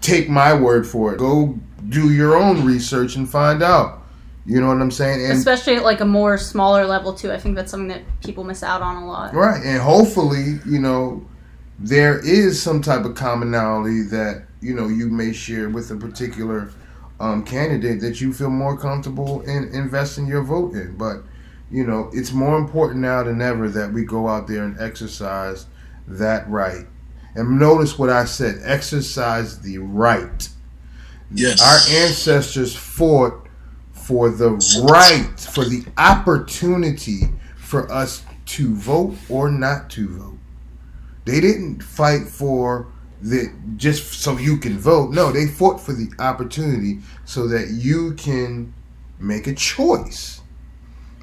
take 0.00 0.28
my 0.28 0.54
word 0.54 0.86
for 0.86 1.14
it. 1.14 1.18
Go 1.18 1.58
do 1.88 2.12
your 2.12 2.36
own 2.36 2.64
research 2.64 3.16
and 3.16 3.28
find 3.28 3.62
out. 3.62 4.02
You 4.44 4.60
know 4.60 4.68
what 4.68 4.80
I'm 4.80 4.92
saying? 4.92 5.24
And 5.24 5.32
Especially 5.32 5.74
at 5.74 5.82
like 5.82 6.00
a 6.00 6.04
more 6.04 6.38
smaller 6.38 6.86
level 6.86 7.12
too. 7.12 7.32
I 7.32 7.38
think 7.38 7.56
that's 7.56 7.70
something 7.70 7.88
that 7.88 8.02
people 8.22 8.44
miss 8.44 8.62
out 8.62 8.80
on 8.80 9.02
a 9.02 9.06
lot. 9.06 9.34
Right, 9.34 9.60
and 9.64 9.82
hopefully, 9.82 10.60
you 10.64 10.78
know, 10.78 11.26
there 11.80 12.20
is 12.24 12.62
some 12.62 12.80
type 12.80 13.04
of 13.04 13.16
commonality 13.16 14.02
that 14.02 14.44
you 14.60 14.74
know 14.74 14.86
you 14.86 15.08
may 15.08 15.32
share 15.32 15.68
with 15.68 15.90
a 15.90 15.96
particular 15.96 16.70
um, 17.20 17.44
candidate 17.44 18.00
that 18.00 18.20
you 18.20 18.32
feel 18.32 18.50
more 18.50 18.76
comfortable 18.76 19.42
in 19.42 19.68
investing 19.72 20.26
your 20.26 20.42
vote 20.42 20.74
in. 20.74 20.96
But 20.96 21.22
you 21.70 21.84
know, 21.84 22.10
it's 22.12 22.32
more 22.32 22.58
important 22.58 23.00
now 23.00 23.22
than 23.22 23.42
ever 23.42 23.68
that 23.70 23.92
we 23.92 24.04
go 24.04 24.28
out 24.28 24.46
there 24.46 24.64
and 24.64 24.78
exercise 24.80 25.66
that 26.06 26.48
right. 26.48 26.86
And 27.34 27.58
notice 27.58 27.98
what 27.98 28.10
I 28.10 28.24
said: 28.24 28.60
exercise 28.62 29.60
the 29.60 29.78
right. 29.78 30.48
Yes. 31.32 31.60
Our 31.60 32.02
ancestors 32.02 32.76
fought 32.76 33.48
for 33.92 34.30
the 34.30 34.52
right, 34.88 35.38
for 35.40 35.64
the 35.64 35.84
opportunity 35.98 37.22
for 37.56 37.90
us 37.90 38.24
to 38.46 38.74
vote 38.76 39.16
or 39.28 39.50
not 39.50 39.90
to 39.90 40.08
vote. 40.08 40.38
They 41.24 41.40
didn't 41.40 41.82
fight 41.82 42.28
for 42.28 42.92
the 43.20 43.52
just 43.76 44.12
so 44.14 44.36
you 44.36 44.58
can 44.58 44.78
vote. 44.78 45.10
No, 45.10 45.32
they 45.32 45.46
fought 45.46 45.80
for 45.80 45.92
the 45.92 46.10
opportunity 46.18 47.00
so 47.24 47.46
that 47.48 47.70
you 47.70 48.14
can 48.14 48.74
make 49.18 49.46
a 49.46 49.54
choice. 49.54 50.40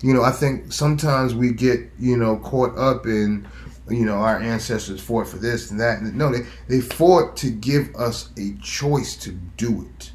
You 0.02 0.14
know, 0.14 0.24
I 0.24 0.32
think 0.32 0.74
sometimes 0.74 1.34
we 1.34 1.52
get, 1.54 1.80
you 1.98 2.18
know, 2.18 2.38
caught 2.38 2.78
up 2.78 3.06
in, 3.06 3.48
you 3.90 4.06
know, 4.06 4.18
our 4.18 4.38
ancestors 4.38 5.00
fought 5.00 5.28
for 5.28 5.38
this 5.38 5.72
and 5.72 5.80
that. 5.80 6.02
No, 6.02 6.30
they, 6.30 6.46
they 6.68 6.82
fought 6.82 7.38
to 7.38 7.50
give 7.50 7.96
us 7.96 8.30
a 8.38 8.54
choice 8.62 9.16
to 9.18 9.32
do 9.32 9.88
it 9.96 10.12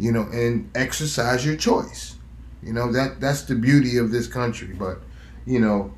you 0.00 0.10
know, 0.10 0.22
and 0.32 0.70
exercise 0.74 1.44
your 1.44 1.56
choice. 1.56 2.16
You 2.62 2.72
know 2.72 2.90
that 2.92 3.20
that's 3.20 3.42
the 3.42 3.54
beauty 3.54 3.98
of 3.98 4.10
this 4.10 4.26
country. 4.26 4.74
But 4.74 5.02
you 5.46 5.60
know, 5.60 5.92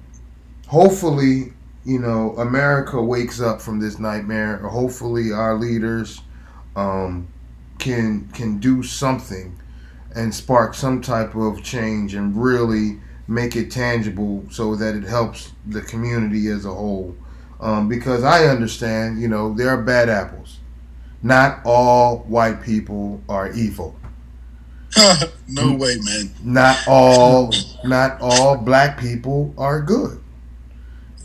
hopefully, 0.66 1.52
you 1.84 1.98
know, 1.98 2.34
America 2.36 3.00
wakes 3.02 3.40
up 3.40 3.60
from 3.60 3.80
this 3.80 3.98
nightmare. 3.98 4.58
Hopefully, 4.58 5.32
our 5.32 5.54
leaders 5.54 6.20
um, 6.76 7.28
can 7.78 8.28
can 8.28 8.58
do 8.58 8.82
something 8.82 9.58
and 10.14 10.34
spark 10.34 10.74
some 10.74 11.00
type 11.00 11.34
of 11.34 11.62
change 11.62 12.14
and 12.14 12.36
really 12.36 13.00
make 13.26 13.56
it 13.56 13.70
tangible 13.70 14.44
so 14.50 14.76
that 14.76 14.94
it 14.94 15.04
helps 15.04 15.52
the 15.66 15.80
community 15.80 16.48
as 16.48 16.64
a 16.64 16.72
whole. 16.72 17.16
Um, 17.60 17.88
because 17.88 18.24
I 18.24 18.46
understand, 18.46 19.20
you 19.20 19.28
know, 19.28 19.54
there 19.54 19.70
are 19.70 19.80
bad 19.80 20.08
apples. 20.08 20.58
Not 21.22 21.60
all 21.64 22.18
white 22.20 22.62
people 22.62 23.22
are 23.28 23.52
evil. 23.52 23.96
no 25.48 25.74
way, 25.74 25.96
man. 26.02 26.30
Not 26.42 26.76
all 26.86 27.52
not 27.84 28.20
all 28.20 28.56
black 28.56 28.98
people 28.98 29.54
are 29.56 29.80
good. 29.80 30.21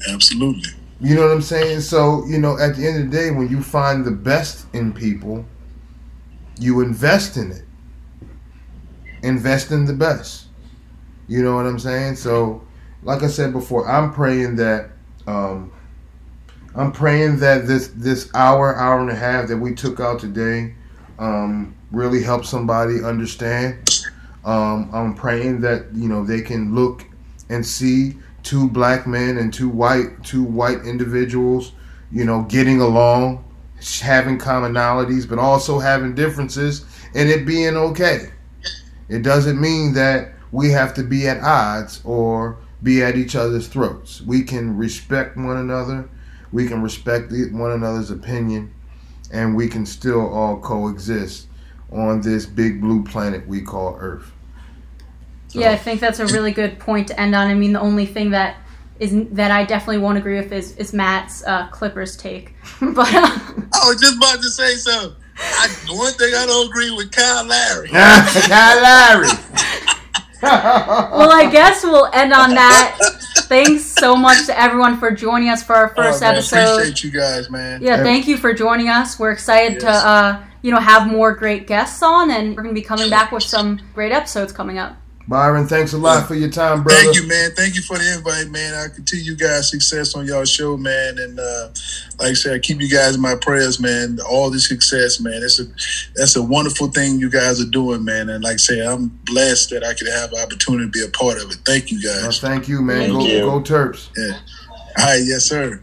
Absolutely. 0.10 0.70
You 1.00 1.16
know 1.16 1.22
what 1.22 1.32
I'm 1.32 1.42
saying? 1.42 1.82
So, 1.82 2.26
you 2.26 2.40
know, 2.40 2.58
at 2.58 2.76
the 2.76 2.88
end 2.88 3.04
of 3.04 3.12
the 3.12 3.18
day, 3.18 3.32
when 3.32 3.50
you 3.50 3.62
find 3.62 4.04
the 4.04 4.12
best 4.12 4.66
in 4.74 4.94
people, 4.94 5.46
you 6.60 6.82
invest 6.82 7.38
in 7.38 7.52
it. 7.52 7.64
Invest 9.24 9.72
in 9.72 9.86
the 9.86 9.94
best. 9.94 10.48
You 11.28 11.44
know 11.44 11.56
what 11.56 11.66
I'm 11.66 11.80
saying? 11.80 12.16
So, 12.16 12.66
like 13.04 13.22
I 13.22 13.28
said 13.28 13.52
before, 13.52 13.88
I'm 13.88 14.14
praying 14.14 14.56
that 14.56 14.90
um, 15.28 15.72
I'm 16.76 16.92
praying 16.92 17.40
that 17.40 17.68
this 17.68 17.90
this 17.90 18.30
hour, 18.34 18.76
hour 18.76 19.00
and 19.00 19.10
a 19.10 19.16
half 19.16 19.48
that 19.50 19.58
we 19.58 19.74
took 19.74 20.00
out 20.00 20.20
today 20.20 20.74
um, 21.20 21.76
really 21.92 22.22
help 22.22 22.46
somebody 22.46 23.04
understand. 23.04 23.90
Um, 24.46 24.90
I'm 24.94 25.14
praying 25.14 25.62
that 25.62 25.88
you 25.94 26.08
know 26.08 26.24
they 26.24 26.42
can 26.42 26.74
look 26.74 27.04
and 27.50 27.66
see 27.66 28.18
two 28.48 28.70
black 28.70 29.06
men 29.06 29.38
and 29.38 29.54
two 29.54 29.68
white 29.68 30.24
two 30.24 30.42
white 30.42 30.80
individuals, 30.86 31.74
you 32.12 32.24
know, 32.24 32.44
getting 32.44 32.80
along, 32.80 33.44
having 34.02 34.40
commonalities, 34.40 35.28
but 35.28 35.38
also 35.38 35.80
having 35.80 36.16
differences, 36.16 36.86
and 37.14 37.28
it 37.28 37.46
being 37.46 37.76
okay. 37.76 38.32
It 39.10 39.22
doesn't 39.22 39.60
mean 39.60 39.94
that 39.96 40.32
we 40.54 40.70
have 40.72 40.94
to 40.94 41.04
be 41.04 41.28
at 41.28 41.44
odds 41.44 42.00
or 42.06 42.58
be 42.82 43.04
at 43.04 43.18
each 43.18 43.36
other's 43.36 43.68
throats. 43.68 44.22
We 44.22 44.44
can 44.44 44.78
respect 44.78 45.36
one 45.36 45.58
another. 45.58 46.10
We 46.54 46.68
can 46.68 46.82
respect 46.82 47.34
one 47.52 47.72
another's 47.72 48.12
opinion, 48.12 48.74
and 49.30 49.58
we 49.58 49.68
can 49.68 49.86
still 49.86 50.26
all 50.34 50.58
coexist 50.62 51.48
on 51.92 52.22
this 52.22 52.46
big 52.46 52.80
blue 52.80 53.04
planet 53.04 53.46
we 53.46 53.62
call 53.62 53.98
Earth. 54.00 54.32
So, 55.48 55.60
Yeah, 55.60 55.72
I 55.72 55.78
think 55.78 56.00
that's 56.02 56.20
a 56.20 56.26
really 56.28 56.52
good 56.52 56.80
point 56.80 57.08
to 57.08 57.20
end 57.20 57.36
on. 57.36 57.48
I 57.48 57.54
mean, 57.54 57.74
the 57.74 57.80
only 57.80 58.06
thing 58.06 58.32
that 58.32 58.58
is 59.00 59.14
that 59.32 59.52
I 59.52 59.64
definitely 59.64 60.00
won't 60.00 60.18
agree 60.18 60.38
with 60.38 60.52
is, 60.52 60.76
is 60.78 60.94
Matt's 60.94 61.44
uh, 61.46 61.68
Clippers 61.68 62.18
take. 62.18 62.56
but 62.82 63.14
uh, 63.14 63.40
I 63.74 63.88
was 63.88 64.00
just 64.02 64.18
about 64.18 64.42
to 64.42 64.50
say 64.50 64.76
something. 64.76 65.16
I, 65.40 65.68
the 65.88 65.96
one 65.96 66.14
thing 66.14 66.34
I 66.36 66.46
don't 66.48 66.68
agree 66.68 66.92
with 66.92 67.12
Kyle 67.12 67.46
Lowry. 67.46 67.88
Kyle 67.90 68.82
Lowry. 68.82 69.28
well, 70.42 71.32
I 71.32 71.50
guess 71.52 71.84
we'll 71.84 72.10
end 72.14 72.34
on 72.34 72.56
that. 72.56 72.98
Thanks 73.48 73.86
so 73.86 74.16
much 74.16 74.46
to 74.48 74.60
everyone 74.60 75.00
for 75.00 75.12
joining 75.12 75.50
us 75.50 75.64
for 75.64 75.76
our 75.76 75.90
first 75.90 76.22
Oh, 76.22 76.26
man, 76.26 76.36
episode. 76.36 76.74
Appreciate 76.74 77.04
you 77.04 77.12
guys, 77.12 77.50
man. 77.50 77.82
Yeah, 77.82 78.04
thank 78.04 78.28
you 78.28 78.38
for 78.38 78.54
joining 78.54 78.90
us. 78.90 79.18
We're 79.20 79.32
excited 79.32 79.80
to 79.82 79.90
uh, 79.90 80.44
you 80.62 80.72
know 80.72 80.80
have 80.80 81.08
more 81.08 81.34
great 81.34 81.66
guests 81.66 82.04
on, 82.04 82.30
and 82.30 82.56
we're 82.56 82.64
going 82.64 82.76
to 82.76 82.80
be 82.82 82.86
coming 82.86 83.10
back 83.10 83.32
with 83.32 83.44
some 83.44 83.80
great 83.94 84.12
episodes 84.12 84.52
coming 84.52 84.78
up. 84.78 84.98
Byron, 85.28 85.68
thanks 85.68 85.92
a 85.92 85.98
lot 85.98 86.26
for 86.26 86.36
your 86.36 86.50
time, 86.50 86.84
brother. 86.84 87.02
Thank 87.02 87.16
you, 87.18 87.28
man. 87.28 87.52
Thank 87.52 87.76
you 87.76 87.82
for 87.82 87.98
the 87.98 88.14
invite, 88.16 88.50
man. 88.50 88.74
I 88.74 88.88
continue 88.88 89.26
you 89.26 89.36
guys' 89.36 89.70
success 89.70 90.16
on 90.16 90.26
y'all 90.26 90.46
show, 90.46 90.78
man. 90.78 91.18
And 91.18 91.38
uh, 91.38 91.68
like 92.18 92.30
I 92.30 92.34
said, 92.34 92.56
I 92.56 92.60
keep 92.60 92.80
you 92.80 92.90
guys 92.90 93.16
in 93.16 93.22
my 93.22 93.36
prayers, 93.36 93.78
man. 93.78 94.20
All 94.22 94.50
the 94.50 94.60
success, 94.60 95.20
man. 95.20 95.42
That's 95.42 95.60
a 95.60 95.66
that's 96.16 96.36
a 96.38 96.42
wonderful 96.42 96.88
thing 96.88 97.20
you 97.20 97.30
guys 97.30 97.60
are 97.60 97.70
doing, 97.70 98.06
man. 98.06 98.30
And 98.30 98.42
like 98.42 98.54
I 98.54 98.58
said, 98.58 98.88
I'm 98.88 99.10
blessed 99.26 99.72
that 99.72 99.84
I 99.84 99.94
could 99.94 100.08
have 100.08 100.32
the 100.32 100.42
opportunity 100.42 100.86
to 100.86 100.92
be 100.92 101.04
a 101.04 101.10
part 101.10 101.42
of 101.42 101.52
it. 101.52 101.58
Thank 101.66 101.92
you, 101.92 102.02
guys. 102.02 102.40
thank 102.40 102.70
you, 102.70 102.82
man. 102.82 103.10
Thank 103.10 103.12
go, 103.12 103.26
you. 103.26 103.40
go 103.42 103.60
Terps. 103.60 104.10
Yeah. 104.16 104.38
All 105.00 105.06
right, 105.06 105.24
yes, 105.26 105.44
sir. 105.44 105.82